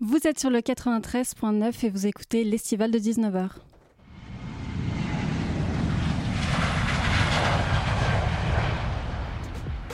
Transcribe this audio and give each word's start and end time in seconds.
Vous 0.00 0.18
êtes 0.26 0.38
sur 0.38 0.50
le 0.50 0.60
93.9 0.60 1.84
et 1.84 1.90
vous 1.90 2.06
écoutez 2.06 2.44
l'estival 2.44 2.90
de 2.90 2.98
19h. 2.98 3.50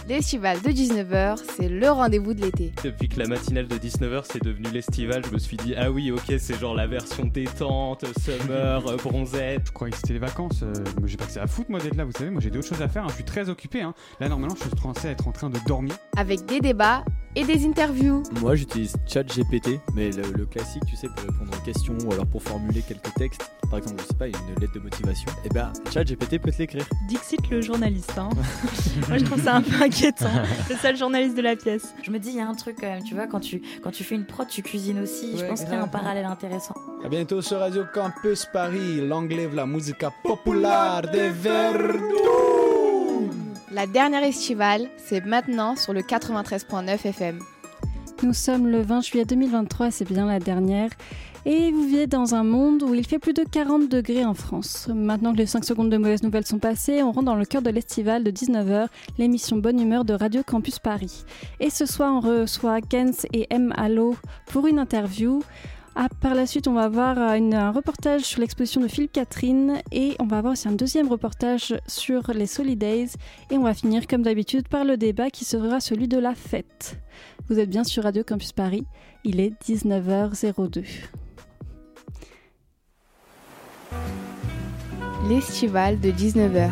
L'estival 0.06 0.60
de 0.60 0.68
19h, 0.68 1.38
c'est 1.56 1.68
le 1.70 1.88
rendez-vous 1.90 2.34
de 2.34 2.42
l'été. 2.42 2.74
Depuis 2.84 3.08
que 3.08 3.18
la 3.18 3.26
matinale 3.26 3.66
de 3.66 3.76
19h 3.76 4.24
c'est 4.30 4.42
devenu 4.42 4.68
l'estival, 4.70 5.22
je 5.26 5.32
me 5.32 5.38
suis 5.38 5.56
dit 5.56 5.74
ah 5.78 5.90
oui 5.90 6.10
ok 6.10 6.34
c'est 6.38 6.58
genre 6.60 6.74
la 6.74 6.86
version 6.86 7.24
détente, 7.24 8.04
summer, 8.20 8.86
euh, 8.86 8.96
bronzette. 9.02 9.62
Je 9.64 9.72
croyais 9.72 9.92
que 9.92 9.96
c'était 9.96 10.12
les 10.12 10.18
vacances. 10.18 10.62
euh, 10.62 10.74
moi 10.98 11.06
j'ai 11.08 11.16
pas 11.16 11.24
que 11.24 11.32
c'est 11.32 11.40
à 11.40 11.46
foutre 11.46 11.70
moi 11.70 11.80
d'être 11.80 11.96
là, 11.96 12.04
vous 12.04 12.12
savez, 12.12 12.28
moi 12.28 12.42
j'ai 12.42 12.50
d'autres 12.50 12.68
choses 12.68 12.82
à 12.82 12.88
faire, 12.88 13.04
hein, 13.04 13.08
je 13.08 13.14
suis 13.14 13.24
très 13.24 13.48
occupé. 13.48 13.80
hein. 13.80 13.94
Là 14.20 14.28
normalement 14.28 14.54
je 14.56 14.68
suis 14.68 14.78
censé 14.82 15.08
être 15.08 15.26
en 15.26 15.32
train 15.32 15.48
de 15.48 15.58
dormir. 15.66 15.94
Avec 16.18 16.44
des 16.44 16.60
débats 16.60 17.02
et 17.36 17.44
des 17.44 17.66
interviews. 17.66 18.22
Moi 18.40 18.54
j'utilise 18.56 18.94
ChatGPT, 19.06 19.80
mais 19.94 20.10
le, 20.10 20.22
le 20.36 20.46
classique, 20.46 20.82
tu 20.88 20.96
sais, 20.96 21.08
pour 21.08 21.20
répondre 21.24 21.50
aux 21.56 21.64
questions 21.64 21.96
ou 22.06 22.12
alors 22.12 22.26
pour 22.26 22.42
formuler 22.42 22.82
quelques 22.82 23.12
textes. 23.14 23.50
Par 23.70 23.78
exemple, 23.78 24.02
je 24.02 24.08
sais 24.08 24.14
pas, 24.14 24.26
une 24.28 24.34
lettre 24.60 24.74
de 24.74 24.80
motivation. 24.80 25.30
Et 25.44 25.48
ben, 25.48 25.72
ChatGPT 25.92 26.38
peut 26.40 26.52
te 26.52 26.58
l'écrire. 26.58 26.86
Dixit 27.08 27.48
le 27.50 27.60
journaliste. 27.60 28.12
hein. 28.16 28.28
Moi, 29.08 29.18
je 29.18 29.24
trouve 29.24 29.42
ça 29.42 29.56
un 29.56 29.62
peu 29.62 29.82
inquiétant. 29.82 30.28
Le 30.70 30.76
seul 30.76 30.96
journaliste 30.96 31.36
de 31.36 31.42
la 31.42 31.56
pièce. 31.56 31.92
Je 32.02 32.10
me 32.10 32.18
dis, 32.18 32.28
il 32.30 32.36
y 32.36 32.40
a 32.40 32.46
un 32.46 32.54
truc 32.54 32.76
quand 32.80 32.86
même, 32.86 33.02
tu 33.02 33.14
vois, 33.14 33.26
quand 33.26 33.40
tu, 33.40 33.62
quand 33.82 33.90
tu 33.90 34.04
fais 34.04 34.14
une 34.14 34.26
prod, 34.26 34.46
tu 34.46 34.62
cuisines 34.62 35.00
aussi. 35.00 35.36
je 35.36 35.44
pense 35.44 35.62
qu'il 35.62 35.72
y 35.72 35.76
a 35.76 35.82
un 35.82 35.88
parallèle 35.88 36.26
intéressant. 36.26 36.74
À 37.04 37.08
bientôt 37.08 37.42
sur 37.42 37.58
Radio 37.58 37.84
Campus 37.92 38.46
Paris, 38.52 39.00
l'anglais 39.06 39.46
de 39.48 39.56
la 39.56 39.66
musique 39.66 40.04
populaire 40.22 41.02
de 41.12 41.18
Verdun. 41.32 42.63
La 43.74 43.88
dernière 43.88 44.22
estivale, 44.22 44.88
c'est 44.98 45.26
maintenant 45.26 45.74
sur 45.74 45.92
le 45.92 46.02
93.9 46.02 47.08
FM. 47.08 47.40
Nous 48.22 48.32
sommes 48.32 48.68
le 48.68 48.82
20 48.82 49.00
juillet 49.00 49.24
2023 49.24 49.88
et 49.88 49.90
c'est 49.90 50.04
bien 50.04 50.26
la 50.26 50.38
dernière. 50.38 50.90
Et 51.44 51.72
vous 51.72 51.84
vivez 51.84 52.06
dans 52.06 52.36
un 52.36 52.44
monde 52.44 52.84
où 52.84 52.94
il 52.94 53.04
fait 53.04 53.18
plus 53.18 53.32
de 53.32 53.42
40 53.42 53.88
degrés 53.88 54.24
en 54.24 54.34
France. 54.34 54.88
Maintenant 54.94 55.32
que 55.32 55.38
les 55.38 55.46
5 55.46 55.64
secondes 55.64 55.90
de 55.90 55.96
mauvaises 55.96 56.22
nouvelles 56.22 56.46
sont 56.46 56.60
passées, 56.60 57.02
on 57.02 57.10
rentre 57.10 57.24
dans 57.24 57.34
le 57.34 57.44
cœur 57.44 57.62
de 57.62 57.70
l'estival 57.70 58.22
de 58.22 58.30
19h, 58.30 58.86
l'émission 59.18 59.56
Bonne 59.56 59.80
Humeur 59.80 60.04
de 60.04 60.14
Radio 60.14 60.44
Campus 60.46 60.78
Paris. 60.78 61.24
Et 61.58 61.68
ce 61.68 61.84
soir, 61.84 62.14
on 62.14 62.20
reçoit 62.20 62.78
Gens 62.78 63.26
et 63.32 63.48
M. 63.50 63.74
Allo 63.76 64.14
pour 64.46 64.68
une 64.68 64.78
interview. 64.78 65.42
Ah, 65.96 66.08
par 66.20 66.34
la 66.34 66.44
suite, 66.44 66.66
on 66.66 66.72
va 66.72 66.82
avoir 66.82 67.18
euh, 67.18 67.38
un 67.38 67.70
reportage 67.70 68.22
sur 68.22 68.40
l'exposition 68.40 68.80
de 68.80 68.88
Philippe 68.88 69.12
Catherine 69.12 69.80
et 69.92 70.16
on 70.18 70.26
va 70.26 70.38
avoir 70.38 70.54
aussi 70.54 70.66
un 70.66 70.72
deuxième 70.72 71.08
reportage 71.08 71.74
sur 71.86 72.32
les 72.32 72.46
Solidays. 72.46 73.10
Et 73.52 73.58
on 73.58 73.62
va 73.62 73.74
finir, 73.74 74.08
comme 74.08 74.22
d'habitude, 74.22 74.66
par 74.66 74.84
le 74.84 74.96
débat 74.96 75.30
qui 75.30 75.44
sera 75.44 75.78
celui 75.78 76.08
de 76.08 76.18
la 76.18 76.34
fête. 76.34 76.98
Vous 77.48 77.60
êtes 77.60 77.70
bien 77.70 77.84
sur 77.84 78.02
Radio 78.02 78.24
Campus 78.24 78.50
Paris, 78.50 78.84
il 79.22 79.38
est 79.38 79.52
19h02. 79.62 80.84
L'estival 85.28 86.00
de 86.00 86.10
19h. 86.10 86.70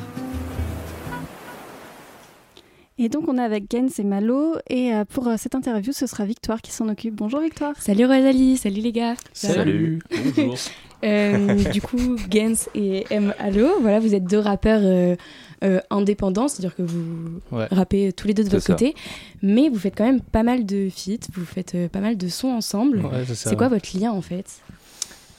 Et 3.04 3.08
donc 3.08 3.24
on 3.26 3.36
est 3.36 3.42
avec 3.42 3.64
Gens 3.68 3.88
et 3.98 4.04
Malo 4.04 4.54
et 4.70 4.94
euh, 4.94 5.04
pour 5.04 5.26
euh, 5.26 5.34
cette 5.36 5.56
interview 5.56 5.92
ce 5.92 6.06
sera 6.06 6.24
Victoire 6.24 6.62
qui 6.62 6.70
s'en 6.70 6.88
occupe. 6.88 7.16
Bonjour 7.16 7.40
Victoire. 7.40 7.74
Salut 7.76 8.04
Rosalie, 8.06 8.56
salut 8.56 8.80
les 8.80 8.92
gars. 8.92 9.14
Salut, 9.32 9.98
bonjour. 10.36 10.54
Euh, 11.04 11.56
du 11.72 11.82
coup, 11.82 12.16
Gens 12.32 12.68
et 12.76 13.04
M. 13.10 13.34
Allo, 13.40 13.66
voilà, 13.80 13.98
vous 13.98 14.14
êtes 14.14 14.22
deux 14.22 14.38
rappeurs 14.38 14.82
euh, 14.84 15.16
euh, 15.64 15.80
indépendants, 15.90 16.46
c'est-à-dire 16.46 16.76
que 16.76 16.82
vous 16.82 17.40
Ouais. 17.50 17.66
rappez 17.72 18.12
tous 18.12 18.28
les 18.28 18.34
deux 18.34 18.44
de 18.44 18.50
votre 18.50 18.62
ça. 18.62 18.72
côté, 18.74 18.94
mais 19.42 19.68
vous 19.68 19.80
faites 19.80 19.96
quand 19.98 20.04
même 20.04 20.20
pas 20.20 20.44
mal 20.44 20.64
de 20.64 20.88
feats, 20.90 21.26
vous 21.34 21.44
faites 21.44 21.74
euh, 21.74 21.88
pas 21.88 21.98
mal 21.98 22.16
de 22.16 22.28
sons 22.28 22.50
ensemble. 22.52 22.98
Ouais, 22.98 23.24
c'est 23.34 23.56
quoi 23.56 23.66
votre 23.66 23.98
lien 23.98 24.12
en 24.12 24.22
fait? 24.22 24.46
Euh, 24.70 24.74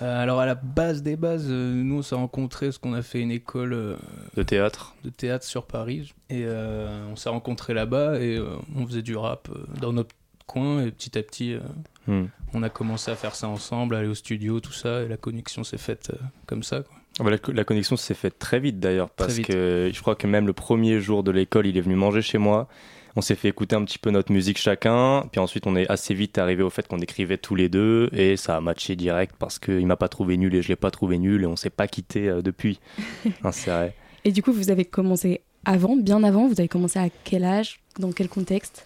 Alors 0.05 0.39
à 0.39 0.45
la 0.45 0.55
base 0.55 1.01
des 1.03 1.15
bases, 1.15 1.47
euh, 1.49 1.73
nous 1.73 1.97
on 1.97 2.01
s'est 2.01 2.15
rencontrés 2.15 2.67
parce 2.67 2.77
qu'on 2.77 2.93
a 2.93 3.01
fait 3.01 3.21
une 3.21 3.31
école 3.31 3.73
euh, 3.73 3.95
de 4.35 4.43
théâtre. 4.43 4.95
de 5.03 5.09
théâtre 5.09 5.45
sur 5.45 5.65
Paris 5.65 6.13
et 6.29 6.43
euh, 6.45 7.05
on 7.11 7.15
s'est 7.15 7.29
rencontrés 7.29 7.73
là-bas 7.73 8.19
et 8.19 8.37
euh, 8.37 8.47
on 8.75 8.85
faisait 8.85 9.01
du 9.01 9.15
rap 9.15 9.49
euh, 9.51 9.63
dans 9.79 9.93
notre 9.93 10.15
coin 10.45 10.83
et 10.85 10.91
petit 10.91 11.17
à 11.17 11.23
petit 11.23 11.53
euh, 11.53 11.59
Hmm. 12.05 12.25
on 12.53 12.63
a 12.63 12.69
commencé 12.69 13.11
à 13.11 13.15
faire 13.15 13.33
ça 13.33 13.47
ensemble, 13.47 13.95
aller 13.95 14.09
au 14.09 14.13
studio, 14.13 14.59
tout 14.59 14.73
ça 14.73 15.03
et 15.03 15.07
la 15.07 15.15
connexion 15.15 15.63
s'est 15.63 15.77
faite 15.77 16.11
euh, 16.13 16.17
comme 16.47 16.61
ça. 16.61 16.81
Quoi. 16.81 16.97
Ah 17.21 17.29
la, 17.29 17.37
la 17.53 17.63
connexion 17.63 17.95
s'est 17.95 18.13
faite 18.13 18.37
très 18.39 18.59
vite 18.59 18.81
d'ailleurs, 18.81 19.09
parce 19.09 19.35
vite. 19.35 19.47
que 19.47 19.89
je 19.93 20.01
crois 20.01 20.15
que 20.15 20.27
même 20.27 20.45
le 20.45 20.51
premier 20.51 20.99
jour 20.99 21.23
de 21.23 21.31
l'école, 21.31 21.65
il 21.65 21.77
est 21.77 21.81
venu 21.81 21.95
manger 21.95 22.21
chez 22.21 22.39
moi. 22.39 22.67
On 23.15 23.21
s'est 23.21 23.35
fait 23.35 23.49
écouter 23.49 23.75
un 23.75 23.83
petit 23.85 23.99
peu 23.99 24.09
notre 24.09 24.31
musique 24.31 24.57
chacun, 24.57 25.25
puis 25.31 25.39
ensuite 25.39 25.67
on 25.67 25.75
est 25.75 25.87
assez 25.89 26.13
vite 26.13 26.37
arrivé 26.39 26.63
au 26.63 26.69
fait 26.71 26.87
qu'on 26.87 26.99
écrivait 26.99 27.37
tous 27.37 27.53
les 27.53 27.69
deux, 27.69 28.09
et 28.11 28.37
ça 28.37 28.57
a 28.57 28.61
matché 28.61 28.95
direct 28.95 29.35
parce 29.37 29.59
qu'il 29.59 29.85
m'a 29.85 29.95
pas 29.95 30.07
trouvé 30.07 30.35
nul 30.37 30.55
et 30.55 30.61
je 30.61 30.69
l'ai 30.69 30.75
pas 30.75 30.89
trouvé 30.89 31.19
nul, 31.19 31.43
et 31.43 31.45
on 31.45 31.55
s'est 31.55 31.69
pas 31.69 31.87
quitté 31.87 32.27
euh, 32.27 32.41
depuis. 32.41 32.79
Hein, 33.43 33.51
c'est 33.51 33.71
vrai. 33.71 33.95
Et 34.25 34.31
du 34.31 34.41
coup, 34.41 34.53
vous 34.53 34.71
avez 34.71 34.85
commencé 34.85 35.41
avant, 35.65 35.95
bien 35.95 36.23
avant, 36.23 36.47
vous 36.47 36.59
avez 36.59 36.67
commencé 36.67 36.97
à 36.99 37.09
quel 37.23 37.43
âge, 37.43 37.79
dans 37.99 38.11
quel 38.11 38.29
contexte? 38.29 38.85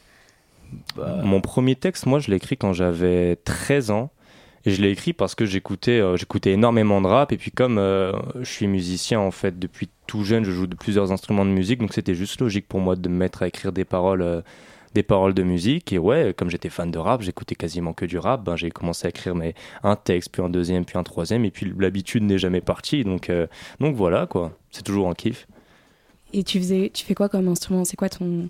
Bah, 0.95 1.21
Mon 1.23 1.41
premier 1.41 1.75
texte, 1.75 2.05
moi, 2.05 2.19
je 2.19 2.29
l'ai 2.29 2.37
écrit 2.37 2.57
quand 2.57 2.73
j'avais 2.73 3.35
13 3.37 3.91
ans. 3.91 4.11
Et 4.66 4.72
je 4.72 4.81
l'ai 4.81 4.90
écrit 4.90 5.13
parce 5.13 5.35
que 5.35 5.45
j'écoutais 5.45 6.00
euh, 6.00 6.18
j'écoutais 6.18 6.51
énormément 6.51 7.01
de 7.01 7.07
rap. 7.07 7.31
Et 7.31 7.38
puis 7.38 7.51
comme 7.51 7.78
euh, 7.78 8.12
je 8.40 8.50
suis 8.50 8.68
musicien, 8.68 9.19
en 9.19 9.31
fait, 9.31 9.57
depuis 9.57 9.90
tout 10.07 10.23
jeune, 10.23 10.44
je 10.44 10.51
joue 10.51 10.68
de 10.68 10.75
plusieurs 10.75 11.12
instruments 11.12 11.45
de 11.45 11.51
musique. 11.51 11.79
Donc 11.79 11.94
c'était 11.94 12.16
juste 12.16 12.41
logique 12.41 12.67
pour 12.67 12.79
moi 12.79 12.96
de 12.96 13.09
me 13.09 13.16
mettre 13.16 13.44
à 13.44 13.47
écrire 13.47 13.72
des 13.72 13.85
paroles, 13.85 14.22
euh, 14.22 14.41
des 14.94 15.03
paroles 15.03 15.34
de 15.34 15.44
musique. 15.44 15.94
Et 15.94 15.97
ouais, 15.97 16.34
comme 16.35 16.50
j'étais 16.50 16.69
fan 16.69 16.91
de 16.91 16.97
rap, 16.97 17.22
j'écoutais 17.22 17.56
quasiment 17.56 17.94
que 17.94 18.06
du 18.06 18.17
rap. 18.17 18.44
Ben, 18.44 18.56
j'ai 18.56 18.72
commencé 18.72 19.06
à 19.06 19.09
écrire 19.09 19.35
mes, 19.35 19.56
un 19.84 19.96
texte, 19.96 20.29
puis 20.31 20.41
un 20.41 20.50
deuxième, 20.50 20.85
puis 20.85 20.97
un 20.97 21.03
troisième. 21.03 21.46
Et 21.46 21.51
puis 21.51 21.73
l'habitude 21.78 22.23
n'est 22.23 22.40
jamais 22.40 22.62
partie. 22.62 23.03
Donc, 23.03 23.31
donc 23.79 23.96
voilà, 23.96 24.25
quoi. 24.25 24.57
C'est 24.72 24.84
toujours 24.84 25.09
un 25.09 25.13
kiff. 25.13 25.47
Et 26.34 26.44
tu 26.44 26.59
faisais, 26.59 26.91
tu 26.94 27.06
fais 27.06 27.16
quoi 27.16 27.29
comme 27.29 27.47
instrument? 27.47 27.85
C'est 27.85 27.96
quoi 27.96 28.09
ton, 28.09 28.47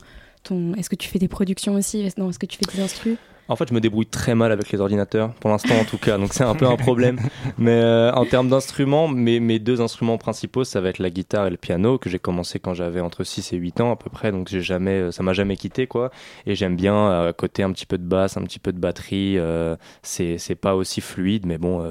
ton 0.48 0.74
Est-ce 0.76 0.90
que 0.90 0.96
tu 0.96 1.08
fais 1.10 1.20
des 1.20 1.28
productions 1.28 1.76
aussi? 1.76 2.02
Est-ce- 2.02 2.20
Non, 2.20 2.30
est-ce 2.30 2.40
que 2.40 2.46
tu 2.46 2.58
fais 2.58 2.66
des 2.76 2.82
instrus? 2.82 3.18
En 3.50 3.56
fait, 3.56 3.70
je 3.70 3.74
me 3.74 3.80
débrouille 3.80 4.06
très 4.08 4.36
mal 4.36 4.52
avec 4.52 4.74
les 4.74 4.82
ordinateurs, 4.82 5.34
pour 5.36 5.50
l'instant 5.50 5.74
en 5.80 5.86
tout 5.86 5.98
cas, 5.98 6.18
donc 6.18 6.34
c'est 6.34 6.44
un 6.44 6.54
peu 6.54 6.68
un 6.68 6.76
problème. 6.76 7.18
Mais 7.58 7.72
euh, 7.72 8.12
en 8.12 8.26
termes 8.26 8.50
d'instruments, 8.50 9.08
mes, 9.08 9.40
mes 9.40 9.58
deux 9.58 9.80
instruments 9.80 10.18
principaux, 10.18 10.66
ça 10.66 10.82
va 10.82 10.90
être 10.90 11.00
la 11.00 11.10
guitare 11.10 11.48
et 11.48 11.50
le 11.50 11.56
piano, 11.56 11.98
que 11.98 12.10
j'ai 12.10 12.20
commencé 12.20 12.60
quand 12.60 12.74
j'avais 12.74 13.00
entre 13.00 13.24
6 13.24 13.54
et 13.54 13.56
8 13.56 13.80
ans 13.80 13.94
à 13.94 13.96
peu 13.96 14.10
près, 14.10 14.34
donc 14.34 14.50
j'ai 14.50 14.60
jamais, 14.60 15.00
euh, 15.00 15.12
ça 15.14 15.24
m'a 15.24 15.32
jamais 15.32 15.56
quitté 15.56 15.88
quoi. 15.88 16.12
Et 16.46 16.56
j'aime 16.56 16.76
bien 16.76 16.94
euh, 16.94 17.30
à 17.30 17.34
côté 17.34 17.64
un 17.64 17.72
petit 17.72 17.86
peu 17.86 17.98
de 17.98 18.04
basse, 18.04 18.36
un 18.36 18.44
petit 18.44 18.60
peu 18.60 18.74
de 18.74 18.80
batterie, 18.80 19.38
euh, 19.38 19.78
c'est 20.04 20.56
pas 20.60 20.76
aussi 20.76 21.00
fluide, 21.00 21.46
mais 21.46 21.58
bon, 21.58 21.82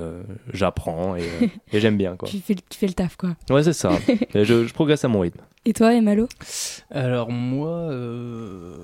j'apprends 0.52 1.16
et, 1.16 1.22
et 1.72 1.80
j'aime 1.80 1.96
bien 1.96 2.16
quoi. 2.16 2.28
tu 2.30 2.38
fais, 2.38 2.54
tu 2.54 2.78
fais 2.78 2.86
le 2.86 2.92
taf, 2.92 3.16
quoi. 3.16 3.30
Ouais, 3.48 3.62
c'est 3.62 3.72
ça. 3.72 3.92
Et 4.34 4.44
je, 4.44 4.66
je 4.66 4.74
progresse 4.74 5.06
à 5.06 5.08
mon 5.08 5.20
rythme. 5.20 5.40
Et 5.68 5.72
toi, 5.72 5.92
Emalo 5.94 6.28
Alors 6.92 7.32
moi, 7.32 7.90
euh, 7.90 8.76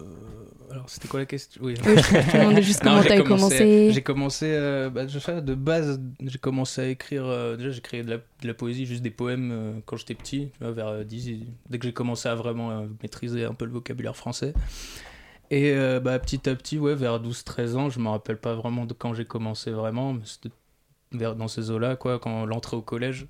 alors 0.69 0.91
c'était 0.91 1.07
quoi 1.07 1.21
la 1.21 1.27
question? 1.27 1.63
Oui. 1.65 1.75
Euh, 1.87 1.97
Je 1.97 2.33
te 2.33 2.37
demandais 2.37 2.63
juste 2.63 2.83
comment 2.83 3.01
t'avais 3.05 3.23
commencé-. 3.23 3.93
J'ai 3.93 4.03
commencé, 4.03 4.47
euh, 4.49 4.91
bah, 4.91 5.05
de 5.05 5.55
base, 5.55 6.01
j'ai 6.21 6.39
commencé 6.39 6.81
à 6.81 6.87
écrire. 6.89 7.25
euh, 7.25 7.57
déjà, 7.57 7.71
j'ai 7.71 7.81
créé 7.83 8.03
de 8.03 8.11
la, 8.11 8.17
de 8.17 8.49
la 8.49 8.55
poésie, 8.55 8.85
juste 8.85 9.03
des 9.03 9.13
poèmes 9.13 9.51
euh, 9.53 9.73
quand 9.87 9.97
j'étais 9.97 10.17
petit, 10.17 10.49
tu 10.59 10.65
vois, 10.65 10.73
vers 10.73 10.89
euh, 10.89 11.05
10. 11.05 11.45
Dès 11.71 11.79
que 11.79 11.87
j'ai 11.87 11.93
commencé 11.93 12.29
à 12.29 12.35
vraiment 12.35 12.85
maîtriser 13.01 13.45
un 13.45 13.55
peu 13.55 13.65
le 13.65 13.71
vocabulaire 13.71 14.17
français. 14.17 14.53
Et 15.53 15.73
bah, 16.03 16.19
petit 16.19 16.49
à 16.49 16.57
petit, 16.57 16.81
ouais, 16.81 16.97
vers 16.97 17.23
12-13 17.23 17.77
ans, 17.77 17.91
je 17.91 18.01
me 18.01 18.09
rappelle 18.09 18.39
pas 18.39 18.55
vraiment 18.55 18.87
de 18.87 18.95
quand 18.95 19.15
j'ai 19.15 19.27
commencé 19.27 19.71
vraiment, 19.71 20.15
mais 20.15 20.23
c'était 20.25 20.49
dans 21.13 21.47
ces 21.47 21.71
eaux-là, 21.71 21.95
quoi, 21.95 22.19
quand 22.19 22.45
l'entrée 22.47 22.77
au 22.77 22.83
collège, 22.83 23.27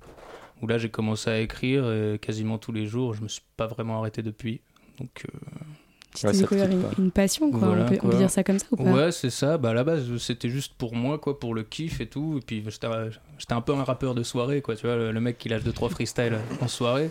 où 0.61 0.67
là 0.67 0.77
j'ai 0.77 0.89
commencé 0.89 1.29
à 1.29 1.39
écrire 1.39 1.91
et 1.91 2.19
quasiment 2.19 2.57
tous 2.57 2.71
les 2.71 2.85
jours, 2.85 3.13
je 3.13 3.21
me 3.21 3.27
suis 3.27 3.43
pas 3.57 3.67
vraiment 3.67 3.99
arrêté 3.99 4.21
depuis. 4.21 4.61
Donc, 4.99 5.25
euh, 5.25 5.37
Tu 6.15 6.27
Ouais, 6.27 6.33
découvert 6.33 6.69
une, 6.71 6.81
pas. 6.83 6.91
une 6.99 7.09
passion, 7.11 7.49
quoi. 7.49 7.59
Voilà, 7.59 7.85
on, 7.85 7.89
peut, 7.89 7.95
on 7.95 8.01
peut 8.03 8.09
quoi. 8.09 8.17
dire 8.19 8.29
ça 8.29 8.43
comme 8.43 8.59
ça 8.59 8.67
ou 8.71 8.75
pas? 8.77 8.83
Ouais, 8.83 9.11
c'est 9.11 9.31
ça. 9.31 9.57
Bah, 9.57 9.71
à 9.71 9.73
la 9.73 9.83
base, 9.83 10.15
c'était 10.17 10.49
juste 10.49 10.75
pour 10.75 10.95
moi, 10.95 11.17
quoi, 11.17 11.39
pour 11.39 11.55
le 11.55 11.63
kiff 11.63 11.99
et 12.01 12.05
tout. 12.07 12.37
Et 12.37 12.45
puis, 12.45 12.63
j'étais 12.67 12.85
un- 13.53 13.61
peu 13.61 13.73
un 13.73 13.83
rappeur 13.83 14.13
de 14.13 14.21
soirée, 14.21 14.61
quoi. 14.61 14.75
Tu 14.75 14.85
vois, 14.85 14.95
le, 14.95 15.11
le 15.11 15.19
mec 15.19 15.39
qui 15.39 15.49
lâche 15.49 15.63
2-3 15.63 15.89
freestyle 15.89 16.37
en 16.61 16.67
soirée. 16.67 17.09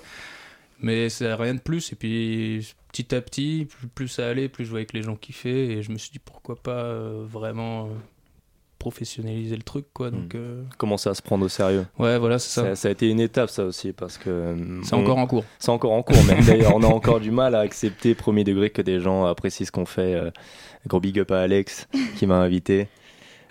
Mais 0.80 1.08
c'est 1.08 1.32
rien 1.34 1.54
de 1.54 1.60
plus. 1.60 1.92
Et 1.92 1.96
puis, 1.96 2.72
petit 2.92 3.12
à 3.14 3.20
petit, 3.20 3.66
plus, 3.68 3.88
plus 3.88 4.08
ça 4.08 4.28
allait, 4.28 4.48
plus 4.48 4.64
je 4.64 4.70
voyais 4.70 4.86
que 4.86 4.96
les 4.96 5.02
gens 5.02 5.16
kiffaient. 5.16 5.66
Et 5.66 5.82
je 5.82 5.90
me 5.90 5.98
suis 5.98 6.10
dit, 6.12 6.18
pourquoi 6.20 6.54
pas 6.54 6.84
euh, 6.84 7.24
vraiment 7.28 7.86
euh, 7.86 7.88
professionnaliser 8.82 9.54
le 9.54 9.62
truc, 9.62 9.86
quoi. 9.94 10.10
Donc, 10.10 10.34
euh, 10.34 10.62
Commencer 10.76 11.08
à 11.08 11.14
se 11.14 11.22
prendre 11.22 11.44
au 11.44 11.48
sérieux. 11.48 11.86
ouais, 12.00 12.18
voilà, 12.18 12.38
c'est 12.40 12.50
ça. 12.50 12.62
Ça, 12.70 12.74
ça 12.76 12.88
a 12.88 12.90
été 12.90 13.08
une 13.08 13.20
étape 13.20 13.48
ça 13.48 13.64
aussi 13.64 13.92
parce 13.92 14.18
que 14.18 14.28
euh, 14.28 14.80
C'est 14.82 14.94
on- 14.94 15.00
encore 15.02 15.18
en 15.18 15.26
cours. 15.28 15.44
C'est 15.60 15.70
encore 15.70 15.92
en 15.92 16.02
cours, 16.02 16.22
même 16.24 16.44
d'ailleurs. 16.44 16.74
On 16.74 16.82
a 16.82 16.86
encore 16.88 17.20
du 17.20 17.30
mal 17.30 17.54
à 17.54 17.60
accepter, 17.60 18.14
premier 18.16 18.42
degré, 18.42 18.70
que 18.70 18.82
des 18.82 18.98
gens 19.00 19.24
apprécient 19.24 19.64
ce 19.66 19.70
qu'on 19.70 19.86
fait. 19.86 20.14
Euh, 20.14 20.30
gros 20.88 20.98
big 20.98 21.18
up 21.20 21.30
à 21.30 21.40
Alex 21.42 21.86
qui 22.16 22.26
m'a 22.26 22.36
invité. 22.40 22.88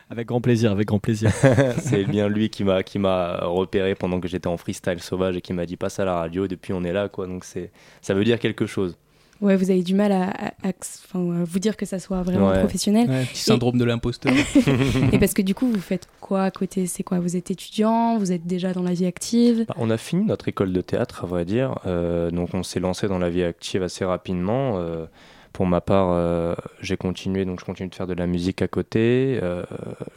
Avec 0.09 0.27
grand 0.27 0.41
plaisir, 0.41 0.71
avec 0.73 0.87
grand 0.89 0.99
plaisir. 0.99 1.31
C'est 1.77 2.03
bien 2.03 2.27
lui 2.27 2.49
qui 2.49 2.65
m'a 2.65 2.83
qui 2.83 2.99
m'a 2.99 3.37
repéré 3.45 3.95
pendant 3.95 4.19
que 4.19 4.27
j'étais 4.27 4.47
en 4.47 4.57
freestyle 4.57 4.99
sauvage 5.01 5.37
et 5.37 5.41
qui 5.41 5.53
m'a 5.53 5.65
dit 5.65 5.77
passe 5.77 5.99
à 6.01 6.03
la 6.05 6.15
radio. 6.15 6.43
Et 6.43 6.47
depuis, 6.49 6.73
on 6.73 6.83
est 6.83 6.91
là, 6.91 7.07
quoi. 7.07 7.25
Donc 7.27 7.45
c'est 7.45 7.71
ça 8.01 8.13
veut 8.13 8.25
dire 8.25 8.37
quelque 8.37 8.65
chose. 8.65 8.97
Ouais, 9.41 9.55
vous 9.55 9.69
avez 9.71 9.81
du 9.83 9.93
mal 9.95 10.11
à, 10.11 10.29
à- 10.29 10.47
à- 10.63 10.71
enfin, 11.05 11.41
à 11.41 11.43
vous 11.43 11.59
dire 11.59 11.75
que 11.75 11.85
ça 11.85 11.99
soit 11.99 12.21
vraiment 12.23 12.49
Ouais. 12.49 12.59
professionnel. 12.59 13.09
Ouais, 13.09 13.25
petit 13.25 13.41
syndrome 13.41 13.77
de 13.77 13.83
l'imposteur. 13.85 14.33
Et 15.11 15.19
parce 15.19 15.33
que 15.33 15.41
du 15.41 15.53
coup, 15.55 15.67
vous 15.67 15.79
faites 15.81 16.07
quoi 16.19 16.43
à 16.43 16.51
côté? 16.51 16.85
C'est 16.87 17.03
quoi? 17.03 17.19
Vous 17.19 17.35
êtes 17.35 17.51
étudiant? 17.51 18.17
Vous 18.17 18.31
êtes 18.31 18.45
déjà 18.47 18.73
dans 18.73 18.83
la 18.83 18.93
vie 18.93 19.05
active? 19.05 19.65
Bah, 19.67 19.75
on 19.77 19.89
a 19.89 19.97
fini 19.97 20.23
notre 20.25 20.47
école 20.47 20.71
de 20.73 20.81
théâtre, 20.81 21.23
à 21.23 21.27
vrai 21.27 21.45
dire. 21.45 21.79
Euh, 21.85 22.31
donc 22.31 22.49
on 22.53 22.63
s'est 22.63 22.79
lancé 22.79 23.07
dans 23.07 23.19
la 23.19 23.29
vie 23.29 23.43
active 23.43 23.83
assez 23.83 24.05
rapidement. 24.05 24.77
Euh, 24.77 25.05
pour 25.53 25.65
ma 25.65 25.81
part, 25.81 26.09
euh, 26.11 26.55
j'ai 26.79 26.97
continué, 26.97 27.43
donc 27.45 27.59
je 27.59 27.65
continue 27.65 27.89
de 27.89 27.95
faire 27.95 28.07
de 28.07 28.13
la 28.13 28.27
musique 28.27 28.61
à 28.61 28.67
côté. 28.67 29.39
Euh, 29.43 29.63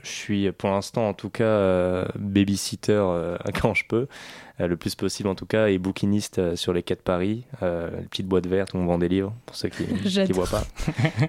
je 0.02 0.08
suis, 0.10 0.52
pour 0.52 0.70
l'instant, 0.70 1.08
en 1.08 1.14
tout 1.14 1.30
cas, 1.30 1.44
euh, 1.44 2.04
babysitter 2.16 3.02
quand 3.60 3.74
je 3.74 3.84
peux, 3.88 4.06
le 4.60 4.76
plus 4.76 4.94
possible 4.94 5.28
en 5.28 5.34
tout 5.34 5.46
cas, 5.46 5.66
et 5.66 5.78
bouquiniste 5.78 6.54
sur 6.54 6.72
les 6.72 6.84
quais 6.84 6.94
de 6.94 7.00
Paris, 7.00 7.44
les 7.62 8.06
petites 8.08 8.28
boîtes 8.28 8.46
vertes 8.46 8.74
où 8.74 8.76
on 8.78 8.86
vend 8.86 8.98
des 8.98 9.08
livres, 9.08 9.32
pour 9.46 9.56
ceux 9.56 9.68
qui 9.68 9.82
ne 10.18 10.32
voient 10.32 10.46
pas. 10.46 10.62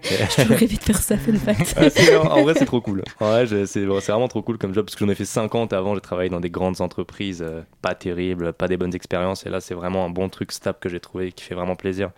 J'ai 0.03 0.43
toujours 0.43 0.57
rêvé 0.57 0.75
de 0.77 0.83
faire 0.83 1.01
ça, 1.01 1.17
fun 1.17 1.33
fact. 1.33 1.75
Ah, 1.77 2.29
en 2.35 2.43
vrai, 2.43 2.53
c'est 2.55 2.65
trop 2.65 2.81
cool. 2.81 3.03
Je- 3.19 3.65
c'est 3.65 3.85
vraiment 3.85 4.27
trop 4.27 4.43
cool 4.43 4.59
comme 4.59 4.73
job 4.75 4.85
parce 4.85 4.95
que 4.95 5.03
j'en 5.03 5.11
ai 5.11 5.15
fait 5.15 5.25
50 5.25 5.73
avant. 5.73 5.95
J'ai 5.95 6.01
travaillé 6.01 6.29
dans 6.29 6.39
des 6.39 6.51
grandes 6.51 6.81
entreprises, 6.81 7.43
pas 7.81 7.95
terribles, 7.95 8.53
pas 8.53 8.67
des 8.67 8.77
bonnes 8.77 8.93
expériences. 8.93 9.45
Et 9.47 9.49
là, 9.49 9.59
c'est 9.59 9.73
vraiment 9.73 10.05
un 10.05 10.09
bon 10.11 10.29
truc 10.29 10.51
stable 10.51 10.77
que 10.79 10.89
j'ai 10.89 10.99
trouvé 10.99 11.31
qui 11.31 11.43
fait 11.43 11.55
vraiment 11.55 11.75
plaisir. 11.75 12.11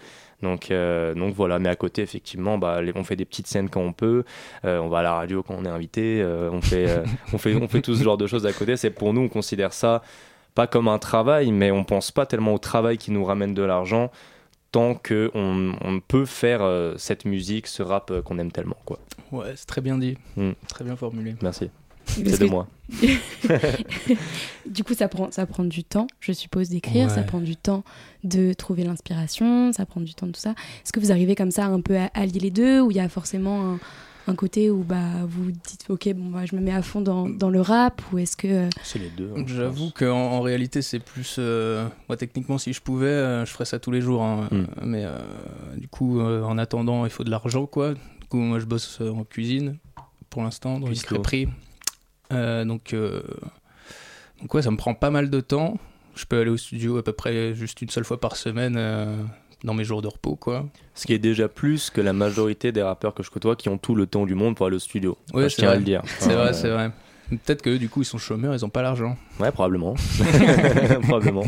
Donc, 0.44 0.70
euh, 0.70 1.16
donc 1.16 1.34
voilà, 1.34 1.58
mais 1.58 1.70
à 1.70 1.76
côté, 1.76 2.02
effectivement, 2.04 2.58
bah, 2.60 2.82
les- 2.82 2.92
on 2.96 3.04
fait 3.04 3.16
des 3.16 3.26
petites 3.26 3.48
scènes 3.48 3.70
quand 3.70 3.82
on 3.82 3.92
peut. 3.94 4.24
Euh, 4.66 4.80
on 4.80 4.88
va 4.88 5.00
à 5.00 5.02
la 5.04 5.14
radio 5.14 5.42
quand 5.42 5.56
on 5.58 5.66
est 5.66 5.70
invité. 5.70 6.22
euh, 6.22 6.50
on, 6.52 6.62
fait, 6.62 6.88
on, 7.34 7.38
fait, 7.38 7.56
on 7.56 7.68
fait 7.68 7.82
tout 7.82 7.96
ce 7.96 8.04
genre 8.04 8.18
de 8.18 8.28
choses 8.28 8.46
à 8.46 8.54
côté. 8.54 8.78
C'est 8.78 8.92
pour 8.92 9.14
nous, 9.14 9.22
on 9.22 9.30
considère 9.30 9.74
ça 9.74 10.04
pas 10.54 10.68
comme 10.68 10.88
un 10.88 11.00
travail, 11.00 11.52
mais 11.52 11.72
on 11.72 11.84
pense 11.84 12.12
pas 12.12 12.26
tellement 12.26 12.54
au 12.54 12.58
travail 12.60 12.98
qui 12.98 13.12
nous 13.12 13.24
ramène 13.26 13.54
de 13.54 13.62
l'argent 13.64 14.12
tant 14.72 14.96
qu'on 14.96 15.74
on 15.82 16.00
peut 16.08 16.26
faire 16.26 16.62
cette 16.98 17.26
musique, 17.26 17.68
ce 17.68 17.82
rap 17.84 18.12
qu'on 18.22 18.38
aime 18.38 18.52
tellement. 18.52 18.78
Quoi. 18.86 19.00
Ouais, 19.32 19.54
c'est 19.56 19.66
très 19.66 19.82
bien 19.82 19.98
dit. 19.98 20.18
Mm. 20.36 20.52
Très 20.68 20.84
bien 20.84 20.96
formulé. 20.96 21.36
Merci. 21.42 21.70
C'est 22.08 22.24
de 22.24 22.38
que- 22.38 22.44
moi. 22.52 22.68
Du 24.66 24.84
coup, 24.84 24.94
ça 24.94 25.08
prend, 25.08 25.32
ça 25.32 25.46
prend 25.46 25.64
du 25.64 25.84
temps, 25.84 26.08
je 26.20 26.32
suppose, 26.34 26.70
d'écrire, 26.70 27.10
ça 27.10 27.24
prend 27.24 27.40
du 27.40 27.56
temps 27.56 27.84
de 28.24 28.54
trouver 28.54 28.84
l'inspiration, 28.84 29.72
ça 29.74 29.86
prend 29.86 30.02
du 30.02 30.14
temps 30.14 30.28
de 30.28 30.32
tout 30.34 30.40
ça. 30.42 30.52
Est-ce 30.52 30.92
que 30.92 31.00
vous 31.00 31.12
arrivez 31.12 31.36
comme 31.36 31.52
ça 31.52 31.66
un 31.66 31.82
peu 31.82 31.98
à 31.98 32.10
allier 32.14 32.40
les 32.40 32.52
deux, 32.52 32.82
ou 32.82 32.92
il 32.92 32.98
y 32.98 33.00
a 33.00 33.08
forcément 33.08 33.74
un, 33.74 33.80
un 34.28 34.36
côté 34.36 34.70
où 34.70 34.84
bah, 34.84 35.00
vous 35.28 35.52
dites, 35.52 35.86
ok, 35.90 36.10
bon, 36.16 36.30
bah, 36.32 36.46
je 36.46 36.56
me 36.56 36.62
mets 36.62 36.74
à 36.74 36.82
fond 36.82 37.00
dans, 37.02 37.30
dans 37.30 37.50
le 37.50 37.62
rap, 37.62 38.02
ou 38.12 38.18
est-ce 38.20 38.36
que... 38.36 38.48
euh, 38.48 38.70
C'est 38.84 39.00
les 39.00 39.10
deux. 39.10 39.32
hein, 39.38 39.44
J'avoue 39.48 39.90
qu'en 39.92 40.18
en 40.18 40.42
réalité, 40.42 40.82
c'est 40.82 41.00
plus. 41.00 41.38
euh, 41.40 41.88
moi, 42.10 42.18
techniquement, 42.18 42.58
si 42.58 42.74
je 42.74 42.82
pouvais, 42.82 43.08
euh, 43.08 43.46
je 43.46 43.52
ferais 43.52 43.66
ça 43.66 43.80
tous 43.80 43.92
les 43.92 44.02
jours. 44.02 44.22
hein. 44.24 44.50
Mm. 44.52 44.56
Euh, 44.56 44.66
Mais 44.84 45.06
euh, 45.06 45.18
du 45.78 45.88
coup, 45.88 46.20
euh, 46.20 46.44
en 46.44 46.58
attendant, 46.58 47.06
il 47.06 47.12
faut 47.12 47.24
de 47.24 47.32
l'argent, 47.32 47.66
quoi. 47.68 47.94
Du 47.94 48.28
coup, 48.30 48.38
moi, 48.38 48.60
je 48.60 48.66
bosse 48.66 49.00
en 49.02 49.24
cuisine 49.24 49.78
pour 50.30 50.44
l'instant, 50.44 50.74
dans 50.80 50.88
les 50.88 50.94
Cuistot. 50.94 51.16
crêperies. 51.16 51.46
Euh, 51.46 51.50
donc, 52.32 52.94
euh, 52.94 53.22
donc, 54.42 54.54
ouais, 54.54 54.62
ça 54.62 54.72
me 54.72 54.78
prend 54.78 54.94
pas 54.94 55.10
mal 55.10 55.30
de 55.30 55.40
temps. 55.40 55.78
Je 56.16 56.26
peux 56.26 56.40
aller 56.40 56.50
au 56.50 56.58
studio 56.58 56.98
à 56.98 57.04
peu 57.04 57.14
près 57.14 57.54
juste 57.54 57.82
une 57.82 57.90
seule 57.90 58.04
fois 58.04 58.20
par 58.20 58.36
semaine 58.36 58.76
euh, 58.78 59.16
dans 59.64 59.74
mes 59.74 59.84
jours 59.84 60.02
de 60.02 60.08
repos, 60.08 60.36
quoi. 60.36 60.66
Ce 60.96 61.06
qui 61.06 61.14
est 61.14 61.20
déjà 61.20 61.48
plus 61.48 61.90
que 61.90 62.02
la 62.02 62.14
majorité 62.14 62.72
des 62.72 62.82
rappeurs 62.82 63.14
que 63.14 63.24
je 63.24 63.30
côtoie 63.30 63.56
qui 63.56 63.70
ont 63.70 63.78
tout 63.78 63.96
le 63.96 64.08
temps 64.08 64.26
du 64.26 64.36
monde 64.36 64.56
pour 64.56 64.66
aller 64.66 64.76
au 64.76 64.80
studio. 64.80 65.18
Enfin, 65.34 65.48
je 65.48 65.56
tiens 65.56 65.70
à 65.72 65.76
le 65.76 65.84
dire. 65.84 66.02
C'est 66.20 66.34
vrai, 66.34 66.50
euh, 66.50 66.54
c'est 66.54 66.70
vrai. 66.70 66.92
Peut-être 67.30 67.62
que 67.62 67.76
du 67.76 67.90
coup, 67.90 68.04
ils 68.04 68.06
sont 68.06 68.18
chômeurs, 68.18 68.54
ils 68.54 68.64
ont 68.64 68.70
pas 68.70 68.82
l'argent. 68.82 69.18
Ouais, 69.40 69.52
probablement. 69.52 69.96
probablement. 71.04 71.44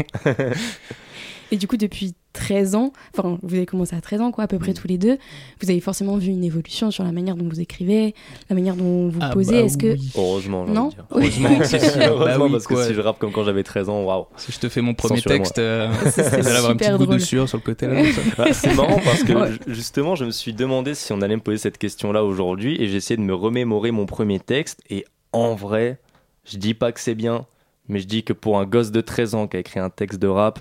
Et 1.51 1.57
du 1.57 1.67
coup, 1.67 1.77
depuis 1.77 2.13
13 2.33 2.75
ans, 2.75 2.93
enfin, 3.17 3.39
vous 3.41 3.55
avez 3.55 3.65
commencé 3.65 3.95
à 3.95 4.01
13 4.01 4.21
ans, 4.21 4.31
quoi, 4.31 4.43
à 4.43 4.47
peu 4.47 4.57
Mm. 4.57 4.59
près 4.59 4.73
tous 4.75 4.87
les 4.87 4.99
deux, 4.99 5.17
vous 5.61 5.69
avez 5.71 5.79
forcément 5.79 6.15
vu 6.17 6.27
une 6.29 6.43
évolution 6.43 6.91
sur 6.91 7.03
la 7.03 7.11
manière 7.11 7.35
dont 7.35 7.49
vous 7.49 7.59
écrivez, 7.59 8.13
la 8.49 8.55
manière 8.55 8.75
dont 8.75 9.09
vous 9.09 9.17
Ah 9.19 9.29
posez. 9.31 9.53
bah 9.53 9.59
Est-ce 9.61 9.77
que... 9.77 9.95
Heureusement, 10.15 10.65
Non 10.65 10.89
dire. 10.89 11.05
Heureusement, 11.09 11.49
c'est 11.63 11.79
sûr. 11.79 11.97
Bah 11.99 12.05
Heureusement, 12.09 12.45
oui, 12.45 12.51
parce 12.51 12.67
que 12.67 12.85
si 12.85 12.93
je 12.93 13.01
rappe 13.01 13.17
comme 13.17 13.31
quand 13.31 13.43
j'avais 13.43 13.63
13 13.63 13.89
ans, 13.89 14.03
waouh. 14.03 14.25
Si 14.37 14.51
je 14.51 14.59
te 14.59 14.69
fais 14.69 14.81
mon 14.81 14.93
premier 14.93 15.21
texte, 15.23 15.57
euh, 15.57 15.91
Ce 16.05 16.11
serait 16.23 16.41
vous 16.41 16.47
allez 16.47 16.57
avoir 16.57 16.71
super 16.73 16.77
petite 16.77 16.91
goutte 16.91 16.99
de 17.01 17.05
drôle. 17.05 17.19
sueur 17.21 17.49
sur 17.49 17.57
le 17.57 17.63
côté. 17.63 17.87
Bah, 18.37 18.53
c'est 18.53 18.75
marrant 18.75 18.99
parce 19.03 19.23
que 19.23 19.33
Ouais. 19.33 19.49
justement, 19.67 20.15
je 20.15 20.25
me 20.25 20.31
suis 20.31 20.53
demandé 20.53 20.93
si 20.93 21.11
on 21.13 21.21
allait 21.21 21.35
me 21.35 21.41
poser 21.41 21.57
cette 21.57 21.79
question-là 21.79 22.23
aujourd'hui 22.23 22.75
et 22.79 22.87
j'ai 22.87 22.97
essayé 22.97 23.17
de 23.17 23.21
me 23.23 23.33
remémorer 23.33 23.89
mon 23.89 24.05
premier 24.05 24.39
texte. 24.39 24.81
Et 24.91 25.03
en 25.33 25.55
vrai, 25.55 25.99
je 26.45 26.57
dis 26.57 26.75
pas 26.75 26.91
que 26.91 26.99
c'est 26.99 27.15
bien, 27.15 27.45
mais 27.87 27.97
je 27.99 28.05
dis 28.07 28.23
que 28.23 28.33
pour 28.33 28.59
un 28.59 28.65
gosse 28.65 28.91
de 28.91 29.01
13 29.01 29.33
ans 29.33 29.47
qui 29.47 29.57
a 29.57 29.59
écrit 29.61 29.79
un 29.79 29.89
texte 29.89 30.19
de 30.19 30.27
rap, 30.27 30.59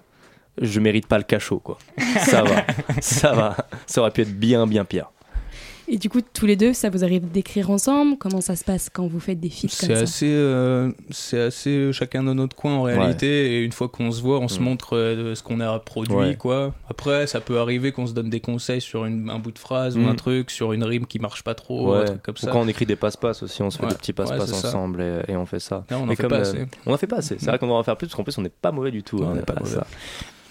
je 0.61 0.81
mérite 0.81 1.07
pas 1.07 1.19
le 1.19 1.25
cachot, 1.25 1.59
quoi. 1.59 1.79
Ça 2.21 2.43
va, 2.43 2.65
ça 3.01 3.33
va. 3.33 3.57
Ça 3.87 4.01
aurait 4.01 4.11
pu 4.11 4.23
être 4.23 4.39
bien, 4.39 4.67
bien 4.67 4.85
pire. 4.85 5.11
Et 5.91 5.97
du 5.97 6.11
coup, 6.11 6.21
tous 6.21 6.45
les 6.45 6.55
deux, 6.57 6.75
ça 6.75 6.91
vous 6.91 7.03
arrive 7.03 7.31
d'écrire 7.33 7.71
ensemble? 7.71 8.19
Comment 8.19 8.43
ça 8.43 8.57
se 8.57 8.63
passe 8.63 8.91
quand 8.93 9.07
vous 9.07 9.21
faites 9.21 9.41
des 9.41 9.49
C'est 9.49 9.87
comme 9.87 9.97
ça? 9.97 10.03
assez, 10.03 10.29
euh, 10.31 10.93
c'est 11.09 11.41
assez 11.41 11.71
euh, 11.71 11.93
chacun 11.93 12.23
dans 12.23 12.35
notre 12.35 12.55
coin 12.55 12.75
en 12.75 12.83
réalité. 12.83 13.55
Et 13.55 13.65
une 13.65 13.73
fois 13.73 13.89
qu'on 13.89 14.11
se 14.13 14.21
voit, 14.21 14.39
on 14.39 14.49
se 14.49 14.61
Mm. 14.61 14.65
montre 14.65 14.97
euh, 14.99 15.35
ce 15.35 15.43
qu'on 15.43 15.61
a 15.61 15.79
produit, 15.79 16.15
Ouais. 16.15 16.37
quoi. 16.37 16.75
Après, 16.91 17.27
ça 17.27 17.41
peut 17.41 17.59
arriver 17.59 17.93
qu'on 17.93 18.07
se 18.07 18.13
donne 18.13 18.29
des 18.29 18.41
conseils 18.41 18.83
sur 18.83 19.07
une- 19.07 19.31
un 19.31 19.39
bout 19.39 19.51
de 19.51 19.59
phrase 19.59 19.97
ou 19.97 20.01
Mm. 20.01 20.09
un 20.09 20.15
truc, 20.15 20.51
sur 20.51 20.75
une 20.75 20.85
rime 20.85 21.07
qui 21.07 21.21
marche 21.21 21.43
pas 21.43 21.55
trop, 21.55 21.95
un 21.95 22.05
truc 22.05 22.23
comme 22.23 22.35
Ou 22.35 22.39
ça. 22.45 22.51
quand 22.51 22.61
on 22.61 22.69
écrit 22.69 22.85
des 22.85 22.97
passe-passe 22.97 23.43
aussi, 23.43 23.63
on 23.63 23.71
se 23.71 23.79
fait 23.79 23.85
Ouais. 23.85 23.89
des 23.89 23.95
petits 23.97 24.13
passe-passe 24.13 24.53
ensemble 24.53 25.01
et, 25.01 25.33
et 25.33 25.37
on 25.37 25.47
fait 25.47 25.59
ça. 25.59 25.85
On 25.91 25.95
en 25.95 26.05
Mais 26.05 26.17
fait 26.17 26.25
comme, 26.25 26.33
pas 26.33 26.41
assez. 26.41 26.67
On 26.85 26.93
en 26.93 26.99
fait 26.99 27.07
pas 27.07 27.17
assez. 27.17 27.37
C'est 27.39 27.47
Mm. 27.47 27.49
vrai 27.49 27.59
qu'on 27.61 27.67
doit 27.69 27.79
en 27.79 27.83
faire 27.83 27.97
plus 27.97 28.09
parce 28.09 28.15
qu'en 28.17 28.25
plus 28.25 28.37
on 28.37 28.43
n'est 28.43 28.51
pas 28.51 28.73
mauvais 28.73 28.91
du 28.91 29.03
tout. 29.03 29.21
On 29.23 29.31
hein, 29.31 29.37
n'est 29.37 29.41
pas 29.41 29.55
mauvais. 29.59 29.71
ça. 29.77 29.87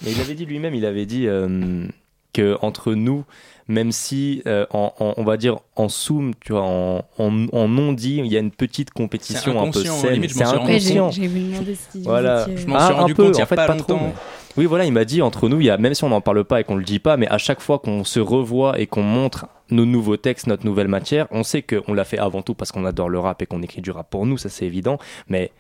Mais 0.04 0.12
il 0.12 0.22
avait 0.22 0.36
dit 0.36 0.46
lui-même, 0.46 0.76
il 0.76 0.86
avait 0.86 1.06
dit 1.06 1.28
euh, 1.28 1.86
que 2.34 2.58
entre 2.62 2.94
nous, 2.94 3.26
même 3.68 3.92
si 3.92 4.42
euh, 4.48 4.66
en, 4.72 4.94
en- 5.00 5.14
on 5.18 5.24
va 5.24 5.38
dire 5.38 5.58
en 5.76 5.90
soum, 5.90 6.34
tu 6.40 6.54
vois, 6.54 6.62
en, 6.64 7.04
en, 7.18 7.46
en 7.52 7.68
non 7.68 7.94
dit, 7.94 8.18
il 8.24 8.28
y 8.28 8.38
a 8.38 8.40
une 8.40 8.52
petite 8.52 8.92
compétition 8.92 9.60
un 9.62 9.72
peu 9.72 9.84
saine. 9.84 10.24
C'est 10.30 10.44
rendu 10.46 10.72
inconscient. 10.72 11.12
j'ai 11.12 11.28
voulu 11.28 11.42
demander 11.52 11.76
si 11.76 12.02
Voilà. 12.04 12.46
vous 12.46 12.52
étiez- 12.52 12.58
Je 12.64 12.68
m'en 12.68 12.80
suis 12.86 12.94
rendu 12.94 13.12
un 13.12 13.16
peu, 13.16 13.24
compte 13.26 13.36
il 13.36 13.38
y 13.40 13.42
a 13.42 13.44
en 13.44 13.48
fait, 13.48 13.56
pas 13.56 13.66
trop, 13.68 13.78
longtemps. 13.78 14.00
mais- 14.06 14.14
Oui, 14.58 14.66
voilà, 14.66 14.86
il 14.86 14.92
m'a 14.94 15.06
dit 15.06 15.22
entre 15.22 15.50
nous, 15.50 15.60
il 15.60 15.66
y 15.66 15.70
a, 15.70 15.78
même 15.78 15.94
si 15.94 16.04
on 16.04 16.10
n'en 16.10 16.22
parle 16.22 16.44
pas 16.44 16.62
et 16.62 16.64
qu'on 16.64 16.76
le 16.76 16.84
dit 16.84 17.00
pas, 17.00 17.18
mais 17.18 17.28
à 17.28 17.38
chaque 17.38 17.62
fois 17.62 17.78
qu'on 17.80 18.04
se 18.04 18.20
revoit 18.20 18.80
et 18.80 18.88
qu'on 18.88 19.04
montre 19.04 19.48
nos 19.70 19.86
nouveaux 19.86 20.18
textes, 20.18 20.48
notre 20.48 20.66
nouvelle 20.66 20.88
matière, 20.88 21.28
on 21.32 21.44
sait 21.44 21.62
qu'on 21.62 21.94
l'a 21.94 22.06
fait 22.06 22.18
avant 22.18 22.42
tout 22.42 22.54
parce 22.56 22.72
qu'on 22.72 22.86
adore 22.86 23.10
le 23.10 23.20
rap 23.20 23.42
et 23.42 23.46
qu'on 23.46 23.62
écrit 23.62 23.82
du 23.82 23.92
rap 23.92 24.10
pour 24.10 24.26
nous, 24.26 24.38
ça 24.38 24.50
c'est 24.50 24.66
évident. 24.66 24.98
Mais 25.28 25.52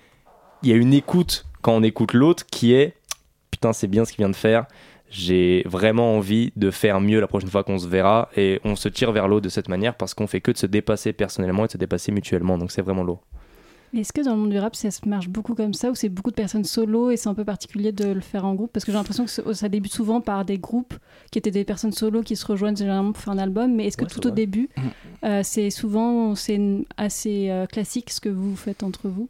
il 0.63 0.69
y 0.69 0.73
a 0.73 0.75
une 0.75 0.93
écoute 0.93 1.45
quand 1.61 1.73
on 1.73 1.83
écoute 1.83 2.13
l'autre 2.13 2.45
qui 2.49 2.73
est 2.73 2.93
putain, 3.57 3.73
c'est 3.73 3.87
bien 3.87 4.05
ce 4.05 4.11
qu'il 4.13 4.19
vient 4.19 4.29
de 4.29 4.35
faire. 4.35 4.67
J'ai 5.09 5.63
vraiment 5.65 6.15
envie 6.15 6.51
de 6.55 6.69
faire 6.69 7.01
mieux 7.01 7.19
la 7.19 7.27
prochaine 7.27 7.49
fois 7.49 7.63
qu'on 7.63 7.79
se 7.79 7.87
verra 7.87 8.29
et 8.37 8.59
on 8.63 8.75
se 8.75 8.87
tire 8.89 9.11
vers 9.11 9.27
l'autre 9.27 9.45
de 9.45 9.49
cette 9.49 9.67
manière 9.69 9.95
parce 9.95 10.13
qu'on 10.13 10.27
fait 10.27 10.41
que 10.41 10.51
de 10.51 10.57
se 10.57 10.67
dépasser 10.67 11.11
personnellement 11.13 11.63
et 11.63 11.67
de 11.67 11.71
se 11.71 11.77
dépasser 11.77 12.11
mutuellement. 12.11 12.57
Donc 12.57 12.71
c'est 12.71 12.81
vraiment 12.83 13.03
lourd. 13.03 13.21
Est-ce 13.95 14.11
que 14.13 14.21
dans 14.21 14.33
le 14.33 14.37
monde 14.41 14.49
du 14.51 14.59
rap, 14.59 14.75
ça 14.75 14.91
se 14.91 15.07
marche 15.07 15.29
beaucoup 15.29 15.55
comme 15.55 15.73
ça, 15.73 15.89
ou 15.89 15.95
c'est 15.95 16.09
beaucoup 16.09 16.29
de 16.29 16.35
personnes 16.35 16.65
solo 16.65 17.09
et 17.09 17.15
c'est 17.15 17.29
un 17.29 17.33
peu 17.33 17.45
particulier 17.45 17.93
de 17.93 18.05
le 18.11 18.19
faire 18.19 18.43
en 18.45 18.53
groupe? 18.53 18.71
Parce 18.73 18.83
que 18.85 18.91
j'ai 18.91 18.97
l'impression 18.97 19.25
que 19.25 19.53
ça- 19.53 19.69
débute 19.69 19.93
souvent 19.93 20.19
par 20.19 20.43
des 20.43 20.57
groupes 20.59 20.93
qui 21.31 21.39
étaient 21.39 21.51
des 21.51 21.63
personnes 21.63 21.93
solo 21.93 22.21
qui 22.21 22.35
se 22.35 22.45
rejoignent 22.45 22.75
généralement 22.75 23.13
pour 23.13 23.23
faire 23.23 23.33
un 23.33 23.37
album, 23.39 23.73
mais 23.73 23.87
est-ce 23.87 23.95
que 23.97 24.03
Ouais, 24.03 24.09
tout 24.11 24.19
au 24.27 24.29
vrai. 24.29 24.35
début, 24.35 24.69
euh, 25.23 25.39
c'est 25.41 25.69
souvent 25.69 26.35
c'est 26.35 26.59
assez 26.97 27.49
euh, 27.49 27.65
classique 27.65 28.09
ce 28.09 28.19
que 28.19 28.29
vous 28.29 28.57
faites 28.57 28.83
entre 28.83 29.07
vous? 29.07 29.29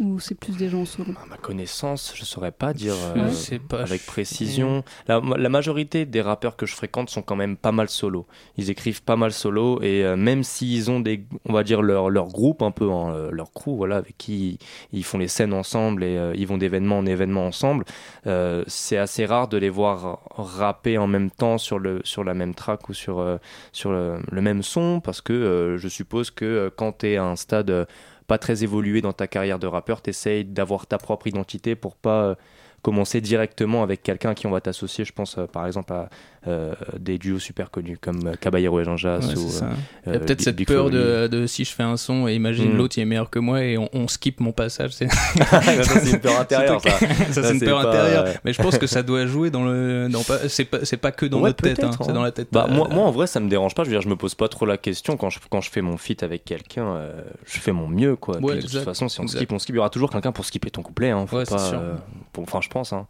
Ou 0.00 0.18
c'est 0.18 0.34
plus 0.34 0.56
des 0.56 0.70
gens 0.70 0.86
solo? 0.86 1.12
À 1.22 1.26
ma 1.28 1.36
connaissance, 1.36 2.14
je 2.16 2.24
saurais 2.24 2.52
pas 2.52 2.72
dire 2.72 2.94
euh, 3.16 3.30
pas, 3.68 3.82
avec 3.82 4.04
précision. 4.06 4.82
La, 5.06 5.20
la 5.20 5.48
majorité 5.50 6.06
des 6.06 6.22
rappeurs 6.22 6.56
que 6.56 6.64
je 6.64 6.74
fréquente 6.74 7.10
sont 7.10 7.20
quand 7.20 7.36
même 7.36 7.56
pas 7.56 7.70
mal 7.72 7.90
solo. 7.90 8.26
Ils 8.56 8.70
écrivent 8.70 9.02
pas 9.02 9.16
mal 9.16 9.32
solo 9.32 9.80
et 9.82 10.02
euh, 10.04 10.16
même 10.16 10.42
s'ils 10.42 10.90
ont 10.90 11.00
des, 11.00 11.26
on 11.44 11.52
va 11.52 11.64
dire 11.64 11.82
leur, 11.82 12.08
leur 12.08 12.28
groupe 12.28 12.62
un 12.62 12.70
peu, 12.70 12.90
hein, 12.90 13.12
euh, 13.14 13.30
leur 13.30 13.52
crew, 13.52 13.76
voilà, 13.76 13.96
avec 13.96 14.16
qui 14.16 14.58
ils 14.92 15.04
font 15.04 15.18
les 15.18 15.28
scènes 15.28 15.52
ensemble 15.52 16.02
et 16.02 16.16
euh, 16.16 16.32
ils 16.34 16.46
vont 16.46 16.56
d'événement 16.56 16.98
en 16.98 17.06
événement 17.06 17.46
ensemble, 17.46 17.84
euh, 18.26 18.64
c'est 18.66 18.96
assez 18.96 19.26
rare 19.26 19.48
de 19.48 19.58
les 19.58 19.68
voir 19.68 20.20
rapper 20.30 20.96
en 20.96 21.06
même 21.06 21.30
temps 21.30 21.58
sur 21.58 21.78
le 21.78 22.00
sur 22.04 22.24
la 22.24 22.32
même 22.34 22.54
track 22.54 22.88
ou 22.88 22.94
sur 22.94 23.18
euh, 23.18 23.36
sur 23.72 23.92
le, 23.92 24.20
le 24.30 24.40
même 24.40 24.62
son 24.62 25.00
parce 25.00 25.20
que 25.20 25.32
euh, 25.34 25.76
je 25.76 25.88
suppose 25.88 26.30
que 26.30 26.44
euh, 26.44 26.70
quand 26.74 26.98
tu 26.98 27.08
es 27.08 27.16
à 27.16 27.24
un 27.24 27.36
stade 27.36 27.70
euh, 27.70 27.84
pas 28.30 28.38
très 28.38 28.62
évolué 28.62 29.00
dans 29.00 29.12
ta 29.12 29.26
carrière 29.26 29.58
de 29.58 29.66
rappeur, 29.66 30.02
t'essayes 30.02 30.44
d'avoir 30.44 30.86
ta 30.86 30.98
propre 30.98 31.26
identité 31.26 31.74
pour 31.74 31.96
pas 31.96 32.22
euh, 32.22 32.34
commencer 32.82 33.20
directement 33.20 33.82
avec 33.82 34.02
quelqu'un 34.02 34.30
à 34.30 34.34
qui 34.34 34.46
on 34.46 34.50
va 34.50 34.60
t'associer. 34.60 35.04
Je 35.04 35.12
pense 35.12 35.36
euh, 35.38 35.46
par 35.46 35.66
exemple 35.66 35.92
à 35.92 36.08
euh, 36.48 36.72
des 36.98 37.18
duos 37.18 37.38
super 37.38 37.70
connus 37.70 37.98
comme 38.00 38.26
euh, 38.26 38.34
Caballero 38.40 38.80
et 38.80 38.84
Jean 38.84 38.96
Jass 38.96 39.26
Ouais, 39.26 39.36
ou 39.36 39.48
c'est 39.50 39.58
ça. 39.58 39.66
euh, 39.66 39.68
Il 40.06 40.12
y 40.14 40.16
a 40.16 40.18
peut-être 40.20 40.40
cette 40.40 40.56
Big 40.56 40.66
peur 40.66 40.88
de, 40.88 41.26
de 41.26 41.46
si 41.46 41.64
je 41.64 41.72
fais 41.74 41.82
un 41.82 41.98
son 41.98 42.26
et 42.28 42.34
imagine 42.34 42.72
Mm. 42.72 42.76
l'autre 42.78 42.96
il 42.96 43.02
est 43.02 43.04
meilleur 43.04 43.28
que 43.28 43.38
moi 43.38 43.62
et 43.62 43.76
on, 43.76 43.88
on 43.92 44.08
skip 44.08 44.40
mon 44.40 44.52
passage. 44.52 44.92
C'est 44.92 45.08
ça, 45.38 45.60
c'est 46.00 46.10
une 46.12 46.20
peur 46.20 46.40
intérieure. 46.40 46.80
Ça, 46.80 46.90
ça, 47.32 47.42
c'est 47.42 47.52
une 47.54 47.60
peur 47.60 47.82
pas- 47.82 47.88
intérieure. 47.90 48.24
Mais 48.44 48.52
je 48.54 48.62
pense 48.62 48.78
que 48.78 48.86
ça 48.86 49.02
doit 49.02 49.26
jouer 49.26 49.50
dans 49.50 49.64
le. 49.64 50.08
Dans 50.10 50.22
pas, 50.22 50.48
c'est 50.48 50.64
pas, 50.64 50.84
c'est 50.84 50.96
pas 50.96 51.12
que 51.12 51.26
dans 51.26 51.38
Ouais, 51.40 51.50
notre 51.50 51.62
tête, 51.62 51.82
hein, 51.84 51.90
c'est 52.00 52.10
hein. 52.10 52.14
dans 52.14 52.22
la 52.22 52.32
tête. 52.32 52.48
Bah, 52.52 52.66
euh, 52.68 52.72
moi, 52.72 52.88
moi, 52.90 53.04
en 53.04 53.10
vrai, 53.10 53.26
ça 53.26 53.40
me 53.40 53.48
dérange 53.50 53.74
pas. 53.74 53.84
Je 53.84 53.90
veux 53.90 53.94
dire, 53.94 54.00
je 54.02 54.08
me 54.08 54.16
pose 54.16 54.34
pas 54.34 54.48
trop 54.48 54.64
la 54.66 54.78
question 54.78 55.16
quand 55.18 55.28
je, 55.30 55.38
quand 55.50 55.60
je 55.60 55.70
fais 55.70 55.82
mon 55.82 55.96
feat 55.98 56.22
avec 56.22 56.44
quelqu'un. 56.46 56.86
euh, 56.86 57.22
je 57.46 57.58
fais 57.60 57.72
mon 57.72 57.86
mieux, 57.88 58.16
quoi. 58.16 58.38
Puis 58.38 58.46
de 58.56 58.60
toute 58.62 58.80
façon, 58.82 59.08
si 59.08 59.20
on 59.20 59.24
exact. 59.24 59.38
skip, 59.40 59.52
on 59.52 59.58
skip. 59.58 59.74
Il 59.74 59.76
y 59.76 59.80
aura 59.80 59.90
toujours 59.90 60.10
quelqu'un 60.10 60.32
pour 60.32 60.44
skipper 60.46 60.70
ton 60.70 60.82
couplet. 60.82 61.10
Hein, 61.10 61.26
faut 61.26 61.36
Ouais, 61.36 61.44
c'est 61.44 61.54
pas, 61.54 61.58
sûr. 61.68 61.78
euh, 61.78 61.94
pour- 62.32 62.44
enfin, 62.44 62.60
je 62.62 62.68
pense. 62.70 62.92
Hein. 62.92 63.06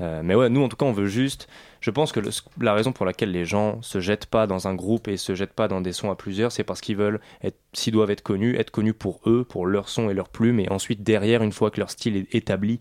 Euh, 0.00 0.20
mais 0.22 0.36
ouais, 0.36 0.48
nous 0.48 0.62
en 0.62 0.68
tout 0.68 0.76
cas, 0.76 0.86
on 0.86 0.92
veut 0.92 1.08
juste. 1.08 1.48
Je 1.80 1.90
pense 1.90 2.12
que 2.12 2.20
le- 2.20 2.30
la 2.60 2.72
raison 2.72 2.92
pour 2.92 3.04
laquelle 3.04 3.32
les 3.32 3.44
gens 3.44 3.82
se 3.82 3.98
jettent 4.00 4.26
pas 4.26 4.46
dans 4.46 4.68
un 4.68 4.74
groupe 4.76 5.08
et 5.08 5.16
se 5.16 5.34
jettent 5.34 5.52
pas 5.54 5.66
dans 5.66 5.80
des 5.80 5.92
sons 5.92 6.10
à 6.10 6.14
plusieurs, 6.16 6.52
c'est 6.52 6.62
parce 6.62 6.80
qu'ils 6.80 6.96
veulent, 6.96 7.20
être, 7.42 7.56
s'ils 7.72 7.92
doivent 7.92 8.10
être 8.12 8.22
connus, 8.22 8.54
être 8.56 8.70
connus 8.70 8.94
pour 8.94 9.20
eux, 9.26 9.44
pour 9.44 9.66
leur 9.66 9.88
son 9.88 10.08
et 10.08 10.14
leur 10.14 10.28
plume, 10.28 10.60
et 10.60 10.70
ensuite 10.70 11.02
derrière, 11.02 11.42
une 11.42 11.50
fois 11.52 11.70
que 11.72 11.80
leur 11.80 11.90
style 11.90 12.16
est 12.16 12.32
établi 12.34 12.78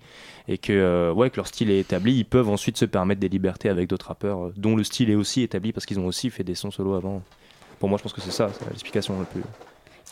et 0.48 0.60
que 0.60 0.74
euh, 0.74 1.12
ouais, 1.12 1.31
que 1.31 1.38
leur 1.38 1.48
style 1.48 1.72
est 1.72 1.79
établi, 1.79 2.17
ils 2.17 2.24
peuvent 2.25 2.50
ensuite 2.50 2.77
se 2.77 2.86
permettre 2.86 3.19
des 3.19 3.29
libertés 3.29 3.69
avec 3.69 3.88
d'autres 3.89 4.07
rappeurs 4.10 4.48
euh, 4.48 4.53
dont 4.55 4.75
le 4.75 4.84
style 4.84 5.10
est 5.10 5.15
aussi 5.15 5.41
établi 5.41 5.74
parce 5.74 5.86
qu'ils 5.88 6.00
ont 6.00 6.05
aussi 6.05 6.29
fait 6.29 6.43
des 6.43 6.55
sons 6.55 6.69
solo 6.72 6.93
avant. 6.93 7.24
Pour 7.79 7.89
moi, 7.89 7.98
je 7.98 8.03
pense 8.03 8.13
que 8.13 8.22
c'est 8.22 8.31
ça, 8.31 8.50
c'est 8.60 8.67
l'explication 8.69 9.17
la 9.19 9.25
plus. 9.25 9.43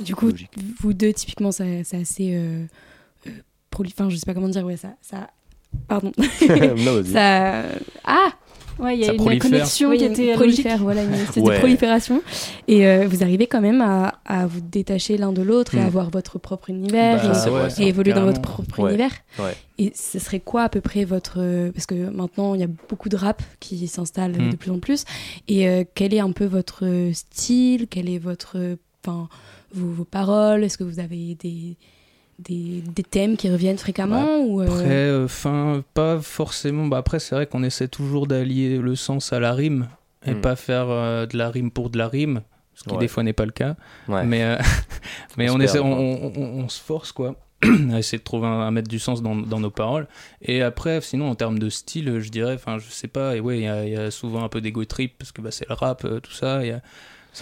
Du 0.03 0.15
coup, 0.15 0.29
Logique. 0.29 0.51
vous 0.79 0.93
deux, 0.93 1.13
typiquement, 1.13 1.51
c'est 1.51 1.81
assez. 1.93 2.67
Enfin, 3.73 4.09
je 4.09 4.15
sais 4.15 4.25
pas 4.25 4.33
comment 4.33 4.49
dire, 4.49 4.65
ouais, 4.65 4.77
ça. 4.77 4.93
ça... 5.01 5.29
Pardon. 5.87 6.11
non, 6.17 6.93
vas-y. 7.01 7.11
ça. 7.13 7.63
Ah 8.03 8.29
Ouais, 8.77 8.95
il 8.97 8.99
y 8.99 9.03
a 9.03 9.07
Ça 9.07 9.13
une 9.13 9.19
prolifère. 9.19 9.51
connexion 9.51 9.89
Oui, 9.91 9.97
qui 9.97 10.03
il 10.03 10.07
y 10.07 10.09
a 10.09 10.11
était 10.13 10.33
prolifère, 10.33 10.79
voilà, 10.79 11.03
une 11.03 11.13
espèce 11.13 11.41
Ouais. 11.41 11.53
de 11.53 11.59
prolifération. 11.59 12.21
Et 12.67 12.85
euh, 12.85 13.07
vous 13.07 13.23
arrivez 13.23 13.47
quand 13.47 13.61
même 13.61 13.79
à, 13.79 14.15
à 14.25 14.47
vous 14.47 14.59
détacher 14.59 15.15
l'un 15.15 15.31
de 15.31 15.41
l'autre 15.41 15.75
et 15.75 15.79
Mm. 15.79 15.85
avoir 15.85 16.09
votre 16.09 16.39
propre 16.39 16.69
univers 16.71 17.23
Bah, 17.25 17.45
et, 17.47 17.49
ouais, 17.83 17.87
évoluer 17.87 18.11
dans 18.11 18.25
votre 18.25 18.41
propre 18.41 18.81
Ouais. 18.81 18.89
univers. 18.89 19.11
Ouais. 19.39 19.55
Et 19.77 19.93
ce 19.95 20.19
serait 20.19 20.41
quoi 20.41 20.63
à 20.63 20.69
peu 20.69 20.81
près 20.81 21.05
votre... 21.05 21.35
euh, 21.37 21.71
Parce 21.71 21.85
que 21.85 21.95
maintenant, 22.09 22.53
il 22.53 22.59
y 22.59 22.65
a 22.65 22.69
beaucoup 22.89 23.07
de 23.07 23.15
rap 23.15 23.41
qui 23.61 23.87
s'installe 23.87 24.33
Mm. 24.33 24.49
de 24.49 24.55
plus 24.57 24.71
en 24.71 24.79
plus. 24.79 25.05
Et 25.47 25.69
euh, 25.69 25.85
quel 25.95 26.13
est 26.13 26.19
un 26.19 26.31
peu 26.33 26.43
votre 26.45 26.83
style? 27.13 27.87
Quel 27.89 28.09
est 28.09 28.17
votre... 28.19 28.57
Enfin, 29.05 29.29
vos, 29.73 29.87
vos 29.89 30.03
paroles? 30.05 30.65
Est-ce 30.65 30.77
que 30.77 30.83
vous 30.83 30.99
avez 30.99 31.35
des, 31.35 31.77
des, 32.39 32.81
des 32.95 33.03
thèmes 33.03 33.37
qui 33.37 33.49
reviennent 33.49 33.77
fréquemment 33.77 34.39
ou, 34.41 34.61
euh, 34.61 34.65
Après, 34.67 34.85
euh, 34.89 35.27
fin, 35.27 35.83
pas 35.93 36.19
forcément. 36.19 36.85
Bah, 36.87 36.97
après, 36.97 37.19
c'est 37.19 37.35
vrai 37.35 37.47
qu'on 37.47 37.63
essaie 37.63 37.87
toujours 37.87 38.27
d'allier 38.27 38.77
le 38.77 38.95
sens 38.95 39.31
à 39.33 39.39
la 39.39 39.53
rime 39.53 39.87
et 40.25 40.33
Mm. 40.33 40.41
pas 40.41 40.55
faire 40.55 40.87
euh, 40.89 41.25
de 41.25 41.37
la 41.37 41.49
rime 41.49 41.71
pour 41.71 41.89
de 41.89 41.97
la 41.97 42.07
rime, 42.07 42.41
ce 42.73 42.83
qui 42.83 42.91
Ouais. 42.93 42.97
des 42.99 43.07
fois 43.07 43.23
n'est 43.23 43.33
pas 43.33 43.45
le 43.45 43.51
cas. 43.51 43.75
Ouais. 44.07 44.23
Mais, 44.25 44.43
euh, 44.43 44.57
mais 45.37 45.49
On 45.49 45.59
essaie, 45.59 45.79
on, 45.79 45.91
on- 45.93 46.31
on- 46.35 46.63
on 46.63 46.69
se 46.69 46.81
force 46.81 47.11
quoi. 47.11 47.35
à 47.93 47.99
essayer 47.99 48.17
de 48.17 48.23
trouver 48.23 48.47
un, 48.47 48.67
à 48.67 48.71
mettre 48.71 48.89
du 48.89 48.99
sens 48.99 49.21
dans, 49.23 49.33
dans 49.35 49.61
nos 49.61 49.69
paroles 49.71 50.07
et 50.41 50.61
après 50.61 50.99
sinon 50.99 51.29
en 51.29 51.35
termes 51.35 51.57
de 51.57 51.69
style 51.69 52.19
je 52.19 52.29
dirais 52.29 52.53
enfin 52.55 52.77
je 52.79 52.89
sais 52.91 53.07
pas 53.07 53.37
et 53.37 53.39
ouais 53.39 53.59
il 53.59 53.63
y, 53.63 53.67
a- 53.67 53.85
il 53.85 53.93
y 53.93 53.95
a 53.95 54.11
souvent 54.11 54.43
un 54.43 54.49
peu 54.49 54.59
d'ego 54.59 54.83
trip 54.83 55.13
parce 55.17 55.31
que 55.31 55.41
bah, 55.41 55.51
c'est 55.51 55.67
le 55.69 55.73
rap 55.73 56.03
euh, 56.03 56.19
tout 56.19 56.33
ça 56.33 56.65
y 56.65 56.71
a- 56.71 56.81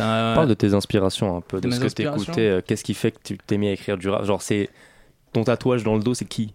un- 0.02 0.34
Parle 0.34 0.48
de 0.48 0.54
tes 0.56 0.74
inspirations 0.74 1.38
un 1.38 1.42
peu, 1.42 1.62
de, 1.62 1.68
De 1.68 1.74
ce 1.74 1.80
que 1.82 1.88
t'écoutais. 1.88 2.42
euh, 2.50 2.62
Qu'est-ce 2.66 2.84
qui 2.84 2.94
fait 2.96 3.12
que 3.12 3.20
tu 3.24 3.38
t'es 3.38 3.58
mis 3.58 3.68
à 3.68 3.74
écrire 3.74 3.98
du 3.98 4.10
rap? 4.10 4.24
Genre, 4.26 4.42
c'est 4.42 4.70
ton 5.34 5.44
tatouage 5.44 5.84
dans 5.84 5.96
le 5.96 6.02
dos, 6.02 6.14
c'est 6.14 6.26
qui? 6.26 6.54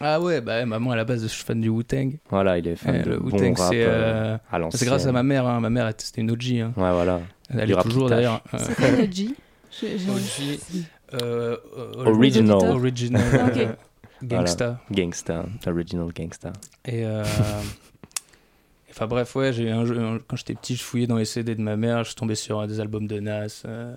Ah 0.00 0.20
ouais 0.20 0.40
bah 0.40 0.66
maman 0.66 0.90
à 0.90 0.96
la 0.96 1.04
base 1.04 1.22
je 1.22 1.28
suis 1.28 1.44
fan 1.44 1.60
du 1.60 1.68
Wu-Tang 1.68 2.18
Voilà, 2.28 2.58
il 2.58 2.66
est 2.66 2.74
fan 2.74 3.00
bon 3.02 3.26
Wu-Tang 3.30 3.54
c'est 3.56 3.84
euh, 3.84 4.36
euh, 4.52 4.68
grâce 4.82 5.06
à 5.06 5.12
ma 5.12 5.22
mère 5.22 5.46
hein. 5.46 5.60
ma 5.60 5.70
mère 5.70 5.88
était- 5.88 6.04
c'était 6.04 6.20
une 6.22 6.32
OG 6.32 6.60
hein. 6.60 6.72
Ouais, 6.76 6.90
voilà. 6.92 7.20
elle 7.56 7.66
Du 7.68 7.74
est 7.74 7.82
toujours 7.82 8.08
d'ailleurs 8.08 8.42
C'est 8.58 8.74
quoi 8.74 8.86
je- 9.70 10.10
OG 10.10 10.88
euh, 11.14 11.56
Original. 12.06 12.56
original 12.70 13.22
ok. 13.46 13.56
euh, 13.56 13.66
gangsta 14.24 14.80
Gangsta, 14.90 15.44
original 15.66 16.08
gangsta. 16.12 16.52
Et 16.86 17.04
euh, 17.06 17.22
Enfin 18.96 19.08
bref, 19.08 19.34
ouais, 19.34 19.52
j'ai 19.52 19.72
un 19.72 19.84
jeu, 19.84 20.22
quand 20.28 20.36
j'étais 20.36 20.54
petit, 20.54 20.76
je 20.76 20.84
fouillais 20.84 21.08
dans 21.08 21.16
les 21.16 21.24
CD 21.24 21.56
de 21.56 21.60
ma 21.60 21.76
mère, 21.76 22.04
je 22.04 22.14
tombé 22.14 22.36
sur 22.36 22.60
euh, 22.60 22.68
des 22.68 22.78
albums 22.78 23.08
de 23.08 23.18
Nas, 23.18 23.62
euh, 23.64 23.96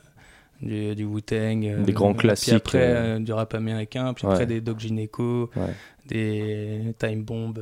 du, 0.61 0.95
du 0.95 1.03
Wu-Tang. 1.05 1.63
euh, 1.65 1.83
Des 1.83 1.93
grands 1.93 2.13
puis 2.13 2.27
classiques, 2.27 2.53
après, 2.53 2.79
euh. 2.81 3.15
euh, 3.17 3.19
du 3.19 3.31
rap 3.33 3.53
américain, 3.53 4.13
puis 4.13 4.25
Ouais. 4.25 4.33
après 4.33 4.45
des 4.45 4.61
Doc 4.61 4.79
Gineco, 4.79 5.49
Ouais. 5.55 5.73
des 6.07 6.93
Time 6.99 7.23
Bomb, 7.23 7.53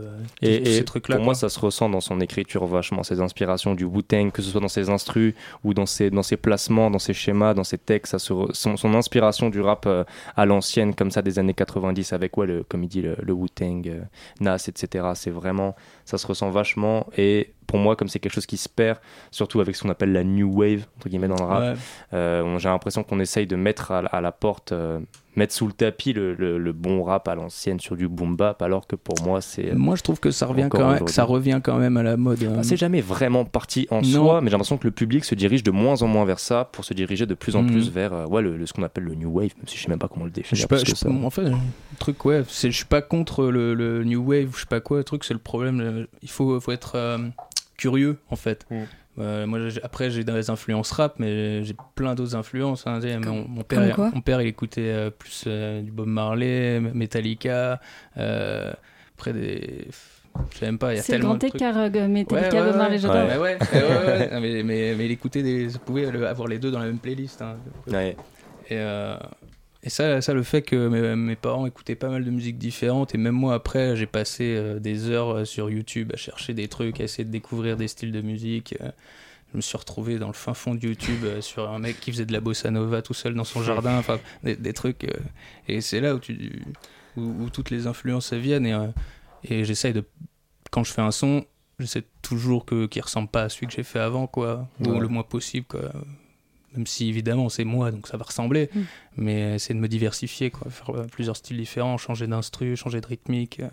Et, 0.42 0.62
tous 0.62 0.70
et 0.70 0.74
ces 0.78 0.86
trucs-là. 0.86 1.16
pour 1.16 1.25
moi, 1.25 1.34
ça 1.36 1.50
se 1.50 1.60
ressent 1.60 1.90
dans 1.90 2.00
son 2.02 2.20
écriture 2.22 2.66
vachement, 2.66 3.04
ses 3.04 3.20
inspirations 3.20 3.74
du 3.74 3.86
Wu-Tang, 3.86 4.32
que 4.32 4.42
ce 4.42 4.52
soit 4.52 4.62
dans 4.62 4.68
ses 4.68 4.90
instrus 4.90 5.34
ou 5.64 5.74
dans 5.74 5.86
ses, 5.88 6.10
dans 6.12 6.24
ses 6.24 6.38
placements, 6.38 6.92
dans 6.92 7.00
ses 7.00 7.14
schémas, 7.14 7.54
dans 7.54 7.64
ses 7.64 7.78
textes, 7.80 8.12
ça 8.12 8.20
se 8.20 8.32
re- 8.34 8.54
son, 8.54 8.78
son 8.78 8.94
inspiration 8.94 9.50
du 9.50 9.62
rap 9.62 9.86
euh, 9.88 10.04
à 10.36 10.46
l'ancienne, 10.46 10.94
comme 10.94 11.12
ça, 11.12 11.22
des 11.22 11.40
années 11.40 11.54
90, 11.56 12.14
avec, 12.14 12.38
ouais, 12.38 12.46
le, 12.48 12.64
comme 12.64 12.84
il 12.84 12.88
dit, 12.90 13.02
le, 13.02 13.16
le 13.22 13.34
Wu-Tang, 13.34 13.88
euh, 13.88 14.02
Nas, 14.40 14.64
etc. 14.68 15.06
C'est 15.16 15.32
vraiment, 15.32 15.75
ça 16.06 16.18
se 16.20 16.28
ressent 16.28 16.50
vachement. 16.52 17.08
Et 17.18 17.52
pour 17.68 17.80
moi, 17.80 17.96
comme 17.96 18.08
c'est 18.08 18.20
quelque 18.20 18.34
chose 18.34 18.46
qui 18.46 18.58
se 18.58 18.70
perd, 18.70 19.00
surtout 19.32 19.60
avec 19.62 19.76
ce 19.76 19.84
qu'on 19.84 19.90
appelle 19.90 20.12
la 20.14 20.24
new 20.24 20.52
wave, 20.52 20.86
entre 20.98 21.10
guillemets, 21.10 21.28
dans 21.28 21.36
le 21.38 21.44
rap, 21.46 21.62
Ouais. 21.64 21.74
euh, 22.14 22.58
j'ai 22.60 22.70
l'impression 22.70 23.04
qu'on 23.04 23.20
essaye 23.20 23.48
de 23.48 23.56
mettre 23.56 23.92
à, 23.92 24.02
la- 24.04 24.10
à 24.10 24.22
la 24.22 24.32
porte, 24.32 24.72
euh, 24.72 25.00
mettre 25.36 25.54
sous 25.54 25.68
le 25.68 25.74
tapis 25.74 26.14
le, 26.14 26.34
le- 26.34 26.58
le 26.58 26.72
bon 26.72 27.04
rap 27.04 27.28
à 27.28 27.36
l'ancienne 27.36 27.80
sur 27.80 27.98
du 27.98 28.08
boom 28.08 28.38
bap, 28.38 28.62
alors 28.62 28.88
que 28.88 28.96
pour 28.96 29.16
moi, 29.26 29.42
c'est. 29.42 29.74
Moi, 29.74 29.96
je 29.96 30.02
trouve 30.04 30.20
que 30.22 30.32
ça 30.32 30.46
revient, 30.46 30.68
quand 30.70 30.90
même, 30.92 31.04
que 31.04 31.12
ça 31.12 31.24
revient 31.26 31.60
quand 31.62 31.78
même 31.78 31.98
à 31.98 32.04
la 32.04 32.16
mode. 32.16 32.42
hein. 32.44 32.54
Ah, 32.60 32.64
C'est 32.64 32.78
jamais 32.78 33.02
vraiment 33.02 33.44
parti 33.44 33.88
en 33.92 33.98
Non. 33.98 34.04
soi, 34.04 34.42
mais 34.42 34.48
j'ai 34.48 34.52
l'impression 34.54 34.78
que 34.78 34.86
le 34.88 34.92
public 34.92 35.26
se 35.26 35.36
dirige 35.36 35.64
de 35.64 35.72
moins 35.72 36.02
en 36.04 36.08
moins 36.08 36.24
vers 36.26 36.40
ça 36.40 36.70
pour 36.72 36.86
se 36.86 36.94
diriger 36.94 37.26
de 37.26 37.34
plus 37.34 37.56
en 37.58 37.64
Mhm. 37.64 37.72
plus 37.72 37.90
vers 37.90 38.14
euh, 38.14 38.26
ouais, 38.28 38.42
le, 38.42 38.56
le- 38.56 38.66
ce 38.66 38.72
qu'on 38.74 38.84
appelle 38.84 39.04
le 39.04 39.16
new 39.16 39.30
wave, 39.30 39.52
même 39.58 39.68
si 39.68 39.78
je 39.78 39.84
sais 39.84 39.90
même 39.90 40.00
pas 40.00 40.08
comment 40.08 40.26
le 40.26 40.32
définir. 40.32 40.68
pas, 40.70 40.78
je- 40.78 40.96
ça. 40.96 41.10
en 41.10 41.30
fait, 41.30 41.42
le 41.44 41.56
truc, 42.00 42.24
ouais, 42.26 42.44
je 42.48 42.70
suis 42.70 42.86
pas 42.86 43.02
contre 43.02 43.46
le, 43.48 43.74
le 43.74 44.04
new 44.06 44.22
wave, 44.24 44.52
je 44.56 44.62
sais 44.62 44.66
pas 44.68 44.80
quoi. 44.80 44.98
Le 45.00 45.04
truc, 45.04 45.24
c'est 45.26 45.34
le 45.34 45.40
problème. 45.40 46.08
il 46.22 46.30
faut, 46.30 46.60
faut 46.62 46.72
être 46.72 46.94
euh, 46.96 47.18
curieux, 47.77 48.17
en 48.29 48.36
fait. 48.36 48.65
Mm. 48.70 48.75
Euh, 49.17 49.48
moi, 49.48 49.60
après, 49.84 50.10
j'ai 50.10 50.24
des 50.25 50.50
influences 50.50 50.91
rap, 50.91 51.15
mais 51.20 51.63
j'ai 51.63 51.75
plein 51.96 52.15
d'autres 52.15 52.36
influences. 52.36 52.86
hein, 52.86 53.00
mon, 53.24 53.48
mon 53.48 53.63
père, 53.63 53.79
comme 53.79 53.88
il- 53.89 53.94
quoi 53.96 54.12
mon 54.13 54.22
père, 54.22 54.41
il 54.41 54.48
écoutait 54.48 54.82
euh, 54.89 55.10
plus 55.10 55.46
euh, 55.48 55.82
du 55.82 55.91
Bob 55.91 56.08
Marley, 56.08 56.79
Metallica. 56.82 57.79
euh, 58.17 58.74
après 59.17 59.32
des, 59.32 59.88
je 60.51 60.58
sais 60.58 60.65
même 60.65 60.77
pas. 60.77 60.94
Il 60.94 60.98
y 60.98 61.00
a 61.00 61.01
C'est 61.01 61.13
le 61.13 61.20
tellement 61.20 61.36
grand 61.36 61.44
de 61.46 61.48
trucs. 61.48 61.62
écart, 61.62 62.10
Metallica, 62.10 62.50
Ouais, 62.50 62.60
ouais, 62.62 62.67
Bob 62.72 62.75
Marley, 62.77 62.98
j'adore. 62.98 63.29
Ouais, 63.29 63.38
ouais, 63.38 64.29
mais, 64.41 64.63
mais, 64.63 64.96
mais 64.98 65.05
il 65.05 65.12
écoutait 65.12 65.44
des, 65.44 65.67
vous 65.67 65.79
pouvez 65.79 66.12
le- 66.12 66.27
avoir 66.27 66.50
les 66.50 66.60
deux 66.60 66.72
dans 66.72 66.79
la 66.79 66.86
même 66.88 67.00
playlist. 67.00 67.41
hein. 67.41 67.55
Ouais. 67.88 68.17
Et, 68.70 68.74
euh, 68.74 69.15
et 69.86 69.89
ça, 69.89 70.20
ça, 70.22 70.34
le 70.34 70.44
fait 70.44 70.63
que 70.63 70.88
mes, 70.88 71.15
mes 71.15 71.36
parents 71.36 71.65
écoutaient 71.68 71.96
pas 71.96 72.10
mal 72.10 72.25
de 72.25 72.32
musiques 72.32 72.58
différentes, 72.58 73.13
et 73.15 73.18
même 73.20 73.36
moi 73.36 73.54
après, 73.54 73.96
j'ai 73.96 74.08
passé 74.08 74.56
euh, 74.58 74.80
des 74.80 75.10
heures 75.10 75.30
euh, 75.30 75.46
sur 75.46 75.70
YouTube 75.70 76.12
à 76.13 76.18
chercher 76.18 76.54
des 76.56 76.68
trucs, 76.68 77.00
à 77.00 77.04
essayer 77.04 77.24
de 77.24 77.32
découvrir 77.32 77.77
des 77.77 77.88
styles 77.88 78.12
de 78.12 78.22
musique. 78.22 78.75
euh, 78.82 78.89
je 79.51 79.58
me 79.58 79.62
suis 79.62 79.77
retrouvé 79.77 80.18
dans 80.20 80.27
le 80.27 80.34
fin 80.34 80.54
fond 80.54 80.75
de 80.75 80.86
YouTube 80.86 81.24
euh, 81.24 81.39
sur 81.39 81.70
un 81.70 81.80
mec 81.80 82.00
qui 82.01 82.12
faisait 82.12 82.25
de 82.25 82.34
la 82.34 82.42
bossa 82.42 82.72
nova 82.72 83.01
tout 83.01 83.13
seul 83.13 83.36
dans 83.36 83.44
son 83.46 83.63
jardin, 83.63 83.98
enfin 83.98 84.20
des, 84.44 84.56
des 84.56 84.74
trucs. 84.74 85.08
et 85.68 85.80
c'est 85.82 86.01
là 86.01 86.15
où, 86.15 86.20
tu, 86.20 86.63
où, 87.15 87.22
où 87.22 87.50
toutes 87.50 87.70
les 87.70 87.88
influences 87.88 88.34
viennent. 88.34 88.65
Et, 88.65 88.75
et 89.44 89.63
j'essaye 89.63 89.94
de. 89.94 90.04
Quand 90.72 90.84
je 90.84 90.92
fais 90.92 91.04
un 91.04 91.12
son, 91.12 91.46
j'essaie 91.80 92.04
toujours 92.22 92.65
que, 92.65 92.88
qu'il 92.88 93.01
ressemble 93.04 93.30
pas 93.30 93.44
à 93.44 93.50
celui 93.50 93.68
que 93.68 93.74
j'ai 93.74 93.84
fait 93.84 94.00
avant, 94.00 94.27
quoi, 94.27 94.68
ou 94.82 95.00
le 95.00 95.08
moins 95.08 95.24
possible, 95.24 95.68
quoi 95.68 95.92
même 96.75 96.88
si 96.88 97.10
évidemment 97.10 97.50
c'est 97.50 97.63
moi 97.63 97.91
donc 97.91 98.08
ça 98.08 98.17
va 98.17 98.25
ressembler. 98.25 98.70
Mm. 98.74 98.79
mais 99.17 99.60
c'est 99.60 99.74
de 99.74 99.79
me 99.79 99.88
diversifier 99.88 100.51
quoi. 100.51 100.70
Faire 100.70 100.96
euh, 100.96 101.08
plusieurs 101.12 101.38
styles 101.38 101.58
différents 101.58 101.98
changer 101.98 102.27
d'instru 102.27 102.75
changer 102.75 103.01
de 103.01 103.08
rythmique 103.08 103.60
euh, 103.60 103.70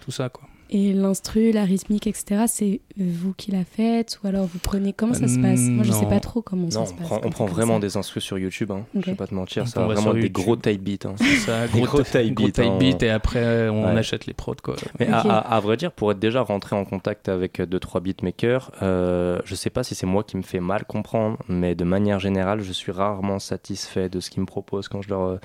tout 0.00 0.10
ça 0.10 0.28
quoi 0.28 0.48
Et 0.70 0.92
l'instru, 0.92 1.52
la 1.52 1.64
rythmique, 1.64 2.06
etc., 2.06 2.44
c'est 2.48 2.80
vous 2.96 3.32
qui 3.34 3.50
la 3.52 3.64
faites 3.64 4.18
ou 4.22 4.26
alors 4.26 4.46
vous 4.46 4.58
prenez 4.58 4.92
Comment 4.92 5.14
ça 5.14 5.28
se 5.28 5.38
passe? 5.38 5.60
Moi, 5.60 5.84
je 5.84 5.92
sais 5.92 6.02
Non. 6.04 6.08
pas 6.10 6.20
trop 6.20 6.42
comment 6.42 6.70
ça 6.70 6.86
se 6.86 6.92
on 6.92 6.96
passe. 6.96 7.06
prend, 7.06 7.20
on 7.22 7.30
prend 7.30 7.44
vraiment 7.46 7.78
des 7.78 7.96
instrus 7.96 8.24
sur 8.24 8.38
YouTube, 8.38 8.70
hein. 8.72 8.84
Ok. 8.96 9.02
je 9.04 9.10
vais 9.10 9.16
pas 9.16 9.26
te 9.26 9.34
mentir, 9.34 9.64
On 9.64 9.66
ça 9.66 9.80
va 9.86 9.94
vraiment 9.94 10.14
des 10.14 10.30
gros 10.30 10.56
type 10.56 10.82
beats. 10.82 11.06
hein. 11.08 11.14
ça 11.44 11.68
Des 11.68 11.80
gros 11.80 12.02
type 12.02 12.34
gros 12.34 12.48
beats, 12.48 12.62
hein. 12.62 12.78
beat 12.78 13.02
et 13.02 13.10
après 13.10 13.68
on 13.68 13.84
Ouais. 13.84 13.98
achète 13.98 14.26
les 14.26 14.32
prods 14.34 14.54
quoi 14.62 14.76
Mais 14.98 15.06
à, 15.08 15.18
à- 15.20 15.54
à 15.56 15.60
vrai 15.60 15.76
dire, 15.76 15.92
pour 15.92 16.10
être 16.12 16.18
déjà 16.18 16.40
rentré 16.40 16.74
en 16.74 16.84
contact 16.84 17.28
avec 17.28 17.60
2-3 17.60 18.00
beatmakers, 18.00 18.72
euh, 18.82 19.38
je 19.44 19.54
sais 19.54 19.70
pas 19.70 19.84
si 19.84 19.94
c'est 19.94 20.06
moi 20.06 20.24
qui 20.24 20.36
me 20.36 20.42
fais 20.42 20.60
mal 20.60 20.84
comprendre, 20.86 21.38
mais 21.48 21.74
de 21.74 21.84
manière 21.84 22.18
générale, 22.20 22.60
je 22.62 22.72
suis 22.72 22.90
rarement 22.92 23.38
satisfait 23.38 24.08
de 24.08 24.18
ce 24.20 24.30
qu'ils 24.30 24.40
me 24.40 24.46
proposent 24.46 24.88
quand 24.88 25.02
je 25.02 25.10
leur 25.10 25.38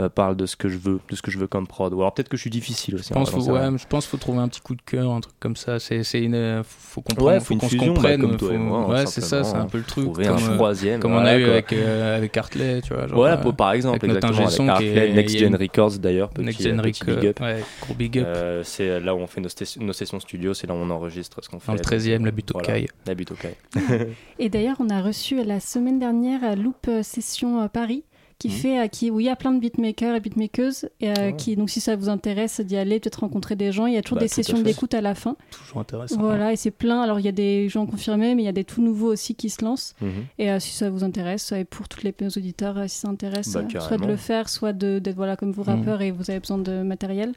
euh, 0.00 0.08
parle 0.08 0.36
de 0.36 0.46
ce 0.46 0.56
que 0.56 0.68
je 0.68 0.78
veux, 0.78 1.00
de 1.10 1.16
ce 1.16 1.22
que 1.22 1.30
je 1.30 1.38
veux 1.38 1.46
comme 1.46 1.66
prod. 1.66 1.92
Ou 1.92 2.00
alors 2.00 2.14
peut-être 2.14 2.28
que 2.30 2.36
je 2.36 2.40
suis 2.42 2.50
difficile 2.50 2.94
aussi. 2.94 3.08
je 3.08 3.14
pense 3.14 3.30
faut, 3.30 3.40
sais 3.40 3.50
rien. 3.50 3.72
ouais, 3.72 3.78
je 3.78 3.86
pense 3.86 4.06
faut 4.06 4.16
trouver 4.16 4.38
un 4.38 4.48
petit 4.48 4.60
coup 4.62 4.74
de 4.74 4.80
cœur 4.82 5.10
un 5.12 5.20
truc 5.20 5.34
comme 5.38 5.54
ça 5.56 5.78
c'est 5.78 6.02
c'est 6.02 6.20
une 6.22 6.62
faut 6.64 7.02
comprendre 7.02 7.28
Ouais, 7.30 7.40
faut, 7.40 7.46
faut 7.46 7.54
une 7.54 7.60
qu'on 7.60 7.66
se 7.68 7.70
fusion, 7.72 7.86
bah, 7.88 7.94
comprenne 7.94 8.20
comme 8.22 8.36
toi 8.38 8.48
faut- 8.48 8.54
et 8.54 8.58
moi, 8.58 8.88
ouais 8.88 9.06
c'est 9.06 9.20
ça 9.20 9.44
c'est 9.44 9.56
un 9.56 9.66
peu 9.66 9.78
le 9.78 9.84
truc 9.84 10.12
comme, 10.12 10.24
un 10.24 10.36
euh, 10.50 10.54
troisième. 10.56 11.00
comme 11.00 11.12
on 11.12 11.18
a 11.18 11.36
eu 11.38 11.42
quoi. 11.44 11.52
avec 11.52 11.72
euh, 11.74 12.16
avec 12.16 12.36
Hartley 12.36 12.80
tu 12.82 12.94
vois 12.94 13.06
genre, 13.06 13.16
Voilà, 13.16 13.34
euh, 13.38 13.42
pour- 13.42 13.54
par 13.54 13.72
exemple, 13.72 13.96
avec 14.02 14.14
notre 14.14 14.28
exactement. 14.28 14.72
avec 14.74 14.80
qui 14.80 14.88
Hartley, 14.98 15.10
est- 15.10 15.14
Next 15.14 15.36
Gen 15.38 15.54
Records 15.56 15.98
d'ailleurs, 15.98 16.30
petit, 16.30 16.46
Next 16.46 16.62
Gen 16.62 16.76
petit 16.80 17.04
Rick, 17.04 17.16
big 17.20 17.26
up. 17.28 17.40
ouais, 17.40 17.64
gros 17.82 17.94
big 17.94 18.18
up 18.18 18.26
Euh, 18.28 18.62
c'est 18.64 18.98
là 19.00 19.14
où 19.14 19.18
on 19.18 19.26
fait 19.26 19.40
nos, 19.42 19.48
stes- 19.50 19.78
nos 19.78 19.92
sessions 19.92 20.20
studio, 20.20 20.54
c'est 20.54 20.66
là 20.66 20.74
où 20.74 20.78
on 20.78 20.88
enregistre 20.90 21.38
ce 21.42 21.48
qu'on 21.50 21.58
fait. 21.60 21.66
dans 21.66 21.74
le 21.74 21.80
13e 21.80 22.24
la 22.24 22.30
butte 22.30 22.54
au 22.54 22.58
caille 22.58 22.86
La 23.06 23.14
butte 23.14 23.32
au 23.32 23.34
caille. 23.34 23.56
Et 24.38 24.48
d'ailleurs, 24.48 24.76
on 24.80 24.88
a 24.88 25.02
reçu 25.02 25.42
la 25.44 25.60
semaine 25.60 25.98
dernière 25.98 26.42
à 26.44 26.54
Loop 26.56 26.88
Session 27.02 27.68
Paris, 27.68 28.04
qui 28.42 28.48
Mhm. 28.48 28.54
fait, 28.54 28.88
qui, 28.90 29.10
où 29.10 29.20
il 29.20 29.26
y 29.26 29.28
a 29.28 29.36
plein 29.36 29.52
de 29.52 29.60
beatmakers 29.60 30.16
et 30.16 30.20
beatmakeuses, 30.20 30.88
et 31.00 31.10
euh, 31.10 31.12
Ouais. 31.14 31.36
qui, 31.36 31.54
donc 31.54 31.70
si 31.70 31.80
ça 31.80 31.94
vous 31.94 32.08
intéresse 32.08 32.60
d'y 32.60 32.76
aller, 32.76 32.98
peut-être 32.98 33.20
rencontrer 33.20 33.54
des 33.54 33.70
gens, 33.70 33.86
il 33.86 33.94
y 33.94 33.96
a 33.96 34.02
toujours 34.02 34.16
Bah, 34.16 34.22
des 34.24 34.28
sessions 34.28 34.60
d'écoute 34.60 34.94
à 34.94 35.00
la 35.00 35.14
fin. 35.14 35.36
toujours 35.52 35.78
intéressant 35.80 36.18
Voilà, 36.20 36.52
et 36.52 36.56
c'est 36.56 36.72
plein. 36.72 37.02
Alors 37.02 37.20
il 37.20 37.24
y 37.24 37.28
a 37.28 37.32
des 37.32 37.68
gens 37.68 37.86
confirmés, 37.86 38.34
mais 38.34 38.42
il 38.42 38.44
y 38.44 38.48
a 38.48 38.52
des 38.52 38.64
tout 38.64 38.82
nouveaux 38.82 39.12
aussi 39.12 39.36
qui 39.36 39.48
se 39.48 39.64
lancent. 39.64 39.94
Mhm. 40.00 40.10
Et 40.38 40.50
euh, 40.50 40.58
si 40.58 40.72
ça 40.72 40.90
vous 40.90 41.04
intéresse, 41.04 41.52
et 41.52 41.64
pour 41.64 41.88
tous 41.88 42.02
les 42.02 42.12
auditeurs, 42.36 42.76
euh, 42.78 42.88
si 42.88 42.98
ça 42.98 43.08
intéresse, 43.08 43.52
Bah, 43.52 43.64
soit 43.80 43.96
de 43.98 44.06
le 44.06 44.16
faire, 44.16 44.48
soit 44.48 44.72
de- 44.72 44.98
d'être 44.98 45.14
voilà, 45.16 45.36
comme 45.36 45.52
vous 45.52 45.62
Mhm. 45.62 45.68
rappeurs 45.78 46.02
et 46.02 46.10
vous 46.10 46.28
avez 46.30 46.40
besoin 46.40 46.58
de 46.58 46.82
matériel, 46.82 47.34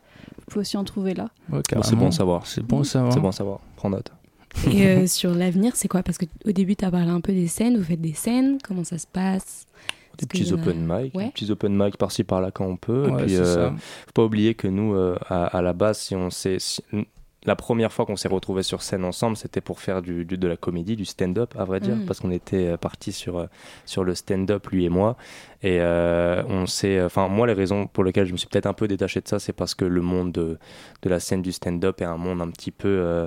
pouvez 0.48 0.62
aussi 0.62 0.78
en 0.78 0.84
trouver 0.84 1.14
là. 1.14 1.30
Ouais, 1.52 1.62
Bon, 1.74 1.84
c'est 1.84 1.96
bon 1.96 2.08
à 2.08 2.12
savoir. 2.12 2.48
C'est 2.48 2.64
bon 2.64 2.80
à 2.80 2.84
savoir. 2.84 3.14
C'est 3.14 3.20
bon 3.20 3.30
à 3.30 3.32
savoir. 3.32 3.60
Prends 3.76 3.92
note. 3.92 4.12
Et 4.72 4.88
euh, 4.88 5.06
sur 5.08 5.36
l'avenir, 5.36 5.76
c'est 5.76 5.88
quoi? 5.88 6.02
Parce 6.02 6.18
qu'au 6.18 6.52
début, 6.52 6.76
tu 6.76 6.86
as 6.86 6.90
parlé 6.90 7.10
un 7.12 7.20
peu 7.22 7.34
des 7.34 7.48
scènes. 7.48 7.78
Vous 7.78 7.84
faites 7.84 8.02
des 8.02 8.14
scènes 8.14 8.58
Comment 8.64 8.84
ça 8.84 8.98
se 8.98 9.06
passe? 9.06 9.66
Des 10.18 10.26
petits 10.26 10.52
a- 10.52 10.54
open 10.56 10.86
mic, 10.88 11.16
Ouais. 11.16 11.26
des 11.26 11.32
petits 11.32 11.52
open 11.52 11.76
mic 11.76 11.98
par-ci 11.98 12.24
par-là 12.24 12.52
quand 12.52 12.66
on 12.66 12.78
peut. 12.78 13.10
Ouais, 13.10 13.24
et 13.24 13.26
puis, 13.26 13.36
euh, 13.38 13.70
faut 13.72 14.12
pas 14.14 14.24
oublier 14.24 14.54
que 14.56 14.68
nous, 14.68 14.94
euh, 14.96 15.18
à, 15.28 15.46
à 15.46 15.62
la 15.62 15.74
base, 15.74 16.00
si 16.00 16.16
on 16.16 16.30
s'est, 16.30 16.58
si- 16.60 16.84
la 17.48 17.56
première 17.56 17.94
fois 17.94 18.08
qu'on 18.08 18.16
s'est 18.16 18.28
retrouvés 18.28 18.64
sur 18.64 18.82
scène 18.82 19.04
ensemble, 19.06 19.38
c'était 19.38 19.62
pour 19.62 19.80
faire 19.80 20.02
du, 20.02 20.26
du- 20.26 20.36
de 20.38 20.48
la 20.48 20.58
comédie, 20.58 20.96
du 20.96 21.06
stand-up, 21.06 21.54
à 21.60 21.64
vrai 21.64 21.80
dire, 21.80 21.96
Mm. 21.96 22.06
parce 22.08 22.20
qu'on 22.20 22.32
était 22.32 22.76
partis 22.78 23.12
sur 23.12 23.38
euh, 23.38 23.46
sur 23.86 24.04
le 24.04 24.16
stand-up 24.16 24.66
lui 24.72 24.86
et 24.86 24.90
moi. 24.90 25.16
Et 25.62 25.78
euh, 25.80 26.42
on 26.50 26.66
s'est, 26.66 27.00
enfin 27.04 27.28
moi, 27.28 27.46
les 27.46 27.54
raisons 27.54 27.86
pour 27.86 28.04
lesquelles 28.04 28.26
je 28.26 28.32
me 28.32 28.38
suis 28.38 28.48
peut-être 28.48 28.66
un 28.66 28.74
peu 28.74 28.88
détaché 28.88 29.22
de 29.22 29.28
ça, 29.28 29.38
c'est 29.38 29.54
parce 29.54 29.76
que 29.76 29.86
le 29.86 30.02
monde 30.02 30.32
de, 30.32 30.58
de 31.04 31.10
la 31.10 31.20
scène 31.20 31.44
du 31.44 31.52
stand-up 31.52 32.02
est 32.02 32.06
un 32.06 32.18
monde 32.18 32.42
un 32.42 32.50
petit 32.50 32.72
peu 32.72 32.88
euh, 32.90 33.26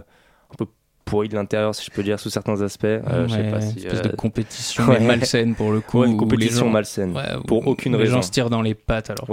un 0.50 0.54
peu 0.56 0.66
pourri 1.08 1.28
de 1.28 1.34
l'intérieur, 1.34 1.74
si 1.74 1.84
je 1.84 1.90
peux 1.90 2.02
dire, 2.02 2.18
sous 2.20 2.30
certains 2.30 2.60
aspects. 2.62 2.84
Euh, 2.84 3.26
je 3.28 3.32
sais 3.34 3.40
Ouais, 3.42 3.50
pas 3.50 3.60
si, 3.60 3.78
espèce 3.78 4.00
euh, 4.00 4.10
de 4.10 4.16
compétition 4.16 4.86
ouais. 4.88 5.00
malsaine 5.00 5.54
pour 5.54 5.72
le 5.72 5.80
coup. 5.80 6.00
ouais, 6.00 6.06
une 6.06 6.12
les 6.12 6.18
compétition 6.18 6.66
gens- 6.66 6.70
malsaine. 6.72 7.16
Ouais, 7.16 7.22
pour 7.46 7.66
aucune 7.66 7.92
les 7.92 7.98
raison. 7.98 8.16
gens 8.16 8.22
se 8.22 8.30
tirent 8.30 8.50
dans 8.50 8.62
les 8.62 8.74
pattes 8.74 9.10
alors. 9.10 9.26
que- 9.26 9.32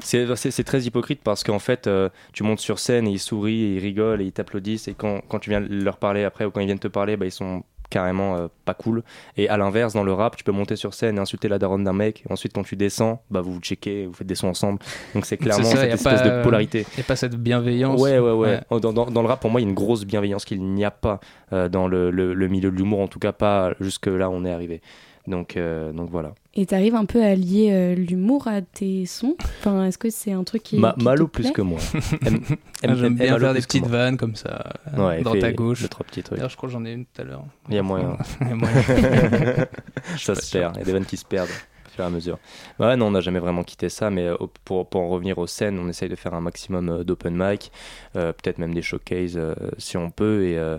c'est 0.00 0.64
très 0.64 0.82
hypocrite 0.82 1.20
parce 1.22 1.42
qu'en 1.44 1.58
fait, 1.58 1.86
euh, 1.86 2.08
tu 2.32 2.42
montes 2.42 2.60
sur 2.60 2.78
scène 2.78 3.06
et 3.06 3.12
ils 3.12 3.18
sourient 3.18 3.62
et 3.64 3.74
ils 3.76 3.78
rigolent 3.80 4.20
et 4.20 4.24
ils 4.24 4.32
t'applaudissent 4.32 4.88
et 4.88 4.94
quand, 4.94 5.20
quand 5.28 5.38
tu 5.38 5.50
viens 5.50 5.60
leur 5.60 5.96
parler 5.96 6.24
après 6.24 6.44
ou 6.44 6.50
quand 6.50 6.60
ils 6.60 6.66
viennent 6.66 6.78
te 6.78 6.88
parler, 6.88 7.16
bah, 7.16 7.26
ils 7.26 7.30
sont 7.32 7.62
carrément 7.92 8.36
euh, 8.36 8.48
pas 8.64 8.74
cool. 8.74 9.02
Et 9.36 9.48
à 9.48 9.56
l'inverse, 9.56 9.92
dans 9.92 10.02
le 10.02 10.12
rap, 10.12 10.36
tu 10.36 10.42
peux 10.44 10.50
monter 10.52 10.74
sur 10.76 10.94
scène 10.94 11.18
et 11.18 11.20
insulter 11.20 11.48
la 11.48 11.58
daronne 11.58 11.84
d'un 11.84 11.92
mec. 11.92 12.24
Et 12.28 12.32
ensuite, 12.32 12.52
quand 12.52 12.64
tu 12.64 12.74
descends, 12.74 13.22
bah, 13.30 13.40
vous 13.40 13.52
vous 13.54 13.60
checkez, 13.60 14.06
vous 14.06 14.12
faites 14.14 14.26
des 14.26 14.34
sons 14.34 14.48
ensemble. 14.48 14.78
Donc 15.14 15.26
c'est 15.26 15.36
clairement 15.36 15.64
ça, 15.64 15.76
cette 15.76 15.88
y 15.88 15.92
a 15.92 15.94
espèce 15.94 16.22
pas- 16.22 16.38
de 16.38 16.42
polarité. 16.42 16.86
A 16.98 17.02
pas 17.02 17.16
cette 17.16 17.36
bienveillance. 17.36 18.00
Ouais, 18.00 18.18
ouais, 18.18 18.32
ouais. 18.32 18.48
Ouais. 18.48 18.60
Oh, 18.70 18.80
Dans, 18.80 18.92
dans- 18.92 19.10
dans 19.10 19.22
le 19.22 19.28
rap, 19.28 19.40
pour 19.40 19.50
moi, 19.50 19.60
il 19.60 19.64
y 19.64 19.66
a 19.66 19.68
une 19.68 19.74
grosse 19.74 20.04
bienveillance 20.04 20.44
qu'il 20.44 20.62
n'y 20.64 20.84
a 20.84 20.90
pas 20.90 21.20
euh, 21.52 21.68
dans 21.68 21.86
le, 21.86 22.10
le- 22.10 22.34
le 22.34 22.48
milieu 22.48 22.70
de 22.70 22.76
l'humour, 22.76 23.00
en 23.00 23.08
tout 23.08 23.18
cas 23.20 23.32
pas 23.32 23.74
jusque 23.80 24.06
là 24.06 24.28
où 24.30 24.32
on 24.32 24.44
est 24.44 24.52
arrivé. 24.52 24.80
Donc, 25.26 25.56
euh, 25.56 25.92
donc 25.92 26.10
voilà. 26.10 26.32
Et 26.54 26.66
tu 26.66 26.74
arrives 26.74 26.94
un 26.94 27.06
peu 27.06 27.22
à 27.24 27.34
lier 27.34 27.70
euh, 27.72 27.94
l'humour 27.94 28.46
à 28.46 28.60
tes 28.60 29.06
sons? 29.06 29.36
Enfin, 29.60 29.86
est-ce 29.86 29.96
que 29.96 30.10
c'est 30.10 30.32
un 30.32 30.44
truc 30.44 30.62
qui. 30.62 30.78
Ma- 30.78 30.92
qui 30.92 30.98
te 30.98 31.04
Malo 31.04 31.26
plus 31.28 31.50
que 31.50 31.62
moi. 31.62 31.78
Ah, 32.84 32.94
J'aime 32.96 33.14
bien 33.14 33.38
faire 33.38 33.54
des 33.54 33.60
petites 33.60 33.86
vannes 33.86 34.16
comme 34.16 34.34
ça 34.34 34.72
euh, 34.98 35.08
Ouais, 35.08 35.22
dans 35.22 35.32
fais 35.34 35.38
ta 35.38 35.52
gauche. 35.52 35.82
deux, 35.82 35.88
trois 35.88 36.04
petits 36.04 36.22
trucs. 36.24 36.36
D'ailleurs, 36.38 36.50
je 36.50 36.56
crois 36.56 36.68
que 36.68 36.72
j'en 36.72 36.84
ai 36.84 36.92
une 36.92 37.04
tout 37.06 37.22
à 37.22 37.24
l'heure. 37.24 37.44
Il 37.68 37.76
y 37.76 37.78
a 37.78 37.82
moyen. 37.82 38.16
Il 38.40 38.48
y 38.48 38.50
a 38.50 38.54
moyen. 38.56 38.82
ça 40.18 40.34
se 40.34 40.50
perd. 40.50 40.74
Il 40.76 40.80
y 40.80 40.82
a 40.82 40.84
des 40.84 40.92
vannes 40.92 41.04
qui 41.06 41.16
se 41.16 41.24
perdent 41.24 41.48
au 41.48 41.90
fur 41.90 42.02
et 42.04 42.06
à 42.06 42.10
mesure. 42.10 42.38
Bah 42.78 42.88
Ouais, 42.88 42.96
non, 42.96 43.06
on 43.06 43.10
n'a 43.12 43.20
jamais 43.20 43.38
vraiment 43.38 43.62
quitté 43.64 43.88
ça, 43.88 44.10
mais 44.10 44.26
euh, 44.26 44.36
pour, 44.64 44.88
pour 44.88 45.00
en 45.00 45.08
revenir 45.08 45.38
aux 45.38 45.46
scènes, 45.46 45.78
on 45.78 45.88
essaye 45.88 46.08
de 46.08 46.16
faire 46.16 46.34
un 46.34 46.40
maximum 46.40 46.88
euh, 46.88 47.04
d'open 47.04 47.34
mic, 47.36 47.70
euh, 48.16 48.32
peut-être 48.32 48.58
même 48.58 48.74
des 48.74 48.82
showcases 48.82 49.36
euh, 49.36 49.54
si 49.78 49.96
on 49.96 50.10
peut. 50.10 50.44
Et, 50.44 50.58
euh, 50.58 50.78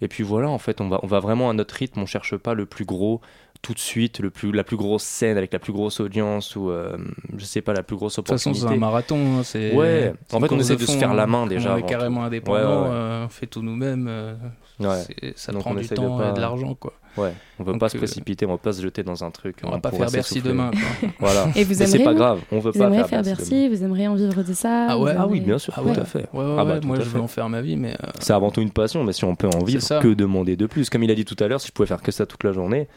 et 0.00 0.08
puis 0.08 0.24
voilà, 0.24 0.48
en 0.48 0.58
fait, 0.58 0.80
on 0.80 0.88
va, 0.88 0.98
on 1.02 1.06
va 1.06 1.20
vraiment 1.20 1.48
à 1.50 1.52
notre 1.52 1.74
rythme, 1.76 2.00
on 2.00 2.06
cherche 2.06 2.36
pas 2.36 2.54
le 2.54 2.66
plus 2.66 2.84
gros 2.86 3.20
tout 3.62 3.74
de 3.74 3.78
suite, 3.78 4.20
le 4.20 4.30
plus, 4.30 4.52
la 4.52 4.64
plus 4.64 4.76
grosse 4.76 5.02
scène 5.02 5.36
avec 5.36 5.52
la 5.52 5.58
plus 5.58 5.72
grosse 5.72 6.00
audience 6.00 6.56
ou 6.56 6.70
euh, 6.70 6.96
je 7.36 7.44
sais 7.44 7.60
pas, 7.60 7.72
la 7.74 7.82
plus 7.82 7.96
grosse 7.96 8.14
De 8.16 8.22
toute 8.22 8.28
façon, 8.28 8.50
opportunité. 8.50 8.68
c'est 8.72 8.76
un 8.76 8.80
marathon. 8.80 9.38
hein, 9.38 9.42
c'est- 9.42 9.74
Ouais, 9.74 10.14
c'est 10.28 10.34
en 10.36 10.40
fait, 10.40 10.52
on 10.52 10.58
essaie 10.58 10.76
de 10.76 10.80
se 10.80 10.92
fond, 10.92 10.98
faire 10.98 11.14
la 11.14 11.24
hein. 11.24 11.26
main 11.26 11.46
déjà 11.46 11.74
On 11.74 11.76
est 11.76 11.82
carrément 11.82 12.20
tout. 12.20 12.26
indépendant, 12.26 12.58
Ouais, 12.58 12.64
ouais, 12.64 12.82
ouais. 12.84 12.88
euh, 12.94 13.24
on 13.26 13.28
fait 13.28 13.46
tout 13.46 13.62
nous-mêmes. 13.62 14.06
euh, 14.08 14.34
Ouais. 14.80 14.88
c'est- 15.06 15.36
Ça 15.38 15.52
Donc, 15.52 15.60
prend 15.60 15.72
on 15.72 15.74
du 15.74 15.86
de 15.86 15.94
temps 15.94 16.16
pas- 16.16 16.30
et 16.30 16.32
de 16.32 16.40
l'argent. 16.40 16.74
quoi. 16.74 16.94
Ouais, 17.18 17.34
on 17.58 17.64
veut 17.64 17.72
Donc, 17.72 17.80
pas 17.80 17.88
se 17.90 17.98
précipiter, 17.98 18.46
on 18.46 18.52
va 18.52 18.56
pas 18.58 18.72
se 18.72 18.80
jeter 18.80 19.02
dans 19.02 19.24
un 19.24 19.30
truc. 19.30 19.56
On 19.64 19.70
va 19.70 19.78
pas 19.78 19.90
faire 19.90 20.10
Bercy 20.10 20.40
demain. 20.40 20.70
quoi. 20.70 21.08
Voilà. 21.18 21.48
Et 21.56 21.64
vous 21.64 21.70
Mais 21.70 21.74
c'est 21.74 21.84
aimeriez, 21.84 22.04
pas 22.04 22.12
vous 22.12 22.16
grave, 22.18 22.40
on 22.52 22.60
veut 22.60 22.70
Vous 22.70 22.78
pas 22.78 22.86
aimeriez 22.86 23.04
faire, 23.04 23.22
Bercy 23.22 23.68
Vous 23.68 23.82
aimeriez 23.84 24.08
en 24.08 24.14
vivre 24.14 24.42
de 24.42 24.52
ça 24.54 24.86
Ah 24.90 24.96
Vous 24.96 25.04
ouais 25.04 25.10
Ah 25.18 25.26
oui, 25.26 25.38
aimeriez- 25.38 25.40
bien 25.40 25.58
sûr, 25.58 25.74
Ah 25.76 25.82
tout 25.82 26.00
à 26.00 26.04
fait. 26.04 26.26
Ah 26.32 26.64
moi 26.84 26.96
je 26.96 27.02
veux 27.02 27.20
en 27.20 27.26
faire 27.28 27.48
ma 27.50 27.60
vie, 27.60 27.76
mais 27.76 27.94
C'est 28.20 28.32
avant 28.32 28.50
tout 28.50 28.62
une 28.62 28.70
passion, 28.70 29.04
mais 29.04 29.12
si 29.12 29.24
on 29.24 29.34
peut 29.34 29.48
en 29.54 29.62
vivre, 29.64 29.82
ça. 29.82 29.98
que 29.98 30.08
demander 30.08 30.56
de 30.56 30.66
plus 30.66 30.88
Comme 30.88 31.02
il 31.02 31.10
a 31.10 31.14
dit 31.14 31.24
tout 31.26 31.36
à 31.42 31.48
l'heure, 31.48 31.60
si 31.60 31.66
je 31.68 31.72
pouvais 31.72 31.88
faire 31.88 32.00
que 32.00 32.12
ça 32.12 32.24
toute 32.26 32.42
la 32.44 32.52
journée, 32.52 32.88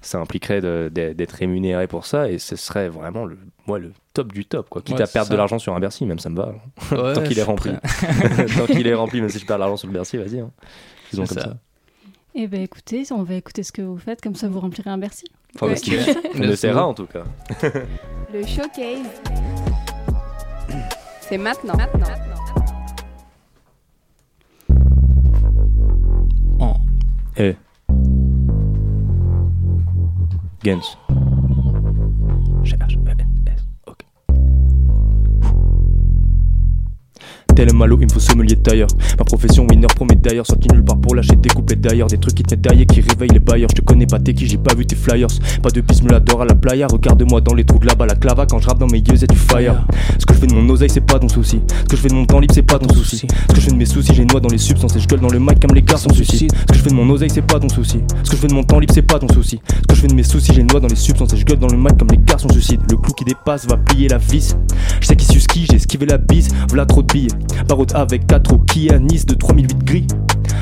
ça 0.00 0.18
impliquerait 0.20 0.60
d'être 0.90 1.32
rémunéré 1.32 1.86
pour 1.86 2.06
ça 2.06 2.30
et 2.30 2.38
ce 2.38 2.56
serait 2.56 2.88
vraiment 2.88 3.24
le, 3.24 3.38
ouais, 3.66 3.80
le 3.80 3.92
top 4.14 4.32
du 4.32 4.44
top. 4.44 4.68
Quoi. 4.68 4.82
Quitte 4.82 4.96
Ouais, 4.96 5.02
à 5.02 5.06
perdre 5.06 5.28
ça. 5.28 5.32
de 5.34 5.38
l'argent 5.38 5.58
sur 5.58 5.74
un 5.74 5.80
Bercy, 5.80 6.06
même 6.06 6.18
ça 6.18 6.28
me 6.30 6.36
va. 6.36 6.54
ouais, 6.92 7.12
Tant 7.14 7.22
qu'il 7.22 7.38
est 7.38 7.42
rempli. 7.42 7.72
Tant 8.56 8.66
qu'il 8.66 8.86
est 8.86 8.94
rempli, 8.94 9.20
même 9.20 9.30
si 9.30 9.38
je 9.38 9.46
perds 9.46 9.56
de 9.56 9.60
l'argent 9.60 9.76
sur 9.76 9.88
le 9.88 9.94
Bercy, 9.94 10.16
vas-y. 10.16 10.40
Hein. 10.40 10.50
Faisons 11.10 11.26
comme 11.26 11.36
ça. 11.38 11.42
ça. 11.44 11.56
Eh 12.34 12.46
ben 12.46 12.62
écoutez, 12.62 13.04
on 13.10 13.22
va 13.24 13.34
écouter 13.34 13.62
ce 13.64 13.72
que 13.72 13.82
vous 13.82 13.98
faites, 13.98 14.20
comme 14.20 14.34
ça 14.36 14.48
vous 14.48 14.60
remplirez 14.60 14.90
un 14.90 14.98
Bercy. 14.98 15.24
Fantastique. 15.56 15.94
On 16.34 16.38
Let's 16.40 16.50
essaiera 16.52 16.86
en 16.86 16.94
tout 16.94 17.06
cas. 17.06 17.24
Le 18.32 18.46
showcase. 18.46 19.06
C'est 21.22 21.38
maintenant. 21.38 21.74
maintenant. 21.76 22.06
En- 26.60 26.76
Eh. 27.36 27.56
Gens. 30.62 30.98
Tel 37.58 37.70
un 37.72 37.76
malo, 37.76 37.98
il 38.00 38.06
me 38.06 38.12
faut 38.12 38.20
sommelier 38.20 38.54
de 38.54 38.60
tailleur. 38.60 38.86
Ma 39.18 39.24
profession 39.24 39.66
winner 39.68 39.88
promet 39.88 40.14
d'ailleurs, 40.14 40.46
sorti 40.46 40.68
nulle 40.72 40.84
part 40.84 40.96
pour 40.96 41.16
lâcher 41.16 41.34
des 41.34 41.48
couplets 41.48 41.74
d'ailleurs. 41.74 42.06
Des 42.06 42.16
trucs 42.16 42.36
qui 42.36 42.44
te 42.44 42.54
mettent 42.54 42.60
derrière, 42.60 42.86
qui 42.86 43.00
réveillent 43.00 43.32
les 43.32 43.40
bailleurs. 43.40 43.68
Je 43.70 43.80
te 43.80 43.84
connais 43.84 44.06
pas, 44.06 44.20
t'es 44.20 44.32
qui, 44.32 44.46
j'ai 44.46 44.58
pas 44.58 44.76
vu 44.76 44.86
tes 44.86 44.94
flyers. 44.94 45.26
Pas 45.60 45.70
de 45.70 45.80
piste, 45.80 46.04
me 46.04 46.10
l'adore 46.10 46.42
à 46.42 46.44
la 46.44 46.54
playa. 46.54 46.86
Regarde-moi 46.86 47.40
dans 47.40 47.54
les 47.54 47.64
trous 47.64 47.80
de 47.80 47.86
la 47.86 47.96
balle 47.96 48.12
à 48.12 48.14
clava 48.14 48.46
quand 48.46 48.60
je 48.60 48.68
rappe 48.68 48.78
dans 48.78 48.86
mes 48.86 49.00
yeux, 49.00 49.16
c'est 49.16 49.28
du 49.28 49.36
fire. 49.36 49.84
Ce 50.20 50.24
que 50.24 50.34
je 50.34 50.38
fais 50.38 50.46
de 50.46 50.54
mon 50.54 50.72
oseille, 50.72 50.88
c'est 50.88 51.00
pas 51.00 51.18
ton 51.18 51.28
souci. 51.28 51.60
Ce 51.68 51.84
que 51.86 51.96
je 51.96 52.02
fais 52.02 52.08
de 52.08 52.14
mon 52.14 52.26
temps 52.26 52.38
libre, 52.38 52.54
c'est 52.54 52.62
pas 52.62 52.78
ton 52.78 52.94
souci. 52.94 53.26
Ce 53.48 53.52
que 53.52 53.60
je 53.60 53.66
fais 53.66 53.72
de 53.72 53.76
mes 53.76 53.86
soucis, 53.86 54.14
j'ai 54.14 54.22
une 54.22 54.28
noix 54.28 54.38
dans 54.38 54.50
les 54.50 54.58
substances 54.58 54.94
et 54.94 55.00
je 55.00 55.08
gueule 55.08 55.18
dans 55.18 55.30
le 55.30 55.40
mic 55.40 55.58
comme 55.58 55.74
les 55.74 55.82
garçons 55.82 56.14
suicides. 56.14 56.52
Ce 56.52 56.64
que 56.66 56.78
je 56.78 56.82
fais 56.84 56.90
de 56.90 56.94
mon 56.94 57.10
oseille, 57.10 57.30
c'est 57.30 57.42
pas 57.42 57.58
ton 57.58 57.68
souci. 57.68 57.98
Ce 58.22 58.30
que 58.30 58.36
je 58.36 58.40
fais 58.40 58.46
de 58.46 58.54
mon 58.54 58.62
temps 58.62 58.78
libre, 58.78 58.94
c'est 58.94 59.02
pas 59.02 59.18
ton 59.18 59.26
souci. 59.34 59.60
Ce 59.68 59.82
que 59.88 59.96
je 59.96 60.00
fais 60.02 60.06
de 60.06 60.14
mes 60.14 60.22
soucis, 60.22 60.52
j'ai 60.54 60.60
une 60.60 60.68
noix 60.68 60.78
dans 60.78 60.86
les 60.86 60.94
substances 60.94 61.32
et 61.32 61.36
je 61.36 61.44
gueule 61.44 61.58
dans 61.58 61.66
le 61.66 61.76
mic 61.76 61.98
comme 61.98 62.12
les 62.12 62.18
garçons 62.18 62.50
suicides. 62.50 62.82
Le 62.88 62.96
clou 62.98 63.12
qui 63.14 63.24
dépasse 63.24 63.66
va 63.66 63.76
plier 63.76 64.06
la 64.06 64.18
vis. 64.18 64.56
Je 65.00 65.06
sais 65.08 65.16
qui 65.16 65.26
qui, 65.46 65.66
j'ai 65.66 65.76
esquivé 65.76 66.06
la 66.06 66.18
bise. 66.18 66.48
V'là 66.70 66.86
trop 66.86 67.02
de 67.02 67.12
billes. 67.12 67.28
Barotte 67.68 67.94
avec 67.94 68.26
4 68.26 68.54
au 68.54 68.58
qui 68.58 68.90
à 68.90 68.98
Nice 68.98 69.26
de 69.26 69.34
3008 69.34 69.84
gris? 69.84 70.06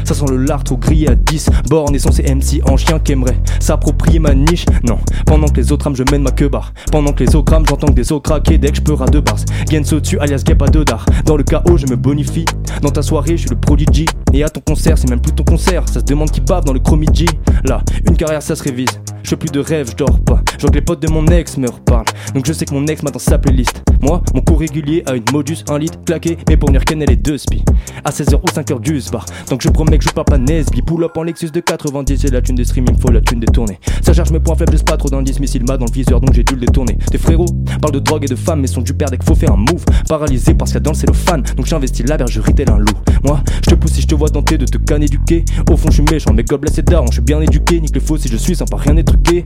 Ça 0.04 0.14
sent 0.14 0.26
le 0.30 0.36
lard 0.36 0.64
trop 0.64 0.76
grillé 0.76 1.08
à 1.08 1.14
10 1.14 1.50
Born 1.68 1.94
et 1.94 1.98
censé 1.98 2.22
MC 2.22 2.60
en 2.68 2.76
chien 2.76 2.98
qui 2.98 3.12
aimerait 3.12 3.38
s'approprier 3.60 4.18
ma 4.18 4.34
niche 4.34 4.64
Non, 4.84 4.98
pendant 5.26 5.48
que 5.48 5.56
les 5.56 5.72
autres 5.72 5.84
rament 5.84 5.96
je 5.96 6.04
mène 6.10 6.22
ma 6.22 6.30
queue 6.30 6.48
barre 6.48 6.72
Pendant 6.92 7.12
que 7.12 7.24
les 7.24 7.34
autres 7.34 7.52
rament 7.52 7.66
j'entends 7.68 7.88
que 7.88 7.92
des 7.92 8.12
os 8.12 8.20
craqués 8.22 8.58
Dès 8.58 8.70
que 8.70 8.76
je 8.76 8.82
peux 8.82 8.94
ras 8.94 9.06
de 9.06 9.20
bars 9.20 9.38
Gens 9.70 9.92
au-dessus 9.92 10.18
alias 10.18 10.42
Gap 10.44 10.62
à 10.62 10.66
deux 10.66 10.84
d'art 10.84 11.06
Dans 11.24 11.36
le 11.36 11.44
chaos 11.44 11.76
je 11.76 11.86
me 11.86 11.96
bonifie 11.96 12.44
Dans 12.82 12.90
ta 12.90 13.02
soirée 13.02 13.36
je 13.36 13.42
suis 13.42 13.50
le 13.50 13.56
prodigy 13.56 14.06
Et 14.32 14.42
à 14.44 14.48
ton 14.48 14.60
concert 14.60 14.96
c'est 14.98 15.10
même 15.10 15.20
plus 15.20 15.32
ton 15.32 15.44
concert 15.44 15.88
Ça 15.88 16.00
se 16.00 16.04
demande 16.04 16.30
qui 16.30 16.40
bave 16.40 16.64
dans 16.64 16.72
le 16.72 16.80
chromidji 16.80 17.26
Là, 17.64 17.82
une 18.08 18.16
carrière 18.16 18.42
ça 18.42 18.54
se 18.54 18.62
révise 18.62 19.00
je 19.26 19.30
fais 19.30 19.36
plus 19.38 19.50
de 19.50 19.58
rêves, 19.58 19.90
je 19.90 19.96
dors 19.96 20.20
pas. 20.20 20.40
Je 20.56 20.60
vois 20.60 20.70
que 20.70 20.76
les 20.76 20.82
potes 20.82 21.02
de 21.02 21.10
mon 21.10 21.26
ex 21.26 21.56
me 21.56 21.68
reparlent. 21.68 22.04
Donc 22.32 22.46
je 22.46 22.52
sais 22.52 22.64
que 22.64 22.72
mon 22.72 22.86
ex 22.86 23.02
m'a 23.02 23.10
dans 23.10 23.18
sa 23.18 23.38
playlist. 23.38 23.82
Moi, 24.00 24.22
mon 24.32 24.40
cours 24.40 24.60
régulier 24.60 25.02
a 25.06 25.16
une 25.16 25.24
modus, 25.32 25.64
un 25.68 25.80
litre 25.80 25.98
claqué. 26.04 26.38
Mais 26.48 26.56
pour 26.56 26.68
venir 26.68 26.84
ken 26.84 27.02
elle 27.02 27.10
est 27.10 27.16
deux 27.16 27.36
spi. 27.36 27.64
À 28.04 28.10
16h 28.10 28.36
ou 28.36 28.46
5h 28.46 28.80
du 28.80 29.00
bar. 29.10 29.26
Donc 29.50 29.62
je 29.62 29.68
promets 29.76 29.98
je 30.00 30.08
parle 30.08 30.24
pas 30.24 30.38
Nesby. 30.38 30.80
Pull 30.80 31.04
up 31.04 31.16
en 31.16 31.22
Lexus 31.22 31.50
de 31.50 31.60
90. 31.60 32.18
C'est 32.18 32.32
la 32.32 32.40
thune 32.40 32.56
des 32.56 32.64
streaming, 32.64 32.98
faut 32.98 33.10
la 33.10 33.20
thune 33.20 33.40
des 33.40 33.46
tournées. 33.46 33.78
Ça 34.00 34.14
charge 34.14 34.30
mes 34.30 34.40
points 34.40 34.56
faibles, 34.56 34.76
pas 34.78 34.96
trop 34.96 35.10
d'indices. 35.10 35.38
Missile 35.38 35.64
m'a 35.68 35.76
dans 35.76 35.84
le 35.84 35.92
viseur, 35.92 36.20
donc 36.20 36.32
j'ai 36.32 36.44
dû 36.44 36.54
le 36.54 36.60
détourner. 36.60 36.96
Tes 37.10 37.18
frérots 37.18 37.46
parlent 37.80 37.92
de 37.92 37.98
drogue 37.98 38.24
et 38.24 38.28
de 38.28 38.36
femmes, 38.36 38.60
mais 38.60 38.66
sont 38.68 38.80
du 38.80 38.94
père 38.94 39.10
dès 39.10 39.18
qu'il 39.18 39.26
faut 39.26 39.34
faire 39.34 39.52
un 39.52 39.56
move. 39.56 39.84
Paralysé 40.08 40.54
parce 40.54 40.70
qu'il 40.70 40.76
y 40.76 40.78
a 40.78 40.80
dans 40.80 40.92
le 40.92 40.96
cellophane. 40.96 41.42
Donc 41.56 41.66
j'investis 41.66 42.06
la 42.06 42.16
bergerie 42.16 42.54
tel 42.54 42.70
un 42.70 42.78
loup. 42.78 42.86
Moi, 43.22 43.40
je 43.64 43.70
te 43.70 43.74
pousse 43.74 43.92
si 43.92 44.00
je 44.00 44.06
te 44.06 44.14
vois 44.14 44.30
tenter 44.30 44.56
de 44.56 44.64
te 44.64 44.78
canner 44.78 45.06
du 45.06 45.18
quai. 45.18 45.44
Au 45.70 45.76
fond, 45.76 45.88
je 45.90 46.02
suis 46.02 46.04
méchant, 46.10 46.32
mes 46.32 46.44
gobelets 46.44 46.72
c'est 46.74 46.86
daron. 46.86 47.06
Je 47.08 47.14
suis 47.14 47.22
bien 47.22 47.40
éduqué, 47.42 47.80
nique 47.80 47.94
le 47.94 48.00
faux 48.00 48.16
si 48.16 48.28
je 48.28 48.36
suis 48.36 48.56
sympa, 48.56 48.76
rien 48.78 48.94
n'est 48.94 49.04
truqué. 49.04 49.44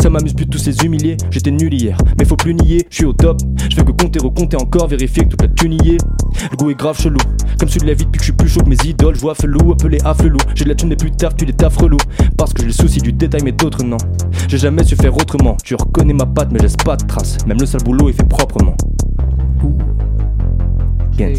Ça 0.00 0.08
m'amuse 0.08 0.32
plus 0.32 0.46
de 0.46 0.50
tous 0.50 0.58
ces 0.58 0.76
humiliés. 0.84 1.18
J'étais 1.30 1.50
nul 1.50 1.74
hier, 1.74 1.98
mais 2.18 2.24
faut 2.24 2.36
plus 2.36 2.54
nier, 2.54 2.86
je 2.88 2.96
suis 2.96 3.04
au 3.04 3.12
top. 3.12 3.38
Je 3.68 3.76
fais 3.76 3.84
que 3.84 3.92
compter, 3.92 4.18
recompter 4.18 4.56
encore, 4.56 4.88
vérifier 4.88 5.24
que 5.24 5.30
toute 5.30 5.42
la 5.42 5.48
thune 5.48 5.74
y 5.74 5.90
est. 5.90 5.98
Le 6.50 6.56
goût 6.56 6.70
est 6.70 6.78
grave 6.78 6.98
chelou. 6.98 7.18
Comme 7.58 7.68
celui 7.68 7.86
de 7.86 7.90
la 7.90 7.94
vie 7.94 8.04
depuis 8.04 8.18
que 8.18 8.24
je 8.24 8.30
suis 8.30 8.36
plus 8.36 8.48
chaud 8.48 8.60
que 8.60 8.68
mes 8.68 8.76
idoles. 8.84 9.16
Je 9.16 9.20
vois 9.20 9.34
appelé 9.72 9.98
afflelou. 10.04 10.38
J'ai 10.54 10.64
de 10.64 10.70
la 10.70 10.74
thune 10.74 10.90
des 10.90 10.96
plus 10.96 11.10
taf, 11.10 11.36
tu 11.36 11.44
les 11.44 11.52
taffes 11.52 11.76
relou. 11.76 11.98
Parce 12.36 12.52
que 12.52 12.62
j'ai 12.62 12.68
le 12.68 12.72
souci 12.72 13.00
du 13.00 13.12
détail, 13.12 13.42
mais 13.44 13.52
d'autres 13.52 13.82
non. 13.82 13.98
J'ai 14.48 14.58
jamais 14.58 14.84
su 14.84 14.96
faire 14.96 15.14
autrement. 15.16 15.56
Tu 15.62 15.74
reconnais 15.74 16.14
ma 16.14 16.26
patte, 16.26 16.50
mais 16.52 16.58
laisse 16.58 16.76
pas 16.76 16.96
de 16.96 17.06
traces. 17.06 17.38
Même 17.46 17.58
le 17.58 17.66
sale 17.66 17.82
boulot 17.82 18.08
est 18.08 18.12
fait 18.12 18.28
proprement. 18.28 18.76
Gens. 21.18 21.32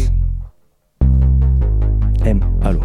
M, 2.24 2.40
allô. 2.62 2.80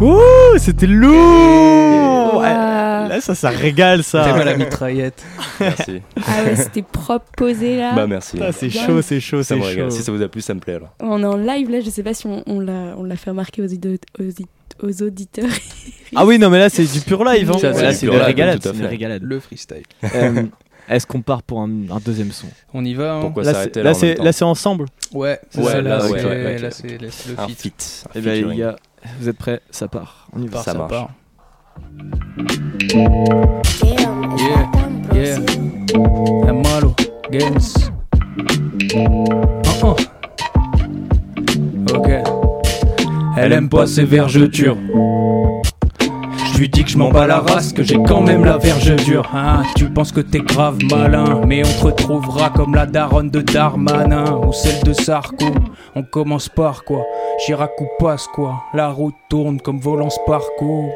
Ouh, 0.00 0.58
c'était 0.58 0.86
lourd 0.86 1.14
Wow. 2.34 2.40
Ouais, 2.40 2.48
Là, 2.48 3.20
ça, 3.20 3.34
ça 3.34 3.48
régale, 3.50 3.98
T'aimes 3.98 4.22
ça. 4.22 4.34
à 4.34 4.44
la 4.44 4.56
mitraillette. 4.56 5.22
Merci. 5.60 6.02
Ah 6.26 6.42
ouais, 6.44 6.56
c'était 6.56 6.82
propre 6.82 7.26
posé 7.36 7.76
là. 7.78 7.94
bah 7.94 8.06
merci. 8.06 8.36
Ah, 8.42 8.50
c'est 8.52 8.66
Bien. 8.66 8.84
chaud, 8.86 9.00
c'est 9.00 9.20
chaud, 9.20 9.42
Ça 9.42 9.54
c'est 9.54 9.56
me 9.60 9.64
régale. 9.64 9.84
chaud. 9.90 9.96
Si 9.96 10.02
ça 10.02 10.12
vous 10.12 10.20
a 10.22 10.28
plu, 10.28 10.40
ça 10.42 10.52
me 10.54 10.60
plaît 10.60 10.74
alors. 10.74 10.92
On 11.00 11.22
est 11.22 11.26
en 11.26 11.36
live 11.36 11.70
là, 11.70 11.80
je 11.80 11.88
sais 11.88 12.02
pas 12.02 12.12
si 12.14 12.26
on, 12.26 12.42
on 12.46 12.60
l'a 12.60 12.94
on 12.98 13.04
l'a 13.04 13.16
fait 13.16 13.30
remarquer 13.30 13.62
aux, 13.62 13.66
ido- 13.68 13.96
aux, 14.82 15.02
auditeurs. 15.02 15.48
Ah 16.14 16.26
oui, 16.26 16.38
non, 16.38 16.50
mais 16.50 16.58
là, 16.58 16.68
c'est 16.68 16.84
du 16.84 17.00
pur 17.00 17.24
live. 17.24 17.50
Hein. 17.52 17.58
Ça, 17.58 17.70
là, 17.70 17.92
c'est 17.94 18.06
une 18.06 18.12
live, 18.12 18.22
régalade. 18.88 19.22
Le 19.22 19.40
freestyle. 19.40 19.82
Euh, 20.14 20.42
Est-ce 20.88 21.06
qu'on 21.06 21.22
part 21.22 21.42
pour 21.42 21.60
un, 21.60 21.70
un 21.90 22.00
deuxième 22.04 22.32
son? 22.32 22.46
On 22.74 22.84
y 22.84 22.94
va. 22.94 23.14
hein 23.14 23.20
Pourquoi 23.22 23.44
Là, 23.44 23.52
s'arrêter 23.54 23.80
c'est- 23.94 24.14
là 24.18 24.24
là, 24.24 24.32
c'est 24.32 24.44
ensemble? 24.44 24.86
Ouais, 25.12 25.38
c'est 25.50 25.60
Ouais, 25.60 25.72
ça, 25.72 25.80
là, 25.80 26.04
ouais, 26.06 26.24
ouais, 26.24 26.58
là, 26.58 26.70
c'est- 26.70 27.00
le 27.00 27.08
Un 27.38 27.46
feat. 27.48 27.60
feat. 27.60 28.04
un 28.06 28.10
Eh 28.14 28.20
ben, 28.20 28.48
les 28.50 28.56
gars, 28.56 28.76
vous 29.20 29.28
êtes 29.28 29.36
prêts 29.38 29.60
Ça 29.70 29.88
part. 29.88 30.28
On 30.32 30.42
y 30.42 30.46
va. 30.46 30.52
Part, 30.52 30.64
ça 30.64 30.72
ça 30.72 30.78
marche. 30.78 30.90
part. 30.90 31.10
Yeah, 34.36 34.70
Yeah, 35.14 35.38
Games. 37.30 37.60
Oh, 38.94 39.24
oh. 39.82 39.96
Ok. 41.94 42.08
Elle 43.36 43.52
aime 43.52 43.68
pas 43.68 43.86
ces 43.86 44.04
vergetures. 44.04 44.76
Je 46.52 46.58
lui 46.58 46.68
dis 46.70 46.84
que 46.84 46.90
je 46.90 46.96
m'en 46.96 47.10
bats 47.10 47.26
la 47.26 47.40
race, 47.40 47.72
que 47.72 47.82
j'ai 47.82 48.02
quand 48.02 48.22
même 48.22 48.44
la 48.44 48.56
verge 48.56 48.94
dure. 49.04 49.28
Hein, 49.34 49.62
tu 49.76 49.90
penses 49.90 50.12
que 50.12 50.20
t'es 50.20 50.38
grave 50.40 50.78
malin, 50.90 51.42
mais 51.46 51.62
on 51.66 51.68
te 51.80 51.84
retrouvera 51.86 52.48
comme 52.50 52.74
la 52.74 52.86
daronne 52.86 53.28
de 53.30 53.40
Darmanin 53.42 54.32
ou 54.46 54.52
celle 54.52 54.82
de 54.82 54.92
Sarko. 54.94 55.46
On 55.98 56.02
commence 56.02 56.50
par 56.50 56.84
quoi? 56.84 57.06
Chirac 57.38 57.70
ou 57.80 57.86
passe 57.98 58.26
quoi? 58.26 58.62
La 58.74 58.90
route 58.90 59.14
tourne 59.30 59.58
comme 59.58 59.78
volant 59.78 60.10
Sparko. 60.10 60.90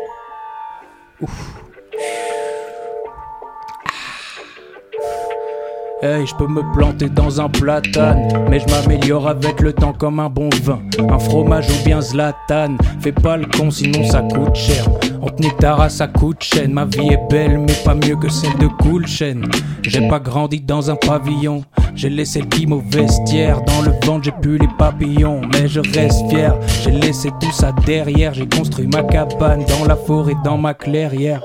Hey, 6.03 6.27
je 6.27 6.35
peux 6.35 6.47
me 6.47 6.61
planter 6.75 7.09
dans 7.09 7.41
un 7.41 7.49
platane, 7.49 8.47
mais 8.51 8.61
je 8.61 8.67
m'améliore 8.67 9.27
avec 9.27 9.61
le 9.61 9.73
temps 9.73 9.95
comme 9.95 10.21
un 10.21 10.29
bon 10.29 10.51
vin. 10.63 10.81
Un 10.99 11.19
fromage 11.19 11.71
ou 11.71 11.83
bien 11.83 12.03
Zlatan, 12.03 12.77
fais 13.01 13.13
pas 13.13 13.39
le 13.39 13.47
con 13.47 13.71
sinon 13.71 14.05
ça 14.05 14.21
coûte 14.21 14.55
cher. 14.55 14.85
On 15.23 15.29
te 15.29 15.43
nique 15.43 15.59
ta 15.59 15.75
race, 15.75 15.97
ça 15.97 16.07
coûte 16.07 16.43
chaîne. 16.43 16.73
Ma 16.73 16.85
vie 16.87 17.09
est 17.09 17.29
belle, 17.31 17.59
mais 17.59 17.75
pas 17.85 17.95
mieux 17.95 18.17
que 18.17 18.29
celle 18.31 18.57
de 18.57 18.67
Cool 18.67 19.07
Chain. 19.07 19.43
J'ai 19.83 20.09
pas 20.09 20.19
grandi 20.19 20.61
dans 20.61 20.91
un 20.91 20.97
pavillon, 20.97 21.63
j'ai 21.95 22.09
laissé 22.09 22.41
le 22.41 22.73
au 22.73 22.81
vestiaire. 22.81 23.61
Dans 23.63 23.83
le 23.83 23.93
ventre, 24.07 24.25
j'ai 24.25 24.33
pu 24.33 24.57
les 24.57 24.69
papillons, 24.79 25.43
mais 25.53 25.69
je 25.69 25.81
reste 25.81 26.29
fier. 26.31 26.55
J'ai 26.83 26.93
laissé 26.93 27.29
tout 27.41 27.53
ça 27.53 27.73
derrière, 27.85 28.33
j'ai 28.33 28.49
construit 28.49 28.87
ma 28.87 29.03
cabane 29.03 29.65
dans 29.67 29.87
la 29.87 29.97
forêt, 29.97 30.37
dans 30.45 30.57
ma 30.57 30.73
clairière. 30.75 31.43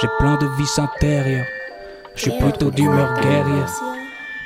J'ai 0.00 0.08
plein 0.18 0.36
de 0.36 0.46
vices 0.58 0.78
intérieures. 0.78 1.46
Je 2.14 2.22
suis 2.22 2.38
plutôt 2.38 2.70
d'humeur 2.70 3.14
guerrière. 3.20 3.70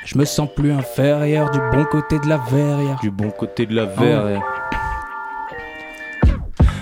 Je 0.05 0.17
me 0.17 0.25
sens 0.25 0.49
plus 0.55 0.71
inférieur 0.71 1.49
du 1.51 1.59
bon 1.71 1.85
côté 1.85 2.19
de 2.19 2.27
la 2.27 2.37
verrière. 2.37 2.99
Du 3.01 3.11
bon 3.11 3.29
côté 3.29 3.65
de 3.65 3.75
la 3.75 3.85
verre. 3.85 4.41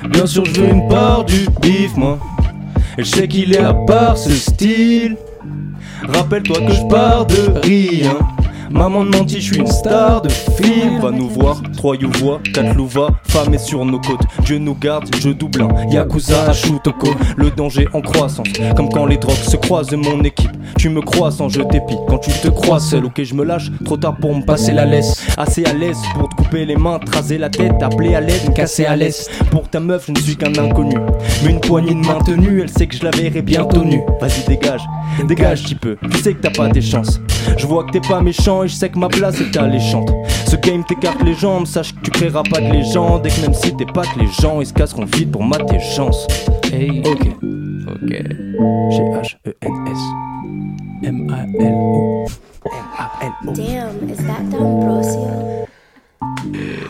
Bien 0.10 0.26
sûr, 0.26 0.44
je 0.46 0.62
veux 0.62 0.70
une 0.70 0.88
part 0.88 1.26
du 1.26 1.48
bif, 1.62 1.96
moi. 1.96 2.18
Et 2.98 3.04
je 3.04 3.10
sais 3.10 3.28
qu'il 3.28 3.54
est 3.54 3.60
à 3.60 3.74
part 3.74 4.18
ce 4.18 4.32
style. 4.32 5.16
Rappelle-toi 6.08 6.62
que 6.68 6.74
je 6.74 6.88
pars 6.90 7.26
de 7.26 7.60
rien. 7.64 8.18
Maman 8.72 9.04
de 9.04 9.10
menti, 9.10 9.42
je 9.42 9.54
suis 9.54 9.58
une 9.58 9.68
star 9.68 10.22
de 10.22 10.30
film. 10.30 11.00
Va 11.02 11.12
nous 11.12 11.30
voir, 11.30 11.62
trois 11.76 11.96
Youvois, 11.96 12.40
quatre 12.54 12.74
Louva, 12.76 13.10
femme 13.28 13.54
est 13.54 13.58
sur 13.58 13.84
nos 13.86 14.00
côtes. 14.00 14.22
Dieu 14.46 14.58
nous 14.58 14.76
garde, 14.76 15.10
je 15.20 15.30
double 15.30 15.64
un 15.64 15.90
Yakuza 15.90 16.50
à 16.50 16.54
Shutoko. 16.54 17.10
Le 17.36 17.52
danger 17.52 17.88
en 17.94 18.02
croissance, 18.02 18.48
comme 18.76 18.90
quand 18.90 19.06
les 19.06 19.18
drogues 19.18 19.36
se 19.36 19.58
croisent 19.58 19.92
mon 19.94 20.24
équipe. 20.24 20.52
Tu 20.78 20.90
me 20.90 21.02
crois 21.02 21.32
sans 21.32 21.50
je 21.50 21.62
t'épie, 21.62 21.98
quand 22.08 22.20
tu 22.20 22.32
te 22.32 22.48
crois 22.48 22.80
seul, 22.80 23.06
ok 23.06 23.22
je 23.24 23.36
me 23.36 23.44
lâche, 23.44 23.70
trop 23.84 23.98
tard 23.98 24.16
pour 24.20 24.36
me 24.36 24.42
passer 24.42 24.72
la 24.72 24.86
laisse. 24.86 25.28
Assez 25.38 25.66
à 25.66 25.74
l'aise 25.74 26.00
pour 26.16 26.30
te 26.30 26.36
couper 26.36 26.66
les 26.66 26.78
mains, 26.78 26.98
te 27.00 27.12
raser 27.12 27.38
la 27.38 27.50
tête, 27.50 27.74
appeler 27.82 28.16
à 28.16 28.22
l'aide, 28.22 28.48
me 28.48 28.54
casser 28.54 28.86
à 28.86 28.96
l'aise. 28.96 29.30
Pour 29.52 29.70
ta 29.70 29.80
meuf, 29.80 30.06
je 30.08 30.14
ne 30.14 30.18
suis 30.18 30.36
qu'un 30.36 30.56
inconnu. 30.56 30.96
Mais 31.44 31.52
une 31.52 31.60
poignée 31.60 31.94
de 31.94 32.06
main 32.06 32.20
tenue, 32.26 32.62
elle 32.62 32.70
sait 32.70 32.88
que 32.88 32.96
je 32.96 33.04
la 33.04 33.12
verrai 33.12 33.42
bientôt 33.42 33.84
nue. 33.84 34.02
Vas-y, 34.20 34.48
dégage, 34.48 34.82
dégage, 35.28 35.64
petit 35.64 35.76
peu. 35.76 35.98
Tu 36.10 36.18
sais 36.20 36.34
que 36.34 36.42
t'as 36.42 36.52
pas 36.52 36.70
tes 36.70 36.82
chances. 36.82 37.20
Je 37.58 37.68
vois 37.68 37.84
que 37.84 37.92
t'es 37.92 38.00
pas 38.00 38.22
méchant 38.22 38.61
et 38.64 38.68
je 38.68 38.76
sais 38.76 38.90
que 38.90 38.98
ma 39.00 39.08
place 39.10 39.40
est 39.42 39.56
alléchante. 39.58 40.12
Ce 40.48 40.56
game 40.56 40.84
t'écarte 40.84 41.22
les 41.24 41.34
jambes, 41.34 41.66
sache 41.66 41.94
que 41.96 42.02
tu 42.02 42.12
créeras 42.12 42.44
pas 42.44 42.60
de 42.60 42.72
légende. 42.72 43.26
Et 43.26 43.30
que 43.30 43.42
même 43.42 43.54
si 43.54 43.76
t'es 43.76 43.86
pas 43.86 44.04
que 44.04 44.20
les 44.20 44.28
gens, 44.28 44.60
ils 44.62 44.68
se 44.68 44.74
casseront 44.74 45.06
vite 45.06 45.32
pour 45.32 45.44
mater 45.44 45.80
chance. 45.80 46.28
Hey, 46.72 47.02
Ok, 47.06 47.28
ok. 47.88 48.10
G-H-E-N-S. 48.92 50.00
M-A-L-O. 51.04 52.26
Damn, 53.56 54.10
is 54.10 54.18
that 54.18 54.44
D'Ambrosio? 54.52 55.66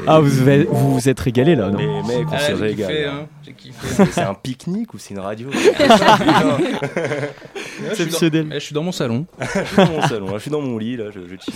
Ah, 0.07 0.19
vous 0.19 0.29
vous 0.29 0.45
vous 0.71 0.93
vous 0.95 1.10
êtes 1.10 1.19
régalé 1.19 1.55
là, 1.55 1.69
non? 1.69 1.77
Mais 1.77 2.01
mec, 2.17 2.27
on 2.29 2.34
Ah, 2.34 2.39
se 2.39 2.47
j'ai 2.47 2.53
régale. 2.62 2.88
kiffé, 2.89 3.05
là. 3.05 3.12
hein. 3.13 3.25
C'est 4.12 4.22
un 4.22 4.34
pique-nique 4.34 4.94
ou 4.94 4.98
c'est 4.98 5.13
une 5.13 5.20
radio? 5.20 5.50
Je 5.54 5.60
suis 5.60 5.72
dans- 5.80 6.58
Exceptionnel. 7.89 8.48
eh, 8.52 8.56
Je 8.56 8.60
suis 8.60 8.74
dans 8.76 8.84
mon 8.84 8.91
salon. 8.91 9.26
Je 9.41 9.46
suis 9.65 9.76
dans 9.78 9.91
mon 9.91 10.02
salon, 10.04 10.26
là, 10.28 10.34
je 10.36 10.39
suis 10.41 10.52
dans 10.52 10.62
mon 10.62 10.78
lit, 10.78 10.98
là, 10.98 11.06
je, 11.12 11.20
je 11.22 11.36
chill. 11.39 11.54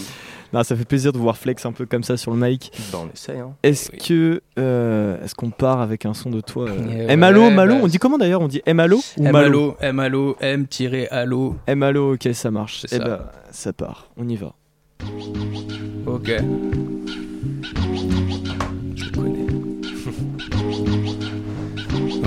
Non, 0.53 0.63
ça 0.63 0.75
fait 0.75 0.85
plaisir 0.85 1.11
de 1.13 1.17
voir 1.17 1.37
Flex 1.37 1.65
un 1.65 1.71
peu 1.71 1.85
comme 1.85 2.03
ça 2.03 2.17
sur 2.17 2.31
le 2.33 2.37
mic. 2.37 2.71
Bah, 2.91 2.99
on 3.03 3.09
essaye, 3.13 3.39
hein. 3.39 3.53
Est-ce 3.63 3.91
Oui. 3.91 3.97
que 3.99 4.41
euh, 4.57 5.23
est-ce 5.23 5.35
qu'on 5.35 5.49
part 5.51 5.81
avec 5.81 6.05
un 6.05 6.13
son 6.13 6.29
de 6.29 6.41
toi 6.41 6.67
euh, 6.69 7.05
Eh 7.09 7.11
M 7.11 7.23
Allo, 7.23 7.41
ouais, 7.43 7.51
Malo, 7.53 7.75
bah, 7.75 7.81
on 7.83 7.87
dit 7.87 7.97
comment 7.99 8.17
d'ailleurs? 8.17 8.41
On 8.41 8.47
dit 8.47 8.61
M 8.65 8.79
Allo 8.79 8.99
ou 9.17 9.23
Malo 9.23 9.75
M-A-L-O, 9.81 10.37
M-A-L-O, 10.39 11.55
M 11.67 11.83
Allo, 11.83 12.13
ok, 12.15 12.29
ça 12.33 12.51
marche. 12.51 12.81
C'est 12.87 12.95
Eh 12.95 12.99
ça. 12.99 13.03
ben, 13.03 13.19
ça 13.51 13.73
part. 13.73 14.09
On 14.17 14.27
y 14.27 14.35
va. 14.35 14.53
Ok. 16.07 16.31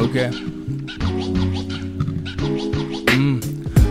Ok. 0.00 0.30
Hmm. 3.16 3.40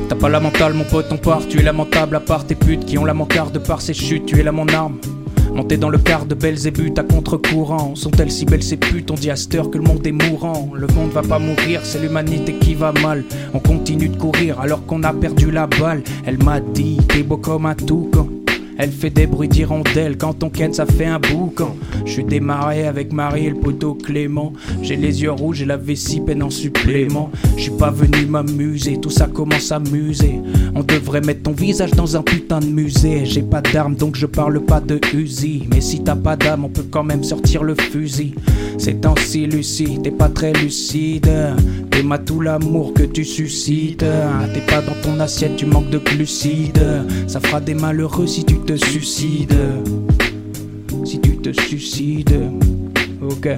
T'as 0.10 0.16
pas 0.16 0.30
la 0.30 0.40
mentale, 0.40 0.74
mon 0.74 0.84
pote, 0.84 1.08
on 1.12 1.18
part. 1.18 1.48
Tu 1.48 1.60
es 1.60 1.64
lamentable 1.64 2.16
à 2.16 2.20
part 2.20 2.46
tes 2.46 2.56
putes 2.56 2.86
qui 2.86 2.98
ont 2.98 3.06
la 3.06 3.14
mancarde 3.14 3.60
par 3.60 3.82
ses 3.82 3.94
chutes. 3.94 4.26
Tu 4.26 4.40
es 4.40 4.44
là 4.44 4.52
mon 4.52 4.68
arme. 4.70 4.98
Monté 5.54 5.78
dans 5.78 5.90
le 5.90 5.98
quart 5.98 6.26
de 6.26 6.36
Belzébuth 6.36 7.00
à 7.00 7.04
contre-courant. 7.04 7.96
Sont-elles 7.96 8.32
si 8.32 8.46
belles 8.46 8.64
ces 8.64 8.78
putes? 8.78 9.10
On 9.12 9.16
dit 9.16 9.32
à 9.32 9.36
cette 9.36 9.56
heure 9.56 9.72
que 9.72 9.78
le 9.78 9.84
monde 9.84 10.06
est 10.06 10.12
mourant. 10.12 10.70
Le 10.74 10.88
monde 10.88 11.12
va 11.12 11.24
pas 11.24 11.40
mourir, 11.40 11.82
c'est 11.84 12.00
l'humanité 12.00 12.54
qui 12.54 12.76
va 12.76 12.92
mal. 12.92 13.24
On 13.54 13.60
continue 13.60 14.10
de 14.10 14.18
courir 14.18 14.60
alors 14.60 14.86
qu'on 14.86 15.04
a 15.04 15.14
perdu 15.14 15.52
la 15.52 15.68
balle. 15.68 16.04
Elle 16.26 16.38
m'a 16.44 16.60
dit, 16.60 16.98
t'es 17.08 17.24
beau 17.24 17.38
comme 17.38 17.66
un 17.66 17.76
toucan. 17.76 18.28
Elle 18.78 18.92
fait 18.92 19.10
des 19.10 19.26
bruits 19.26 19.48
d'hirondelle 19.48 20.18
quand 20.18 20.44
on 20.44 20.50
ken 20.50 20.74
ça 20.74 20.86
fait 20.86 21.06
un 21.06 21.20
boucan. 21.20 21.76
Je 22.06 22.12
suis 22.12 22.24
démarré 22.24 22.86
avec 22.86 23.12
Marie 23.12 23.48
et 23.48 23.50
le 23.50 23.56
poteau 23.56 23.96
Clément. 23.96 24.54
J'ai 24.82 24.96
les 24.96 25.24
yeux 25.24 25.32
rouges 25.32 25.62
et 25.62 25.66
la 25.66 25.78
vessie 25.78 26.22
peine 26.22 26.44
en 26.44 26.50
supplément. 26.50 27.32
Je 27.56 27.64
suis 27.64 27.72
pas 27.72 27.92
venu 27.92 28.26
m'amuser, 28.26 29.00
tout 29.00 29.10
ça 29.10 29.28
commence 29.28 29.72
à 29.72 29.80
muser. 29.80 30.40
On 30.76 30.84
devrait 30.84 31.22
mettre 31.22 31.44
ton 31.44 31.54
visage 31.54 31.92
dans 31.92 32.16
un 32.16 32.22
putain 32.22 32.60
de 32.60 32.68
musée. 32.68 33.26
J'ai 33.26 33.42
pas 33.42 33.62
d'armes 33.62 33.96
donc 33.96 34.16
je 34.16 34.26
parle 34.26 34.60
pas 34.62 34.80
de 34.80 35.00
Uzi. 35.14 35.68
Mais 35.70 35.82
si 35.82 36.04
t'as 36.04 36.16
pas 36.16 36.36
d'âme, 36.36 36.66
on 36.66 36.70
peut 36.70 36.86
quand 36.90 37.04
même 37.04 37.24
sortir 37.24 37.64
le 37.64 37.76
fusil. 37.76 38.36
C'est 38.78 39.06
ainsi, 39.06 39.48
Lucie, 39.48 40.00
t'es 40.04 40.12
pas 40.12 40.30
très 40.30 40.54
lucide. 40.54 41.30
T'aimes 41.98 42.20
tout 42.24 42.42
l'amour 42.42 42.94
que 42.94 43.02
tu 43.02 43.26
suscites. 43.26 44.06
T'es 44.54 44.62
pas 44.68 44.82
dans 44.84 44.94
ton 45.02 45.20
assiette, 45.20 45.56
tu 45.56 45.66
manques 45.66 45.90
de 45.90 45.98
glucides. 45.98 46.80
Ça 47.26 47.40
fera 47.40 47.60
des 47.60 47.74
malheureux 47.74 48.28
si 48.28 48.46
tu 48.46 48.60
te 48.60 48.76
suicides. 48.76 49.58
Si 51.04 51.20
tu 51.20 51.38
te 51.38 51.52
suicides. 51.60 52.52
Ok. 53.20 53.50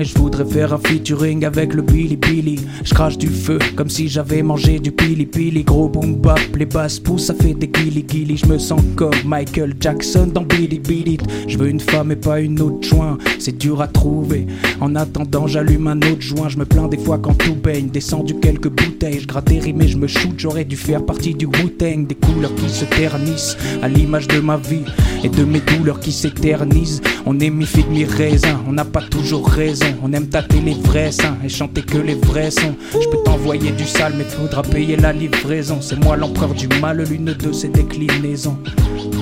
Et 0.00 0.04
je 0.04 0.14
voudrais 0.16 0.46
faire 0.46 0.72
un 0.72 0.78
featuring 0.78 1.44
avec 1.44 1.74
le 1.74 1.82
Billy 1.82 2.16
Billy. 2.16 2.58
Je 2.82 2.94
crache 2.94 3.18
du 3.18 3.26
feu 3.26 3.58
comme 3.76 3.90
si 3.90 4.08
j'avais 4.08 4.42
mangé 4.42 4.78
du 4.78 4.90
pili 4.90 5.26
pili. 5.26 5.62
Gros 5.62 5.90
boom 5.90 6.14
bap, 6.14 6.40
les 6.56 6.64
basses 6.64 6.98
poussent, 6.98 7.26
ça 7.26 7.34
fait 7.34 7.52
des 7.52 7.68
guili 7.68 8.02
guili. 8.02 8.38
Je 8.38 8.46
me 8.46 8.56
sens 8.56 8.80
comme 8.96 9.12
Michael 9.26 9.74
Jackson 9.78 10.28
dans 10.32 10.40
Billy 10.40 10.78
Billy. 10.78 11.18
Je 11.46 11.58
veux 11.58 11.68
une 11.68 11.80
femme 11.80 12.12
et 12.12 12.16
pas 12.16 12.40
une 12.40 12.58
autre 12.62 12.88
joint. 12.88 13.18
C'est 13.38 13.58
dur 13.58 13.82
à 13.82 13.88
trouver. 13.88 14.46
En 14.80 14.94
attendant, 14.94 15.46
j'allume 15.46 15.86
un 15.86 15.98
autre 15.98 16.22
joint. 16.22 16.48
Je 16.48 16.56
me 16.56 16.64
plains 16.64 16.88
des 16.88 16.96
fois 16.96 17.18
quand 17.18 17.34
tout 17.34 17.54
baigne. 17.54 17.90
Descendu 17.90 18.36
quelques 18.36 18.70
bouteilles. 18.70 19.20
Je 19.20 19.26
gratte 19.26 19.48
des 19.48 19.58
rimes 19.58 19.82
et 19.82 19.88
je 19.88 19.98
me 19.98 20.06
shoot. 20.06 20.32
J'aurais 20.38 20.64
dû 20.64 20.76
faire 20.76 21.04
partie 21.04 21.34
du 21.34 21.44
Wu-Tang. 21.44 22.06
Des 22.06 22.14
couleurs 22.14 22.54
qui 22.54 22.70
se 22.70 22.86
ternissent 22.86 23.54
à 23.82 23.88
l'image 23.88 24.28
de 24.28 24.40
ma 24.40 24.56
vie 24.56 24.86
et 25.22 25.28
de 25.28 25.44
mes 25.44 25.60
douleurs 25.60 26.00
qui 26.00 26.12
s'éternisent. 26.12 27.02
On 27.26 27.38
est 27.38 27.50
mi-figue, 27.50 27.88
mi-raisin. 27.90 28.60
On 28.68 28.72
n'a 28.72 28.84
pas 28.84 29.02
toujours 29.02 29.46
raison. 29.48 29.86
On 30.02 30.12
aime 30.12 30.28
tâter 30.28 30.60
les 30.60 30.74
vrais 30.74 31.12
seins 31.12 31.36
et 31.44 31.48
chanter 31.48 31.82
que 31.82 31.98
les 31.98 32.14
vrais 32.14 32.50
sons. 32.50 32.74
Je 32.92 33.08
peux 33.08 33.22
t'envoyer 33.24 33.70
du 33.72 33.84
sale, 33.84 34.14
mais 34.16 34.24
faudra 34.24 34.62
payer 34.62 34.96
la 34.96 35.12
livraison. 35.12 35.80
C'est 35.80 36.02
moi 36.02 36.16
l'empereur 36.16 36.54
du 36.54 36.68
mal, 36.80 37.02
l'une 37.02 37.32
de 37.32 37.52
ses 37.52 37.68
déclinaisons. 37.68 38.58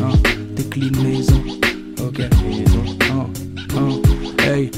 Hein, 0.03 0.17
déclinaisons. 0.57 1.43
Ok. 2.01 2.21
Hein, 2.21 3.27
hein. 3.77 4.18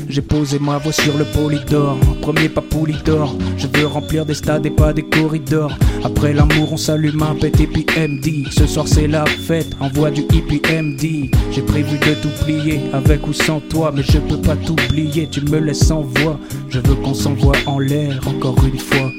J'ai 0.09 0.23
posé 0.23 0.59
ma 0.59 0.79
voix 0.79 0.93
sur 0.93 1.17
le 1.17 1.25
polydor. 1.25 1.97
Premier 2.21 2.49
pas 2.49 2.61
polydor. 2.61 3.37
Je 3.57 3.67
veux 3.69 3.87
remplir 3.87 4.27
des 4.27 4.35
stades 4.35 4.67
et 4.67 4.71
pas 4.71 4.93
des 4.93 5.05
corridors. 5.05 5.73
Après 6.03 6.33
l'amour, 6.33 6.73
on 6.73 6.77
s'allume 6.77 7.23
un 7.23 7.35
puis 7.37 7.87
MD. 7.97 8.49
Ce 8.51 8.67
soir, 8.67 8.89
c'est 8.89 9.07
la 9.07 9.25
fête. 9.27 9.69
Envoie 9.81 10.11
du 10.11 10.23
hippie 10.23 10.61
MD. 10.71 11.31
J'ai 11.53 11.63
prévu 11.63 11.99
de 11.99 12.15
tout 12.21 12.45
plier 12.45 12.81
avec 12.93 13.27
ou 13.29 13.33
sans 13.33 13.61
toi. 13.61 13.93
Mais 13.95 14.03
je 14.03 14.19
peux 14.19 14.41
pas 14.41 14.57
t'oublier. 14.57 15.29
Tu 15.31 15.41
me 15.43 15.59
laisses 15.59 15.87
sans 15.87 16.03
voix. 16.03 16.39
Je 16.69 16.81
veux 16.81 16.97
qu'on 16.97 17.15
s'envoie 17.15 17.57
en 17.67 17.79
l'air 17.79 18.21
encore 18.27 18.59
une 18.65 18.79
fois. 18.79 19.11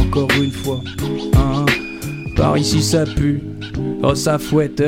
Encore 0.00 0.30
une 0.42 0.50
fois. 0.50 0.80
Hein, 1.34 1.66
Par 2.36 2.58
ici 2.58 2.82
ça 2.82 3.04
pue, 3.04 3.42
oh 4.02 4.14
ça 4.14 4.38
fouette. 4.38 4.82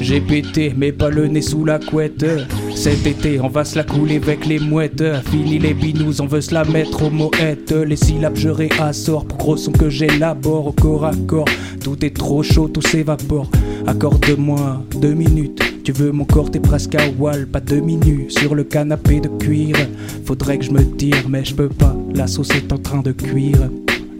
J'ai 0.00 0.20
pété, 0.20 0.72
mais 0.76 0.92
pas 0.92 1.10
le 1.10 1.28
nez 1.28 1.42
sous 1.42 1.64
la 1.64 1.78
couette. 1.78 2.24
Cet 2.82 3.06
été, 3.06 3.38
on 3.38 3.46
va 3.46 3.64
se 3.64 3.76
la 3.76 3.84
couler 3.84 4.16
avec 4.16 4.44
les 4.44 4.58
mouettes. 4.58 5.04
Fini 5.30 5.60
les 5.60 5.72
binous, 5.72 6.20
on 6.20 6.26
veut 6.26 6.40
se 6.40 6.52
la 6.52 6.64
mettre 6.64 7.04
aux 7.04 7.10
moettes. 7.10 7.70
Les 7.70 7.94
syllabes, 7.94 8.34
je 8.34 8.48
réassort 8.48 9.24
pour 9.24 9.38
gros 9.38 9.56
son 9.56 9.70
que 9.70 9.88
j'élabore 9.88 10.66
au 10.66 10.72
corps 10.72 11.04
à 11.04 11.12
corps. 11.28 11.48
Tout 11.80 12.04
est 12.04 12.10
trop 12.10 12.42
chaud, 12.42 12.66
tout 12.66 12.82
s'évapore. 12.82 13.48
Accorde-moi 13.86 14.82
deux 15.00 15.14
minutes. 15.14 15.62
Tu 15.84 15.92
veux 15.92 16.10
mon 16.10 16.24
corps, 16.24 16.50
t'es 16.50 16.58
presque 16.58 16.96
à 16.96 17.08
wall, 17.20 17.46
pas 17.46 17.60
deux 17.60 17.78
minutes 17.78 18.32
sur 18.36 18.56
le 18.56 18.64
canapé 18.64 19.20
de 19.20 19.28
cuir. 19.28 19.76
Faudrait 20.24 20.58
que 20.58 20.64
je 20.64 20.72
me 20.72 20.82
tire, 20.96 21.28
mais 21.28 21.44
je 21.44 21.54
peux 21.54 21.68
pas. 21.68 21.96
La 22.16 22.26
sauce 22.26 22.50
est 22.50 22.72
en 22.72 22.78
train 22.78 23.02
de 23.02 23.12
cuire. 23.12 23.70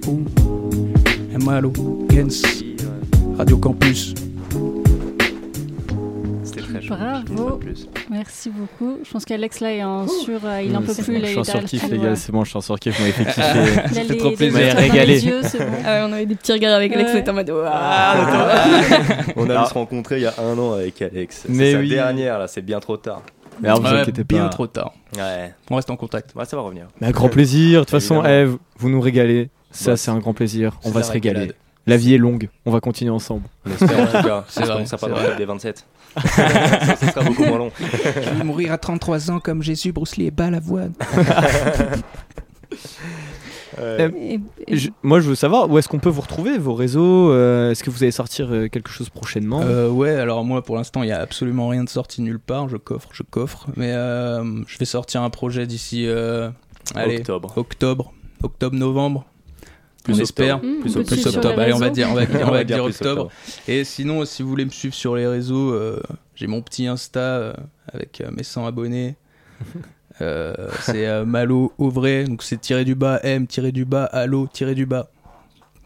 Ouh. 0.07 0.20
Malo, 1.44 1.72
Gens, 2.12 2.46
Radio 3.37 3.57
Campus. 3.57 4.14
Bravo. 6.96 7.61
Merci 8.11 8.50
beaucoup. 8.50 8.98
Je 9.05 9.11
pense 9.11 9.24
qu'Alex 9.24 9.61
là 9.61 9.72
est 9.72 9.83
en 9.85 10.07
sur, 10.09 10.40
euh, 10.44 10.62
il 10.62 10.76
en 10.76 10.83
peut 10.83 10.92
C'est 10.92 11.02
plus. 11.02 11.14
bon, 11.14 11.20
là, 11.20 11.26
je 11.26 11.31
suis 11.31 11.38
en 11.40 11.44
surkiff, 11.44 11.88
les 11.90 11.98
gars, 11.98 12.05
euh. 12.05 12.14
c'est 12.16 12.33
bon, 12.33 12.44
je 12.44 12.48
suis 12.50 12.59
en 12.59 12.61
surkiff, 12.61 12.96
vous 12.96 13.00
m'avez 13.02 13.12
fait 13.12 13.24
kiffer. 13.24 13.94
Ça 13.94 14.00
fait 14.05 14.16
trop 14.16 14.28
des 14.31 14.37
plaisir. 14.37 14.59
les 14.61 14.72
Régalé. 14.72 15.20
yeux, 15.24 15.40
bon. 15.42 15.64
Ah 15.87 16.07
on 16.09 16.12
avait 16.12 16.26
des 16.26 16.35
petits 16.35 16.52
regards 16.52 16.74
avec 16.74 16.92
Alex, 16.92 17.11
on 17.14 17.18
était 17.18 17.31
en 17.31 17.35
mode. 17.35 17.50
Ouah. 17.50 17.66
On 19.37 19.48
a 19.50 19.55
Ah. 19.59 19.62
dû 19.64 19.68
se 19.68 19.74
rencontrer 19.74 20.16
il 20.18 20.22
y 20.22 20.26
a 20.26 20.35
un 20.38 20.59
an 20.59 20.72
avec 20.72 21.00
Alex. 21.02 21.44
Mais 21.48 21.72
c'est 21.72 21.78
oui. 21.78 21.88
sa 21.90 21.94
dernière, 21.96 22.38
là, 22.38 22.46
c'est 22.48 22.62
bien 22.62 22.81
trop 22.81 22.96
tard. 22.96 23.22
Mais 23.61 23.68
alors, 23.68 23.81
vous 23.83 23.87
inquiétez 23.88 24.24
bien 24.24 24.44
pas. 24.44 24.48
trop 24.48 24.66
tard. 24.66 24.92
Ouais, 25.16 25.52
On 25.70 25.76
reste 25.76 25.90
en 25.90 25.96
contact. 25.96 26.35
ouais 26.35 26.44
ça 26.44 26.57
va 26.57 26.62
revenir. 26.62 26.87
Mais 27.00 27.09
à 27.09 27.12
grand 27.12 27.28
plaisir. 27.28 27.81
De 27.81 27.85
toute 27.85 27.90
façon, 27.90 28.22
eh, 28.24 28.46
vous- 28.78 28.88
nous 28.88 29.00
régalez. 29.00 29.50
Ça, 29.70 29.92
Bah, 29.92 29.96
c'est 29.96 30.11
un 30.11 30.18
grand 30.18 30.33
plaisir. 30.35 30.78
On 30.85 30.90
va 30.90 31.02
se 31.02 31.12
régaler. 31.12 31.52
La 31.87 31.97
vie 31.97 32.14
est 32.14 32.18
longue. 32.18 32.49
On 32.64 32.71
va 32.71 32.81
continuer 32.81 33.11
ensemble. 33.11 33.42
On 33.66 33.71
espère 33.73 34.01
en 34.01 34.07
tout 34.07 34.27
cas. 34.29 34.45
C'est 34.49 34.64
J'espère 34.64 34.99
vrai, 35.01 35.11
dans 35.11 35.16
le 35.16 35.25
club 35.27 35.38
des 35.38 35.45
27. 35.47 35.87
ça, 36.16 36.97
ça 36.97 37.11
sera 37.12 37.25
beaucoup 37.25 37.45
moins 37.45 37.59
long. 37.59 37.71
Je 37.81 38.31
vais 38.38 38.45
mourir 38.45 38.73
à 38.73 38.79
33 38.79 39.31
ans 39.31 39.40
comme 39.40 39.62
Jésus, 39.62 39.92
Bruce 39.92 40.16
Lee 40.16 40.27
et 40.27 40.31
Balavoine. 40.31 40.92
Euh, 43.79 44.11
Et- 44.21 44.38
et- 44.68 44.77
Je- 44.77 44.90
moi, 45.03 45.21
je 45.21 45.29
veux 45.31 45.35
savoir 45.35 45.71
où 45.71 45.79
est-ce 45.79 45.88
qu'on 45.88 45.99
peut 45.99 46.11
vous 46.11 46.21
retrouver, 46.21 46.59
vos 46.59 46.75
réseaux. 46.75 47.31
euh, 47.33 47.71
est-ce 47.71 47.83
que 47.83 47.88
vous 47.88 48.03
allez 48.03 48.12
sortir 48.12 48.53
euh, 48.53 48.68
quelque 48.68 48.90
chose 48.90 49.09
prochainement? 49.09 49.62
Euh, 49.62 49.88
ouais, 49.88 50.11
alors 50.11 50.45
moi 50.45 50.62
pour 50.62 50.77
l'instant 50.77 51.03
il 51.03 51.09
y 51.09 51.12
a 51.12 51.18
absolument 51.21 51.68
rien 51.68 51.83
de 51.83 51.88
sorti 51.88 52.21
nulle 52.21 52.38
part. 52.38 52.68
Je 52.68 52.77
coffre, 52.77 53.09
je 53.12 53.23
coffre. 53.23 53.66
Mais 53.77 53.92
euh, 53.92 54.45
je 54.66 54.77
vais 54.79 54.85
sortir 54.85 55.23
un 55.23 55.31
projet 55.31 55.66
d'ici 55.66 56.05
euh, 56.07 56.51
allez, 56.95 57.16
Octobre. 57.21 57.53
octobre, 57.57 58.12
octobre, 58.42 58.77
novembre. 58.77 59.25
Plus 60.04 60.18
on 60.18 60.22
espère. 60.22 60.56
octobre. 60.56 60.72
Mmh, 60.74 60.80
Plus 60.80 60.96
on 60.96 61.00
octobre. 61.00 61.22
Plus 61.22 61.36
octobre. 61.36 61.60
Allez, 61.60 61.72
on 61.72 61.78
va 61.78 61.90
dire, 61.90 62.08
on 62.10 62.14
va, 62.14 62.22
on 62.46 62.50
va 62.50 62.64
dire 62.64 62.84
octobre. 62.84 63.30
Et 63.68 63.84
sinon, 63.84 64.24
si 64.24 64.42
vous 64.42 64.48
voulez 64.48 64.64
me 64.64 64.70
suivre 64.70 64.94
sur 64.94 65.14
les 65.16 65.26
réseaux, 65.26 65.72
euh, 65.72 66.00
j'ai 66.34 66.46
mon 66.46 66.60
petit 66.62 66.86
Insta 66.86 67.20
euh, 67.20 67.52
avec 67.92 68.20
euh, 68.20 68.30
mes 68.36 68.42
100 68.42 68.66
abonnés. 68.66 69.16
Euh, 70.20 70.52
c'est 70.82 71.06
euh, 71.06 71.24
Malo 71.24 71.72
au 71.78 71.88
vrai, 71.88 72.24
donc 72.24 72.42
c'est 72.42 72.60
tiré 72.60 72.84
du 72.84 72.94
bas 72.94 73.18
M 73.22 73.46
tiré 73.46 73.72
du 73.72 73.86
bas 73.86 74.04
Allo 74.04 74.46
tiré 74.52 74.74
du 74.74 74.84
bas. 74.84 75.08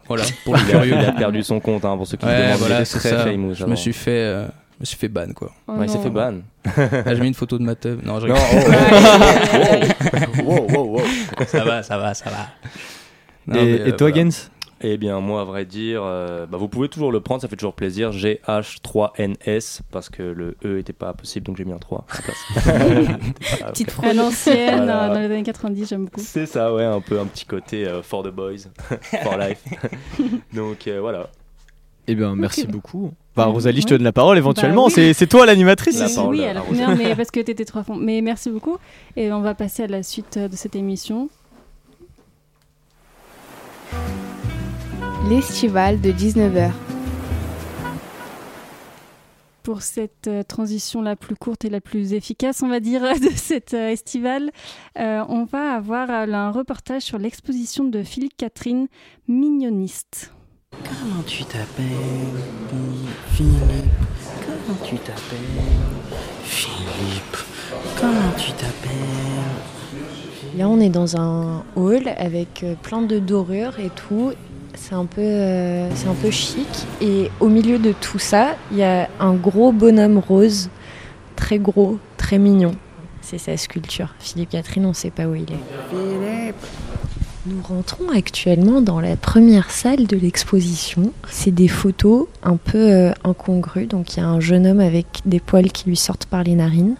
Voilà 0.09 0.25
pour 0.43 0.53
les 0.57 0.61
Il 0.63 0.67
a, 0.67 0.71
curieux. 0.79 0.95
il 0.99 1.05
a 1.05 1.11
perdu 1.13 1.43
son 1.43 1.61
compte, 1.61 1.85
hein, 1.85 1.95
pour 1.95 2.05
ceux 2.05 2.17
qui 2.17 2.25
Ouais, 2.25 2.43
demandent. 2.47 2.57
voilà, 2.59 2.83
c'est 2.83 2.99
très 2.99 3.09
ça. 3.11 3.23
famous 3.23 3.53
Je 3.53 3.65
me 3.65 3.75
suis 3.77 3.93
fait, 3.93 4.11
euh, 4.11 4.45
je 4.45 4.81
me 4.81 4.85
suis 4.85 4.97
fait 4.97 5.07
ban 5.07 5.31
quoi. 5.33 5.51
Oh 5.67 5.73
Ouais, 5.75 5.85
il 5.85 5.89
s'est 5.89 5.99
fait 5.99 6.09
ban. 6.09 6.39
Ah, 6.65 7.15
j'ai 7.15 7.21
mis 7.21 7.29
une 7.29 7.33
photo 7.35 7.57
de 7.57 7.63
ma 7.63 7.75
teub. 7.75 8.05
Non, 8.05 8.19
je 8.19 8.27
Non, 8.27 8.33
rigole. 8.35 9.95
oh, 10.43 10.43
oh, 10.43 10.43
wow, 10.43 10.67
wow, 10.71 10.97
wow. 10.99 11.01
ça 11.47 11.63
va, 11.63 11.81
ça 11.81 11.97
va, 11.97 12.13
ça 12.13 12.29
va. 12.29 12.47
Non, 13.47 13.55
Et, 13.61 13.91
toi, 13.95 14.09
voilà. 14.09 14.29
Gens 14.29 14.49
Eh 14.81 14.97
bien, 14.97 15.19
moi, 15.19 15.41
à 15.41 15.43
vrai 15.43 15.65
dire, 15.65 16.01
euh, 16.03 16.45
bah, 16.45 16.57
vous 16.57 16.67
pouvez 16.67 16.87
toujours 16.89 17.11
le 17.11 17.19
prendre, 17.21 17.41
ça 17.41 17.47
fait 17.47 17.55
toujours 17.55 17.73
plaisir. 17.73 18.11
GH3NS, 18.11 19.79
parce 19.91 20.09
que 20.09 20.21
le 20.23 20.55
E 20.65 20.77
était 20.79 20.93
pas 20.93 21.13
possible, 21.13 21.45
donc 21.47 21.57
j'ai 21.57 21.65
mis 21.65 21.71
un 21.73 21.77
3 21.77 22.05
à 22.09 22.15
la 22.15 22.21
place. 22.21 23.27
Petite 23.71 23.89
À 23.89 23.91
fraude. 23.91 24.15
l'ancienne, 24.15 24.75
Voilà. 24.77 25.05
euh, 25.09 25.13
dans 25.13 25.19
les 25.19 25.25
années 25.25 25.43
90, 25.43 25.87
j'aime 25.89 26.05
beaucoup. 26.05 26.21
C'est 26.21 26.45
ça, 26.45 26.73
ouais, 26.73 26.83
un 26.83 27.01
peu 27.01 27.19
un 27.19 27.25
petit 27.25 27.45
côté 27.45 27.87
euh, 27.87 28.01
for 28.03 28.23
the 28.23 28.29
boys, 28.29 28.67
for 29.23 29.37
life. 29.37 29.63
donc 30.53 30.87
euh, 30.87 30.99
voilà. 30.99 31.27
Eh 32.09 32.15
bien, 32.15 32.35
merci 32.35 32.65
beaucoup. 32.67 33.11
Bah. 33.35 33.45
Rosalie, 33.45 33.81
je 33.81 33.87
te 33.87 33.93
donne 33.93 34.03
la 34.03 34.13
parole 34.13 34.37
éventuellement. 34.37 34.87
Bah 34.87 34.93
oui. 34.97 35.13
C'est- 35.13 35.27
toi 35.27 35.45
l'animatrice 35.45 35.99
La 35.99 36.07
Oui, 36.25 36.45
à 36.45 36.51
à 36.57 36.61
Rosa. 36.61 36.63
première, 36.85 36.95
mais 36.95 37.15
parce 37.15 37.29
que 37.31 37.39
tu 37.41 37.51
étais 37.51 37.65
trop 37.65 37.79
à 37.79 37.83
fond. 37.83 37.95
Mais 37.97 38.21
merci 38.21 38.49
beaucoup. 38.49 38.77
Et 39.17 39.31
on 39.33 39.41
va 39.41 39.53
passer 39.55 39.83
à 39.83 39.87
la 39.87 40.03
suite 40.03 40.39
de 40.39 40.55
cette 40.55 40.75
émission. 40.77 41.29
L'estival 45.29 45.99
de 45.99 46.11
19h. 46.13 46.71
Pour 49.61 49.81
cette 49.81 50.27
euh, 50.27 50.41
transition 50.43 51.01
la 51.01 51.17
plus 51.17 51.35
courte 51.35 51.65
et 51.65 51.69
la 51.69 51.81
plus 51.81 52.13
efficace, 52.13 52.63
on 52.63 52.69
va 52.69 52.79
dire, 52.79 53.01
de 53.19 53.29
cette 53.35 53.73
euh, 53.73 53.89
estivale, 53.89 54.51
euh, 54.97 55.25
on 55.27 55.43
va 55.43 55.73
avoir 55.73 56.09
euh, 56.09 56.31
un 56.31 56.51
reportage 56.51 57.01
sur 57.01 57.17
l'exposition 57.17 57.83
de 57.83 58.03
Philippe 58.03 58.37
Catherine, 58.37 58.87
Mignoniste. 59.27 60.31
Comment 60.71 61.23
tu 61.23 61.43
t'appelles 61.43 61.85
Philippe? 63.33 63.59
Comment 64.45 64.77
tu 64.85 64.95
t'appelles 64.95 65.39
Philippe? 66.45 67.37
Comment 67.99 68.31
tu 68.37 68.51
t'appelles? 68.51 68.97
Là, 70.57 70.69
on 70.69 70.79
est 70.79 70.89
dans 70.89 71.17
un 71.17 71.65
hall 71.75 72.07
avec 72.17 72.63
plein 72.81 73.01
de 73.01 73.19
dorures 73.19 73.79
et 73.79 73.89
tout. 73.89 74.31
C'est 74.79 74.93
un 74.93 75.05
peu, 75.05 75.21
euh, 75.21 75.89
c'est 75.95 76.07
un 76.07 76.13
peu 76.13 76.29
chic. 76.29 76.67
Et 77.01 77.29
au 77.39 77.47
milieu 77.47 77.79
de 77.79 77.91
tout 77.91 78.19
ça, 78.19 78.55
il 78.71 78.77
y 78.77 78.83
a 78.83 79.09
un 79.19 79.33
gros 79.33 79.71
bonhomme 79.71 80.19
rose, 80.19 80.69
très 81.35 81.57
gros, 81.57 81.97
très 82.15 82.37
mignon. 82.37 82.73
C'est 83.21 83.39
sa 83.39 83.57
sculpture. 83.57 84.13
Philippe 84.19 84.51
Catherine, 84.51 84.85
on 84.85 84.89
ne 84.89 84.93
sait 84.93 85.09
pas 85.09 85.25
où 85.25 85.35
il 85.35 85.43
est. 85.43 85.63
Philippe. 85.89 86.55
Nous 87.47 87.61
rentrons 87.63 88.09
actuellement 88.09 88.81
dans 88.81 88.99
la 88.99 89.15
première 89.15 89.71
salle 89.71 90.05
de 90.05 90.15
l'exposition. 90.15 91.11
C'est 91.29 91.51
des 91.51 91.67
photos 91.67 92.27
un 92.43 92.57
peu 92.57 92.77
euh, 92.77 93.11
incongrues. 93.23 93.87
Donc 93.87 94.15
il 94.15 94.19
y 94.19 94.23
a 94.23 94.27
un 94.27 94.39
jeune 94.39 94.67
homme 94.67 94.79
avec 94.79 95.07
des 95.25 95.39
poils 95.39 95.71
qui 95.71 95.89
lui 95.89 95.97
sortent 95.97 96.25
par 96.25 96.43
les 96.43 96.55
narines 96.55 96.95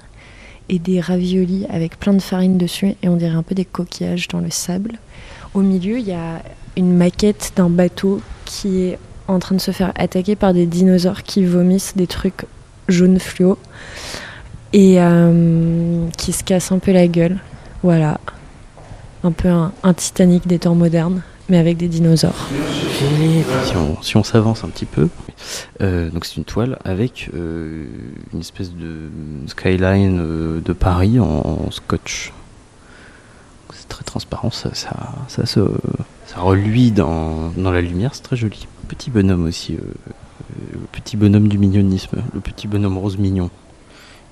et 0.69 0.79
des 0.79 0.99
raviolis 0.99 1.65
avec 1.69 1.99
plein 1.99 2.13
de 2.13 2.21
farine 2.21 2.57
dessus 2.57 2.95
et 3.01 3.09
on 3.09 3.15
dirait 3.15 3.35
un 3.35 3.43
peu 3.43 3.55
des 3.55 3.65
coquillages 3.65 4.27
dans 4.29 4.39
le 4.39 4.49
sable. 4.49 4.99
Au 5.57 5.61
milieu, 5.61 5.97
il 5.97 6.07
y 6.07 6.13
a 6.13 6.43
une 6.75 6.95
maquette 6.95 7.53
d'un 7.55 7.67
bateau 7.67 8.21
qui 8.45 8.83
est 8.83 8.99
en 9.27 9.39
train 9.39 9.55
de 9.55 9.59
se 9.59 9.71
faire 9.71 9.91
attaquer 9.95 10.35
par 10.35 10.53
des 10.53 10.67
dinosaures 10.67 11.23
qui 11.23 11.45
vomissent 11.45 11.97
des 11.97 12.05
trucs 12.05 12.45
jaunes 12.87 13.17
fluo 13.17 13.57
et 14.71 15.01
euh, 15.01 16.07
qui 16.15 16.31
se 16.31 16.43
cassent 16.43 16.71
un 16.71 16.77
peu 16.77 16.91
la 16.91 17.07
gueule. 17.07 17.39
Voilà. 17.81 18.19
Un 19.23 19.31
peu 19.31 19.49
un, 19.49 19.93
Titanic 19.95 20.45
des 20.45 20.59
temps 20.59 20.75
modernes, 20.75 21.23
mais 21.49 21.57
avec 21.57 21.77
des 21.77 21.87
dinosaures. 21.87 22.47
Si 24.03 24.15
on, 24.15 24.23
s'avance 24.23 24.63
un 24.63 24.69
petit 24.69 24.85
peu, 24.85 25.09
euh, 25.81 26.11
donc 26.11 26.25
c'est 26.25 26.37
une 26.37 26.45
toile 26.45 26.77
avec 26.85 27.31
euh, 27.33 27.87
une 28.31 28.41
espèce 28.41 28.75
de 28.75 29.09
skyline 29.47 30.61
de 30.61 30.73
Paris 30.73 31.19
en 31.19 31.71
scotch. 31.71 32.31
Très 33.89 34.03
transparent, 34.03 34.51
ça, 34.51 34.73
ça, 34.73 35.13
ça, 35.27 35.45
se, 35.45 35.61
ça 36.25 36.41
reluit 36.41 36.91
dans, 36.91 37.51
la 37.55 37.81
lumière, 37.81 38.13
c'est 38.13 38.23
très 38.23 38.35
joli. 38.35 38.67
Petit 38.87 39.09
bonhomme 39.09 39.45
aussi, 39.45 39.75
euh, 39.75 39.77
euh, 39.77 40.73
le 40.73 40.79
petit 40.91 41.17
bonhomme 41.17 41.47
du 41.47 41.57
mignonisme, 41.57 42.21
le 42.33 42.39
petit 42.41 42.67
bonhomme 42.67 42.97
rose 42.97 43.17
mignon, 43.17 43.49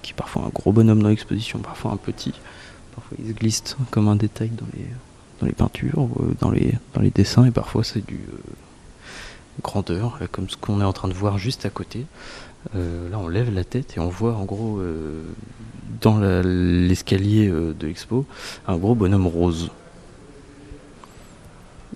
qui 0.02 0.12
est 0.12 0.16
parfois 0.16 0.44
un 0.44 0.50
gros 0.50 0.72
bonhomme 0.72 1.02
dans 1.02 1.10
l'exposition, 1.10 1.60
parfois 1.60 1.92
un 1.92 1.98
petit. 1.98 2.34
Parfois 2.96 3.18
il 3.20 3.30
se 3.30 3.34
glisse 3.34 3.78
comme 3.92 4.08
un 4.08 4.16
détail 4.16 4.50
dans 4.50 4.68
les, 4.74 4.86
dans 5.40 5.48
les 5.48 5.54
peintures, 5.54 6.10
euh, 6.20 6.36
dans 6.42 6.52
les, 6.52 6.74
dans 6.94 7.02
les 7.02 7.12
dessins, 7.12 7.46
et 7.46 7.52
parfois 7.52 7.84
c'est 7.84 8.06
du 8.06 8.20
grandeur, 9.62 10.20
comme 10.32 10.50
ce 10.50 10.58
qu'on 10.58 10.82
est 10.82 10.86
en 10.86 10.94
train 10.94 11.08
de 11.08 11.14
voir 11.14 11.38
juste 11.38 11.66
à 11.66 11.70
côté. 11.70 12.06
Euh, 12.76 13.10
là, 13.10 13.20
on 13.20 13.28
lève 13.28 13.54
la 13.54 13.64
tête 13.64 13.96
et 13.98 14.00
on 14.00 14.10
voit 14.10 14.36
en 14.36 14.46
gros 14.46 14.80
euh, 14.80 15.24
dans 16.02 16.20
l'escalier 16.20 17.48
euh, 17.48 17.74
de 17.74 17.88
l'expo 17.88 18.26
un 18.68 18.78
gros 18.78 18.96
bonhomme 18.96 19.28
rose. 19.28 19.70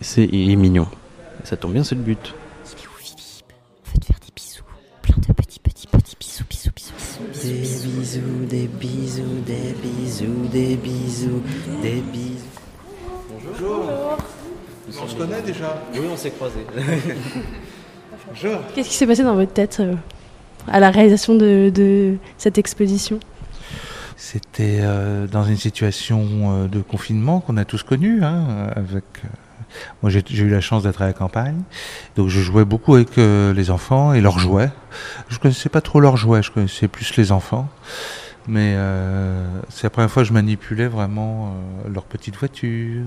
C'est 0.02 0.26
il 0.32 0.52
est 0.52 0.56
mignon. 0.56 0.88
Ça 1.44 1.58
tombe 1.58 1.74
bien, 1.74 1.84
c'est 1.84 1.96
le 1.96 2.02
but. 2.02 2.34
On 2.66 3.92
veut 3.92 4.00
te 4.00 4.06
faire 4.06 4.20
des 4.20 4.32
bisous. 4.36 4.64
Plein 5.02 5.16
de 5.18 5.34
petits, 5.34 5.60
petits, 5.60 5.88
petits 5.88 6.16
bisous, 6.20 6.44
bisous, 6.50 6.72
bisous, 6.76 6.94
Des 7.42 7.58
bisous, 7.88 8.46
des 8.48 8.68
bisous, 8.68 9.42
des 9.46 9.76
bisous, 9.82 10.48
des 10.52 10.76
bisous, 10.76 11.42
des 11.82 12.02
bisous. 12.02 12.46
Bonjour. 13.52 14.18
On 15.02 15.08
se 15.08 15.16
connaît 15.16 15.42
déjà 15.42 15.82
Oui, 15.94 16.02
on 16.12 16.18
s'est 16.18 16.32
croisés. 16.32 16.66
Bonjour. 18.28 18.60
Qu'est-ce 18.76 18.90
qui 18.90 18.96
s'est 18.96 19.08
passé 19.08 19.24
dans 19.24 19.36
votre 19.36 19.54
tête 19.54 19.78
euh, 19.80 19.96
à 20.68 20.80
la 20.80 20.92
réalisation 20.92 21.36
de, 21.36 22.16
cette 22.38 22.58
exposition 22.58 23.20
C'était 24.18 24.80
euh, 24.82 25.28
dans 25.28 25.44
une 25.44 25.58
situation 25.58 26.22
euh, 26.24 26.68
de 26.68 26.82
confinement 26.82 27.40
qu'on 27.40 27.58
a 27.58 27.66
tous 27.66 27.84
connue, 27.84 28.24
hein, 28.24 28.70
avec 28.76 29.04
euh, 29.24 29.28
Moi, 30.02 30.12
j'ai 30.12 30.22
eu 30.22 30.50
la 30.50 30.62
chance 30.62 30.84
d'être 30.84 31.02
à 31.02 31.08
la 31.08 31.14
campagne, 31.14 31.62
donc 32.16 32.30
je 32.30 32.40
jouais 32.40 32.66
beaucoup 32.66 32.96
avec 32.96 33.16
les 33.18 33.72
enfants 33.72 34.14
et 34.14 34.22
leurs 34.22 34.40
jouets. 34.40 34.72
Je 35.30 35.40
connaissais 35.40 35.70
pas 35.70 35.82
trop 35.82 36.00
leurs 36.00 36.18
jouets, 36.18 36.44
je 36.44 36.52
connaissais 36.52 36.88
plus 36.88 37.16
les 37.18 37.32
enfants. 37.32 37.68
Mais 38.48 38.74
euh, 38.76 39.62
c'est 39.70 39.84
la 39.84 39.90
première 39.90 40.10
fois 40.10 40.24
que 40.24 40.30
je 40.30 40.34
manipulais 40.34 40.88
vraiment 40.88 41.54
euh, 41.86 41.90
leurs 41.90 42.06
petites 42.06 42.36
voitures, 42.36 43.06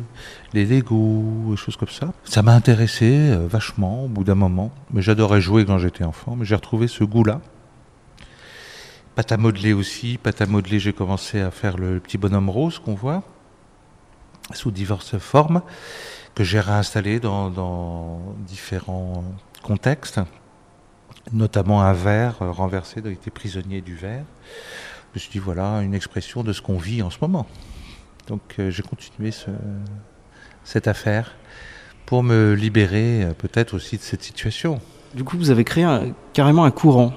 les 0.52 0.64
Lego, 0.64 1.48
des 1.50 1.56
choses 1.56 1.76
comme 1.76 1.88
ça. 1.88 2.12
Ça 2.24 2.42
m'a 2.42 2.52
intéressé 2.52 3.30
euh, 3.30 3.46
vachement 3.48 4.04
au 4.04 4.08
bout 4.08 4.24
d'un 4.24 4.34
moment. 4.34 4.70
Mais 4.92 5.02
j'adorais 5.02 5.40
jouer 5.40 5.64
quand 5.64 5.78
j'étais 5.78 6.04
enfant, 6.04 6.36
mais 6.36 6.44
j'ai 6.44 6.54
retrouvé 6.54 6.86
ce 6.86 7.02
goût-là. 7.02 7.40
Pâte 9.14 9.32
à 9.32 9.36
modeler 9.36 9.72
aussi. 9.72 10.18
Pâte 10.22 10.40
à 10.40 10.46
modeler, 10.46 10.78
j'ai 10.78 10.92
commencé 10.92 11.40
à 11.40 11.50
faire 11.50 11.76
le 11.76 12.00
petit 12.00 12.18
bonhomme 12.18 12.48
rose 12.48 12.78
qu'on 12.78 12.94
voit, 12.94 13.22
sous 14.52 14.70
diverses 14.70 15.18
formes, 15.18 15.62
que 16.34 16.44
j'ai 16.44 16.60
réinstallé 16.60 17.20
dans, 17.20 17.50
dans 17.50 18.20
différents 18.46 19.24
contextes, 19.62 20.20
notamment 21.32 21.82
un 21.82 21.92
verre 21.92 22.36
euh, 22.42 22.50
renversé, 22.50 23.00
donc 23.00 23.12
il 23.12 23.14
était 23.14 23.30
prisonnier 23.30 23.80
du 23.80 23.94
verre. 23.94 24.24
Je 25.12 25.18
me 25.18 25.20
suis 25.20 25.30
dit, 25.30 25.38
voilà, 25.38 25.82
une 25.82 25.94
expression 25.94 26.42
de 26.42 26.52
ce 26.52 26.62
qu'on 26.62 26.78
vit 26.78 27.02
en 27.02 27.10
ce 27.10 27.18
moment. 27.20 27.46
Donc 28.28 28.40
euh, 28.58 28.70
j'ai 28.70 28.82
continué 28.82 29.30
ce- 29.30 29.50
cette 30.64 30.88
affaire 30.88 31.32
pour 32.06 32.22
me 32.22 32.54
libérer 32.54 33.24
euh, 33.24 33.32
peut-être 33.36 33.74
aussi 33.74 33.96
de 33.98 34.02
cette 34.02 34.22
situation. 34.22 34.80
Du 35.14 35.24
coup, 35.24 35.36
vous 35.36 35.50
avez 35.50 35.64
créé 35.64 35.84
un- 35.84 36.12
carrément 36.32 36.64
un 36.64 36.70
courant, 36.70 37.12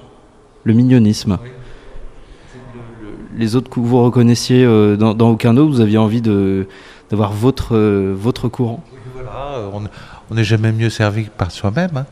le 0.64 0.74
mignonisme. 0.74 1.38
Le- 1.42 3.38
Les 3.38 3.56
autres 3.56 3.70
que 3.70 3.80
vous 3.80 4.02
reconnaissiez 4.02 4.64
euh, 4.64 4.96
dans, 4.96 5.14
dans 5.14 5.30
aucun 5.30 5.56
autre, 5.56 5.70
vous 5.70 5.80
aviez 5.80 5.98
envie 5.98 6.20
de 6.22 6.66
d'avoir 7.10 7.32
votre 7.32 7.76
euh, 7.76 8.12
votre 8.16 8.48
courant. 8.48 8.82
Voilà, 9.14 9.70
on- 10.30 10.34
n'est 10.34 10.44
jamais 10.44 10.72
mieux 10.72 10.90
servi 10.90 11.26
que 11.26 11.30
par 11.30 11.50
soi-même. 11.50 11.96
hein. 11.96 12.06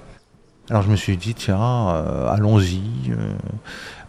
Alors 0.71 0.83
je 0.83 0.91
me 0.91 0.97
suis 0.97 1.17
dit, 1.19 1.35
tiens, 1.35 1.89
euh, 1.91 2.29
allons-y. 2.31 2.81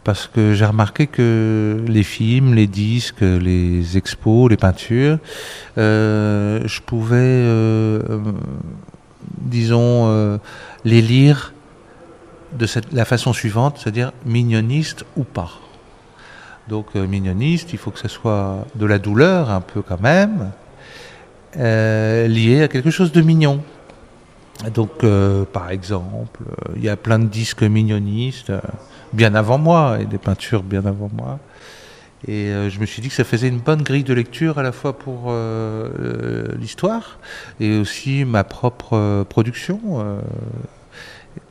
Parce 0.05 0.27
que 0.27 0.53
j'ai 0.53 0.65
remarqué 0.65 1.07
que 1.07 1.83
les 1.87 2.03
films, 2.03 2.53
les 2.53 2.67
disques, 2.67 3.21
les 3.21 3.97
expos, 3.97 4.51
les 4.51 4.55
peintures, 4.55 5.17
euh, 5.79 6.61
je 6.63 6.79
pouvais, 6.79 7.17
euh, 7.17 8.21
disons, 9.39 10.07
euh, 10.07 10.37
les 10.85 11.01
lire 11.01 11.53
de 12.53 12.67
cette, 12.67 12.93
la 12.93 13.03
façon 13.03 13.33
suivante, 13.33 13.79
c'est-à-dire 13.79 14.13
mignoniste 14.27 15.05
ou 15.17 15.23
pas. 15.23 15.49
Donc 16.67 16.93
mignoniste, 16.93 17.73
il 17.73 17.79
faut 17.79 17.89
que 17.89 17.99
ce 17.99 18.07
soit 18.07 18.67
de 18.75 18.85
la 18.85 18.99
douleur 18.99 19.49
un 19.49 19.61
peu 19.61 19.81
quand 19.81 19.99
même, 19.99 20.51
euh, 21.57 22.27
lié 22.27 22.61
à 22.61 22.67
quelque 22.67 22.91
chose 22.91 23.11
de 23.11 23.21
mignon. 23.21 23.59
Donc, 24.73 25.03
par 25.51 25.71
exemple, 25.71 26.41
il 26.75 26.83
y 26.83 26.89
a 26.89 26.95
plein 26.95 27.19
de 27.19 27.25
disques 27.25 27.63
mignonistes 27.63 28.51
bien 29.13 29.35
avant 29.35 29.57
moi 29.57 29.97
et 30.01 30.05
des 30.05 30.17
peintures 30.17 30.63
bien 30.63 30.85
avant 30.85 31.09
moi. 31.15 31.39
Et 32.27 32.47
euh, 32.47 32.69
je 32.69 32.79
me 32.79 32.85
suis 32.85 33.01
dit 33.01 33.09
que 33.09 33.13
ça 33.13 33.23
faisait 33.23 33.47
une 33.47 33.59
bonne 33.59 33.83
grille 33.83 34.03
de 34.03 34.13
lecture 34.13 34.57
à 34.57 34.63
la 34.63 34.71
fois 34.71 34.97
pour 34.97 35.25
euh, 35.27 35.89
euh, 35.99 36.47
l'histoire 36.57 37.19
et 37.59 37.77
aussi 37.77 38.25
ma 38.25 38.43
propre 38.43 39.23
production. 39.29 39.79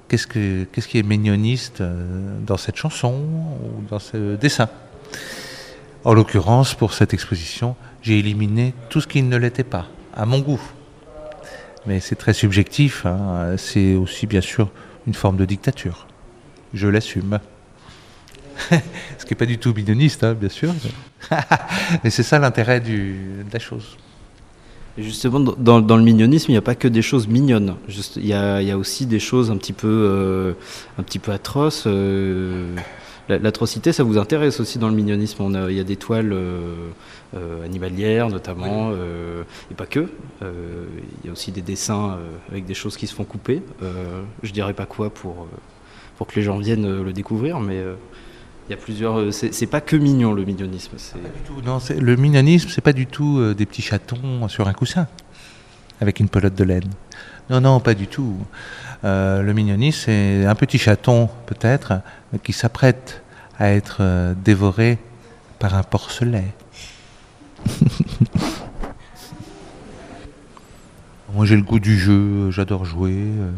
qu'est-ce, 0.09 0.27
que, 0.27 0.65
qu'est-ce 0.65 0.89
qui 0.89 0.99
est 0.99 1.03
mignoniste 1.03 1.81
euh, 1.81 2.39
dans 2.41 2.57
cette 2.57 2.77
chanson 2.77 3.15
ou 3.15 3.83
dans 3.89 3.99
ce 3.99 4.37
dessin? 4.37 4.69
En 6.05 6.13
l'occurrence, 6.13 6.75
pour 6.75 6.93
cette 6.93 7.15
exposition, 7.15 7.77
j'ai 8.03 8.19
éliminé 8.19 8.75
tout 8.91 9.01
ce 9.01 9.07
qui 9.07 9.23
ne 9.23 9.37
l'était 9.37 9.65
pas, 9.65 9.87
à 10.15 10.27
mon 10.27 10.41
goût. 10.41 10.61
Mais 11.87 12.01
c'est 12.01 12.17
très 12.17 12.35
subjectif, 12.35 13.07
hein. 13.07 13.55
c'est 13.57 13.95
aussi 13.95 14.27
bien 14.27 14.41
sûr 14.41 14.71
une 15.07 15.15
forme 15.15 15.37
de 15.37 15.45
dictature. 15.45 16.07
Je 16.75 16.89
l'assume. 16.89 17.39
Ce 19.19 19.25
qui 19.25 19.33
n'est 19.33 19.37
pas 19.39 19.47
du 19.47 19.59
tout 19.59 19.73
bidoniste, 19.73 20.23
hein, 20.25 20.35
bien 20.35 20.49
sûr. 20.49 20.73
Mais 22.05 22.11
c'est 22.11 22.23
ça 22.23 22.39
l'intérêt 22.39 22.81
de 22.81 23.15
la 23.53 23.59
chose. 23.59 23.97
Et 24.97 25.03
justement, 25.03 25.41
dans- 25.41 25.81
le 25.97 26.03
mignonisme, 26.05 26.51
il 26.51 26.55
n'y 26.55 26.59
a 26.59 26.63
pas 26.63 26.77
que 26.77 26.87
des 26.87 27.03
choses 27.03 27.27
mignonnes. 27.27 27.75
Juste, 27.89 28.15
il, 28.17 28.27
y 28.27 28.33
a, 28.33 28.61
il 28.63 28.69
y 28.69 28.71
a 28.71 28.79
aussi 28.79 29.07
des 29.07 29.19
choses 29.19 29.51
un 29.51 29.57
petit 29.57 29.73
peu, 29.73 29.89
euh, 29.89 30.53
un 30.99 31.03
petit 31.03 31.19
peu 31.19 31.33
atroces. 31.33 31.85
euh, 31.87 32.75
la- 33.29 33.39
L'atrocité, 33.39 33.93
ça 33.93 34.05
vous 34.05 34.19
intéresse 34.19 34.61
aussi 34.61 34.79
dans 34.79 34.89
le 34.89 34.95
mignonisme. 34.95 35.43
On 35.43 35.55
a- 35.55 35.69
il 35.71 35.77
y 35.77 35.81
a 35.81 35.85
des 35.85 35.97
toiles 35.97 36.33
euh, 36.33 36.91
animalières, 37.65 38.29
notamment, 38.29 38.93
et 38.93 39.75
pas 39.75 39.87
que. 39.87 40.07
Il 40.43 41.27
y 41.27 41.29
a 41.29 41.33
aussi 41.33 41.51
des 41.51 41.63
dessins 41.63 42.19
avec 42.51 42.65
des 42.65 42.75
choses 42.75 42.97
qui 42.97 43.09
se 43.09 43.15
font 43.15 43.25
couper. 43.25 43.63
Je 44.45 44.53
dirais 44.53 44.75
pas 44.75 44.87
quoi 44.87 45.11
pour, 45.11 45.49
pour 46.17 46.27
que 46.27 46.37
les 46.37 46.43
gens 46.43 46.59
viennent 46.59 46.87
euh, 46.87 47.05
le 47.05 47.13
découvrir, 47.13 47.61
mais 47.61 47.79
euh, 47.79 47.95
il 48.69 48.73
y 48.73 48.75
a 48.75 48.77
plusieurs. 48.77 49.19
euh, 49.19 49.31
c'est 49.31 49.67
pas 49.67 49.81
que 49.81 49.97
mignon 49.97 50.33
le 50.33 50.45
mignonisme. 50.45 50.97
non, 51.65 51.79
le 51.99 52.17
mignonisme, 52.17 52.69
c'est 52.71 52.81
pas 52.81 52.93
du 52.93 53.07
tout 53.07 53.55
des 53.55 53.67
petits 53.67 53.83
chatons 53.83 54.49
sur 54.49 54.69
un 54.69 54.73
coussin 54.73 55.07
avec 56.01 56.21
une 56.21 56.29
pelote 56.29 56.55
de 56.55 56.65
laine. 56.65 56.91
Non, 57.51 57.61
non, 57.61 57.81
pas 57.81 57.95
du 57.95 58.07
tout. 58.07 58.37
Le 59.03 59.53
mignonisme, 59.53 60.05
c'est 60.07 60.47
un 60.47 60.55
petit 60.55 60.79
chaton, 60.79 61.29
peut-être, 61.47 62.01
qui 62.43 62.55
s'apprête 62.55 63.23
à 63.59 63.71
être 63.71 64.35
dévoré 64.43 64.99
par 65.59 65.75
un 65.75 65.83
porcelet. 65.83 66.47
Moi, 71.35 71.47
j'ai 71.47 71.57
le 71.57 71.63
goût 71.63 71.81
du 71.81 71.99
jeu, 71.99 72.53
j'adore 72.53 72.85
jouer. 72.85 73.11
euh, 73.17 73.51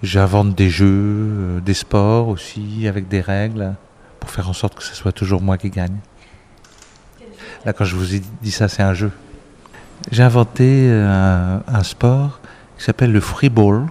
J'invente 0.00 0.54
des 0.54 0.70
jeux, 0.70 0.86
euh, 0.86 1.60
des 1.60 1.74
sports 1.74 2.28
aussi, 2.28 2.86
avec 2.86 3.08
des 3.08 3.20
règles, 3.20 3.74
pour 4.20 4.30
faire 4.30 4.48
en 4.48 4.52
sorte 4.52 4.76
que 4.76 4.82
ce 4.84 4.94
soit 4.94 5.10
toujours 5.10 5.42
moi 5.42 5.58
qui 5.58 5.70
gagne. 5.70 5.96
Là, 7.64 7.72
quand 7.72 7.84
je 7.84 7.96
vous 7.96 8.14
ai 8.14 8.22
dit 8.42 8.52
ça, 8.52 8.68
c'est 8.68 8.84
un 8.84 8.94
jeu. 8.94 9.10
J'ai 10.12 10.22
inventé 10.22 10.88
euh, 10.88 11.58
un, 11.66 11.82
sport 11.82 12.38
qui 12.78 12.84
s'appelle 12.84 13.10
le 13.10 13.20
freeball, 13.20 13.86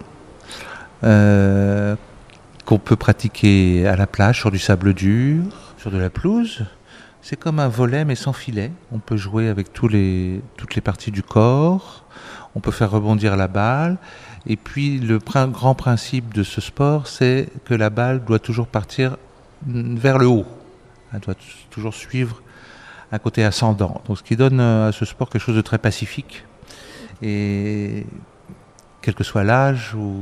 euh, 1.03 1.97
qu'on 2.63 2.79
peut 2.79 2.95
pratiquer 2.95 3.85
à 3.85 3.97
la 3.97 4.07
plage, 4.07 4.39
sur 4.39 4.49
du 4.49 4.59
sable 4.59 4.93
dur, 4.93 5.43
sur 5.77 5.91
de 5.91 5.97
la 5.97 6.09
pelouse. 6.09 6.65
C'est 7.21 7.35
comme 7.35 7.59
un 7.59 7.67
volet, 7.67 8.05
mais 8.05 8.15
sans 8.15 8.31
filet. 8.31 8.71
On 8.93 8.99
peut 8.99 9.17
jouer 9.17 9.49
avec 9.49 9.73
tous 9.73 9.89
les, 9.89 10.41
toutes 10.55 10.75
les 10.75 10.81
parties 10.81 11.11
du 11.11 11.21
corps. 11.21 12.04
On 12.55 12.59
peut 12.59 12.71
faire 12.71 12.91
rebondir 12.91 13.35
la 13.35 13.47
balle. 13.47 13.97
Et 14.47 14.55
puis, 14.55 14.99
le 14.99 15.19
grand 15.19 15.75
principe 15.75 16.33
de 16.33 16.43
ce 16.43 16.61
sport, 16.61 17.07
c'est 17.07 17.49
que 17.65 17.73
la 17.73 17.89
balle 17.89 18.23
doit 18.23 18.39
toujours 18.39 18.67
partir 18.67 19.17
vers 19.65 20.17
le 20.17 20.27
haut. 20.27 20.45
Elle 21.13 21.19
doit 21.19 21.35
toujours 21.69 21.93
suivre 21.93 22.41
un 23.11 23.19
côté 23.19 23.43
ascendant. 23.43 24.01
Donc, 24.07 24.17
ce 24.17 24.23
qui 24.23 24.35
donne 24.35 24.59
euh, 24.59 24.89
à 24.89 24.91
ce 24.91 25.05
sport 25.05 25.29
quelque 25.29 25.41
chose 25.41 25.55
de 25.55 25.61
très 25.61 25.77
pacifique. 25.77 26.45
Et 27.21 28.05
quel 29.01 29.13
que 29.13 29.23
soit 29.23 29.43
l'âge 29.43 29.93
ou 29.93 30.15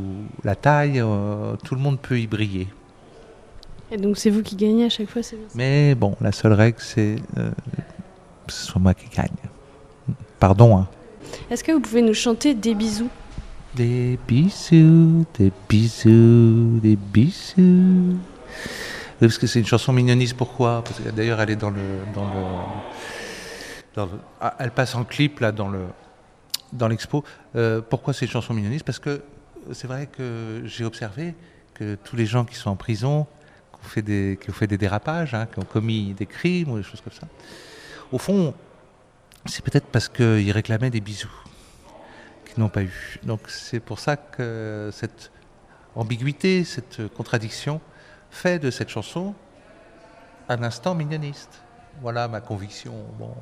la 0.43 0.55
taille, 0.55 0.99
euh, 0.99 1.55
tout 1.63 1.75
le 1.75 1.81
monde 1.81 1.99
peut 1.99 2.19
y 2.19 2.27
briller. 2.27 2.67
Et 3.91 3.97
donc 3.97 4.17
c'est 4.17 4.29
vous 4.29 4.41
qui 4.41 4.55
gagnez 4.55 4.85
à 4.85 4.89
chaque 4.89 5.09
fois, 5.09 5.23
c'est 5.23 5.37
Mais 5.55 5.95
bon, 5.95 6.15
la 6.19 6.31
seule 6.31 6.53
règle, 6.53 6.79
c'est 6.79 7.15
euh, 7.37 7.51
que 8.47 8.53
ce 8.53 8.65
soit 8.65 8.81
moi 8.81 8.93
qui 8.93 9.07
gagne. 9.15 9.29
Pardon. 10.39 10.77
Hein. 10.77 10.87
Est-ce 11.49 11.63
que 11.63 11.71
vous 11.71 11.79
pouvez 11.79 12.01
nous 12.01 12.13
chanter 12.13 12.53
des 12.53 12.75
bisous? 12.75 13.09
Des 13.75 14.19
bisous, 14.27 15.25
des 15.37 15.51
bisous, 15.67 16.79
des 16.81 16.95
bisous. 16.95 18.17
Oui, 19.21 19.27
parce 19.27 19.37
que 19.37 19.47
c'est 19.47 19.59
une 19.59 19.65
chanson 19.65 19.93
mignoniste. 19.93 20.35
Pourquoi? 20.35 20.83
Parce 20.83 20.99
que 20.99 21.09
d'ailleurs, 21.09 21.41
elle 21.41 21.49
est 21.49 21.55
dans 21.55 21.69
le, 21.69 21.81
dans 22.13 22.25
le, 22.25 24.07
ah, 24.41 24.55
elle 24.59 24.71
passe 24.71 24.95
en 24.95 25.03
clip 25.03 25.39
là 25.39 25.51
dans 25.51 25.69
le, 25.69 25.85
dans 26.71 26.87
l'expo. 26.87 27.23
Euh, 27.55 27.81
pourquoi 27.87 28.13
c'est 28.13 28.25
une 28.25 28.31
chanson 28.31 28.53
mignoniste? 28.53 28.85
Parce 28.85 28.99
que 28.99 29.21
c'est 29.71 29.87
vrai 29.87 30.07
que 30.07 30.61
j'ai 30.65 30.85
observé 30.85 31.35
que 31.73 31.95
tous 32.03 32.15
les 32.15 32.25
gens 32.25 32.45
qui 32.45 32.55
sont 32.55 32.69
en 32.69 32.75
prison, 32.75 33.25
qui 33.71 33.79
ont 33.79 33.89
fait 33.89 34.01
des, 34.01 34.39
qui 34.41 34.67
des 34.67 34.77
dérapages, 34.77 35.33
hein, 35.33 35.47
qui 35.51 35.59
ont 35.59 35.65
commis 35.65 36.13
des 36.13 36.25
crimes 36.25 36.71
ou 36.71 36.77
des 36.77 36.83
choses 36.83 37.01
comme 37.01 37.13
ça, 37.13 37.27
au 38.11 38.17
fond, 38.17 38.53
c'est 39.45 39.63
peut-être 39.63 39.87
parce 39.87 40.07
qu'ils 40.09 40.51
réclamaient 40.51 40.89
des 40.89 41.01
bisous 41.01 41.31
qu'ils 42.45 42.61
n'ont 42.61 42.69
pas 42.69 42.83
eu. 42.83 43.19
Donc 43.23 43.41
c'est 43.47 43.79
pour 43.79 43.99
ça 43.99 44.15
que 44.17 44.89
cette 44.93 45.31
ambiguïté, 45.95 46.63
cette 46.63 47.07
contradiction 47.13 47.81
fait 48.31 48.59
de 48.59 48.71
cette 48.71 48.89
chanson 48.89 49.35
un 50.49 50.63
instant 50.63 50.95
mignoniste. 50.95 51.63
Voilà 52.01 52.27
ma 52.27 52.41
conviction. 52.41 52.93
Bon. 53.17 53.33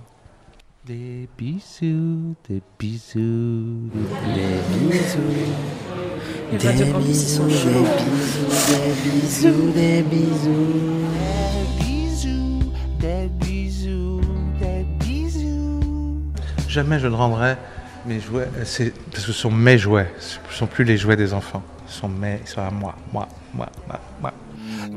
Des 0.85 1.29
bisous, 1.37 2.35
des 2.49 2.61
bisous, 2.79 3.89
des 3.93 4.89
bisous. 4.89 5.19
Et 6.51 6.57
Radio 6.57 6.91
Campus, 6.91 7.21
ils 7.21 7.29
sont 7.29 7.49
chauds. 7.49 7.85
des 8.67 9.11
bisous, 9.11 9.71
des 9.73 10.01
bisous. 10.01 10.01
Des 10.01 10.01
bisous, 10.03 10.91
des 10.91 11.51
bisous. 11.51 11.60
Jamais 16.71 16.99
je 16.99 17.07
ne 17.07 17.15
rendrai 17.15 17.57
Mes 18.05 18.21
jouets, 18.21 18.47
c'est 18.63 18.93
parce 19.11 19.25
que 19.25 19.33
ce 19.33 19.33
sont 19.33 19.51
mes 19.51 19.77
jouets, 19.77 20.09
ce 20.19 20.37
ne 20.37 20.53
sont 20.53 20.67
plus 20.67 20.85
les 20.85 20.95
jouets 20.95 21.17
des 21.17 21.33
enfants. 21.33 21.61
Ce 21.85 21.99
sont 21.99 22.07
mes, 22.07 22.39
ils 22.41 22.47
sont 22.47 22.61
à 22.61 22.71
moi, 22.71 22.95
moi, 23.11 23.27
moi, 23.53 23.67
moi, 23.89 23.99
moi. 24.21 24.33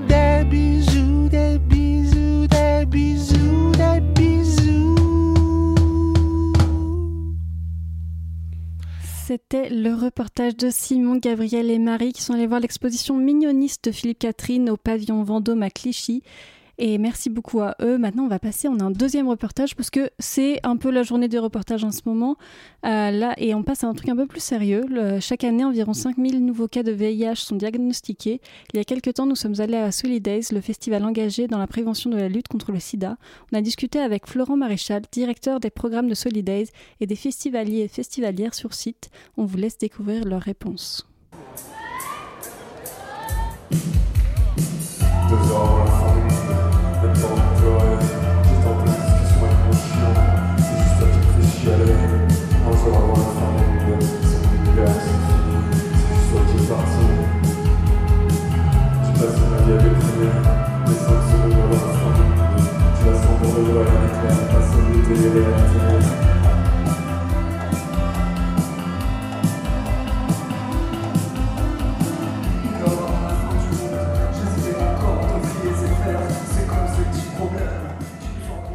Des 0.06 0.44
bisous, 0.44 1.28
des 1.28 1.58
bisous, 1.58 2.46
des 2.46 2.86
bisous, 2.86 3.72
des 3.72 4.00
bisous. 4.14 4.94
C'était 9.26 9.68
le 9.68 9.94
reportage 9.94 10.56
de 10.56 10.70
Simon, 10.70 11.16
Gabriel 11.16 11.72
et 11.72 11.80
Marie 11.80 12.12
qui 12.12 12.22
sont 12.22 12.34
allés 12.34 12.46
voir 12.46 12.60
l'exposition 12.60 13.16
mignoniste 13.16 13.86
de 13.86 13.90
Philippe 13.90 14.20
Catherine 14.20 14.70
au 14.70 14.76
pavillon 14.76 15.24
Vendôme 15.24 15.64
à 15.64 15.70
Clichy. 15.70 16.22
Et 16.78 16.98
merci 16.98 17.30
beaucoup 17.30 17.60
à 17.60 17.76
eux. 17.80 17.98
Maintenant, 17.98 18.24
on 18.24 18.28
va 18.28 18.38
passer, 18.38 18.68
on 18.68 18.78
a 18.80 18.84
un 18.84 18.90
deuxième 18.90 19.28
reportage 19.28 19.76
parce 19.76 19.90
que 19.90 20.10
c'est 20.18 20.58
un 20.64 20.76
peu 20.76 20.90
la 20.90 21.02
journée 21.02 21.28
des 21.28 21.38
reportages 21.38 21.84
en 21.84 21.92
ce 21.92 22.00
moment. 22.04 22.36
Euh, 22.84 23.10
là, 23.10 23.34
et 23.36 23.54
on 23.54 23.62
passe 23.62 23.84
à 23.84 23.86
un 23.86 23.94
truc 23.94 24.08
un 24.08 24.16
peu 24.16 24.26
plus 24.26 24.42
sérieux. 24.42 24.84
Chaque 25.20 25.44
année, 25.44 25.64
environ 25.64 25.92
5000 25.92 26.44
nouveaux 26.44 26.68
cas 26.68 26.82
de 26.82 26.92
VIH 26.92 27.36
sont 27.36 27.56
diagnostiqués. 27.56 28.40
Il 28.72 28.76
y 28.76 28.80
a 28.80 28.84
quelques 28.84 29.14
temps, 29.14 29.26
nous 29.26 29.36
sommes 29.36 29.60
allés 29.60 29.76
à 29.76 29.92
Solidays, 29.92 30.42
le 30.52 30.60
festival 30.60 31.04
engagé 31.04 31.46
dans 31.46 31.58
la 31.58 31.66
prévention 31.66 32.10
de 32.10 32.16
la 32.16 32.28
lutte 32.28 32.48
contre 32.48 32.72
le 32.72 32.80
sida. 32.80 33.16
On 33.52 33.56
a 33.56 33.60
discuté 33.60 34.00
avec 34.00 34.26
Florent 34.26 34.56
Maréchal, 34.56 35.02
directeur 35.12 35.60
des 35.60 35.70
programmes 35.70 36.08
de 36.08 36.14
Solidays 36.14 36.66
et 37.00 37.06
des 37.06 37.16
festivaliers 37.16 37.80
et 37.82 37.88
festivalières 37.88 38.54
sur 38.54 38.74
site. 38.74 39.10
On 39.36 39.44
vous 39.44 39.56
laisse 39.56 39.78
découvrir 39.78 40.24
leurs 40.24 40.42
réponses. 40.42 41.06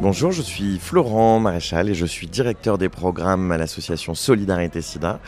Bonjour, 0.00 0.32
je 0.32 0.40
suis 0.40 0.78
Florent 0.78 1.40
Maréchal 1.40 1.90
et 1.90 1.94
je 1.94 2.06
suis 2.06 2.26
directeur 2.26 2.78
des 2.78 2.88
programmes 2.88 3.52
à 3.52 3.58
l'association 3.58 4.14
Solidarité 4.14 4.80
Sida, 4.80 5.20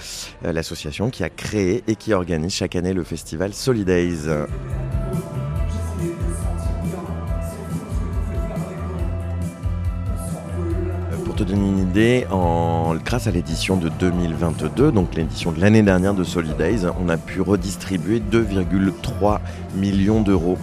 euh, 0.47 0.53
l'association 0.53 1.11
qui 1.11 1.25
a 1.25 1.29
créé 1.29 1.85
et 1.89 1.95
qui 1.95 2.15
organise 2.15 2.55
chaque 2.55 2.75
année 2.75 2.95
le 2.95 3.05
festival 3.05 3.53
Solidays. 3.53 4.29
Donner 11.45 11.68
une 11.68 11.78
idée, 11.78 12.26
en- 12.30 12.95
grâce 13.05 13.26
à 13.26 13.30
l'édition 13.30 13.76
de 13.76 13.88
2022, 13.88 14.93
donc 14.93 15.14
l'édition 15.14 15.53
de 15.53 15.61
l'année 15.61 15.82
dernière 15.82 16.14
de 16.14 16.24
Solidays, 16.24 16.80
on 17.01 17.09
a 17.09 17.16
pu 17.16 17.40
redistribuer 17.40 18.20
2,3 18.20 19.40
millions 19.76 20.20
d'euros 20.20 20.59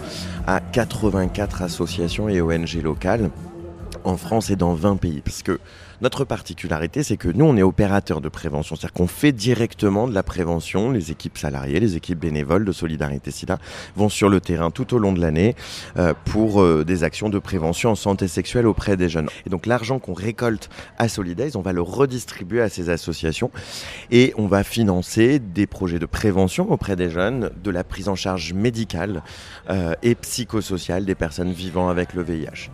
à 0.46 0.60
84 0.60 1.62
associations 1.62 2.28
et 2.28 2.40
ONG 2.40 2.80
locales 2.82 3.30
en 4.04 4.16
France 4.16 4.50
et 4.50 4.56
dans 4.56 4.74
20 4.74 4.96
pays. 4.96 5.20
Parce 5.24 5.42
notre 6.00 6.24
particularité, 6.24 7.02
c'est 7.02 7.16
que 7.16 7.28
nous, 7.28 7.44
on 7.44 7.56
est 7.56 7.62
opérateur 7.62 8.20
de 8.20 8.28
prévention. 8.28 8.76
C'est-à-dire 8.76 8.92
qu'on 8.92 9.06
fait 9.06 9.32
directement 9.32 10.08
de 10.08 10.14
la 10.14 10.22
prévention. 10.22 10.90
Les 10.90 11.10
équipes 11.10 11.38
salariées, 11.38 11.80
les 11.80 11.96
équipes 11.96 12.18
bénévoles 12.18 12.64
de 12.64 12.72
Solidarité 12.72 13.30
Sida 13.30 13.58
vont 13.96 14.08
sur 14.08 14.28
le 14.28 14.40
terrain 14.40 14.70
tout 14.70 14.94
au 14.94 14.98
long 14.98 15.12
de 15.12 15.20
l'année 15.20 15.54
euh, 15.96 16.14
pour 16.24 16.62
euh, 16.62 16.84
des 16.84 17.04
actions 17.04 17.28
de 17.28 17.38
prévention 17.38 17.90
en 17.90 17.94
santé 17.94 18.28
sexuelle 18.28 18.66
auprès 18.66 18.96
des 18.96 19.08
jeunes. 19.08 19.28
Et 19.46 19.50
donc 19.50 19.66
l'argent 19.66 19.98
qu'on 19.98 20.14
récolte 20.14 20.70
à 20.98 21.08
Solidays, 21.08 21.56
on 21.56 21.62
va 21.62 21.72
le 21.72 21.82
redistribuer 21.82 22.62
à 22.62 22.68
ces 22.68 22.90
associations 22.90 23.50
et 24.10 24.32
on 24.36 24.46
va 24.46 24.64
financer 24.64 25.38
des 25.38 25.66
projets 25.66 25.98
de 25.98 26.06
prévention 26.06 26.70
auprès 26.70 26.96
des 26.96 27.10
jeunes, 27.10 27.50
de 27.62 27.70
la 27.70 27.84
prise 27.84 28.08
en 28.08 28.16
charge 28.16 28.52
médicale 28.52 29.22
euh, 29.68 29.94
et 30.02 30.14
psychosociale 30.14 31.04
des 31.04 31.14
personnes 31.14 31.52
vivant 31.52 31.88
avec 31.88 32.14
le 32.14 32.22
VIH. 32.22 32.70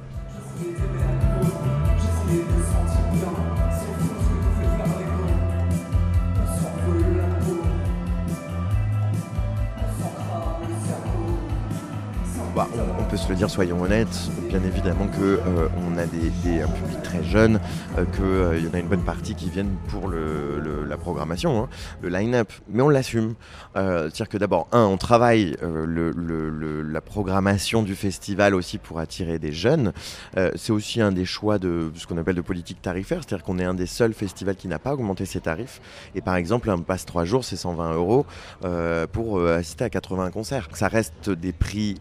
Bah, 12.57 12.67
on, 12.99 13.05
peut 13.05 13.19
se 13.19 13.29
le 13.29 13.35
dire, 13.35 13.51
soyons 13.51 13.83
honnêtes, 13.83 14.31
bien 14.49 14.63
évidemment 14.65 15.07
que 15.09 15.39
euh, 15.47 15.69
a 15.99 16.07
des, 16.07 16.63
un 16.63 16.69
public 16.69 17.03
très 17.03 17.23
jeune, 17.23 17.61
euh, 17.99 18.07
qu'il 18.07 18.65
y 18.65 18.69
en 18.71 18.73
a 18.73 18.79
une 18.79 18.89
bonne 18.89 19.05
partie 19.05 19.35
qui 19.35 19.51
viennent 19.51 19.77
pour 19.89 20.09
la 20.09 20.97
programmation, 20.97 21.65
hein, 21.65 21.69
le 22.01 22.09
line-up, 22.09 22.51
mais 22.71 22.83
on 22.83 22.89
l'assume. 22.89 23.35
Euh, 23.77 24.05
C'est-à-dire 24.05 24.31
que 24.31 24.39
d'abord, 24.39 24.69
un, 24.73 24.85
on 24.85 24.97
travaille 24.97 25.55
euh, 25.63 25.85
le- 25.87 26.13
le- 26.13 26.49
le- 26.49 26.81
la 26.81 27.01
programmation 27.03 27.83
du 27.83 27.95
festival 27.95 28.55
aussi 28.55 28.79
pour 28.79 29.01
attirer 29.01 29.39
des 29.39 29.53
jeunes. 29.53 29.93
Euh, 30.39 30.51
C'est 30.55 30.73
aussi 30.73 31.03
un 31.03 31.13
des 31.13 31.27
choix 31.27 31.59
de 31.59 31.91
ce 31.95 32.07
qu'on 32.07 32.17
appelle 32.17 32.37
de 32.37 32.41
politique 32.41 32.81
tarifaire, 32.81 33.21
c'est-à-dire 33.27 33.45
qu'on 33.45 33.59
est 33.59 33.65
un 33.65 33.75
des 33.75 33.87
seuls 33.87 34.15
festivals 34.15 34.57
qui 34.57 34.69
n'a 34.69 34.79
pas 34.79 34.95
augmenté 34.95 35.27
ses 35.27 35.41
tarifs. 35.41 35.83
Et 36.15 36.23
par 36.23 36.37
exemple, 36.37 36.71
un 36.71 36.79
passe 36.79 37.05
3 37.05 37.27
jours, 37.27 37.45
c'est 37.45 37.57
120 37.57 37.93
euros 37.93 38.25
euh, 38.65 39.07
pour 39.07 39.39
euh, 39.41 39.59
assister 39.59 39.85
à 39.85 39.91
80 39.91 40.31
concerts. 40.31 40.69
Ça 40.73 40.89
reste 40.89 41.29
des 41.29 41.53
prix 41.53 41.97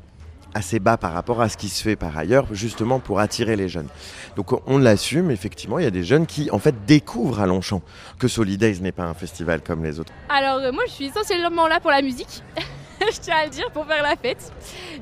assez 0.55 0.79
bas 0.79 0.97
par 0.97 1.13
rapport 1.13 1.41
à 1.41 1.49
ce 1.49 1.57
qui 1.57 1.69
se 1.69 1.83
fait 1.83 1.95
par 1.95 2.17
ailleurs, 2.17 2.47
justement 2.51 2.99
pour 2.99 3.19
attirer 3.19 3.55
les 3.55 3.69
jeunes. 3.69 3.89
Donc 4.35 4.47
on 4.67 4.77
l'assume, 4.77 5.29
effectivement, 5.29 5.77
il 5.77 5.83
y 5.83 5.87
a 5.87 5.91
des 5.91 6.03
jeunes 6.03 6.25
qui 6.25 6.49
en 6.49 6.59
fait 6.59 6.85
découvrent 6.85 7.41
à 7.41 7.45
Longchamp 7.45 7.81
que 8.17 8.27
Solidays 8.27 8.79
n'est 8.79 8.93
pas 8.93 9.03
un 9.03 9.13
festival 9.13 9.61
comme 9.61 9.83
les 9.83 9.99
autres. 9.99 10.13
Alors 10.29 10.57
euh, 10.57 10.71
moi 10.71 10.83
je 10.87 10.91
suis 10.93 11.05
essentiellement 11.05 11.67
là 11.67 11.79
pour 11.79 11.91
la 11.91 12.01
musique, 12.01 12.41
je 13.01 13.19
tiens 13.19 13.35
à 13.43 13.45
le 13.45 13.51
dire, 13.51 13.69
pour 13.71 13.85
faire 13.85 14.01
la 14.01 14.15
fête. 14.15 14.51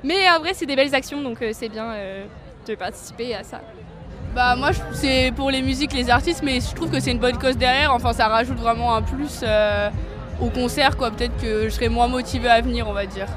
Mais 0.03 0.29
en 0.29 0.39
vrai 0.39 0.53
c'est 0.53 0.65
des 0.65 0.75
belles 0.75 0.95
actions 0.95 1.21
donc 1.21 1.41
euh, 1.41 1.51
c'est 1.53 1.69
bien 1.69 1.93
euh, 1.93 2.25
de 2.67 2.75
participer 2.75 3.35
à 3.35 3.43
ça. 3.43 3.61
Bah 4.35 4.55
moi 4.55 4.71
c'est 4.93 5.31
pour 5.35 5.51
les 5.51 5.61
musiques, 5.61 5.93
les 5.93 6.09
artistes, 6.09 6.41
mais 6.43 6.59
je 6.59 6.73
trouve 6.73 6.89
que 6.89 6.99
c'est 6.99 7.11
une 7.11 7.19
bonne 7.19 7.37
cause 7.37 7.57
derrière. 7.57 7.93
Enfin 7.93 8.13
ça 8.13 8.27
rajoute 8.27 8.57
vraiment 8.57 8.95
un 8.95 9.03
plus 9.03 9.41
euh, 9.43 9.89
au 10.41 10.49
concert 10.49 10.97
quoi. 10.97 11.11
Peut-être 11.11 11.39
que 11.39 11.65
je 11.65 11.69
serais 11.69 11.89
moins 11.89 12.07
motivée 12.07 12.49
à 12.49 12.59
venir, 12.61 12.87
on 12.89 12.93
va 12.93 13.05
dire. 13.05 13.27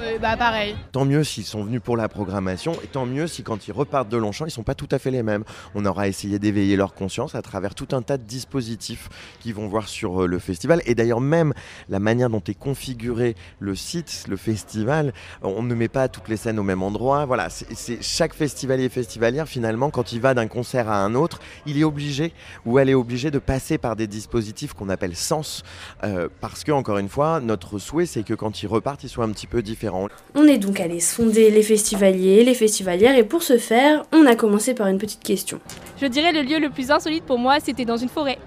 Ouais, 0.00 0.18
bah 0.20 0.36
pareil. 0.36 0.76
Tant 0.92 1.04
mieux 1.04 1.24
s'ils 1.24 1.44
sont 1.44 1.64
venus 1.64 1.80
pour 1.80 1.96
la 1.96 2.08
programmation, 2.08 2.72
et 2.84 2.86
tant 2.86 3.04
mieux 3.04 3.26
si 3.26 3.42
quand 3.42 3.66
ils 3.66 3.72
repartent 3.72 4.08
de 4.08 4.16
Longchamp, 4.16 4.46
ils 4.46 4.50
sont 4.52 4.62
pas 4.62 4.76
tout 4.76 4.86
à 4.92 4.98
fait 5.00 5.10
les 5.10 5.24
mêmes. 5.24 5.42
On 5.74 5.84
aura 5.84 6.06
essayé 6.06 6.38
d'éveiller 6.38 6.76
leur 6.76 6.94
conscience 6.94 7.34
à 7.34 7.42
travers 7.42 7.74
tout 7.74 7.88
un 7.90 8.02
tas 8.02 8.16
de 8.16 8.22
dispositifs 8.22 9.08
qu'ils 9.40 9.54
vont 9.54 9.66
voir 9.66 9.88
sur 9.88 10.22
euh, 10.22 10.26
le 10.26 10.38
festival. 10.38 10.82
Et 10.86 10.94
d'ailleurs 10.94 11.20
même 11.20 11.52
la 11.88 11.98
manière 11.98 12.30
dont 12.30 12.42
est 12.46 12.54
configuré 12.58 13.34
le 13.58 13.74
site, 13.74 14.26
le 14.28 14.36
festival, 14.36 15.12
on 15.42 15.62
ne 15.62 15.74
met 15.74 15.88
pas 15.88 16.06
toutes 16.08 16.28
les 16.28 16.36
scènes 16.36 16.60
au 16.60 16.62
même 16.64 16.82
endroit. 16.84 17.24
Voilà, 17.26 17.50
c'est- 17.50 18.00
chaque 18.00 18.34
festivalier 18.34 18.84
et 18.84 18.88
festivalière 18.88 19.48
finalement, 19.48 19.90
quand 19.90 20.12
il 20.12 20.20
va 20.20 20.32
d'un 20.34 20.46
concert 20.46 20.88
à 20.88 21.02
un 21.02 21.16
autre, 21.16 21.40
il 21.66 21.76
est 21.76 21.84
obligé 21.84 22.32
ou 22.64 22.78
elle 22.78 22.88
est 22.88 22.94
obligée 22.94 23.32
de 23.32 23.40
passer 23.40 23.78
par 23.78 23.96
des 23.96 24.06
dispositifs 24.06 24.74
qu'on 24.74 24.90
appelle 24.90 25.16
sens, 25.16 25.64
euh, 26.04 26.28
parce 26.40 26.62
que 26.62 26.70
encore 26.70 26.98
une 26.98 27.08
fois, 27.08 27.40
notre 27.40 27.78
souhait 27.80 28.06
c'est 28.06 28.22
que 28.22 28.34
quand 28.34 28.62
ils 28.62 28.68
repartent, 28.68 29.02
ils 29.02 29.08
soient 29.08 29.24
un 29.24 29.32
petit 29.32 29.48
peu 29.48 29.60
différents. 29.60 29.87
On 30.34 30.46
est 30.46 30.58
donc 30.58 30.80
allé 30.80 31.00
sonder 31.00 31.50
les 31.50 31.62
festivaliers, 31.62 32.44
les 32.44 32.54
festivalières, 32.54 33.16
et 33.16 33.24
pour 33.24 33.42
ce 33.42 33.58
faire, 33.58 34.04
on 34.12 34.26
a 34.26 34.34
commencé 34.34 34.74
par 34.74 34.86
une 34.88 34.98
petite 34.98 35.22
question. 35.22 35.60
Je 36.00 36.06
dirais 36.06 36.32
le 36.32 36.42
lieu 36.42 36.58
le 36.58 36.70
plus 36.70 36.90
insolite 36.90 37.24
pour 37.24 37.38
moi 37.38 37.58
c'était 37.60 37.84
dans 37.84 37.96
une 37.96 38.08
forêt. 38.08 38.38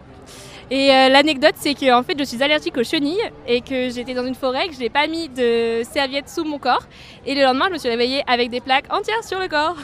Et 0.70 0.90
euh, 0.90 1.10
l'anecdote 1.10 1.56
c'est 1.56 1.74
que 1.74 1.94
en 1.94 2.02
fait 2.02 2.18
je 2.18 2.24
suis 2.24 2.42
allergique 2.42 2.78
aux 2.78 2.84
chenilles 2.84 3.30
et 3.46 3.60
que 3.60 3.90
j'étais 3.90 4.14
dans 4.14 4.26
une 4.26 4.36
forêt 4.36 4.70
que 4.70 4.74
je 4.74 4.80
n'ai 4.80 4.90
pas 4.90 5.06
mis 5.06 5.28
de 5.28 5.82
serviette 5.84 6.30
sous 6.30 6.46
mon 6.46 6.60
corps 6.60 6.84
et 7.26 7.36
le 7.36 7.42
lendemain 7.42 7.66
je 7.68 7.74
me 7.74 7.78
suis 7.78 7.90
réveillée 7.90 8.24
avec 8.26 8.50
des 8.50 8.62
plaques 8.62 8.86
entières 8.90 9.24
sur 9.24 9.40
le 9.40 9.48
corps. 9.48 9.76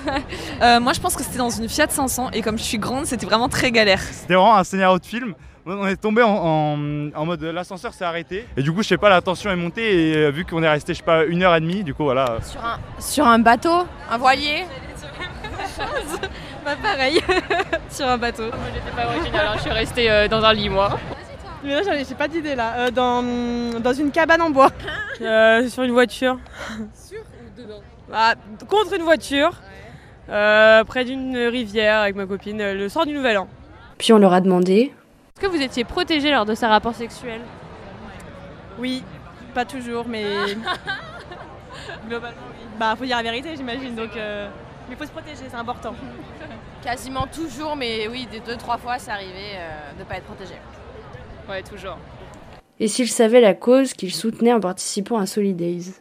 Euh, 0.62 0.80
moi, 0.80 0.94
je 0.94 1.00
pense 1.00 1.16
que 1.16 1.22
c'était 1.22 1.38
dans 1.38 1.52
une 1.52 1.70
Fiat 1.70 1.88
500 1.88 2.32
et 2.34 2.42
comme 2.42 2.58
je 2.58 2.64
suis 2.64 2.80
grande, 2.80 3.06
c'était 3.06 3.28
vraiment 3.28 3.48
très 3.48 3.72
galère. 3.72 4.02
C'était 4.02 4.34
vraiment 4.34 4.56
un 4.56 4.64
scénario 4.64 4.98
de 4.98 5.06
film. 5.06 5.36
On 5.70 5.86
est 5.88 5.98
tombé 5.98 6.24
en, 6.24 6.30
en- 6.30 7.10
en 7.14 7.26
mode 7.26 7.44
l'ascenseur 7.44 7.94
s'est 7.94 8.06
arrêté. 8.06 8.46
Et 8.56 8.62
du 8.62 8.72
coup, 8.72 8.84
je 8.84 8.88
sais 8.88 8.98
pas, 8.98 9.10
la 9.10 9.22
tension 9.22 9.52
est 9.52 9.56
montée 9.56 10.12
et 10.12 10.16
euh, 10.16 10.30
vu 10.32 10.46
qu'on 10.46 10.64
est 10.64 10.70
resté, 10.70 10.94
je 10.94 11.00
sais 11.00 11.04
pas, 11.04 11.26
une 11.26 11.44
heure 11.44 11.54
et 11.56 11.60
demie, 11.60 11.84
du 11.84 11.94
coup, 11.94 12.04
voilà. 12.04 12.38
Sur 12.42 12.64
un, 12.64 12.80
sur 13.00 13.28
un 13.28 13.40
bateau, 13.40 13.86
un 14.10 14.18
voilier 14.18 14.66
Bah 16.66 16.72
pareil, 16.82 17.20
sur 17.90 18.08
un 18.08 18.18
bateau. 18.18 18.44
Moi 18.48 18.56
j'étais 18.74 18.96
pas 18.96 19.08
originale, 19.08 19.48
hein, 19.48 19.54
je 19.58 19.62
suis 19.62 19.70
restée 19.72 20.10
euh, 20.10 20.28
dans 20.28 20.44
un 20.44 20.54
lit 20.54 20.70
moi. 20.70 20.98
Mais 21.64 21.82
là, 21.82 22.04
j'ai 22.08 22.16
pas 22.16 22.28
d'idée 22.28 22.56
là. 22.56 22.74
Euh, 22.78 22.92
dans, 22.92 23.80
dans 23.80 23.94
une 23.94 24.12
cabane 24.12 24.42
en 24.42 24.50
bois. 24.50 24.70
Euh, 25.22 25.68
sur 25.70 25.84
une 25.84 25.92
voiture. 25.92 26.40
Sur 26.94 27.20
ou 27.20 27.62
dedans? 27.62 27.82
Bah, 28.10 28.36
contre 28.70 28.94
une 28.96 29.04
voiture. 29.04 29.52
Euh, 30.30 30.84
près 30.84 31.06
d'une 31.06 31.38
rivière 31.38 32.02
avec 32.02 32.16
ma 32.16 32.26
copine, 32.26 32.58
le 32.74 32.90
soir 32.90 33.06
du 33.06 33.14
Nouvel 33.14 33.38
An. 33.38 33.48
Puis 33.98 34.14
on 34.14 34.18
leur 34.18 34.34
a 34.34 34.42
demandé 34.42 34.94
Est-ce 35.38 35.46
que 35.46 35.56
vous 35.56 35.62
étiez 35.62 35.84
protégé 35.84 36.32
lors 36.32 36.46
de 36.46 36.56
ces 36.56 36.66
rapports 36.66 36.96
sexuels 36.96 37.44
Oui, 38.80 39.04
pas 39.54 39.66
toujours, 39.66 40.08
mais 40.08 40.24
globalement, 42.08 42.42
oui. 42.50 42.66
Bah, 42.80 42.96
faut 42.98 43.06
dire 43.06 43.18
la 43.18 43.22
vérité, 43.22 43.56
j'imagine. 43.56 43.94
Donc, 43.94 44.18
euh, 44.18 44.50
mais 44.90 44.96
faut 44.96 45.06
se 45.06 45.12
protéger, 45.12 45.44
c'est 45.48 45.56
important. 45.56 45.94
Quasiment 46.82 47.28
toujours, 47.28 47.76
mais 47.76 48.08
oui, 48.08 48.28
des 48.32 48.40
deux, 48.40 48.56
trois 48.56 48.80
fois, 48.80 48.98
c'est 48.98 49.12
arrivé 49.12 49.54
euh, 49.54 49.94
de 49.94 50.00
ne 50.00 50.06
pas 50.06 50.16
être 50.16 50.24
protégé. 50.24 50.56
Ouais, 51.48 51.62
toujours. 51.62 52.00
Et 52.80 52.88
s'il 52.88 53.08
savait 53.08 53.40
la 53.40 53.54
cause 53.54 53.94
qu'il 53.94 54.16
soutenait 54.16 54.54
en 54.54 54.60
participant 54.60 55.20
à 55.20 55.28
Solidays 55.28 55.94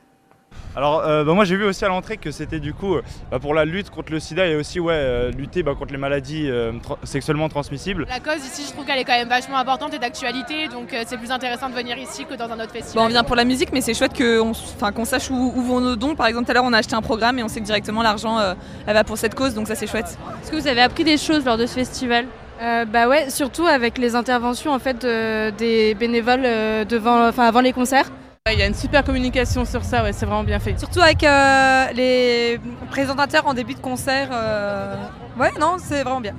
Alors, 0.76 1.00
euh, 1.06 1.24
bah, 1.24 1.32
moi 1.32 1.46
j'ai 1.46 1.56
vu 1.56 1.64
aussi 1.64 1.84
à 1.86 1.88
l'entrée 1.88 2.18
que 2.18 2.30
c'était 2.30 2.60
du 2.60 2.74
coup 2.74 2.96
euh, 2.96 3.02
bah, 3.30 3.38
pour 3.38 3.54
la 3.54 3.64
lutte 3.64 3.88
contre 3.88 4.12
le 4.12 4.20
sida 4.20 4.46
et 4.46 4.56
aussi 4.56 4.78
ouais, 4.78 4.92
euh, 4.94 5.30
lutter 5.30 5.62
bah, 5.62 5.72
contre 5.78 5.92
les 5.92 5.98
maladies 5.98 6.50
euh, 6.50 6.72
tra- 6.72 6.98
sexuellement 7.02 7.48
transmissibles. 7.48 8.06
La 8.10 8.20
cause 8.20 8.44
ici, 8.44 8.64
je 8.66 8.72
trouve 8.74 8.84
qu'elle 8.84 8.98
est 8.98 9.04
quand 9.04 9.16
même 9.16 9.28
vachement 9.28 9.56
importante 9.56 9.94
et 9.94 9.98
d'actualité, 9.98 10.68
donc 10.68 10.92
euh, 10.92 11.02
c'est 11.06 11.16
plus 11.16 11.30
intéressant 11.30 11.70
de 11.70 11.74
venir 11.74 11.96
ici 11.96 12.26
que 12.26 12.34
dans 12.34 12.44
un 12.44 12.56
autre 12.60 12.66
Bon, 12.74 12.80
festival. 12.80 13.04
on 13.04 13.08
vient 13.08 13.24
pour 13.24 13.36
la 13.36 13.44
musique, 13.46 13.70
mais 13.72 13.80
c'est 13.80 13.94
chouette 13.94 14.14
qu'on 14.14 14.50
enfin, 14.50 14.92
qu'on 14.92 15.06
sache 15.06 15.30
où, 15.30 15.52
où 15.56 15.62
vont 15.62 15.80
nos 15.80 15.96
dons. 15.96 16.14
Par 16.14 16.26
exemple, 16.26 16.44
tout 16.44 16.50
à 16.50 16.54
l'heure, 16.54 16.64
on 16.64 16.72
a 16.74 16.78
acheté 16.78 16.94
un 16.94 17.00
programme 17.00 17.38
et 17.38 17.42
on 17.42 17.48
sait 17.48 17.60
que 17.60 17.64
directement 17.66 18.02
l'argent 18.02 18.38
euh, 18.38 18.52
va 18.86 19.02
pour 19.02 19.16
cette 19.16 19.34
cause, 19.34 19.54
donc 19.54 19.68
ça 19.68 19.74
c'est 19.76 19.86
chouette. 19.86 20.18
Est-ce 20.42 20.50
que 20.50 20.56
vous 20.56 20.66
avez 20.68 20.82
appris 20.82 21.04
des 21.04 21.16
choses 21.16 21.42
lors 21.46 21.56
de 21.56 21.64
ce 21.64 21.72
festival? 21.74 22.26
Euh, 22.60 22.84
bah 22.84 23.08
ouais, 23.08 23.30
surtout 23.30 23.66
avec 23.66 23.96
les 23.96 24.14
interventions 24.14 24.72
en 24.72 24.78
fait 24.78 25.04
euh, 25.04 25.50
des 25.50 25.94
bénévoles 25.94 26.42
euh, 26.44 26.84
devant, 26.84 27.28
enfin 27.28 27.44
avant 27.44 27.60
les 27.62 27.72
concerts. 27.72 28.10
Il 28.52 28.58
y 28.60 28.62
a 28.62 28.66
une 28.66 28.74
super 28.74 29.02
communication 29.02 29.64
sur 29.64 29.82
ça, 29.82 30.04
ouais, 30.04 30.12
c'est 30.12 30.24
vraiment 30.24 30.44
bien 30.44 30.60
fait. 30.60 30.78
Surtout 30.78 31.00
avec 31.00 31.24
euh, 31.24 31.86
les 31.94 32.60
présentateurs 32.90 33.44
en 33.46 33.54
début 33.54 33.74
de 33.74 33.80
concert. 33.80 34.28
euh, 34.32 34.94
Ouais, 35.36 35.50
non, 35.60 35.76
c'est 35.78 36.02
vraiment 36.04 36.20
bien. 36.20 36.34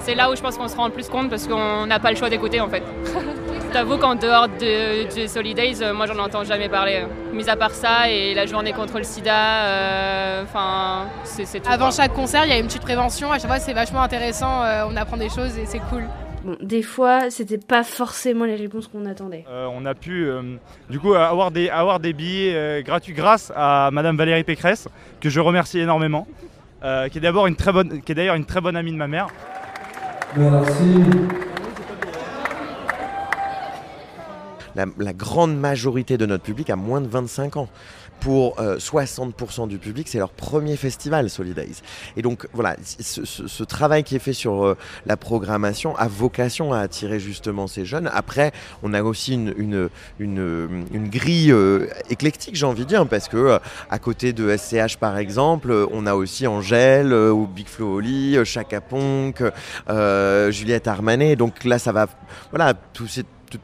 C'est 0.00 0.14
là 0.14 0.30
où 0.30 0.36
je 0.36 0.42
pense 0.42 0.58
qu'on 0.58 0.68
se 0.68 0.76
rend 0.76 0.86
le 0.86 0.92
plus 0.92 1.08
compte 1.08 1.30
parce 1.30 1.46
qu'on 1.46 1.86
n'a 1.86 1.98
pas 1.98 2.10
le 2.10 2.16
choix 2.16 2.28
d'écouter 2.28 2.60
en 2.60 2.68
fait. 2.68 2.82
T'avoue 3.72 3.96
qu'en 3.96 4.14
dehors 4.14 4.48
de, 4.48 5.22
de 5.22 5.26
Solidays, 5.26 5.82
euh, 5.82 5.94
moi 5.94 6.06
j'en 6.06 6.18
entends 6.18 6.44
jamais 6.44 6.68
parler. 6.68 7.04
Mis 7.32 7.48
à 7.48 7.56
part 7.56 7.72
ça 7.72 8.10
et 8.10 8.34
la 8.34 8.44
journée 8.44 8.72
contre 8.74 8.98
le 8.98 9.04
sida, 9.04 10.42
enfin 10.44 11.06
c'est 11.24 11.46
c'est 11.46 11.60
tout. 11.60 11.70
Avant 11.70 11.86
quoi. 11.86 11.96
chaque 11.96 12.12
concert, 12.12 12.44
il 12.44 12.50
y 12.50 12.52
a 12.52 12.58
une 12.58 12.66
petite 12.66 12.82
prévention, 12.82 13.32
à 13.32 13.38
chaque 13.38 13.48
fois 13.48 13.58
c'est 13.58 13.72
vachement 13.72 14.02
intéressant, 14.02 14.62
euh, 14.62 14.84
on 14.88 14.94
apprend 14.96 15.16
des 15.16 15.30
choses 15.30 15.56
et 15.58 15.64
c'est 15.66 15.80
cool. 15.90 16.04
Bon, 16.44 16.58
des 16.60 16.82
fois, 16.82 17.30
c'était 17.30 17.56
pas 17.56 17.82
forcément 17.84 18.44
les 18.44 18.56
réponses 18.56 18.86
qu'on 18.88 19.06
attendait. 19.06 19.46
Euh, 19.48 19.66
on 19.72 19.86
a 19.86 19.94
pu 19.94 20.26
euh, 20.26 20.42
du 20.90 21.00
coup 21.00 21.14
avoir 21.14 21.50
des, 21.50 21.70
avoir 21.70 22.00
des 22.00 22.12
billets 22.12 22.54
euh, 22.54 22.82
gratuits 22.82 23.14
grâce 23.14 23.50
à 23.56 23.88
Madame 23.92 24.18
Valérie 24.18 24.44
Pécresse, 24.44 24.86
que 25.20 25.30
je 25.30 25.40
remercie 25.40 25.78
énormément, 25.78 26.26
euh, 26.84 27.08
qui 27.08 27.16
est 27.16 27.22
d'abord 27.22 27.46
une 27.46 27.56
très 27.56 27.72
bonne, 27.72 28.02
qui 28.02 28.12
est 28.12 28.14
d'ailleurs 28.14 28.34
une 28.34 28.44
très 28.44 28.60
bonne 28.60 28.76
amie 28.76 28.92
de 28.92 28.96
ma 28.96 29.08
mère. 29.08 29.28
Merci. 30.36 31.02
La, 34.74 34.84
la 34.98 35.12
grande 35.14 35.56
majorité 35.56 36.18
de 36.18 36.26
notre 36.26 36.42
public 36.42 36.68
a 36.68 36.76
moins 36.76 37.00
de 37.00 37.06
25 37.06 37.56
ans. 37.56 37.68
Pour 38.20 38.58
euh, 38.58 38.78
60% 38.78 39.68
du 39.68 39.78
public, 39.78 40.08
c'est 40.08 40.18
leur 40.18 40.30
premier 40.30 40.76
festival 40.76 41.28
Solidays. 41.28 41.82
Et 42.16 42.22
donc 42.22 42.48
voilà, 42.52 42.76
ce, 42.82 43.64
travail 43.64 44.02
qui 44.02 44.16
est 44.16 44.20
fait 44.20 44.32
sur 44.32 44.64
euh, 44.64 44.76
la 45.06 45.16
programmation 45.16 45.96
a 45.96 46.08
vocation 46.08 46.72
à 46.72 46.78
attirer 46.78 47.20
justement 47.20 47.66
ces 47.66 47.84
jeunes. 47.84 48.10
Après, 48.12 48.52
on 48.82 48.94
a 48.94 49.02
aussi 49.02 49.34
une, 49.34 49.90
grille 50.18 51.52
euh, 51.52 51.86
éclectique, 52.08 52.56
j'ai 52.56 52.66
envie 52.66 52.84
de 52.84 52.88
dire, 52.88 53.06
parce 53.06 53.28
que 53.28 53.36
euh, 53.36 53.58
à 53.90 53.98
côté 53.98 54.32
de 54.32 54.56
SCH 54.56 54.96
par 54.98 55.18
exemple, 55.18 55.70
euh, 55.70 55.86
on 55.92 56.06
a 56.06 56.14
aussi 56.14 56.46
Angèle 56.46 57.12
euh, 57.12 57.30
ou 57.30 57.46
Big 57.46 57.66
Flo 57.66 57.96
Oli, 57.96 58.36
euh, 58.36 58.44
Chaka 58.44 58.80
Ponk, 58.80 59.42
euh, 59.88 60.50
Juliette 60.50 60.88
Armanet. 60.88 61.36
Donc 61.36 61.64
là, 61.64 61.78
ça 61.78 61.92
va, 61.92 62.06
voilà, 62.50 62.74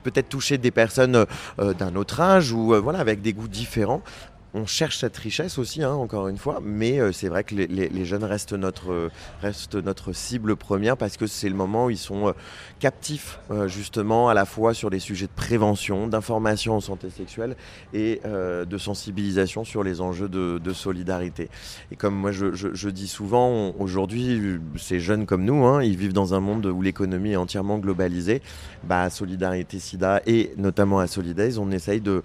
peut-être 0.02 0.28
toucher 0.28 0.58
des 0.58 0.70
personnes 0.70 1.26
euh, 1.58 1.74
d'un 1.74 1.96
autre 1.96 2.20
âge 2.20 2.52
ou 2.52 2.74
euh, 2.74 2.80
voilà 2.80 3.00
avec 3.00 3.22
des 3.22 3.32
goûts 3.32 3.48
différents. 3.48 4.02
On 4.52 4.66
cherche 4.66 4.98
cette 4.98 5.16
richesse 5.16 5.58
aussi, 5.58 5.82
hein, 5.84 5.92
encore 5.92 6.26
une 6.26 6.36
fois, 6.36 6.60
mais 6.60 6.98
euh, 6.98 7.12
c'est 7.12 7.28
vrai 7.28 7.44
que 7.44 7.54
les, 7.54 7.68
les- 7.68 7.88
les 7.88 8.04
jeunes 8.04 8.24
restent 8.24 8.52
notre, 8.52 8.90
euh, 8.90 9.08
restent 9.42 9.76
notre 9.76 10.12
cible 10.12 10.56
première 10.56 10.96
parce 10.96 11.16
que 11.16 11.28
c'est 11.28 11.48
le 11.48 11.54
moment 11.54 11.86
où 11.86 11.90
ils 11.90 11.96
sont 11.98 12.28
euh, 12.28 12.32
captifs 12.80 13.38
justement 13.66 14.28
à 14.28 14.34
la 14.34 14.44
fois 14.44 14.74
sur 14.74 14.90
des 14.90 14.98
sujets 14.98 15.26
de 15.26 15.32
prévention, 15.32 16.08
d'information 16.08 16.76
en 16.76 16.80
santé 16.80 17.10
sexuelle 17.10 17.54
et 17.92 18.20
de 18.24 18.78
sensibilisation 18.78 19.64
sur 19.64 19.82
les 19.82 20.00
enjeux 20.00 20.28
de, 20.28 20.72
solidarité. 20.72 21.50
Et 21.92 21.96
comme 21.96 22.14
moi 22.14 22.32
je, 22.32 22.88
dis 22.88 23.08
souvent, 23.08 23.74
aujourd'hui, 23.78 24.58
ces 24.76 24.98
jeunes 25.00 25.26
comme 25.26 25.44
nous, 25.44 25.64
hein, 25.66 25.82
ils 25.82 25.96
vivent 25.96 26.12
dans 26.14 26.32
un 26.32 26.40
monde 26.40 26.66
où 26.66 26.80
l'économie 26.80 27.32
est 27.32 27.36
entièrement 27.36 27.78
globalisée. 27.78 28.40
Bah, 28.84 29.10
Solidarité 29.10 29.78
SIDA 29.78 30.22
et 30.26 30.52
notamment 30.56 31.00
à 31.00 31.06
Solidays, 31.06 31.58
on 31.58 31.70
essaye 31.70 32.00
de, 32.00 32.22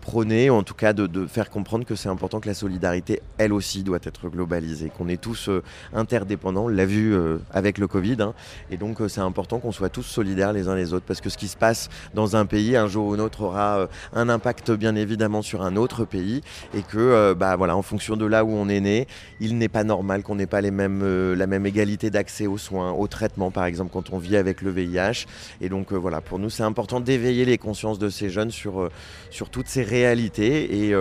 prôner, 0.00 0.50
en 0.50 0.64
tout 0.64 0.74
cas 0.74 0.92
de, 0.92 1.06
de 1.06 1.26
faire 1.26 1.37
comprendre 1.44 1.84
que 1.84 1.94
c'est 1.94 2.08
important 2.08 2.40
que 2.40 2.48
la 2.48 2.54
solidarité, 2.54 3.20
elle 3.38 3.52
aussi, 3.52 3.82
doit 3.82 3.98
être 4.02 4.28
globalisée, 4.28 4.90
qu'on 4.90 5.08
est 5.08 5.20
tous 5.20 5.48
euh, 5.48 5.62
interdépendants, 5.92 6.68
l'a 6.68 6.86
vu 6.86 7.14
euh, 7.14 7.38
avec 7.52 7.78
le 7.78 7.86
Covid, 7.86 8.16
hein, 8.20 8.34
et 8.70 8.76
donc 8.76 9.00
euh, 9.00 9.08
c'est 9.08 9.20
important 9.20 9.58
qu'on 9.58 9.72
soit 9.72 9.88
tous 9.88 10.02
solidaires 10.02 10.52
les 10.52 10.68
uns 10.68 10.74
les 10.74 10.92
autres, 10.92 11.04
parce 11.06 11.20
que 11.20 11.30
ce 11.30 11.38
qui 11.38 11.48
se 11.48 11.56
passe 11.56 11.88
dans 12.14 12.36
un 12.36 12.46
pays, 12.46 12.76
un 12.76 12.88
jour 12.88 13.08
ou 13.08 13.14
un 13.14 13.18
autre, 13.18 13.42
aura 13.42 13.88
un 14.12 14.28
impact 14.28 14.70
bien 14.72 14.96
évidemment 14.96 15.42
sur 15.42 15.62
un 15.62 15.76
autre 15.76 16.04
pays, 16.04 16.42
et 16.74 16.82
que, 16.82 17.34
bah, 17.34 17.56
voilà, 17.56 17.76
en 17.76 17.82
fonction 17.82 18.16
de 18.16 18.26
là 18.26 18.44
où 18.44 18.50
on 18.50 18.68
est 18.68 18.80
né, 18.80 19.06
il 19.40 19.58
n'est 19.58 19.68
pas 19.68 19.84
normal 19.84 20.22
qu'on 20.22 20.34
n'ait 20.34 20.46
pas 20.46 20.60
les 20.60 20.70
mêmes, 20.70 21.32
la 21.34 21.46
même 21.46 21.66
égalité 21.66 22.10
d'accès 22.10 22.46
aux 22.46 22.58
soins, 22.58 22.92
aux 22.92 23.06
traitements, 23.06 23.50
par 23.50 23.64
exemple, 23.64 23.90
quand 23.92 24.12
on 24.12 24.18
vit 24.18 24.36
avec 24.36 24.62
le 24.62 24.70
VIH. 24.70 25.26
Et 25.60 25.68
donc, 25.68 25.92
voilà, 25.92 26.20
pour 26.20 26.38
nous, 26.38 26.50
c'est 26.50 26.62
important 26.62 27.00
d'éveiller 27.00 27.44
les 27.44 27.58
consciences 27.58 27.98
de 27.98 28.08
ces 28.08 28.30
jeunes 28.30 28.50
sur, 28.50 28.88
sur 29.30 29.50
toutes 29.50 29.68
ces 29.68 29.82
réalités. 29.82 30.88
Et, 30.88 30.94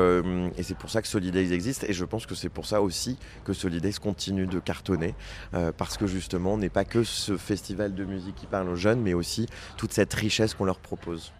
et 0.57 0.63
c'est 0.63 0.78
pour 0.78 0.89
ça 0.89 1.01
que 1.01 1.07
Solidays 1.07 1.53
existe. 1.53 1.84
Et 1.84 1.93
je 1.93 2.05
pense 2.05 2.25
que 2.25 2.36
c'est 2.36 2.49
pour 2.49 2.65
ça 2.65 2.82
aussi 2.82 3.17
que 3.43 3.53
Solidays 3.53 3.93
continue 4.01 4.47
de 4.47 4.59
cartonner. 4.59 5.15
euh, 5.53 5.71
parce 5.75 5.97
que 5.97 6.07
justement, 6.07 6.53
on 6.53 6.57
n'est 6.57 6.69
pas 6.69 6.86
que 6.86 7.03
ce 7.03 7.38
festival 7.38 7.93
de 7.93 8.05
musique 8.05 8.36
qui 8.36 8.45
parle 8.45 8.69
aux 8.69 8.75
jeunes, 8.75 9.01
mais 9.01 9.13
aussi 9.13 9.47
toute 9.78 9.93
cette 9.93 10.13
richesse 10.13 10.53
qu'on 10.53 10.65
leur 10.65 10.80
propose. 10.80 11.34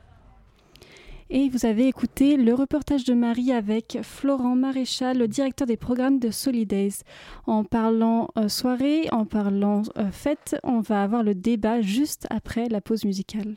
Et 1.30 1.50
vous 1.50 1.66
avez 1.66 1.88
écouté 1.88 2.38
le 2.38 2.54
reportage 2.54 3.04
de 3.04 3.14
Marie 3.14 3.52
avec 3.52 4.00
Florent 4.02 4.56
Maréchal, 4.56 5.18
le 5.18 5.28
directeur 5.28 5.68
des 5.68 5.76
programmes 5.76 6.20
de 6.20 6.32
Solidays. 6.32 7.04
En 7.46 7.66
parlant 7.66 8.30
euh, 8.38 8.48
soirée, 8.48 9.10
en 9.12 9.26
parlant 9.26 9.82
euh, 9.98 10.10
fête, 10.10 10.56
on 10.64 10.80
va 10.80 11.04
avoir 11.04 11.24
le 11.24 11.36
débat 11.36 11.82
juste 11.82 12.28
après 12.30 12.70
la 12.70 12.80
pause 12.80 13.04
musicale. 13.04 13.56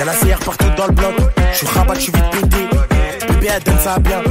Y'a 0.00 0.06
la 0.06 0.14
CR 0.14 0.42
partout 0.42 0.64
dans 0.78 0.86
le 0.86 0.92
bloc. 0.92 1.12
Je 1.52 1.58
suis 1.58 1.66
rabat, 1.66 1.92
je 1.92 2.00
suis 2.00 2.12
vite 2.12 2.30
pété. 2.30 2.68
Bébé 3.28 3.48
elle 3.54 3.62
donne 3.62 3.78
ça 3.80 3.98
bien. 3.98 4.22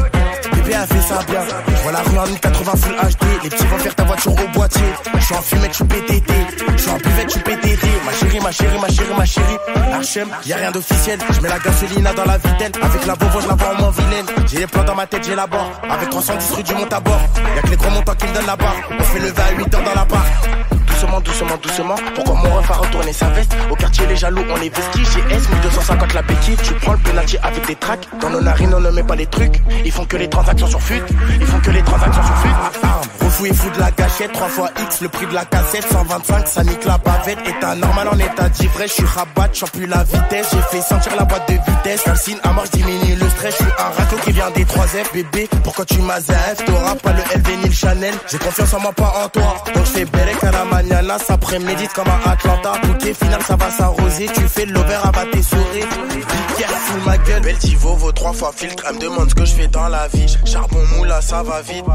Bébé 0.52 0.74
a 0.74 0.88
fait 0.88 1.02
ça 1.02 1.20
bien. 1.28 1.42
Je 1.68 1.84
vois 1.84 1.92
la 1.92 2.00
rue 2.00 2.18
en 2.18 2.26
1080 2.26 2.72
full 2.76 2.96
HD. 2.96 3.44
Les 3.44 3.50
petits 3.52 3.66
vont 3.68 3.78
faire 3.78 3.94
ta 3.94 4.04
voiture 4.04 4.32
au 4.32 4.48
boîtier. 4.58 4.82
Je 5.14 5.24
suis 5.24 5.36
en 5.36 5.42
fumette, 5.44 5.70
je 5.70 5.76
suis 5.76 5.84
PTT. 5.84 6.34
Je 6.76 6.82
suis 6.82 6.90
en 6.90 6.98
buvette, 6.98 7.28
je 7.28 7.34
suis 7.34 7.42
PTT. 7.42 7.88
Ma 8.04 8.12
chérie, 8.14 8.40
ma 8.40 8.52
chérie, 8.52 8.80
ma 8.82 8.88
chérie, 8.90 9.14
ma 9.16 9.26
chérie. 9.26 9.58
Archem, 9.94 10.28
y 10.44 10.54
a 10.54 10.56
rien 10.56 10.72
d'officiel. 10.72 11.20
Je 11.30 11.40
mets 11.40 11.50
la 11.50 11.60
gasolina 11.60 12.14
dans 12.14 12.26
la 12.26 12.38
vitelle. 12.40 12.72
Avec 12.82 13.06
la 13.06 13.14
bobo, 13.14 13.40
je 13.40 13.48
la 13.48 13.54
vois 13.54 13.76
en 13.76 13.80
moins 13.80 13.92
vilaine. 13.92 14.26
J'ai 14.48 14.58
les 14.58 14.68
plans 14.68 14.84
dans 14.86 14.96
ma 14.96 15.06
tête, 15.06 15.24
j'ai 15.24 15.36
la 15.36 15.46
barre. 15.46 15.70
Avec 15.88 16.10
310 16.10 16.52
rue 16.52 16.64
du 16.64 16.74
monte 16.74 16.94
à 16.94 17.00
bord. 17.00 17.22
Y'a 17.56 17.62
que 17.62 17.68
les 17.68 17.78
gros 17.78 17.92
montants 17.92 18.16
qui 18.16 18.26
me 18.26 18.34
donnent 18.34 18.48
la 18.48 18.56
barre. 18.56 18.76
On 19.00 19.04
fait 19.04 19.20
lever 19.20 19.40
à 19.40 19.52
8 19.56 19.76
heures 19.76 19.84
dans 19.84 19.94
la 19.94 20.06
barre. 20.06 20.79
Doucement, 21.00 21.22
doucement, 21.22 21.58
doucement. 21.64 21.96
Pourquoi 22.14 22.36
mon 22.36 22.56
ref 22.58 22.72
a 22.72 22.74
retourné 22.74 23.14
sa 23.14 23.30
veste 23.30 23.56
Au 23.72 23.76
quartier, 23.76 24.06
les 24.08 24.18
jaloux, 24.18 24.44
on 24.50 24.62
est 24.62 24.76
vestis. 24.76 25.04
GS 25.04 25.50
1250 25.50 26.14
la 26.14 26.22
béquille. 26.24 26.58
Tu 26.62 26.74
prends 26.74 26.92
le 26.92 26.98
penalty 26.98 27.38
avec 27.42 27.66
des 27.68 27.76
tracks. 27.76 28.06
Dans 28.20 28.30
nos 28.30 28.42
narines, 28.42 28.74
on 28.74 28.82
ne 28.82 28.92
met 28.92 29.04
pas 29.04 29.16
les 29.16 29.26
trucs. 29.26 29.62
Ils 29.86 29.94
font 29.94 30.04
que 30.04 30.18
les 30.18 30.28
transactions 30.28 30.68
sur 30.68 30.82
fut. 30.82 31.02
Ils 31.40 31.48
font 31.48 31.62
que 31.62 31.72
les 31.72 31.84
transactions 31.84 32.22
sur. 32.22 32.84
Arme, 32.84 33.08
refou 33.40 33.46
et 33.46 33.54
fou 33.54 33.70
de 33.70 33.80
la 33.80 33.92
gâchette. 33.92 34.32
3 34.34 34.48
fois 34.48 34.70
X, 34.78 35.02
le 35.02 35.10
prix 35.10 35.26
de 35.26 35.34
la 35.34 35.46
cassette. 35.46 35.86
125, 35.92 36.48
ça 36.48 36.64
nique 36.64 36.86
la 36.86 36.98
bavette. 36.98 37.40
État 37.48 37.76
normal 37.76 38.10
en 38.10 38.20
état 38.20 38.50
d'ivresse. 38.50 38.90
Je 38.90 38.94
suis 38.96 39.06
rabat, 39.06 39.50
j'en 39.54 39.68
plus 39.68 39.88
la 39.88 40.04
vitesse. 40.04 40.48
J'ai 40.52 40.78
fait 40.78 40.82
sentir 40.82 41.16
la 41.16 41.24
boîte 41.24 41.48
de 41.50 41.54
vitesse. 41.54 42.04
Calcine 42.04 42.38
à 42.44 42.52
mort, 42.52 42.66
diminue 42.72 43.16
le 43.16 43.30
stress. 43.30 43.56
Je 43.60 43.64
suis 43.64 43.74
un 43.78 43.98
raclo 43.98 44.18
qui 44.24 44.32
vient 44.32 44.52
des 44.52 44.66
3F. 44.66 45.14
Bébé, 45.14 45.50
pourquoi 45.64 45.86
tu 45.86 46.00
m'as 46.00 46.20
ZF 46.20 46.66
T'auras 46.66 46.96
pas 46.96 47.14
le 47.14 47.22
LV 47.22 47.58
ni 47.62 47.68
le 47.68 47.74
Chanel. 47.74 48.14
J'ai 48.30 48.38
confiance 48.38 48.74
en 48.74 48.80
moi, 48.80 48.92
pas 48.94 49.14
en 49.24 49.30
toi. 49.30 49.64
Donc 49.74 49.86
je 49.86 49.92
fais 49.92 50.06
Berek 50.06 50.44
à 50.44 50.52
la 50.52 50.66
mañana. 50.66 51.18
Ça 51.20 51.38
prémédite 51.38 51.94
comme 51.94 52.08
à 52.08 52.32
Atlanta. 52.32 52.74
Bouquet 52.84 53.14
final, 53.14 53.42
ça 53.42 53.56
va 53.56 53.72
s'arroser. 53.72 54.28
Tu 54.34 54.48
fais 54.48 54.66
de 54.66 54.74
l'over, 54.74 55.00
à 55.04 55.26
tes 55.32 55.44
souris. 55.44 55.86
Big 56.10 56.68
full 56.68 57.02
ma 57.06 57.18
gueule. 57.18 57.42
Belle 57.42 57.58
Tivo 57.58 57.96
vaut 57.96 58.12
trois 58.12 58.34
fois 58.34 58.52
filtre. 58.56 58.84
Elle 58.88 58.96
me 58.96 59.02
demande 59.02 59.30
ce 59.30 59.36
que 59.36 59.46
je 59.46 59.54
fais 59.54 59.68
dans 59.68 59.88
la 59.88 60.08
vie. 60.10 60.38
Charbon 60.46 60.84
moula, 60.98 61.22
ça 61.22 61.44
va 61.44 61.62
vite. 61.62 61.86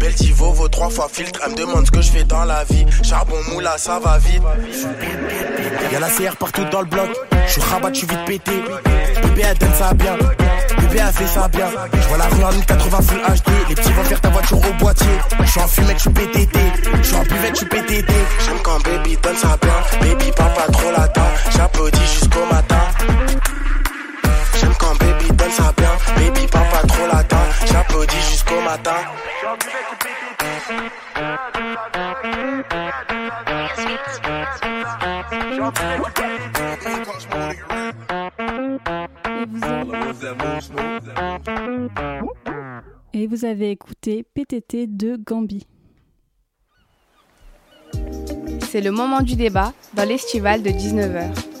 Beltivo 0.00 0.52
vaut 0.52 0.68
trois 0.68 0.88
fois 0.88 1.08
filtre. 1.12 1.40
Elle 1.44 1.52
me 1.52 1.56
demande 1.56 1.84
ce 1.84 1.90
que 1.90 2.00
je 2.00 2.10
fais 2.10 2.24
dans 2.24 2.44
la 2.44 2.64
vie. 2.64 2.86
Charbon 3.02 3.36
moula, 3.52 3.76
ça 3.76 4.00
va 4.02 4.18
vite. 4.18 4.42
Y'a 5.92 6.00
la 6.00 6.08
CR 6.08 6.36
partout 6.36 6.64
dans 6.72 6.80
le 6.80 6.86
bloc. 6.86 7.10
Je 7.46 7.52
suis 7.52 7.60
rabat, 7.60 7.90
je 7.92 7.98
suis 7.98 8.06
vite 8.06 8.24
pété. 8.24 8.52
Bébé, 9.22 9.42
elle 9.44 9.58
donne 9.58 9.74
ça 9.78 9.92
bien. 9.92 10.16
Bébé, 10.78 11.00
elle 11.06 11.12
fait 11.12 11.26
ça 11.26 11.48
bien. 11.48 11.68
Je 11.92 12.08
vois 12.08 12.16
la 12.16 12.24
rue 12.28 12.42
en 12.42 12.52
1080 12.52 13.02
full 13.02 13.18
HD. 13.18 13.68
Les 13.68 13.74
petits 13.74 13.92
vont 13.92 14.04
faire 14.04 14.20
ta 14.22 14.30
voiture 14.30 14.58
au 14.58 14.72
boîtier. 14.82 15.18
Je 15.40 15.50
suis 15.50 15.60
en 15.60 15.68
fumette, 15.68 15.96
je 15.96 16.00
suis 16.00 16.10
PTT. 16.10 16.58
Je 16.94 17.02
suis 17.02 17.16
en 17.16 17.22
buvette, 17.22 17.50
je 17.50 17.56
suis 17.56 17.66
PTT. 17.66 18.12
J'aime 18.46 18.58
quand 18.62 18.82
baby 18.82 19.18
donne 19.22 19.36
ça 19.36 19.58
bien. 19.60 20.00
Baby, 20.00 20.32
parle 20.34 20.54
pas 20.54 20.72
trop 20.72 20.90
latin. 20.92 21.26
J'applaudis 21.54 22.00
jusqu'au 22.00 22.46
matin. 22.50 22.80
J'aime 24.58 24.74
quand 24.78 24.96
baby 24.98 25.28
donne 25.32 25.50
ça 25.50 25.72
bien. 25.76 25.90
Baby, 26.16 26.46
latin. 26.46 26.69
J'applaudis 28.00 28.30
jusqu'au 28.30 28.60
matin. 28.62 28.94
Et 43.12 43.26
vous 43.26 43.44
avez 43.44 43.70
écouté 43.70 44.22
PTT 44.22 44.86
de 44.86 45.16
Gambi. 45.16 45.66
C'est 48.70 48.80
le 48.80 48.92
moment 48.92 49.20
du 49.20 49.36
débat 49.36 49.72
dans 49.94 50.08
l'estival 50.08 50.62
de 50.62 50.70
19h. 50.70 51.59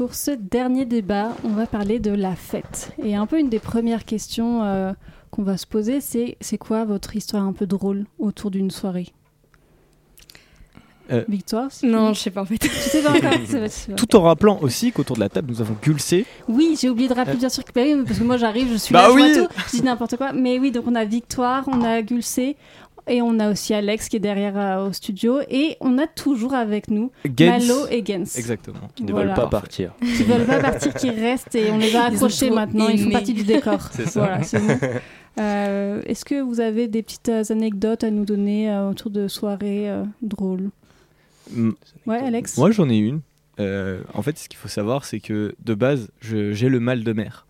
Pour 0.00 0.14
ce 0.14 0.30
dernier 0.30 0.86
débat, 0.86 1.36
on 1.44 1.50
va 1.50 1.66
parler 1.66 1.98
de 1.98 2.10
la 2.10 2.34
fête. 2.34 2.90
Et 3.04 3.16
un 3.16 3.26
peu 3.26 3.38
une 3.38 3.50
des 3.50 3.58
premières 3.58 4.06
questions 4.06 4.64
euh, 4.64 4.94
qu'on 5.30 5.42
va 5.42 5.58
se 5.58 5.66
poser, 5.66 6.00
c'est 6.00 6.38
c'est 6.40 6.56
quoi 6.56 6.86
votre 6.86 7.16
histoire 7.16 7.42
un 7.44 7.52
peu 7.52 7.66
drôle 7.66 8.06
autour 8.18 8.50
d'une 8.50 8.70
soirée? 8.70 9.08
Euh, 11.10 11.22
Victoire 11.28 11.68
Non, 11.82 12.14
je 12.14 12.20
sais 12.20 12.30
pas 12.30 12.40
en 12.40 12.44
fait. 12.46 12.56
Tu 12.56 12.68
sais 12.70 13.02
pas 13.02 13.10
encore. 13.10 13.34
Tout 13.98 14.16
en 14.16 14.22
rappelant 14.22 14.58
aussi 14.62 14.90
qu'autour 14.90 15.16
de 15.16 15.20
la 15.20 15.28
table, 15.28 15.50
nous 15.50 15.60
avons 15.60 15.76
Gulcé. 15.82 16.24
Oui, 16.48 16.78
j'ai 16.80 16.88
oublié 16.88 17.06
de 17.08 17.12
rappeler 17.12 17.36
bien 17.36 17.50
sûr 17.50 17.62
que 17.62 17.72
bah 17.72 17.82
oui, 17.84 18.02
parce 18.06 18.18
que 18.18 18.24
moi 18.24 18.38
j'arrive, 18.38 18.72
je 18.72 18.76
suis 18.78 18.94
Bah 18.94 19.02
là, 19.02 19.08
je 19.08 19.12
vois 19.18 19.26
oui. 19.26 19.34
tout, 19.34 19.48
je 19.66 19.76
dis 19.76 19.82
n'importe 19.82 20.16
quoi. 20.16 20.32
Mais 20.32 20.58
oui, 20.58 20.70
donc 20.70 20.84
on 20.86 20.94
a 20.94 21.04
Victoire, 21.04 21.64
on 21.66 21.82
a 21.82 22.00
Gulcé 22.00 22.56
et 23.08 23.22
on 23.22 23.38
a 23.38 23.50
aussi 23.50 23.74
Alex 23.74 24.08
qui 24.08 24.16
est 24.16 24.20
derrière 24.20 24.56
euh, 24.58 24.88
au 24.88 24.92
studio 24.92 25.38
et 25.50 25.76
on 25.80 25.98
a 25.98 26.06
toujours 26.06 26.54
avec 26.54 26.88
nous 26.90 27.10
Gens. 27.24 27.46
Malo 27.58 27.86
et 27.90 28.04
Gens. 28.06 28.24
Exactement. 28.36 28.78
Qui 28.94 29.04
ne 29.04 29.12
Voilà. 29.12 29.34
veulent 29.34 29.42
pas 29.44 29.48
partir. 29.48 29.92
Qui 30.00 30.22
veulent 30.24 30.44
pas 30.46 30.60
partir, 30.60 30.94
qui 30.94 31.10
restent 31.10 31.54
et 31.54 31.70
on 31.70 31.78
les 31.78 31.86
a 31.86 31.88
Ils 31.88 31.96
ont 31.96 32.14
accrochés 32.14 32.46
trop 32.46 32.54
maintenant. 32.56 32.88
Ils 32.88 32.98
font 32.98 33.04
aimé. 33.04 33.12
partie 33.12 33.34
du 33.34 33.44
décor. 33.44 33.80
C'est 33.92 34.06
ça. 34.08 34.20
Voilà, 34.20 34.42
c'est 34.42 34.58
bon. 34.60 34.78
Euh, 35.38 36.02
Est-ce 36.06 36.24
que 36.24 36.40
vous 36.42 36.58
avez 36.60 36.88
des 36.88 37.02
petites 37.02 37.28
euh, 37.28 37.44
anecdotes 37.50 38.02
à 38.02 38.10
nous 38.10 38.24
donner 38.24 38.68
euh, 38.70 38.90
autour 38.90 39.10
de 39.12 39.28
soirées 39.28 39.88
euh, 39.88 40.02
drôles? 40.22 40.70
Mm. 41.52 41.70
Ouais, 42.06 42.18
Alex? 42.18 42.58
Moi, 42.58 42.72
j'en 42.72 42.90
ai 42.90 42.96
une. 42.98 43.20
Euh, 43.60 44.00
en 44.12 44.22
fait, 44.22 44.36
ce 44.38 44.48
qu'il 44.48 44.58
faut 44.58 44.68
savoir, 44.68 45.04
c'est 45.04 45.20
que 45.20 45.54
de 45.64 45.74
base, 45.74 46.08
je- 46.20 46.52
j'ai 46.52 46.68
le 46.68 46.80
mal 46.80 47.04
de 47.04 47.12
mer. 47.12 47.46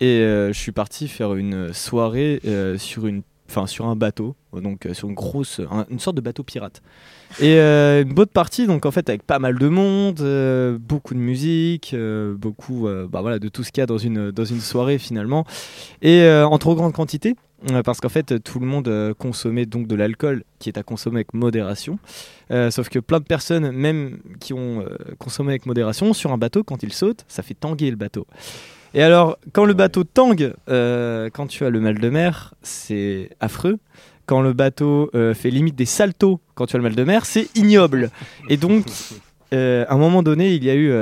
Et 0.00 0.06
euh, 0.20 0.52
je 0.52 0.58
suis 0.58 0.72
parti 0.72 1.06
faire 1.06 1.34
une 1.34 1.72
soirée 1.72 2.40
euh, 2.46 2.78
sur, 2.78 3.06
une, 3.06 3.22
enfin, 3.50 3.66
sur 3.66 3.86
un 3.86 3.96
bateau, 3.96 4.36
donc 4.52 4.86
euh, 4.86 4.94
sur 4.94 5.08
une 5.08 5.14
grosse, 5.14 5.60
un- 5.70 5.84
une 5.90 5.98
sorte 5.98 6.16
de 6.16 6.20
bateau 6.20 6.42
pirate. 6.44 6.82
Et 7.40 7.56
euh, 7.56 8.02
une 8.02 8.14
bonne 8.14 8.26
partie, 8.26 8.66
donc 8.66 8.86
en 8.86 8.90
fait, 8.92 9.08
avec 9.08 9.24
pas 9.24 9.38
mal 9.40 9.58
de 9.58 9.68
monde, 9.68 10.20
euh, 10.20 10.78
beaucoup 10.80 11.14
de 11.14 11.18
musique, 11.18 11.94
beaucoup 12.36 12.88
bah, 13.10 13.20
voilà, 13.20 13.38
de 13.38 13.48
tout 13.48 13.62
ce 13.64 13.72
qu'il 13.72 13.80
y 13.80 13.84
a 13.84 13.86
dans 13.86 13.98
une, 13.98 14.30
dans 14.30 14.44
une 14.44 14.60
soirée 14.60 14.98
finalement. 14.98 15.44
Et 16.02 16.28
en 16.28 16.58
trop 16.58 16.74
grande 16.74 16.92
quantité, 16.92 17.34
parce 17.84 18.00
qu'en 18.00 18.08
fait, 18.08 18.42
tout 18.42 18.58
le 18.58 18.66
monde 18.66 19.14
consommait 19.18 19.66
donc 19.66 19.86
de 19.86 19.94
l'alcool 19.94 20.44
qui 20.58 20.68
est 20.70 20.78
à 20.78 20.82
consommer 20.82 21.16
avec 21.16 21.34
modération. 21.34 21.98
Sauf 22.70 22.88
que 22.88 22.98
plein 22.98 23.18
de 23.18 23.24
personnes, 23.24 23.70
même 23.70 24.18
qui 24.40 24.52
ont 24.54 24.84
consommé 25.18 25.50
avec 25.50 25.66
modération, 25.66 26.12
sur 26.14 26.32
un 26.32 26.38
bateau, 26.38 26.64
quand 26.64 26.82
ils 26.82 26.92
sautent, 26.92 27.24
ça 27.28 27.42
fait 27.42 27.54
tanguer 27.54 27.90
le 27.90 27.96
bateau. 27.96 28.26
Et 28.94 29.02
alors, 29.02 29.38
quand 29.52 29.64
le 29.64 29.74
bateau 29.74 30.04
tangue, 30.04 30.52
euh, 30.68 31.30
quand 31.32 31.46
tu 31.46 31.64
as 31.64 31.70
le 31.70 31.80
mal 31.80 31.98
de 31.98 32.08
mer, 32.08 32.54
c'est 32.62 33.30
affreux. 33.40 33.78
Quand 34.26 34.42
le 34.42 34.52
bateau 34.52 35.10
euh, 35.14 35.34
fait 35.34 35.50
limite 35.50 35.74
des 35.74 35.86
saltos 35.86 36.40
quand 36.54 36.66
tu 36.66 36.76
as 36.76 36.78
le 36.78 36.82
mal 36.82 36.94
de 36.94 37.04
mer, 37.04 37.24
c'est 37.26 37.48
ignoble. 37.56 38.10
Et 38.48 38.56
donc, 38.56 38.84
euh, 39.54 39.84
à 39.88 39.94
un 39.94 39.98
moment 39.98 40.22
donné, 40.22 40.54
il 40.54 40.64
y 40.64 40.70
a 40.70 40.74
eu. 40.74 40.92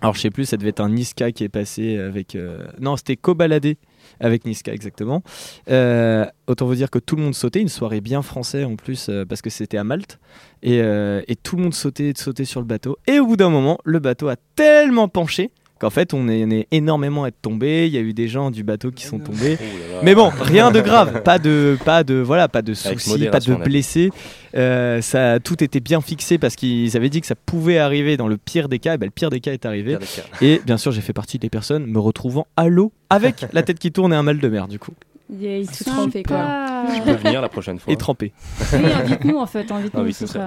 alors, 0.00 0.14
je 0.14 0.20
sais 0.20 0.30
plus, 0.30 0.46
ça 0.46 0.56
devait 0.56 0.70
être 0.70 0.80
un 0.80 0.90
Niska 0.90 1.32
qui 1.32 1.44
est 1.44 1.48
passé 1.48 1.98
avec. 1.98 2.36
non, 2.80 2.96
c'était 2.96 3.16
Cobaladé 3.16 3.78
avec 4.20 4.44
Niska, 4.44 4.72
exactement. 4.72 5.22
Euh, 5.70 6.26
autant 6.46 6.66
vous 6.66 6.74
dire 6.74 6.90
que 6.90 6.98
tout 6.98 7.16
le 7.16 7.22
monde 7.22 7.34
sautait, 7.34 7.60
une 7.60 7.68
soirée 7.68 8.00
bien 8.00 8.22
français 8.22 8.64
en 8.64 8.76
plus, 8.76 9.08
euh, 9.08 9.24
parce 9.24 9.42
que 9.42 9.50
c'était 9.50 9.78
à 9.78 9.84
Malte. 9.84 10.18
Et, 10.62 10.80
euh, 10.80 11.22
et 11.28 11.36
tout 11.36 11.56
le 11.56 11.62
monde 11.62 11.74
sautait, 11.74 12.12
sautait 12.16 12.44
sur 12.44 12.60
le 12.60 12.66
bateau. 12.66 12.98
Et 13.06 13.18
au 13.18 13.26
bout 13.26 13.36
d'un 13.36 13.50
moment, 13.50 13.78
le 13.84 13.98
bateau 13.98 14.28
a 14.28 14.36
tellement 14.54 15.08
penché 15.08 15.50
qu'en 15.78 15.90
fait, 15.90 16.14
on 16.14 16.28
est, 16.28 16.44
on 16.44 16.50
est 16.50 16.66
énormément 16.70 17.24
à 17.24 17.28
être 17.28 17.40
tombé. 17.40 17.86
Il 17.86 17.92
y 17.92 17.98
a 17.98 18.00
eu 18.00 18.12
des 18.12 18.28
gens 18.28 18.50
du 18.50 18.64
bateau 18.64 18.90
qui 18.90 19.04
sont 19.04 19.18
tombés. 19.18 19.58
Oh. 19.60 19.98
Mais 20.02 20.14
bon, 20.14 20.30
rien 20.40 20.70
de 20.70 20.80
grave. 20.80 21.22
Pas 21.24 21.38
de, 21.38 21.76
pas 21.84 22.04
de, 22.04 22.14
voilà, 22.14 22.48
pas 22.48 22.62
de 22.62 22.74
soucis, 22.74 23.26
pas 23.28 23.40
de 23.40 23.54
blessés. 23.54 24.10
Euh, 24.54 25.00
ça, 25.00 25.40
tout 25.40 25.62
était 25.62 25.80
bien 25.80 26.00
fixé 26.00 26.38
parce 26.38 26.56
qu'ils 26.56 26.96
avaient 26.96 27.10
dit 27.10 27.20
que 27.20 27.26
ça 27.26 27.34
pouvait 27.34 27.78
arriver 27.78 28.16
dans 28.16 28.28
le 28.28 28.36
pire 28.36 28.68
des 28.68 28.78
cas. 28.78 28.94
Et 28.94 28.98
ben, 28.98 29.06
le 29.06 29.10
pire 29.10 29.30
des 29.30 29.40
cas 29.40 29.52
est 29.52 29.66
arrivé. 29.66 29.96
Cas. 29.98 30.22
Et 30.40 30.60
bien 30.64 30.76
sûr, 30.76 30.92
j'ai 30.92 31.00
fait 31.00 31.12
partie 31.12 31.38
des 31.38 31.50
personnes 31.50 31.86
me 31.86 31.98
retrouvant 31.98 32.46
à 32.56 32.68
l'eau 32.68 32.92
avec 33.10 33.46
la 33.52 33.62
tête 33.62 33.78
qui 33.78 33.92
tourne 33.92 34.12
et 34.12 34.16
un 34.16 34.22
mal 34.22 34.38
de 34.38 34.48
mer, 34.48 34.68
du 34.68 34.78
coup. 34.78 34.92
Yeah, 35.28 35.66
tout 35.66 35.82
trempé, 35.84 36.22
quoi. 36.22 36.84
Je 36.94 37.02
peux 37.02 37.12
venir 37.14 37.40
la 37.42 37.48
prochaine 37.48 37.78
fois. 37.80 37.92
Et 37.92 37.96
trempé. 37.96 38.32
Oui, 38.72 38.78
invite-nous 38.92 39.36
en 39.38 39.46
fait, 39.46 39.70
invite-nous. 39.72 40.00
Invite-nous, 40.00 40.26
ce 40.26 40.32
sera-. 40.32 40.44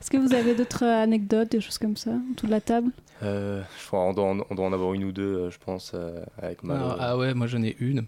Est-ce 0.00 0.10
que 0.10 0.18
vous 0.18 0.34
avez 0.34 0.54
d'autres 0.54 0.84
anecdotes, 0.84 1.50
des 1.50 1.60
choses 1.60 1.78
comme 1.78 1.96
ça, 1.96 2.10
autour 2.32 2.48
de 2.48 2.52
la 2.54 2.60
table? 2.60 2.90
Euh, 3.22 3.62
je 3.80 3.86
crois 3.86 4.00
on 4.00 4.12
doit, 4.12 4.24
en- 4.24 4.38
on 4.50 4.54
doit 4.54 4.66
en 4.66 4.72
avoir 4.72 4.92
une 4.94 5.04
ou 5.04 5.12
deux, 5.12 5.22
euh, 5.36 5.50
je 5.50 5.58
pense, 5.58 5.92
euh, 5.94 6.22
avec 6.40 6.62
Malo. 6.64 6.84
Ah, 6.90 6.96
ah 7.00 7.16
ouais, 7.18 7.32
moi 7.34 7.46
j'en 7.46 7.62
ai 7.62 7.76
une. 7.80 8.04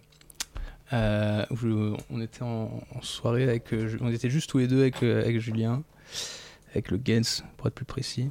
Euh, 0.93 1.45
je- 1.51 1.95
on 2.11 2.21
était 2.21 2.43
en, 2.43 2.71
en 2.95 3.01
soirée 3.03 3.45
avec, 3.45 3.75
on 4.03 4.11
était 4.11 4.29
juste 4.31 4.51
tous 4.51 4.59
les 4.59 4.67
deux 4.67 4.81
avec, 4.81 5.03
euh, 5.03 5.23
avec 5.23 5.39
Julien, 5.41 5.83
avec 6.73 6.91
le 6.91 7.01
Gens 7.03 7.43
pour 7.57 7.69
être 7.69 7.75
plus 7.75 7.87
précis. 7.87 8.29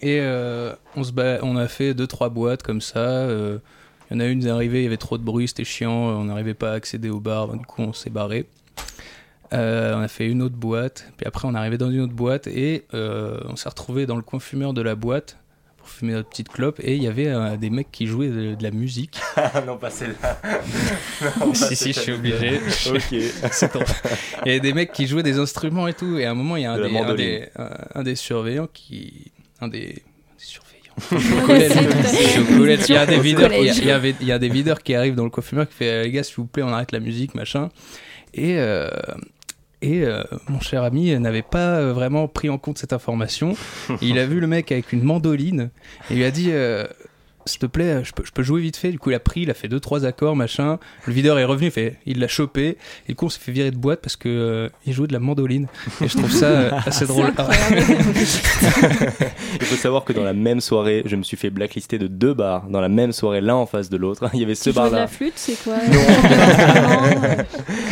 Et 0.00 0.18
euh, 0.20 0.74
on 0.96 1.04
se 1.04 1.12
on 1.42 1.56
a 1.56 1.68
fait 1.68 1.92
deux 1.92 2.06
trois 2.06 2.30
boîtes 2.30 2.62
comme 2.62 2.80
ça. 2.80 3.00
Il 4.10 4.14
y 4.14 4.16
en 4.16 4.20
a 4.20 4.26
une, 4.26 4.46
est 4.46 4.50
arrivée, 4.50 4.80
il 4.80 4.84
y 4.84 4.86
avait 4.86 4.96
trop 4.96 5.18
de 5.18 5.22
bruit, 5.22 5.48
c'était 5.48 5.64
chiant, 5.64 5.92
on 5.92 6.24
n'arrivait 6.24 6.54
pas 6.54 6.70
à 6.70 6.74
accéder 6.74 7.10
au 7.10 7.20
bar, 7.20 7.48
du 7.56 7.64
coup 7.66 7.82
on 7.82 7.92
s'est 7.92 8.10
barré. 8.10 8.46
Euh, 9.54 9.94
on 9.96 10.00
a 10.00 10.08
fait 10.08 10.26
une 10.26 10.42
autre 10.42 10.56
boîte, 10.56 11.10
puis 11.16 11.26
après 11.26 11.48
on 11.48 11.54
est 11.54 11.58
arrivé 11.58 11.78
dans 11.78 11.90
une 11.90 12.00
autre 12.00 12.12
boîte 12.12 12.46
et 12.48 12.84
euh, 12.94 13.38
on 13.48 13.56
s'est 13.56 13.68
retrouvé 13.68 14.04
dans 14.06 14.16
le 14.16 14.22
coin 14.22 14.40
fumeur 14.40 14.74
de 14.74 14.82
la 14.82 14.94
boîte 14.94 15.38
pour 15.78 15.88
fumer 15.88 16.12
notre 16.12 16.28
petite 16.28 16.50
clope 16.50 16.80
et 16.82 16.96
il 16.96 17.02
y 17.02 17.06
avait 17.06 17.28
euh, 17.28 17.56
des 17.56 17.70
mecs 17.70 17.90
qui 17.90 18.06
jouaient 18.06 18.28
de, 18.28 18.54
de 18.54 18.62
la 18.62 18.70
musique. 18.70 19.18
Ah 19.36 19.62
non, 19.66 19.78
pas 19.78 19.88
celle-là. 19.90 20.38
Si, 21.54 21.76
si, 21.76 21.92
je 21.94 22.00
suis 22.00 22.12
obligé. 22.12 22.60
Ok. 22.90 23.00
C'est 23.52 23.70
Il 24.44 24.48
y 24.48 24.50
avait 24.50 24.60
des 24.60 24.72
mecs 24.74 24.92
qui 24.92 25.06
jouaient 25.06 25.22
des 25.22 25.38
instruments 25.38 25.86
et 25.88 25.94
tout, 25.94 26.18
et 26.18 26.26
à 26.26 26.32
un 26.32 26.34
moment, 26.34 26.56
il 26.56 26.62
y 26.64 26.66
a 26.66 26.72
un, 26.72 26.76
De 26.78 26.82
des, 26.82 26.88
un, 26.88 26.92
mandoline. 26.92 27.16
des, 27.26 27.48
un- 27.56 27.70
un 27.94 28.02
des 28.02 28.16
surveillants 28.16 28.68
qui. 28.72 29.32
Un 29.60 29.68
des. 29.68 30.02
Il 31.12 32.84
y 32.88 32.96
a 32.96 33.06
des 33.06 33.18
videurs, 33.18 33.52
il 33.52 33.64
y 33.66 33.68
a- 33.70 33.72
collège. 33.72 33.78
il 33.78 33.86
y 33.86 33.90
avait- 33.90 34.14
il 34.20 34.26
y 34.26 34.32
a 34.32 34.38
des 34.38 34.48
videurs 34.48 34.82
qui 34.82 34.94
arrivent 34.94 35.14
dans 35.14 35.24
le 35.24 35.30
coiffumeur 35.30 35.68
qui 35.68 35.74
fait 35.74 35.88
euh, 35.88 36.02
les 36.04 36.10
gars, 36.10 36.22
s'il 36.22 36.36
vous 36.36 36.46
plaît, 36.46 36.62
on 36.62 36.68
arrête 36.68 36.92
la 36.92 37.00
musique, 37.00 37.34
machin. 37.34 37.68
Et. 38.34 38.56
euh, 38.58 38.88
et 39.80 40.02
euh, 40.02 40.24
mon 40.48 40.58
cher 40.58 40.82
ami 40.82 41.16
n'avait 41.20 41.42
pas 41.42 41.76
euh, 41.76 41.92
vraiment 41.92 42.26
pris 42.26 42.48
en 42.50 42.58
compte 42.58 42.78
cette 42.78 42.92
information. 42.92 43.54
Il 44.02 44.18
a 44.18 44.26
vu 44.26 44.40
le 44.40 44.48
mec 44.48 44.72
avec 44.72 44.92
une 44.92 45.04
mandoline 45.04 45.70
et 46.10 46.14
il 46.14 46.16
lui 46.16 46.24
a 46.24 46.32
dit 46.32 46.48
euh, 46.50 46.84
S'il 47.48 47.58
te 47.60 47.66
plaît, 47.66 48.04
je 48.04 48.12
peux, 48.12 48.24
je 48.24 48.30
peux 48.32 48.42
jouer 48.42 48.60
vite 48.60 48.76
fait. 48.76 48.90
Du 48.90 48.98
coup, 48.98 49.10
il 49.10 49.14
a 49.14 49.20
pris, 49.20 49.40
il 49.42 49.50
a 49.50 49.54
fait 49.54 49.68
deux 49.68 49.80
trois 49.80 50.04
accords, 50.06 50.36
machin. 50.36 50.78
Le 51.06 51.12
videur 51.12 51.38
est 51.38 51.44
revenu, 51.44 51.66
il, 51.66 51.72
fait, 51.72 51.96
il 52.06 52.20
l'a 52.20 52.28
chopé. 52.28 52.76
Et 53.06 53.12
du 53.12 53.14
coup, 53.16 53.26
on 53.26 53.28
s'est 53.28 53.40
fait 53.40 53.52
virer 53.52 53.70
de 53.70 53.76
boîte 53.76 54.00
parce 54.02 54.16
que 54.16 54.28
euh, 54.28 54.68
il 54.86 54.92
jouait 54.92 55.06
de 55.08 55.12
la 55.12 55.18
mandoline. 55.18 55.66
Et 56.00 56.08
je 56.08 56.16
trouve 56.16 56.30
ça 56.30 56.46
euh, 56.46 56.70
assez 56.86 57.06
drôle. 57.06 57.32
Il 59.60 59.66
faut 59.66 59.76
savoir 59.76 60.04
que 60.04 60.12
dans 60.12 60.24
la 60.24 60.32
même 60.34 60.60
soirée, 60.60 61.02
je 61.06 61.16
me 61.16 61.22
suis 61.22 61.36
fait 61.36 61.50
blacklister 61.50 61.98
de 61.98 62.06
deux 62.06 62.34
bars, 62.34 62.66
dans 62.68 62.80
la 62.80 62.88
même 62.88 63.12
soirée, 63.12 63.40
l'un 63.40 63.54
en 63.56 63.66
face 63.66 63.88
de 63.90 63.96
l'autre. 63.96 64.28
Il 64.34 64.40
y 64.40 64.44
avait 64.44 64.54
ce 64.54 64.70
de 64.70 64.74
bar-là. 64.74 65.00
la 65.00 65.06
flûte, 65.06 65.32
c'est 65.36 65.62
quoi 65.64 65.74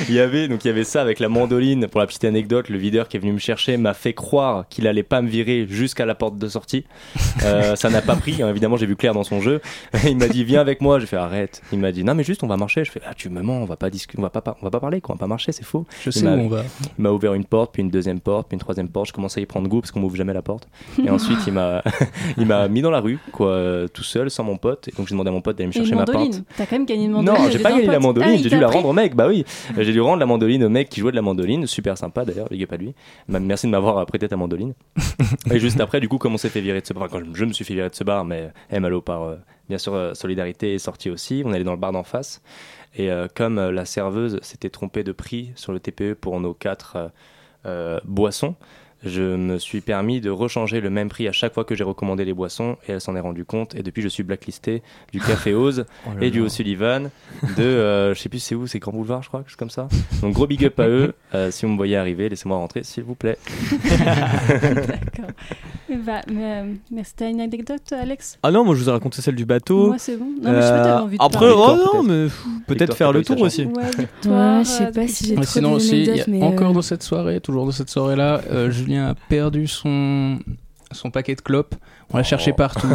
Il 0.08 0.14
y 0.14 0.20
avait 0.20 0.48
donc 0.48 0.64
il 0.64 0.68
y 0.68 0.70
avait 0.70 0.84
ça 0.84 1.02
avec 1.02 1.18
la 1.18 1.28
mandoline. 1.28 1.88
Pour 1.88 2.00
la 2.00 2.06
petite 2.06 2.24
anecdote, 2.24 2.68
le 2.68 2.78
videur 2.78 3.08
qui 3.08 3.16
est 3.16 3.20
venu 3.20 3.32
me 3.32 3.38
chercher 3.38 3.76
m'a 3.76 3.94
fait 3.94 4.12
croire 4.12 4.66
qu'il 4.68 4.86
allait 4.86 5.02
pas 5.02 5.20
me 5.22 5.28
virer 5.28 5.66
jusqu'à 5.68 6.06
la 6.06 6.14
porte 6.14 6.38
de 6.38 6.48
sortie. 6.48 6.84
Euh, 7.42 7.74
ça 7.76 7.90
n'a 7.90 8.02
pas 8.02 8.14
pris. 8.16 8.42
hein. 8.42 8.48
Évidemment, 8.50 8.76
j'ai 8.76 8.86
vu 8.86 8.96
clair 8.96 9.14
dans 9.14 9.24
son 9.24 9.40
jeu. 9.40 9.45
il 10.04 10.16
m'a 10.16 10.28
dit 10.28 10.44
viens 10.44 10.60
avec 10.60 10.80
moi. 10.80 10.98
J'ai 10.98 11.06
fait 11.06 11.16
arrête. 11.16 11.62
Il 11.72 11.78
m'a 11.78 11.92
dit 11.92 12.04
non 12.04 12.14
mais 12.14 12.24
juste 12.24 12.42
on 12.42 12.46
va 12.46 12.56
marcher. 12.56 12.84
Je 12.84 12.90
fais 12.90 13.00
ah 13.06 13.14
tu 13.14 13.28
me 13.28 13.42
mens, 13.42 13.62
on 13.62 13.64
va 13.64 13.76
pas 13.76 13.90
discuter, 13.90 14.18
on 14.18 14.22
va 14.22 14.30
pas 14.30 14.42
on 14.60 14.64
va 14.64 14.70
pas 14.70 14.80
parler 14.80 15.00
quoi, 15.00 15.14
on 15.14 15.16
va 15.16 15.20
pas 15.20 15.26
marcher, 15.26 15.52
c'est 15.52 15.64
faux. 15.64 15.86
Je 16.02 16.10
Il 16.10 16.12
sais 16.12 16.26
où 16.26 16.30
on 16.30 16.48
va. 16.48 16.62
Il 16.98 17.02
m'a 17.02 17.10
ouvert 17.10 17.34
une 17.34 17.44
porte, 17.44 17.72
puis 17.72 17.82
une 17.82 17.90
deuxième 17.90 18.20
porte, 18.20 18.48
puis 18.48 18.54
une 18.54 18.60
troisième 18.60 18.88
porte. 18.88 19.08
Je 19.08 19.12
commençais 19.12 19.40
à 19.40 19.42
y 19.42 19.46
prendre 19.46 19.68
goût 19.68 19.80
parce 19.80 19.90
qu'on 19.92 20.00
m'ouvre 20.00 20.16
jamais 20.16 20.32
la 20.32 20.42
porte. 20.42 20.68
Et 21.04 21.10
ensuite 21.10 21.38
il 21.46 21.52
m'a 21.52 21.82
il 22.36 22.46
m'a 22.46 22.68
mis 22.68 22.82
dans 22.82 22.90
la 22.90 23.00
rue 23.00 23.18
quoi, 23.32 23.86
tout 23.92 24.04
seul 24.04 24.30
sans 24.30 24.44
mon 24.44 24.56
pote. 24.56 24.88
Et 24.88 24.92
donc 24.96 25.06
j'ai 25.08 25.14
demandé 25.14 25.30
à 25.30 25.32
mon 25.32 25.40
pote 25.40 25.56
d'aller 25.56 25.68
me 25.68 25.72
chercher 25.72 25.94
ma 25.94 26.04
mandoline. 26.04 26.32
pinte. 26.32 26.44
T'as 26.56 26.66
quand 26.66 26.76
même 26.76 26.86
gagné 26.86 27.04
une 27.06 27.12
mandoline. 27.12 27.42
Non, 27.42 27.50
j'ai 27.50 27.58
pas 27.58 27.70
gagné 27.72 27.86
la 27.86 28.00
mandoline, 28.00 28.30
Ah, 28.32 28.36
il 28.36 28.42
j'ai 28.42 28.50
dû 28.50 28.58
la 28.60 28.68
rendre 28.68 28.88
au 28.88 28.92
mec. 28.92 29.14
Bah 29.14 29.28
oui, 29.28 29.44
j'ai 29.78 29.92
dû 29.92 30.00
rendre 30.00 30.18
la 30.20 30.26
mandoline 30.26 30.64
au 30.64 30.68
mec 30.68 30.88
qui 30.88 31.00
jouait 31.00 31.12
de 31.12 31.16
la 31.16 31.22
mandoline, 31.22 31.66
super 31.66 31.96
sympa 31.96 32.24
d'ailleurs, 32.24 32.48
up 32.52 32.72
à 32.72 32.76
lui. 32.76 32.94
Merci 33.28 33.66
de 33.66 33.70
m'avoir 33.72 34.04
prêté 34.06 34.28
ta 34.28 34.36
mandoline. 34.36 34.74
et 35.50 35.58
juste 35.58 35.80
après, 35.80 36.00
du 36.00 36.08
coup, 36.08 36.18
comme 36.18 36.34
on 36.34 36.38
s'est 36.38 36.48
fait 36.48 36.60
virer 36.60 36.80
de 36.80 36.86
ce 36.86 36.92
bar, 36.92 37.04
enfin, 37.04 37.18
quand 37.18 37.24
je, 37.32 37.38
je 37.38 37.44
me 37.44 37.52
suis 37.52 37.64
fait 37.64 37.74
virer 37.74 37.88
de 37.88 37.94
ce 37.94 38.04
bar, 38.04 38.24
mais 38.24 38.50
MLO 38.72 39.00
par 39.00 39.22
euh, 39.22 39.35
bien 39.68 39.78
sûr 39.78 39.94
euh, 39.94 40.14
Solidarité 40.14 40.74
est 40.74 40.78
sorti 40.78 41.10
aussi. 41.10 41.42
On 41.44 41.52
allait 41.52 41.64
dans 41.64 41.72
le 41.72 41.78
bar 41.78 41.92
d'en 41.92 42.04
face. 42.04 42.42
Et 42.96 43.10
euh, 43.10 43.28
comme 43.32 43.58
euh, 43.58 43.70
la 43.72 43.84
serveuse 43.84 44.38
s'était 44.42 44.70
trompée 44.70 45.04
de 45.04 45.12
prix 45.12 45.52
sur 45.54 45.72
le 45.72 45.80
TPE 45.80 46.14
pour 46.14 46.40
nos 46.40 46.54
quatre 46.54 46.96
euh, 46.96 47.08
euh, 47.66 48.00
boissons, 48.04 48.54
je 49.04 49.22
me 49.22 49.58
suis 49.58 49.82
permis 49.82 50.20
de 50.20 50.30
rechanger 50.30 50.80
le 50.80 50.88
même 50.88 51.08
prix 51.08 51.28
à 51.28 51.32
chaque 51.32 51.52
fois 51.52 51.64
que 51.64 51.74
j'ai 51.74 51.84
recommandé 51.84 52.24
les 52.24 52.32
boissons 52.32 52.76
et 52.88 52.92
elle 52.92 53.00
s'en 53.00 53.14
est 53.14 53.20
rendue 53.20 53.44
compte. 53.44 53.74
Et 53.74 53.82
depuis, 53.82 54.00
je 54.02 54.08
suis 54.08 54.22
blacklisté 54.22 54.82
du 55.12 55.20
Café 55.20 55.52
Oz 55.54 55.84
Oh 56.06 56.10
et 56.20 56.30
du. 56.30 56.40
O'Sullivan, 56.40 57.10
de 57.56 57.62
euh, 57.62 58.14
je 58.14 58.20
sais 58.20 58.28
plus 58.28 58.38
c'est 58.38 58.54
où, 58.54 58.66
c'est 58.66 58.78
Grand 58.78 58.92
Boulevard, 58.92 59.22
je 59.22 59.28
crois, 59.28 59.40
quelque 59.40 59.50
chose 59.50 59.56
comme 59.56 59.70
ça. 59.70 59.88
Donc 60.22 60.32
gros 60.32 60.46
big 60.46 60.64
up 60.64 60.80
à 60.80 60.86
eux. 60.88 61.14
Euh, 61.34 61.50
si 61.50 61.66
vous 61.66 61.72
me 61.72 61.76
voyez 61.76 61.96
arriver, 61.96 62.28
laissez-moi 62.28 62.56
rentrer, 62.56 62.82
s'il 62.84 63.04
vous 63.04 63.14
plaît. 63.14 63.36
D'accord. 63.84 65.30
Bah, 65.88 66.20
mais, 66.28 66.42
euh, 66.42 66.72
merci. 66.90 67.12
T'as 67.16 67.30
une 67.30 67.40
anecdote, 67.40 67.92
Alex 67.92 68.38
Ah 68.42 68.50
non, 68.50 68.64
moi 68.64 68.74
je 68.74 68.82
vous 68.82 68.88
ai 68.88 68.92
raconté 68.92 69.22
celle 69.22 69.36
du 69.36 69.44
bateau. 69.44 69.86
Moi, 69.88 69.98
c'est 69.98 70.16
bon. 70.16 70.24
Non, 70.42 70.50
mais 70.50 70.56
je 70.56 70.62
sais 70.62 70.70
pas, 70.72 70.82
t'avais 70.82 71.02
envie 71.02 71.18
de 71.18 71.22
Après, 71.22 71.48
parler. 71.48 71.54
oh 71.56 71.76
non, 71.76 72.02
peut-être. 72.04 72.30
mais 72.66 72.74
peut-être 72.74 72.96
faire 72.96 73.12
le 73.12 73.22
tour 73.24 73.40
aussi. 73.40 73.64
Ouais, 73.66 73.84
Victoire, 73.98 74.58
Ouais, 74.58 74.64
je 74.64 74.68
sais 74.68 74.86
euh, 74.86 74.92
pas 74.92 75.06
si 75.08 75.24
j'ai 75.26 75.36
Mais 75.36 75.42
trop 75.42 75.52
sinon 75.52 75.72
aussi, 75.74 75.90
il 75.90 75.98
y 75.98 76.02
a- 76.02 76.06
d'anecdotes, 76.06 76.28
mais 76.28 76.42
encore 76.42 76.70
euh, 76.70 76.74
dans 76.74 76.82
cette 76.82 77.02
soirée, 77.04 77.40
toujours 77.40 77.66
dans 77.66 77.72
cette 77.72 77.90
soirée-là, 77.90 78.40
euh, 78.50 78.70
Julien 78.70 79.06
a 79.10 79.14
perdu 79.28 79.66
son 79.68 80.38
son 80.92 81.10
paquet 81.10 81.34
de 81.34 81.40
clopes. 81.40 81.74
On 82.12 82.16
l'a 82.18 82.22
cherché 82.22 82.52
partout. 82.52 82.86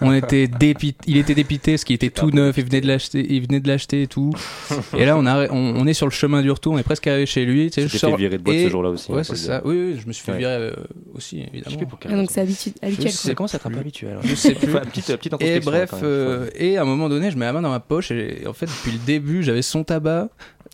On 0.00 0.12
était 0.14 0.46
dépit... 0.60 0.94
Il 1.06 1.16
était 1.18 1.34
dépité 1.34 1.72
parce 1.72 1.84
qu'il 1.84 1.94
était 1.94 2.08
tout 2.10 2.30
neuf. 2.30 2.56
Il 2.56 2.64
venait 2.64 2.80
de 2.80 2.86
l'acheter. 2.86 3.26
Il 3.28 3.42
venait 3.46 3.60
de 3.60 3.68
l'acheter 3.68 4.02
et 4.02 4.06
tout. 4.06 4.32
Et 4.96 5.04
là, 5.04 5.16
on, 5.18 5.26
a... 5.26 5.48
on, 5.50 5.74
on 5.76 5.86
est 5.86 5.92
sur 5.92 6.06
le 6.06 6.12
chemin 6.12 6.40
du 6.42 6.50
retour. 6.50 6.72
On 6.74 6.78
est 6.78 6.82
presque 6.82 7.06
arrivé 7.06 7.26
chez 7.26 7.44
lui. 7.44 7.70
Tu 7.70 7.82
sais, 7.82 7.88
je 7.88 7.98
sors- 7.98 8.10
fait 8.12 8.16
virer 8.16 8.38
de 8.38 8.42
boîte 8.42 8.56
et- 8.56 8.64
ce 8.64 8.70
jour-là 8.70 8.88
aussi, 8.90 9.12
hein, 9.12 9.16
Ouais, 9.16 9.24
faut 9.24 9.34
c'est 9.34 9.46
ça. 9.46 9.60
Oui, 9.64 9.76
oui, 9.76 10.00
je 10.00 10.06
me 10.06 10.12
suis 10.12 10.24
fait 10.24 10.32
Ouais. 10.32 10.38
virer 10.38 10.52
euh, 10.54 10.72
aussi, 11.14 11.40
évidemment. 11.52 11.76
Ah, 12.06 12.16
donc 12.16 12.30
c'est 12.30 12.42
habitu- 12.42 12.74
habituel. 12.82 13.12
À 13.28 13.56
être 13.56 13.66
un 13.66 13.70
peu 13.70 13.78
habituel. 13.78 14.18
Je 14.24 14.34
sais 14.34 14.54
plus. 14.54 14.68
Faut 14.68 14.78
une 14.78 14.84
petite- 14.84 15.16
petite 15.16 15.34
et 15.40 15.60
bref, 15.60 15.90
euh, 16.02 16.48
et 16.54 16.78
à 16.78 16.82
un 16.82 16.86
moment 16.86 17.08
donné, 17.08 17.30
je 17.30 17.36
mets 17.36 17.44
la 17.44 17.52
main 17.52 17.62
dans 17.62 17.70
ma 17.70 17.80
poche 17.80 18.10
et 18.10 18.46
en 18.46 18.52
fait, 18.54 18.66
depuis 18.66 18.92
le 18.92 18.98
début, 19.04 19.42
j'avais 19.42 19.62
son 19.62 19.84
tabac 19.84 20.10
euh, 20.14 20.28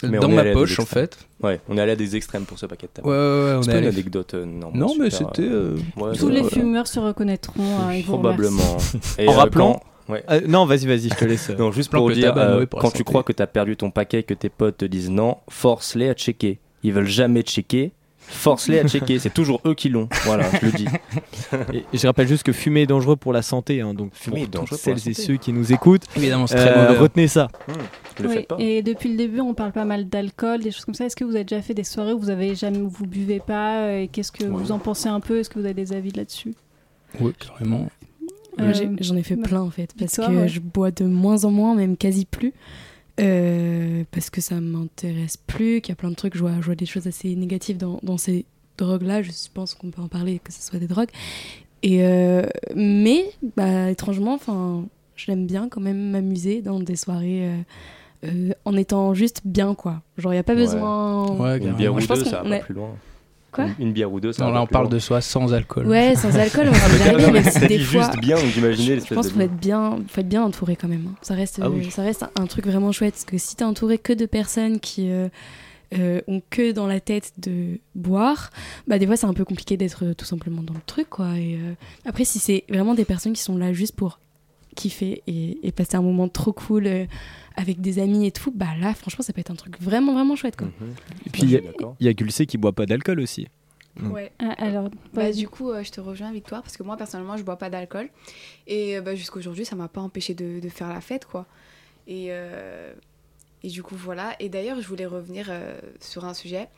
Mais 0.08 0.18
dans 0.18 0.28
ma 0.28 0.44
poche 0.52 0.78
en 0.78 0.82
extrêmes. 0.82 1.06
fait. 1.08 1.18
Ouais, 1.42 1.60
on 1.68 1.76
est 1.76 1.80
allé 1.80 1.92
à 1.92 1.96
des 1.96 2.16
extrêmes 2.16 2.44
pour 2.44 2.58
ce 2.58 2.66
paquet 2.66 2.86
de 2.86 2.92
tabac. 2.92 3.08
Ouais, 3.08 3.14
ouais, 3.16 3.56
ouais, 3.56 3.62
C'est 3.62 3.78
une 3.78 3.86
anecdote 3.86 4.34
euh, 4.34 4.44
non, 4.46 4.70
Non, 4.74 4.94
mais 4.98 5.10
c'était, 5.10 5.42
euh, 5.42 5.76
ouais, 5.96 6.16
Tous 6.16 6.28
les 6.28 6.40
voilà. 6.40 6.56
fumeurs 6.56 6.86
se 6.86 7.00
reconnaîtront. 7.00 7.62
hein, 7.62 7.92
vous 7.98 8.12
Probablement. 8.12 8.76
Et, 9.18 9.28
En 9.28 9.32
euh, 9.32 9.36
rappelant. 9.36 9.82
quand- 10.06 10.12
ouais. 10.14 10.24
Euh, 10.30 10.40
non, 10.46 10.64
vas-y, 10.66 10.86
vas-y, 10.86 11.08
je 11.10 11.14
te 11.14 11.24
laisse. 11.24 11.50
Non, 11.50 11.70
juste 11.72 11.90
pour 11.90 12.10
dire, 12.10 12.34
tabac 12.34 12.40
euh, 12.50 12.66
pour 12.66 12.80
quand 12.80 12.90
tu 12.90 13.04
crois 13.04 13.22
que 13.22 13.32
tu 13.32 13.42
as 13.42 13.46
perdu 13.46 13.76
ton 13.76 13.90
paquet, 13.90 14.22
que 14.22 14.34
tes 14.34 14.48
potes 14.48 14.78
te 14.78 14.84
disent 14.84 15.10
non, 15.10 15.36
force-les 15.48 16.08
à 16.08 16.14
checker. 16.14 16.58
Ils 16.82 16.92
veulent 16.92 17.06
jamais 17.06 17.42
checker. 17.42 17.92
Force-les 18.30 18.78
à 18.78 18.88
checker. 18.88 19.18
C'est 19.18 19.34
toujours 19.34 19.60
eux 19.66 19.74
qui 19.74 19.88
l'ont. 19.88 20.08
Voilà, 20.24 20.46
je 20.60 20.66
le 20.66 20.72
dis. 20.72 20.86
Et 21.92 21.98
je 21.98 22.06
rappelle 22.06 22.28
juste 22.28 22.42
que 22.44 22.52
fumer 22.52 22.82
est 22.82 22.86
dangereux 22.86 23.16
pour 23.16 23.32
la 23.32 23.42
santé, 23.42 23.80
hein, 23.80 23.92
donc 23.92 24.12
Fumer 24.14 24.36
pour 24.36 24.44
est 24.44 24.50
dangereux 24.50 24.76
toutes 24.76 24.82
pour 24.82 24.92
la 24.92 24.98
celles 24.98 25.10
et 25.10 25.14
ceux 25.14 25.36
qui 25.36 25.52
nous 25.52 25.72
écoutent, 25.72 26.04
Évidemment, 26.16 26.46
c'est 26.46 26.56
euh, 26.56 26.66
très 26.66 26.86
mauvais. 26.86 26.98
retenez 26.98 27.28
ça. 27.28 27.48
Le 28.20 28.28
Oui, 28.28 28.34
faites 28.34 28.48
pas. 28.48 28.56
Et 28.58 28.82
depuis 28.82 29.10
le 29.10 29.16
début, 29.16 29.40
on 29.40 29.54
parle 29.54 29.72
pas 29.72 29.84
mal 29.84 30.08
d'alcool, 30.08 30.62
des 30.62 30.70
choses 30.70 30.84
comme 30.84 30.94
ça. 30.94 31.06
Est-ce 31.06 31.16
que 31.16 31.24
vous 31.24 31.34
avez 31.34 31.44
déjà 31.44 31.62
fait 31.62 31.74
des 31.74 31.84
soirées 31.84 32.12
où 32.12 32.18
vous 32.18 32.30
avez 32.30 32.54
jamais 32.54 32.78
vous 32.78 33.06
buvez 33.06 33.40
pas 33.40 33.82
euh, 33.82 34.02
et 34.02 34.08
qu'est-ce 34.08 34.32
que 34.32 34.44
vous 34.44 34.72
en 34.72 34.78
pensez 34.78 35.08
un 35.08 35.20
peu? 35.20 35.40
Est-ce 35.40 35.50
que 35.50 35.58
vous 35.58 35.64
avez 35.64 35.74
des 35.74 35.92
avis 35.92 36.10
là-dessus? 36.10 36.54
Oui, 37.20 37.32
carrément. 37.38 37.88
Euh, 38.60 38.72
J'en 39.00 39.16
ai 39.16 39.22
fait 39.22 39.36
bah, 39.36 39.48
plein 39.48 39.60
en 39.60 39.70
fait, 39.70 39.94
parce 39.98 40.16
que 40.16 40.30
ouais. 40.30 40.48
je 40.48 40.60
bois 40.60 40.90
de 40.90 41.04
moins 41.04 41.44
en 41.44 41.50
moins, 41.50 41.74
même 41.74 41.96
quasi 41.96 42.24
plus. 42.24 42.52
Euh, 43.20 44.04
parce 44.10 44.30
que 44.30 44.40
ça 44.40 44.60
m'intéresse 44.60 45.36
plus, 45.36 45.80
qu'il 45.80 45.90
y 45.90 45.92
a 45.92 45.96
plein 45.96 46.10
de 46.10 46.14
trucs, 46.14 46.34
je 46.34 46.40
vois, 46.40 46.52
je 46.60 46.66
vois 46.66 46.74
des 46.74 46.86
choses 46.86 47.06
assez 47.06 47.34
négatives 47.36 47.76
dans, 47.76 48.00
dans 48.02 48.16
ces 48.16 48.46
drogues-là, 48.78 49.22
je 49.22 49.30
pense 49.52 49.74
qu'on 49.74 49.90
peut 49.90 50.00
en 50.02 50.08
parler, 50.08 50.40
que 50.42 50.52
ce 50.52 50.62
soit 50.62 50.78
des 50.78 50.86
drogues. 50.86 51.10
Et 51.82 52.04
euh, 52.04 52.46
mais, 52.74 53.24
bah, 53.56 53.90
étrangement, 53.90 54.34
enfin, 54.34 54.84
j'aime 55.16 55.46
bien 55.46 55.68
quand 55.68 55.80
même 55.80 56.10
m'amuser 56.10 56.62
dans 56.62 56.80
des 56.80 56.96
soirées 56.96 57.46
euh, 57.48 57.56
euh, 58.24 58.50
en 58.64 58.76
étant 58.76 59.12
juste 59.14 59.42
bien, 59.44 59.74
quoi. 59.74 60.02
Genre, 60.18 60.32
il 60.32 60.36
n'y 60.36 60.40
a 60.40 60.44
pas 60.44 60.54
Ouais. 60.54 60.60
besoin... 60.60 61.26
Ouais, 61.36 61.54
Une 61.56 61.58
carrément. 61.60 61.76
bière 61.78 61.94
ou 61.94 62.00
deux, 62.00 62.24
ça 62.24 62.42
va 62.42 62.56
est- 62.56 62.58
pas 62.60 62.64
plus 62.64 62.74
loin. 62.74 62.90
Quoi 63.52 63.66
Une- 63.78 63.86
Une 63.88 63.92
bière 63.92 64.12
ou 64.12 64.20
deux, 64.20 64.32
ça 64.32 64.44
Non, 64.44 64.52
là, 64.52 64.62
on 64.62 64.66
parle 64.66 64.84
loin. 64.86 64.94
de 64.94 64.98
soi 64.98 65.20
sans 65.20 65.52
alcool. 65.52 65.86
Ouais, 65.86 66.14
sans 66.16 66.36
alcool, 66.36 66.68
on 66.68 66.72
va 66.72 66.78
y 66.96 67.16
mais 67.16 67.24
arriver, 67.24 67.50
t'as 67.52 67.66
des 67.66 67.78
dit 67.78 67.84
fois... 67.84 68.02
juste 68.02 68.18
bien, 68.20 68.36
donc 68.36 68.46
j'imaginais 68.46 68.86
Je 68.88 68.94
l'espèce 68.94 69.16
pense 69.16 69.26
qu'il 69.26 69.34
faut 69.36 69.40
être 69.42 69.56
bien, 69.56 69.98
faut 70.08 70.20
être 70.20 70.28
bien 70.28 70.42
entouré 70.42 70.76
quand 70.76 70.88
même. 70.88 71.06
hein. 71.08 71.14
Ça 71.22 71.34
reste, 71.34 71.60
Ah 71.62 71.68
oui. 71.70 71.86
euh, 71.86 71.90
ça 71.90 72.02
reste 72.02 72.24
un 72.38 72.46
truc 72.46 72.66
vraiment 72.66 72.92
chouette. 72.92 73.14
Parce 73.14 73.24
que 73.24 73.38
si 73.38 73.56
t'es 73.56 73.64
entouré 73.64 73.98
que 73.98 74.12
de 74.12 74.26
personnes 74.26 74.78
qui 74.80 75.10
euh, 75.10 75.28
euh, 75.98 76.20
ont 76.28 76.40
que 76.50 76.70
dans 76.70 76.86
la 76.86 77.00
tête 77.00 77.32
de 77.38 77.80
boire, 77.96 78.50
bah 78.86 78.98
des 79.00 79.06
fois 79.06 79.16
c'est 79.16 79.26
un 79.26 79.34
peu 79.34 79.44
compliqué 79.44 79.76
d'être 79.76 80.04
euh, 80.04 80.14
tout 80.14 80.24
simplement 80.24 80.62
dans 80.62 80.74
le 80.74 80.80
truc, 80.86 81.08
quoi. 81.10 81.36
Et 81.36 81.56
euh, 81.56 81.72
après, 82.06 82.24
si 82.24 82.38
c'est 82.38 82.62
vraiment 82.68 82.94
des 82.94 83.04
personnes 83.04 83.32
qui 83.32 83.42
sont 83.42 83.56
là 83.58 83.72
juste 83.72 83.96
pour 83.96 84.20
kiffer 84.76 85.22
et, 85.26 85.58
et 85.66 85.72
passer 85.72 85.96
un 85.96 86.02
moment 86.02 86.28
trop 86.28 86.52
cool 86.52 86.86
euh, 86.86 87.04
avec 87.60 87.80
des 87.80 87.98
amis 87.98 88.26
et 88.26 88.32
tout, 88.32 88.50
bah 88.50 88.66
là, 88.80 88.94
franchement, 88.94 89.22
ça 89.22 89.32
peut 89.32 89.40
être 89.40 89.50
un 89.50 89.54
truc 89.56 89.80
vraiment, 89.80 90.12
vraiment 90.14 90.36
chouette, 90.36 90.56
quoi. 90.56 90.68
Et 91.26 91.30
puis 91.30 91.42
il 91.42 91.50
y 91.50 91.56
a- 91.56 92.10
a 92.10 92.12
Gulcé 92.14 92.46
qui 92.46 92.58
boit 92.58 92.72
pas 92.72 92.86
d'alcool 92.86 93.20
aussi. 93.20 93.46
Ouais. 94.02 94.32
Ah, 94.38 94.54
alors, 94.58 94.88
Bah, 95.12 95.30
du 95.32 95.48
coup, 95.48 95.70
euh, 95.70 95.82
je 95.82 95.90
te 95.90 96.00
rejoins, 96.00 96.32
Victoire, 96.32 96.62
parce 96.62 96.76
que 96.76 96.82
moi, 96.82 96.96
personnellement, 96.96 97.36
je 97.36 97.42
bois 97.42 97.56
pas 97.58 97.68
d'alcool. 97.70 98.08
Et 98.66 98.96
euh, 98.96 99.00
bah, 99.02 99.14
jusqu'à 99.14 99.36
aujourd'hui, 99.38 99.64
ça 99.64 99.76
m'a 99.76 99.88
pas 99.88 100.00
empêché 100.00 100.32
de, 100.32 100.60
de 100.60 100.68
faire 100.68 100.88
la 100.88 101.00
fête, 101.00 101.26
quoi. 101.26 101.46
Et, 102.06 102.28
euh, 102.30 102.92
et 103.62 103.68
du 103.68 103.82
coup, 103.82 103.96
voilà. 103.96 104.36
Et 104.40 104.48
d'ailleurs, 104.48 104.80
je 104.80 104.86
voulais 104.86 105.06
revenir 105.06 105.48
euh, 105.50 105.78
sur 106.00 106.24
un 106.24 106.34
sujet. 106.34 106.68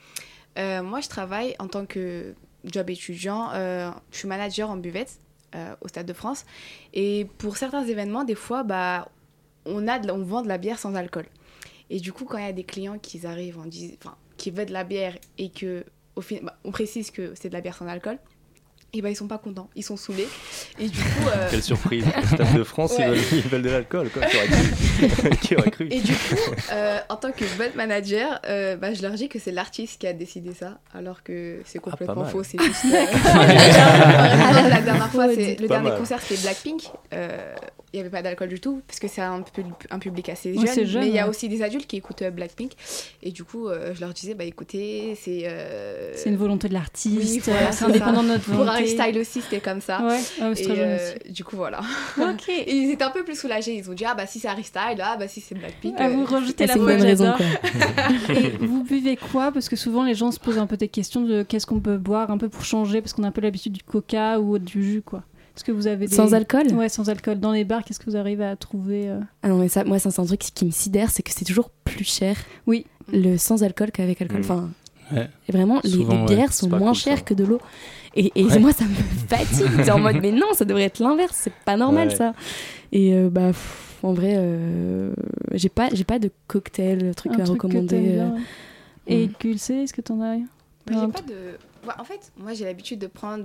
Euh, 0.58 0.82
moi, 0.82 1.00
je 1.00 1.08
travaille 1.08 1.54
en 1.58 1.68
tant 1.68 1.86
que 1.86 2.34
job 2.64 2.90
étudiant. 2.90 3.50
euh, 3.52 3.90
je 4.10 4.16
suis 4.18 4.28
manager 4.28 4.70
en 4.70 4.76
buvette 4.78 5.18
euh, 5.54 5.74
au 5.82 5.88
Stade 5.88 6.06
de 6.06 6.12
France. 6.14 6.44
Et 6.94 7.26
pour 7.38 7.56
certains 7.58 7.84
événements, 7.86 8.24
des 8.24 8.34
fois, 8.34 8.62
bah, 8.64 9.08
on, 9.66 9.86
a 9.88 9.98
de 9.98 10.10
on 10.10 10.22
vend 10.24 10.42
de 10.42 10.48
la 10.48 10.58
bière 10.58 10.78
sans 10.78 10.94
alcool. 10.94 11.26
Et 11.90 12.00
du 12.00 12.12
coup, 12.12 12.24
quand 12.24 12.38
il 12.38 12.44
y 12.44 12.48
a 12.48 12.52
des 12.52 12.64
clients 12.64 12.98
qui 12.98 13.26
arrivent, 13.26 13.58
en 13.58 13.66
dis- 13.66 13.96
enfin, 14.02 14.16
qui 14.36 14.50
veulent 14.50 14.66
de 14.66 14.72
la 14.72 14.84
bière 14.84 15.16
et 15.38 15.50
que 15.50 15.84
au 16.16 16.20
fin- 16.20 16.38
bah, 16.42 16.56
on 16.64 16.70
précise 16.70 17.10
que 17.10 17.32
c'est 17.34 17.48
de 17.48 17.54
la 17.54 17.60
bière 17.60 17.76
sans 17.76 17.86
alcool, 17.86 18.18
et 18.94 19.00
bah 19.00 19.08
ils 19.10 19.16
sont 19.16 19.26
pas 19.28 19.38
contents, 19.38 19.70
ils 19.74 19.82
sont 19.82 19.96
saoulés. 19.96 20.28
Et 20.78 20.88
du 20.88 20.98
coup. 20.98 21.28
euh, 21.34 21.48
Quelle 21.50 21.62
surprise. 21.62 22.04
Stade 22.26 22.54
de 22.56 22.62
France, 22.64 22.94
ils, 22.98 23.04
veulent, 23.06 23.18
ils 23.32 23.40
veulent 23.42 23.62
de 23.62 23.70
l'alcool. 23.70 24.10
quoi. 24.10 24.22
Qui 25.42 25.56
aurait 25.56 25.70
cru 25.70 25.88
Et 25.90 26.00
du 26.00 26.12
coup, 26.14 26.36
euh, 26.72 26.98
en 27.08 27.16
tant 27.16 27.32
que 27.32 27.44
bonne 27.58 27.72
manager, 27.74 28.40
euh, 28.46 28.76
bah, 28.76 28.92
je 28.94 29.02
leur 29.02 29.12
dis 29.12 29.28
que 29.28 29.38
c'est 29.38 29.52
l'artiste 29.52 30.00
qui 30.00 30.06
a 30.06 30.12
décidé 30.12 30.52
ça, 30.54 30.78
alors 30.94 31.22
que 31.22 31.60
c'est 31.64 31.78
complètement 31.78 32.22
mal. 32.22 32.30
faux. 32.30 32.42
C'est 32.42 32.60
juste. 32.60 32.84
euh, 32.86 32.88
la 34.68 34.80
dernière 34.80 35.10
fois, 35.10 35.28
c'est- 35.34 35.60
le 35.60 35.66
Pas 35.68 35.74
dernier 35.74 35.90
mal. 35.90 35.98
concert, 35.98 36.20
c'était 36.20 36.40
Blackpink. 36.42 36.82
Euh, 37.12 37.54
Il 37.94 37.96
n'y 37.96 38.00
avait 38.00 38.10
pas 38.10 38.22
d'alcool 38.22 38.48
du 38.48 38.58
tout, 38.58 38.80
parce 38.86 38.98
que 38.98 39.06
c'est 39.06 39.20
un, 39.20 39.42
pub- 39.42 39.66
un 39.90 39.98
public 39.98 40.30
assez 40.30 40.54
jeune. 40.54 41.02
mais 41.02 41.08
il 41.08 41.14
y 41.14 41.18
a 41.18 41.24
ouais. 41.24 41.28
aussi 41.28 41.50
des 41.50 41.62
adultes 41.62 41.86
qui 41.86 41.96
écoutent 41.96 42.22
euh, 42.22 42.30
Blackpink. 42.30 42.72
Et 43.22 43.32
du 43.32 43.44
coup, 43.44 43.68
euh, 43.68 43.92
je 43.94 44.00
leur 44.00 44.14
disais, 44.14 44.32
bah 44.32 44.44
écoutez, 44.44 45.14
c'est. 45.22 45.42
euh, 45.44 46.10
C'est 46.14 46.30
une 46.30 46.38
volonté 46.38 46.68
de 46.70 46.72
l'artiste, 46.72 47.18
oui, 47.18 47.42
voilà, 47.44 47.70
c'est 47.70 47.84
indépendant 47.84 48.22
de 48.22 48.28
notre 48.28 48.44
Pour 48.44 48.54
volonté. 48.54 48.78
Harry 48.78 48.88
Style 48.88 49.18
aussi, 49.18 49.42
c'était 49.42 49.60
comme 49.60 49.82
ça. 49.82 50.00
Ouais, 50.06 50.18
ah, 50.40 50.52
c'est 50.54 50.62
et 50.62 50.64
très 50.68 50.76
jeune 50.76 50.94
aussi. 50.94 51.32
du 51.34 51.44
coup, 51.44 51.56
voilà. 51.56 51.80
Et 52.48 52.72
ils 52.74 52.90
étaient 52.92 53.04
un 53.04 53.10
peu 53.10 53.24
plus 53.24 53.38
soulagés. 53.38 53.74
Ils 53.74 53.90
ont 53.90 53.94
dit, 53.94 54.06
ah 54.06 54.14
bah 54.14 54.26
si 54.26 54.40
c'est 54.40 54.48
Harry 54.82 54.94
Style, 54.94 55.04
ah 55.04 55.16
bah 55.16 55.28
si 55.28 55.40
c'est 55.40 55.54
Blackpink. 55.54 55.94
Ah, 55.98 56.06
euh, 56.06 56.10
vous 56.10 56.24
rejetez 56.24 56.64
Ah, 56.64 56.66
la 56.66 56.72
c'est 56.74 56.78
une 56.78 56.86
faute, 56.86 56.94
bonne 56.94 57.02
raison. 57.02 57.32
Et 58.30 58.50
vous 58.64 58.84
buvez 58.84 59.16
quoi? 59.16 59.52
Parce 59.52 59.68
que 59.68 59.76
souvent 59.76 60.04
les 60.04 60.14
gens 60.14 60.30
se 60.30 60.40
posent 60.40 60.58
un 60.58 60.66
peu 60.66 60.76
des 60.76 60.88
questions 60.88 61.22
de 61.22 61.42
qu'est-ce 61.42 61.66
qu'on 61.66 61.80
peut 61.80 61.98
boire 61.98 62.30
un 62.30 62.38
peu 62.38 62.48
pour 62.48 62.64
changer, 62.64 63.00
parce 63.00 63.12
qu'on 63.12 63.24
a 63.24 63.28
un 63.28 63.32
peu 63.32 63.40
l'habitude 63.40 63.72
du 63.72 63.82
coca 63.82 64.40
ou 64.40 64.58
du 64.58 64.82
jus, 64.82 65.02
quoi. 65.02 65.22
Est-ce 65.54 65.64
que 65.64 65.72
vous 65.72 65.86
avez 65.86 66.06
des... 66.06 66.14
Sans 66.14 66.32
alcool? 66.32 66.66
Ouais, 66.72 66.88
sans 66.88 67.10
alcool. 67.10 67.38
Dans 67.38 67.52
les 67.52 67.64
bars, 67.64 67.84
qu'est-ce 67.84 68.00
que 68.00 68.08
vous 68.08 68.16
arrivez 68.16 68.44
à 68.44 68.56
trouver 68.56 69.10
euh? 69.10 69.20
Ah 69.42 69.48
non, 69.48 69.58
mais 69.58 69.68
ça, 69.68 69.84
moi, 69.84 69.98
c'est 69.98 70.18
un 70.18 70.24
truc 70.24 70.40
qui 70.40 70.64
me 70.64 70.70
sidère, 70.70 71.10
c'est 71.10 71.22
que 71.22 71.30
c'est 71.30 71.44
toujours 71.44 71.68
plus 71.84 72.04
cher. 72.04 72.36
Oui. 72.66 72.86
Le 73.12 73.36
sans 73.36 73.62
alcool 73.62 73.90
qu'avec 73.90 74.22
alcool. 74.22 74.38
Mm. 74.38 74.44
Enfin, 74.44 74.70
Ouais. 75.12 75.28
et 75.48 75.52
vraiment, 75.52 75.80
les- 75.84 75.90
Souvent, 75.90 76.14
les, 76.14 76.20
ouais. 76.20 76.36
bières 76.36 76.52
C'est 76.52 76.60
sont 76.60 76.68
moins 76.70 76.78
cool, 76.78 76.94
ça. 76.96 77.02
chères 77.10 77.24
que 77.24 77.34
de 77.34 77.44
l'eau. 77.44 77.60
Et, 78.14 78.30
et 78.34 78.44
Ouais. 78.44 78.58
moi, 78.58 78.72
ça 78.72 78.84
me 78.84 78.94
fatigue. 79.28 79.66
C'est 79.84 79.90
en 79.90 79.98
mode, 79.98 80.16
mais 80.20 80.32
non, 80.32 80.52
ça 80.54 80.64
devrait 80.64 80.84
être 80.84 80.98
l'inverse. 81.00 81.34
C'est 81.34 81.52
pas 81.64 81.76
normal, 81.76 82.08
Ouais. 82.08 82.14
ça. 82.16 82.32
Et 82.92 83.14
euh, 83.14 83.30
bah, 83.30 83.48
pff, 83.48 83.98
en 84.02 84.12
vrai, 84.12 84.34
euh, 84.36 85.12
j'ai 85.52 85.68
pas, 85.68 85.88
j'ai 85.92 86.04
pas 86.04 86.18
de 86.18 86.30
cocktail, 86.46 87.14
truc 87.14 87.32
Un 87.32 87.40
à 87.40 87.44
truc 87.44 87.62
recommander. 87.62 87.96
euh. 87.96 88.28
bien. 88.30 88.36
Et 89.06 89.26
Mm. 89.28 89.32
Gulcé, 89.40 89.74
est-ce 89.74 89.92
que 89.94 90.00
t'en 90.00 90.20
as 90.20 90.36
j'ai 90.88 90.94
pas 90.94 91.20
de. 91.22 91.56
Ouais, 91.86 91.94
en 91.98 92.04
fait, 92.04 92.32
moi, 92.36 92.52
j'ai 92.54 92.64
l'habitude 92.64 92.98
de 92.98 93.06
prendre 93.06 93.44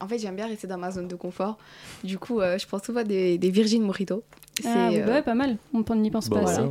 En 0.00 0.08
fait, 0.08 0.18
j'aime 0.18 0.34
bien 0.36 0.46
rester 0.48 0.66
dans 0.66 0.76
ma 0.78 0.90
zone 0.90 1.08
de 1.08 1.14
confort. 1.14 1.56
Du 2.02 2.18
coup, 2.18 2.40
euh, 2.40 2.58
je 2.58 2.66
prends 2.66 2.82
souvent 2.82 3.04
des, 3.04 3.38
des 3.38 3.50
Virgin 3.50 3.82
Mojito. 3.82 4.22
Ah, 4.64 4.88
euh, 4.90 5.06
bah 5.06 5.12
ouais, 5.12 5.22
pas 5.22 5.34
mal. 5.34 5.56
On 5.72 5.82
n'y 5.96 6.10
pense 6.10 6.28
Bon, 6.28 6.36
pas 6.36 6.42
voilà. 6.42 6.58
assez. 6.58 6.70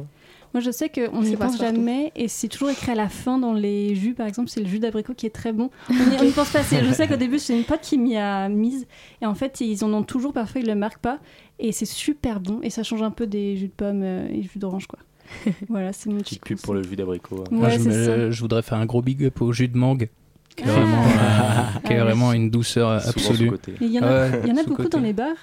Moi, 0.54 0.62
je 0.62 0.70
sais 0.72 0.90
qu'on 0.90 1.22
n'y 1.24 1.36
pense 1.36 1.58
jamais 1.58 2.12
et 2.16 2.28
c'est 2.28 2.48
toujours 2.48 2.70
écrit 2.70 2.92
à 2.92 2.96
la 2.96 3.10
fin 3.10 3.38
dans 3.40 3.54
les 3.54 3.96
jus. 3.96 4.14
Par 4.14 4.28
exemple, 4.28 4.50
c'est 4.50 4.60
le 4.62 4.68
jus 4.68 4.80
d'abricot 4.80 5.14
qui 5.16 5.26
est 5.26 5.32
très 5.32 5.52
bon. 5.52 5.70
On 5.90 6.24
n'y 6.24 6.32
pense 6.32 6.50
pas. 6.52 6.62
Je 6.62 6.94
sais 6.94 7.08
qu'au 7.08 7.16
début, 7.16 7.40
c'est 7.40 7.58
une 7.58 7.64
pote 7.64 7.82
qui 7.82 7.98
m'y 7.98 8.18
a 8.18 8.50
mise 8.50 8.86
et 9.22 9.26
en 9.26 9.34
fait, 9.36 9.62
ils 9.62 9.84
en 9.84 9.92
ont 9.94 10.04
toujours. 10.04 10.32
Parfois, 10.34 10.62
ils 10.62 10.68
le 10.68 10.76
marquent 10.76 11.00
pas 11.02 11.20
et 11.60 11.72
c'est 11.72 11.86
super 11.86 12.40
bon 12.40 12.60
et 12.62 12.70
ça 12.70 12.84
change 12.84 13.02
un 13.02 13.12
peu 13.12 13.26
des 13.28 13.58
jus 13.58 13.68
de 13.68 13.74
pommes 13.74 14.02
euh, 14.04 14.28
et 14.30 14.44
jus 14.44 14.58
d'orange, 14.60 14.86
quoi. 14.88 15.00
voilà, 15.70 15.92
c'est 15.94 16.10
mon 16.10 16.18
petit 16.18 16.36
Petite 16.38 16.44
pub 16.44 16.60
pour 16.60 16.74
le 16.76 16.84
jus 16.84 16.96
d'abricot. 16.96 17.40
hein. 17.42 17.44
Moi, 17.50 17.68
Ouais, 17.70 17.80
je, 17.80 17.90
me- 17.90 18.30
voudrais 18.32 18.62
faire 18.62 18.78
un 18.78 18.86
gros 18.86 19.02
big 19.02 19.24
up 19.26 19.42
au 19.42 19.52
jus 19.54 19.68
de 19.70 19.78
mangue, 19.78 20.10
qui 20.56 20.64
est 20.64 20.68
Ah. 20.68 20.72
vraiment, 20.72 21.04
euh, 21.04 21.80
qui 21.88 21.94
est 21.94 21.98
Ah, 21.98 22.04
vraiment 22.04 22.30
oui. 22.30 22.36
une 22.36 22.50
douceur 22.52 22.90
absolue. 22.92 23.52
Il 23.82 23.92
y 23.92 24.00
en 24.00 24.04
a, 24.04 24.30
Ouais, 24.30 24.42
il 24.44 24.50
y 24.50 24.52
en 24.52 24.56
a 24.58 24.60
sous-coté. 24.60 24.70
beaucoup 24.84 24.90
dans 24.90 25.00
les 25.00 25.14
bars. 25.14 25.36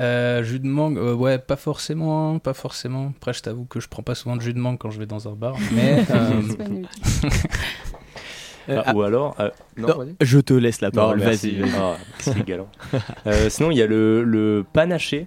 Euh, 0.00 0.42
jus 0.42 0.58
de 0.58 0.66
mangue, 0.66 0.96
euh, 0.96 1.14
ouais, 1.14 1.38
pas 1.38 1.56
forcément, 1.56 2.38
pas 2.38 2.54
forcément. 2.54 3.12
Après, 3.16 3.32
je 3.34 3.42
t'avoue 3.42 3.64
que 3.66 3.78
je 3.78 3.88
prends 3.88 4.02
pas 4.02 4.14
souvent 4.14 4.36
de 4.36 4.40
jus 4.40 4.54
de 4.54 4.58
mangue 4.58 4.78
quand 4.78 4.90
je 4.90 4.98
vais 4.98 5.04
dans 5.06 5.28
un 5.28 5.32
bar, 5.32 5.54
mais 5.74 5.98
euh, 6.10 6.40
C'est 6.48 6.56
pas 6.56 6.64
une- 6.64 6.86
Ah, 8.68 8.94
ou 8.94 9.02
alors. 9.02 9.34
euh, 9.40 9.50
non, 9.76 9.88
Non, 9.88 9.98
vas-y. 9.98 10.14
je 10.20 10.38
te 10.38 10.54
laisse 10.54 10.80
la 10.80 10.90
parole, 10.92 11.18
vas-y. 11.20 11.56
vas-y. 11.58 11.70
Ah, 11.76 11.96
c'est 12.20 12.44
galant. 12.46 12.68
Euh, 13.26 13.50
sinon, 13.50 13.70
il 13.70 13.76
y 13.78 13.82
a 13.82 13.86
le, 13.86 14.22
le 14.24 14.64
panaché. 14.72 15.26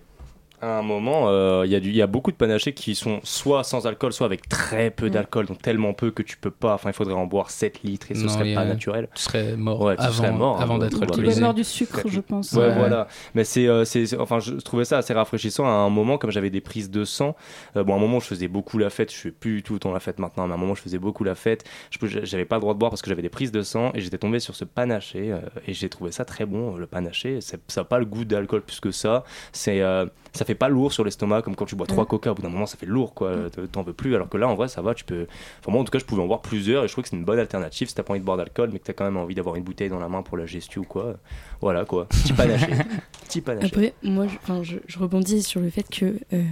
À 0.66 0.80
un 0.80 0.82
moment, 0.82 1.26
euh, 1.30 1.61
il 1.66 1.72
y, 1.72 1.76
a 2.01 2.05
y 2.05 2.07
beaucoup 2.07 2.32
de 2.32 2.36
panachés 2.38 2.74
qui 2.74 2.95
sont 2.95 3.20
soit 3.24 3.63
sans 3.63 3.86
alcool, 3.86 4.11
soit 4.13 4.26
avec 4.26 4.49
très 4.49 4.89
peu 4.89 5.05
Mm. 5.05 5.09
d'alcool, 5.11 5.45
donc 5.45 5.61
tellement 5.61 5.93
peu 5.93 6.09
que 6.09 6.24
tu 6.24 6.38
peux 6.38 6.49
pas. 6.49 6.74
Enfin, 6.74 6.89
il 6.89 6.93
faudrait 6.93 7.13
en 7.13 7.28
boire 7.28 7.51
7 7.51 7.84
litres 7.84 8.07
et 8.09 8.16
ce 8.16 8.24
Non, 8.24 8.30
serait 8.30 8.55
pas 8.55 8.61
a- 8.61 8.66
naturel. 8.66 9.07
tu 9.13 9.22
serais 9.22 9.55
mort 9.57 9.80
Ouais, 9.82 9.95
tu 9.95 10.01
avant, 10.01 10.11
serais 10.13 10.32
mort 10.32 10.59
avant 10.59 10.76
hein, 10.76 10.80
d'être 10.80 10.91
probablement. 10.93 11.13
Tu 11.13 11.20
alcoolisé. 11.20 11.39
peux 11.39 11.45
mort 11.45 11.53
du 11.53 11.63
sucre, 11.63 12.01
je 12.07 12.20
pense. 12.20 12.51
Ouais, 12.53 12.66
Ouais. 12.66 12.74
voilà. 12.76 13.07
Mais 13.36 13.43
c'est, 13.43 13.68
euh, 13.68 13.86
c'est, 13.86 14.07
c'est- 14.07 14.18
enfin, 14.18 14.39
je 14.39 14.53
trouvais 14.55 14.86
ça 14.86 14.97
assez 14.97 15.13
rafraîchissant 15.13 15.66
à 15.66 15.70
un 15.70 15.89
moment, 15.89 16.18
comme 16.18 16.32
j'avais 16.32 16.49
des 16.49 16.61
prises 16.61 16.89
de 16.89 17.05
sang. 17.05 17.36
euh, 17.78 17.84
bon, 17.84 17.93
à 17.93 17.97
un 17.97 17.99
moment, 17.99 18.20
je 18.20 18.26
faisais 18.26 18.47
beaucoup 18.47 18.80
la 18.80 18.89
fête. 18.89 19.11
Je 19.13 19.18
fais 19.18 19.32
plus 19.32 19.57
du 19.57 19.63
tout 19.63 19.76
autant 19.76 19.91
la 19.93 19.99
fête 19.99 20.18
maintenant, 20.18 20.47
mais 20.47 20.53
à 20.53 20.55
un 20.55 20.59
moment, 20.59 20.74
je 20.74 20.82
faisais 20.82 20.97
beaucoup 20.97 21.24
la 21.24 21.36
fête. 21.36 21.63
Je 21.91 21.99
j'avais 22.24 22.45
pas 22.45 22.55
le 22.55 22.61
droit 22.61 22.74
de 22.74 22.80
boire 22.80 22.89
parce 22.89 23.03
que 23.03 23.09
j'avais 23.09 23.22
des 23.22 23.30
prises 23.30 23.51
de 23.51 23.61
sang 23.61 23.91
et 23.93 24.01
j'étais 24.01 24.18
tombé 24.18 24.39
sur 24.39 24.55
ce 24.55 24.63
panaché 24.66 25.32
euh, 25.32 25.39
et 25.68 25.74
j'ai 25.74 25.89
trouvé 25.89 26.11
ça 26.11 26.26
très 26.26 26.45
bon. 26.47 26.76
Le 26.76 26.88
panaché, 26.88 27.39
c'est- 27.41 27.59
ça 27.68 27.82
n'a 27.82 27.86
pas 27.86 27.99
le 27.99 28.05
goût 28.05 28.26
d'alcool 28.26 28.61
plus 28.63 28.80
que 28.80 28.89
ça. 28.91 29.24
C'est, 29.51 29.82
euh, 29.82 30.05
ça 30.34 30.43
fait 30.45 30.54
pas 30.55 30.69
lourd 30.69 30.91
sur 30.93 31.03
l'estomac 31.03 31.41
comme 31.41 31.55
quand 31.55 31.65
tu 31.65 31.75
bois 31.75 31.87
trois 31.87 32.03
Mm. 32.03 32.07
coca. 32.07 32.31
Au 32.31 32.35
bout 32.35 32.41
d'un 32.41 32.49
moment, 32.49 32.65
ça 32.65 32.77
fait 32.77 32.85
lourd, 32.85 33.13
quoi. 33.13 33.33
T'en 33.71 33.83
veux 33.83 33.93
plus. 33.93 34.15
Alors 34.15 34.29
que 34.29 34.37
là, 34.37 34.47
en 34.47 34.55
vrai, 34.55 34.67
ça 34.67 34.81
va. 34.81 34.93
Tu 34.93 35.03
peux. 35.05 35.27
Enfin, 35.59 35.71
moi, 35.71 35.81
en 35.81 35.83
tout 35.83 35.91
cas, 35.91 35.99
je 35.99 36.05
pouvais 36.05 36.21
en 36.21 36.27
boire 36.27 36.41
plusieurs 36.41 36.83
et 36.83 36.87
je 36.87 36.91
trouve 36.93 37.03
que 37.03 37.09
c'est 37.09 37.15
une 37.15 37.25
bonne 37.25 37.39
alternative 37.39 37.87
si 37.89 37.95
t'as 37.95 38.03
pas 38.03 38.11
envie 38.13 38.19
de 38.21 38.25
boire 38.25 38.37
d'alcool, 38.37 38.69
mais 38.73 38.79
que 38.79 38.85
t'as 38.85 38.93
quand 38.93 39.05
même 39.05 39.17
envie 39.17 39.35
d'avoir 39.35 39.55
une 39.55 39.63
bouteille 39.63 39.89
dans 39.89 39.99
la 39.99 40.09
main 40.09 40.21
pour 40.21 40.37
la 40.37 40.45
gestu 40.45 40.79
ou 40.79 40.83
quoi. 40.83 41.15
Voilà, 41.61 41.85
quoi. 41.85 42.05
Petit 42.05 42.33
panaché. 42.33 42.67
Petit 43.27 43.41
panaché. 43.41 43.67
Après, 43.67 43.93
moi, 44.03 44.27
je, 44.27 44.35
enfin, 44.37 44.63
je, 44.63 44.77
je 44.87 44.99
rebondis 44.99 45.43
sur 45.43 45.59
le 45.61 45.69
fait 45.69 45.87
que 45.89 46.15
euh, 46.33 46.43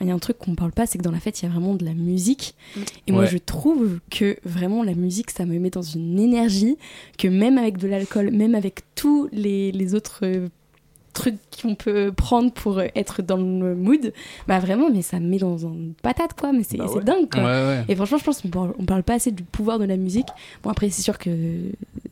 il 0.00 0.08
y 0.08 0.10
a 0.10 0.14
un 0.14 0.18
truc 0.18 0.38
qu'on 0.38 0.54
parle 0.54 0.72
pas, 0.72 0.86
c'est 0.86 0.98
que 0.98 1.02
dans 1.02 1.12
la 1.12 1.20
fête, 1.20 1.40
il 1.40 1.46
y 1.46 1.48
a 1.48 1.52
vraiment 1.52 1.74
de 1.74 1.84
la 1.84 1.94
musique. 1.94 2.54
Et 3.06 3.12
moi, 3.12 3.24
je 3.26 3.38
trouve 3.38 4.00
que 4.10 4.36
vraiment 4.44 4.82
la 4.82 4.94
musique, 4.94 5.30
ça 5.30 5.46
me 5.46 5.58
met 5.58 5.70
dans 5.70 5.82
une 5.82 6.18
énergie 6.18 6.76
que 7.16 7.28
même 7.28 7.58
avec 7.58 7.78
de 7.78 7.86
l'alcool, 7.88 8.30
même 8.30 8.54
avec 8.54 8.80
tous 8.96 9.28
les, 9.32 9.72
les 9.72 9.94
autres 9.94 10.20
euh, 10.24 10.48
trucs 11.14 11.38
qu'on 11.62 11.74
peut 11.74 12.12
prendre 12.14 12.52
pour 12.52 12.78
euh, 12.78 12.86
être 12.94 13.22
dans 13.22 13.36
le 13.38 13.74
mood, 13.74 14.12
bah 14.46 14.58
vraiment, 14.58 14.90
mais 14.92 15.02
ça 15.02 15.18
me 15.20 15.26
met 15.28 15.38
dans 15.38 15.56
une 15.56 15.94
patate, 16.02 16.34
quoi. 16.38 16.52
Mais 16.52 16.62
c'est 16.62 16.76
Bah 16.76 16.86
ouais. 16.90 17.02
dingue, 17.02 17.30
quoi. 17.30 17.42
Ouais, 17.42 17.46
ouais. 17.46 17.84
Et 17.88 17.94
franchement, 17.96 18.18
je 18.18 18.24
pense 18.24 18.42
qu'on 18.42 18.48
parle, 18.48 18.74
on 18.78 18.84
parle 18.84 19.02
pas 19.02 19.14
assez 19.14 19.30
du 19.30 19.42
pouvoir 19.44 19.78
de 19.78 19.84
la 19.84 19.96
musique. 19.96 20.26
Bon, 20.62 20.70
après, 20.70 20.90
c'est 20.90 21.02
sûr 21.02 21.16
que 21.18 21.30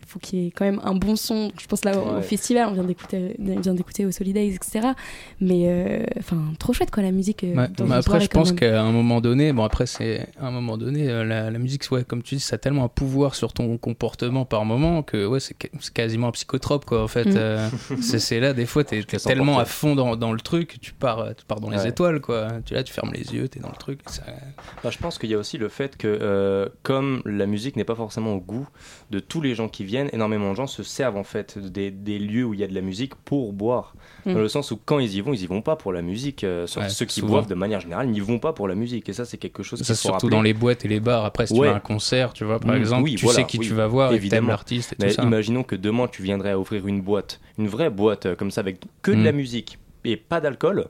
faut 0.06 0.18
qu'il 0.18 0.38
y 0.40 0.46
ait 0.46 0.50
quand 0.50 0.64
même 0.64 0.80
un 0.84 0.94
bon 0.94 1.16
son. 1.16 1.50
Je 1.60 1.66
pense 1.66 1.84
là 1.84 1.92
au, 1.98 2.20
festival, 2.22 2.68
on 2.70 2.72
vient 2.74 2.84
d'écouter, 2.84 3.34
on 3.38 3.60
vient 3.60 3.74
d'écouter 3.74 4.04
au 4.06 4.10
Solidays, 4.12 4.48
etc. 4.54 4.88
Mais 5.40 5.62
euh, 5.66 6.04
enfin, 6.18 6.38
trop 6.58 6.72
chouette 6.72 6.90
quoi 6.90 7.02
la 7.02 7.12
musique. 7.12 7.44
euh, 7.44 7.54
Ouais, 7.54 7.68
dans 7.76 7.84
mais 7.84 7.90
une 7.90 7.96
après, 7.96 8.20
je 8.20 8.28
pense 8.28 8.52
qu'à 8.52 8.82
un 8.82 8.92
moment 8.92 9.20
donné, 9.20 9.52
bon, 9.52 9.64
après, 9.64 9.86
c'est 9.86 10.26
à 10.40 10.46
un 10.46 10.50
moment 10.50 10.76
donné, 10.78 11.08
euh, 11.08 11.24
la, 11.24 11.50
la 11.50 11.58
musique, 11.58 11.82
ouais, 11.90 12.04
comme 12.04 12.22
tu 12.22 12.36
dis, 12.36 12.40
ça 12.40 12.56
a 12.56 12.58
tellement 12.58 12.84
un 12.84 12.88
pouvoir 12.88 13.34
sur 13.34 13.52
ton 13.52 13.76
comportement 13.78 14.44
par 14.44 14.64
moment 14.64 15.02
que, 15.02 15.26
ouais, 15.26 15.40
c'est 15.40 15.56
quasiment 15.94 16.28
un 16.28 16.32
psychotrope, 16.32 16.84
quoi, 16.84 17.02
en 17.02 17.08
fait. 17.08 17.24
Mm. 17.26 17.34
Euh, 17.36 17.68
c'est 18.00 18.18
c'est 18.18 18.38
là, 18.40 18.52
des 18.52 18.66
fois, 18.66 18.84
t'es 19.00 19.02
t'es 19.04 19.12
laisse 19.16 19.24
tellement 19.24 19.58
à 19.58 19.64
fond 19.64 19.94
dans, 19.94 20.16
dans 20.16 20.32
le 20.32 20.40
truc, 20.40 20.78
tu 20.80 20.92
pars, 20.92 21.18
euh, 21.20 21.32
tu 21.36 21.44
pars 21.44 21.60
dans 21.60 21.70
les 21.70 21.78
Ouais. 21.78 21.88
étoiles, 21.88 22.20
quoi. 22.20 22.48
Tu 22.64 22.74
là, 22.74 22.82
tu 22.82 22.92
fermes 22.92 23.12
les 23.12 23.34
yeux, 23.34 23.48
t'es 23.48 23.60
dans 23.60 23.68
le 23.70 23.76
truc. 23.76 24.00
ça- 24.06 24.22
Bah, 24.84 24.90
je 24.90 24.98
pense 24.98 25.18
qu'il 25.18 25.30
y 25.30 25.34
a 25.34 25.38
aussi 25.38 25.58
le 25.58 25.68
fait 25.68 25.96
que, 25.96 26.06
euh, 26.08 26.68
comme 26.82 27.22
la 27.24 27.46
musique 27.46 27.76
n'est 27.76 27.84
pas 27.84 27.94
forcément 27.94 28.34
au 28.34 28.40
goût 28.40 28.68
de 29.10 29.18
tous 29.18 29.40
les 29.40 29.54
gens 29.54 29.68
qui 29.68 29.84
viennent, 29.84 30.08
énormément 30.12 30.50
de 30.52 30.56
gens 30.56 30.66
se 30.66 30.82
servent 30.82 31.16
en 31.16 31.24
fait 31.24 31.58
des, 31.58 31.90
des 31.90 32.18
lieux 32.18 32.44
où 32.44 32.54
il 32.54 32.60
y 32.60 32.64
a 32.64 32.68
de 32.68 32.74
la 32.74 32.80
musique 32.80 33.14
pour 33.14 33.52
boire. 33.52 33.94
Mm. 34.26 34.34
Dans 34.34 34.40
le 34.40 34.48
sens 34.48 34.70
où 34.70 34.78
quand 34.84 34.98
ils 34.98 35.14
y 35.16 35.20
vont, 35.20 35.32
ils 35.32 35.42
y 35.42 35.46
vont 35.46 35.62
pas 35.62 35.76
pour 35.76 35.92
la 35.92 36.02
musique. 36.02 36.44
euh, 36.44 36.66
Ouais, 36.76 36.88
ceux 36.88 37.06
qui 37.06 37.20
souvent. 37.20 37.32
boivent 37.34 37.46
de 37.48 37.54
manière 37.54 37.80
générale 37.80 38.08
n'y 38.08 38.20
vont 38.20 38.38
pas 38.38 38.52
pour 38.52 38.68
la 38.68 38.74
musique. 38.74 39.08
Et 39.08 39.12
ça, 39.12 39.24
c'est 39.24 39.36
quelque 39.38 39.62
chose 39.62 39.78
Ça, 39.80 39.84
qu'il 39.86 39.94
faut 39.94 40.00
surtout 40.00 40.26
rappeler. 40.26 40.36
dans 40.36 40.42
les 40.42 40.54
boîtes 40.54 40.84
et 40.84 40.88
les 40.88 41.00
bars. 41.00 41.24
Après, 41.24 41.46
si 41.46 41.52
Ouais. 41.54 41.60
tu 41.60 41.64
vas 41.66 41.72
à 41.72 41.76
un 41.76 41.80
concert, 41.80 42.32
tu 42.32 42.44
vois, 42.44 42.58
par 42.60 42.72
Mm, 42.74 42.78
exemple, 42.78 43.02
oui, 43.04 43.14
tu 43.16 43.24
voilà, 43.24 43.40
sais 43.40 43.46
qui 43.46 43.58
oui, 43.58 43.66
tu 43.66 43.74
vas 43.74 43.86
voir 43.86 44.08
et 44.08 44.16
que 44.16 44.20
t'aimes 44.20 44.22
évidemment. 44.22 44.48
l'artiste 44.48 44.92
et 44.92 44.96
Mais 45.00 45.08
tout 45.10 45.14
ça. 45.16 45.22
imaginons 45.22 45.62
que 45.62 45.76
demain 45.76 46.08
tu 46.08 46.22
viendrais 46.22 46.50
à 46.50 46.58
ouvrir 46.58 46.86
une 46.86 47.00
boîte, 47.00 47.40
une 47.58 47.68
vraie 47.68 47.90
boîte 47.90 48.34
comme 48.36 48.50
ça 48.50 48.60
avec 48.60 48.81
que 49.02 49.10
de 49.10 49.16
Mm. 49.16 49.24
la 49.24 49.32
musique 49.32 49.78
et 50.04 50.16
pas 50.16 50.40
d'alcool. 50.40 50.86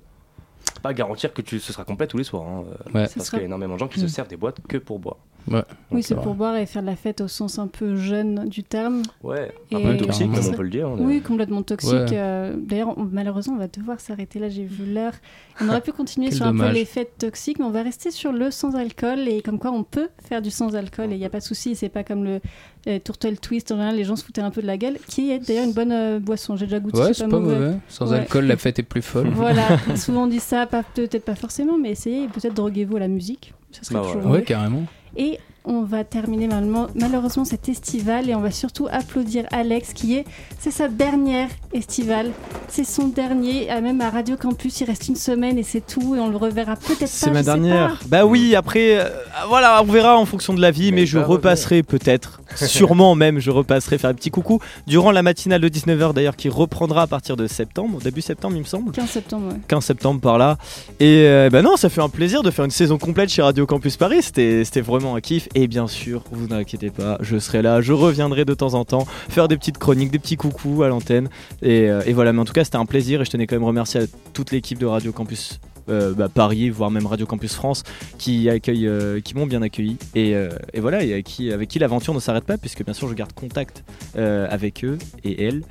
Pas 0.82 0.94
garantir 0.94 1.32
que 1.32 1.42
tu, 1.42 1.58
ce 1.60 1.72
sera 1.72 1.84
complet 1.84 2.06
tous 2.06 2.18
les 2.18 2.24
soirs. 2.24 2.44
hein, 2.48 2.64
euh, 2.66 2.74
Ouais. 2.86 2.92
Parce 2.92 3.12
sera- 3.14 3.24
qu'il 3.30 3.38
y 3.40 3.42
a 3.42 3.44
énormément 3.46 3.74
de 3.74 3.78
gens 3.80 3.88
qui 3.88 3.98
Mm. 3.98 4.02
se 4.02 4.08
servent 4.08 4.28
des 4.28 4.36
boîtes 4.36 4.58
que 4.68 4.78
pour 4.78 4.98
boire. 4.98 5.16
Ouais. 5.50 5.62
Oui, 5.90 6.02
c'est 6.04 6.14
euh, 6.16 6.20
pour 6.20 6.34
boire 6.34 6.56
et 6.56 6.66
faire 6.66 6.82
de 6.82 6.86
la 6.86 6.94
fête 6.94 7.20
au 7.20 7.26
sens 7.26 7.58
un 7.58 7.66
peu 7.66 7.96
jeune 7.96 8.48
du 8.48 8.62
terme. 8.62 9.02
Ouais, 9.24 9.52
un 9.72 9.78
Et- 9.78 9.82
peu 9.82 9.96
toxique, 9.96 10.32
comme 10.32 10.46
on 10.46 10.52
peut 10.52 10.62
le 10.62 10.70
dire. 10.70 10.86
est- 10.88 11.00
Oui, 11.00 11.20
complètement 11.20 11.62
toxique. 11.62 11.92
Ouais. 11.92 12.06
euh, 12.12 12.54
D'ailleurs, 12.56 12.96
on- 12.96 13.08
malheureusement, 13.10 13.54
on 13.54 13.58
va 13.58 13.66
devoir 13.66 13.98
s'arrêter 14.00 14.38
là. 14.38 14.48
J'ai 14.48 14.64
vu 14.64 14.92
l'heure. 14.92 15.14
On 15.60 15.68
aurait 15.68 15.80
pu 15.80 15.92
continuer 15.92 16.30
sur 16.30 16.46
un 16.46 16.56
peu 16.56 16.68
les 16.70 16.84
fêtes 16.84 17.18
toxiques, 17.18 17.58
mais 17.58 17.64
on 17.64 17.70
va 17.70 17.82
rester 17.82 18.10
sur 18.10 18.32
le 18.32 18.50
sans 18.50 18.74
alcool 18.74 19.28
et 19.28 19.42
comme 19.42 19.58
quoi 19.58 19.70
on 19.70 19.84
peut 19.84 20.08
faire 20.26 20.40
du 20.42 20.50
sans 20.50 20.74
alcool 20.74 21.10
et 21.12 21.14
il 21.14 21.18
n'y 21.18 21.24
a 21.24 21.30
pas 21.30 21.38
de 21.40 21.44
souci. 21.44 21.74
C'est 21.76 21.88
pas 21.88 22.04
comme 22.04 22.24
le 22.24 22.40
euh, 22.88 22.98
tourtel 22.98 23.38
twist. 23.38 23.70
En 23.72 23.76
général, 23.76 23.96
les 23.96 24.04
gens 24.04 24.16
se 24.16 24.24
foutaient 24.24 24.40
un 24.40 24.50
peu 24.50 24.62
de 24.62 24.66
la 24.66 24.76
gueule, 24.76 24.98
qui 25.08 25.30
est 25.30 25.38
d'ailleurs 25.38 25.64
une 25.64 25.72
bonne 25.72 25.92
euh, 25.92 26.18
boisson. 26.18 26.56
J'ai 26.56 26.66
déjà 26.66 26.80
goûté. 26.80 26.98
Ouais, 26.98 27.14
c'est 27.14 27.28
pas 27.28 27.38
mauvais. 27.38 27.74
Sans 27.88 28.10
Ouais. 28.10 28.18
alcool, 28.18 28.46
la 28.46 28.56
fête 28.56 28.78
est 28.78 28.82
plus 28.82 29.02
folle. 29.02 29.28
Voilà, 29.34 29.66
souvent 29.96 30.24
on 30.24 30.26
dit 30.26 30.40
ça, 30.40 30.66
pas- 30.66 30.82
peut-être 30.82 31.24
pas 31.24 31.34
forcément, 31.36 31.78
mais 31.78 31.90
essayez, 31.90 32.28
peut-être 32.28 32.54
droguez-vous 32.54 32.96
à 32.96 33.00
la 33.00 33.08
musique. 33.08 33.52
Ça 33.70 33.82
serait 33.84 33.94
Bah 33.96 34.06
toujours. 34.12 34.30
Ouais, 34.30 34.42
carrément. 34.42 34.82
Et 35.16 35.38
on 35.64 35.82
va 35.82 36.04
terminer 36.04 36.48
malheureusement, 36.48 36.88
malheureusement 36.94 37.44
cet 37.44 37.68
estival 37.68 38.28
et 38.28 38.34
on 38.34 38.40
va 38.40 38.50
surtout 38.50 38.88
applaudir 38.90 39.44
Alex 39.50 39.92
qui 39.92 40.16
est, 40.16 40.24
c'est 40.58 40.70
sa 40.70 40.88
dernière 40.88 41.48
estivale, 41.72 42.30
c'est 42.68 42.84
son 42.84 43.08
dernier, 43.08 43.70
euh, 43.70 43.80
même 43.80 44.00
à 44.00 44.10
Radio 44.10 44.36
Campus, 44.36 44.80
il 44.80 44.84
reste 44.84 45.08
une 45.08 45.16
semaine 45.16 45.58
et 45.58 45.62
c'est 45.62 45.86
tout 45.86 46.16
et 46.16 46.20
on 46.20 46.28
le 46.28 46.36
reverra 46.36 46.76
peut-être 46.76 47.00
pas. 47.00 47.06
C'est 47.06 47.26
je 47.28 47.32
ma 47.32 47.40
sais 47.40 47.44
dernière. 47.44 47.98
pas. 48.00 48.06
Bah 48.08 48.26
oui, 48.26 48.54
après, 48.54 48.98
euh, 48.98 49.08
voilà, 49.48 49.82
on 49.82 49.86
verra 49.92 50.16
en 50.16 50.26
fonction 50.26 50.54
de 50.54 50.60
la 50.60 50.70
vie, 50.70 50.92
mais, 50.92 51.06
je 51.06 51.18
repasserai 51.18 51.82
peut-être, 51.82 52.40
sûrement 52.56 53.14
même, 53.14 53.38
je 53.38 53.50
repasserai 53.50 53.98
faire 53.98 54.10
un 54.10 54.14
petit 54.14 54.30
coucou 54.30 54.60
durant 54.86 55.10
la 55.10 55.22
matinale 55.22 55.60
de 55.60 55.68
19h 55.68 56.12
d'ailleurs 56.12 56.36
qui 56.36 56.48
reprendra 56.48 57.02
à 57.02 57.06
partir 57.06 57.36
de 57.36 57.46
septembre, 57.46 58.00
début 58.00 58.20
septembre 58.20 58.56
il 58.56 58.60
me 58.60 58.66
semble. 58.66 58.92
15 58.92 59.08
septembre, 59.08 59.48
ouais. 59.48 59.60
15 59.68 59.84
septembre 59.84 60.20
par 60.20 60.38
là. 60.38 60.58
Et 61.00 61.24
euh, 61.26 61.50
bah 61.50 61.62
non, 61.62 61.76
ça 61.76 61.88
fait 61.88 62.00
un 62.00 62.08
plaisir 62.08 62.42
de 62.42 62.50
faire 62.50 62.64
une 62.64 62.70
saison 62.70 62.98
complète 62.98 63.30
chez 63.30 63.42
Radio 63.42 63.66
Campus 63.66 63.96
Paris. 63.96 64.22
C'était 64.22 64.64
c'était 64.64 64.80
vraiment 64.80 65.14
un 65.14 65.20
kiff. 65.20 65.48
Et 65.54 65.66
bien 65.66 65.86
sûr, 65.86 66.24
vous 66.32 66.46
n'inquiétez 66.48 66.90
pas, 66.90 67.18
je 67.20 67.38
serai 67.38 67.60
là, 67.60 67.80
je 67.82 67.92
reviendrai 67.92 68.44
de 68.46 68.54
temps 68.54 68.72
en 68.74 68.84
temps, 68.86 69.06
faire 69.28 69.48
des 69.48 69.56
petites 69.58 69.76
chroniques, 69.78 70.10
des 70.10 70.18
petits 70.18 70.36
coucous 70.36 70.82
à 70.82 70.88
l'antenne. 70.88 71.28
Et, 71.60 71.90
euh, 71.90 72.00
et 72.06 72.12
voilà, 72.14 72.32
mais 72.32 72.40
en 72.40 72.44
tout 72.46 72.54
cas, 72.54 72.64
c'était 72.64 72.76
un 72.78 72.86
plaisir. 72.86 73.20
Et 73.20 73.24
je 73.26 73.30
tenais 73.30 73.46
quand 73.46 73.56
même 73.56 73.64
à 73.64 73.66
remercier 73.66 74.00
à 74.00 74.04
toute 74.32 74.50
l'équipe 74.50 74.78
de 74.78 74.86
Radio 74.86 75.12
Campus. 75.12 75.60
euh, 75.90 76.14
bah, 76.14 76.28
Paris, 76.32 76.70
voire 76.70 76.90
même 76.92 77.06
Radio 77.06 77.26
Campus 77.26 77.54
France, 77.54 77.82
qui 78.16 78.48
accueillent, 78.48 78.86
euh, 78.86 79.20
qui 79.20 79.34
m'ont 79.34 79.46
bien 79.46 79.60
accueilli 79.62 79.96
et, 80.14 80.34
euh, 80.36 80.48
et 80.72 80.78
voilà, 80.80 81.02
et 81.04 81.12
avec 81.12 81.26
qui, 81.26 81.52
avec 81.52 81.68
qui 81.68 81.78
l'aventure 81.80 82.14
ne 82.14 82.20
s'arrête 82.20 82.44
pas, 82.44 82.56
puisque 82.56 82.84
bien 82.84 82.94
sûr 82.94 83.08
je 83.08 83.14
garde 83.14 83.32
contact 83.32 83.82
euh, 84.16 84.46
avec 84.48 84.84
eux 84.84 84.96
et 85.24 85.44
elles, 85.44 85.62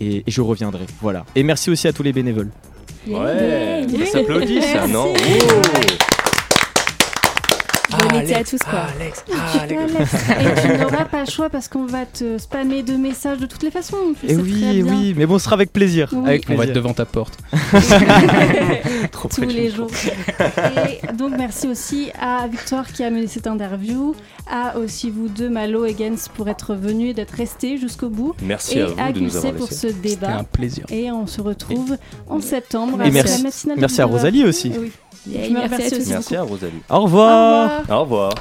et, 0.00 0.16
et 0.18 0.24
je 0.30 0.40
reviendrai. 0.42 0.84
Voilà. 1.00 1.24
Et 1.36 1.44
merci 1.44 1.70
aussi 1.70 1.86
à 1.88 1.92
tous 1.92 2.02
les 2.02 2.12
bénévoles. 2.12 2.50
Ouais, 3.06 3.86
Yeah. 3.88 4.06
ça 4.06 4.12
s'applaudit 4.12 4.60
ça, 4.60 4.86
Merci. 4.86 4.92
non? 4.92 5.14
Bon 8.08 8.18
été 8.20 8.34
à 8.34 8.44
tous 8.44 8.58
quoi. 8.58 8.80
Alex, 8.98 9.24
Alex. 9.60 10.14
Et 10.30 10.62
tu 10.62 10.68
n'auras 10.78 11.04
pas 11.04 11.20
le 11.20 11.30
choix 11.30 11.48
parce 11.50 11.68
qu'on 11.68 11.86
va 11.86 12.06
te 12.06 12.38
spammer 12.38 12.82
de 12.82 12.94
messages 12.94 13.38
de 13.38 13.46
toutes 13.46 13.62
les 13.62 13.70
façons. 13.70 13.96
tu 14.18 14.26
Et 14.26 14.34
sais 14.34 14.40
oui, 14.40 14.60
très 14.60 14.76
et 14.76 14.82
bien. 14.82 14.92
oui, 14.94 15.14
mais 15.16 15.26
bon, 15.26 15.38
ce 15.38 15.44
sera 15.44 15.54
avec 15.54 15.72
plaisir. 15.72 16.08
Oui. 16.12 16.28
Avec 16.28 16.44
On 16.48 16.52
va 16.52 16.56
plaisir. 16.58 16.70
être 16.70 16.74
devant 16.76 16.92
ta 16.94 17.04
porte. 17.04 17.38
Trop 19.12 19.28
tous 19.28 19.42
les 19.42 19.70
jours. 19.70 19.90
Et 20.88 21.12
donc 21.14 21.32
merci 21.36 21.68
aussi 21.68 22.10
à 22.20 22.46
Victoire 22.48 22.90
qui 22.92 23.02
a 23.04 23.10
mené 23.10 23.26
cette 23.26 23.46
interview, 23.46 24.14
à 24.50 24.78
aussi 24.78 25.10
vous 25.10 25.28
deux, 25.28 25.48
Malo 25.48 25.84
et 25.86 25.94
Gens, 25.98 26.28
pour 26.34 26.48
être 26.48 26.74
venus 26.74 27.10
et 27.10 27.14
d'être 27.14 27.32
restés 27.34 27.76
jusqu'au 27.78 28.08
bout. 28.08 28.34
Merci 28.42 28.78
et 28.78 28.82
à 28.82 28.86
vous 28.86 29.12
de 29.12 29.18
nous 29.20 29.24
Gusset 29.26 29.38
avoir 29.38 29.54
pour 29.54 29.68
ce 29.68 29.74
C'était 29.88 29.92
débat. 30.10 30.36
un 30.38 30.44
plaisir. 30.44 30.84
Et 30.90 31.10
on 31.12 31.26
se 31.26 31.40
retrouve 31.40 31.96
en 32.28 32.40
septembre. 32.40 33.00
Et 33.02 33.08
à 33.08 33.10
merci- 33.10 33.38
la 33.38 33.42
matinale 33.44 33.76
de 33.76 33.80
merci 33.80 34.00
à 34.00 34.06
19h. 34.06 34.10
Rosalie 34.10 34.44
aussi. 34.44 34.72
Eh 34.74 34.78
oui. 34.78 34.92
Yeah, 35.26 35.44
Je 35.44 35.50
me 35.50 35.68
merci 35.68 35.82
à 36.14 36.22
tous. 36.22 36.36
Rosalie. 36.50 36.82
Au 36.88 37.00
revoir. 37.00 37.82
Au 37.90 38.00
revoir. 38.00 38.00
Au 38.00 38.00
revoir. 38.02 38.34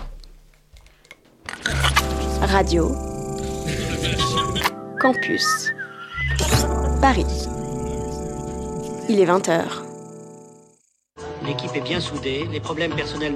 Radio 2.41 2.91
Campus. 4.99 5.71
Paris. 7.01 7.25
Il 9.09 9.19
est 9.19 9.25
20h. 9.25 9.61
L'équipe 11.45 11.75
est 11.75 11.81
bien 11.81 11.99
soudée, 11.99 12.47
les 12.51 12.59
problèmes 12.59 12.93
personnels 12.93 13.33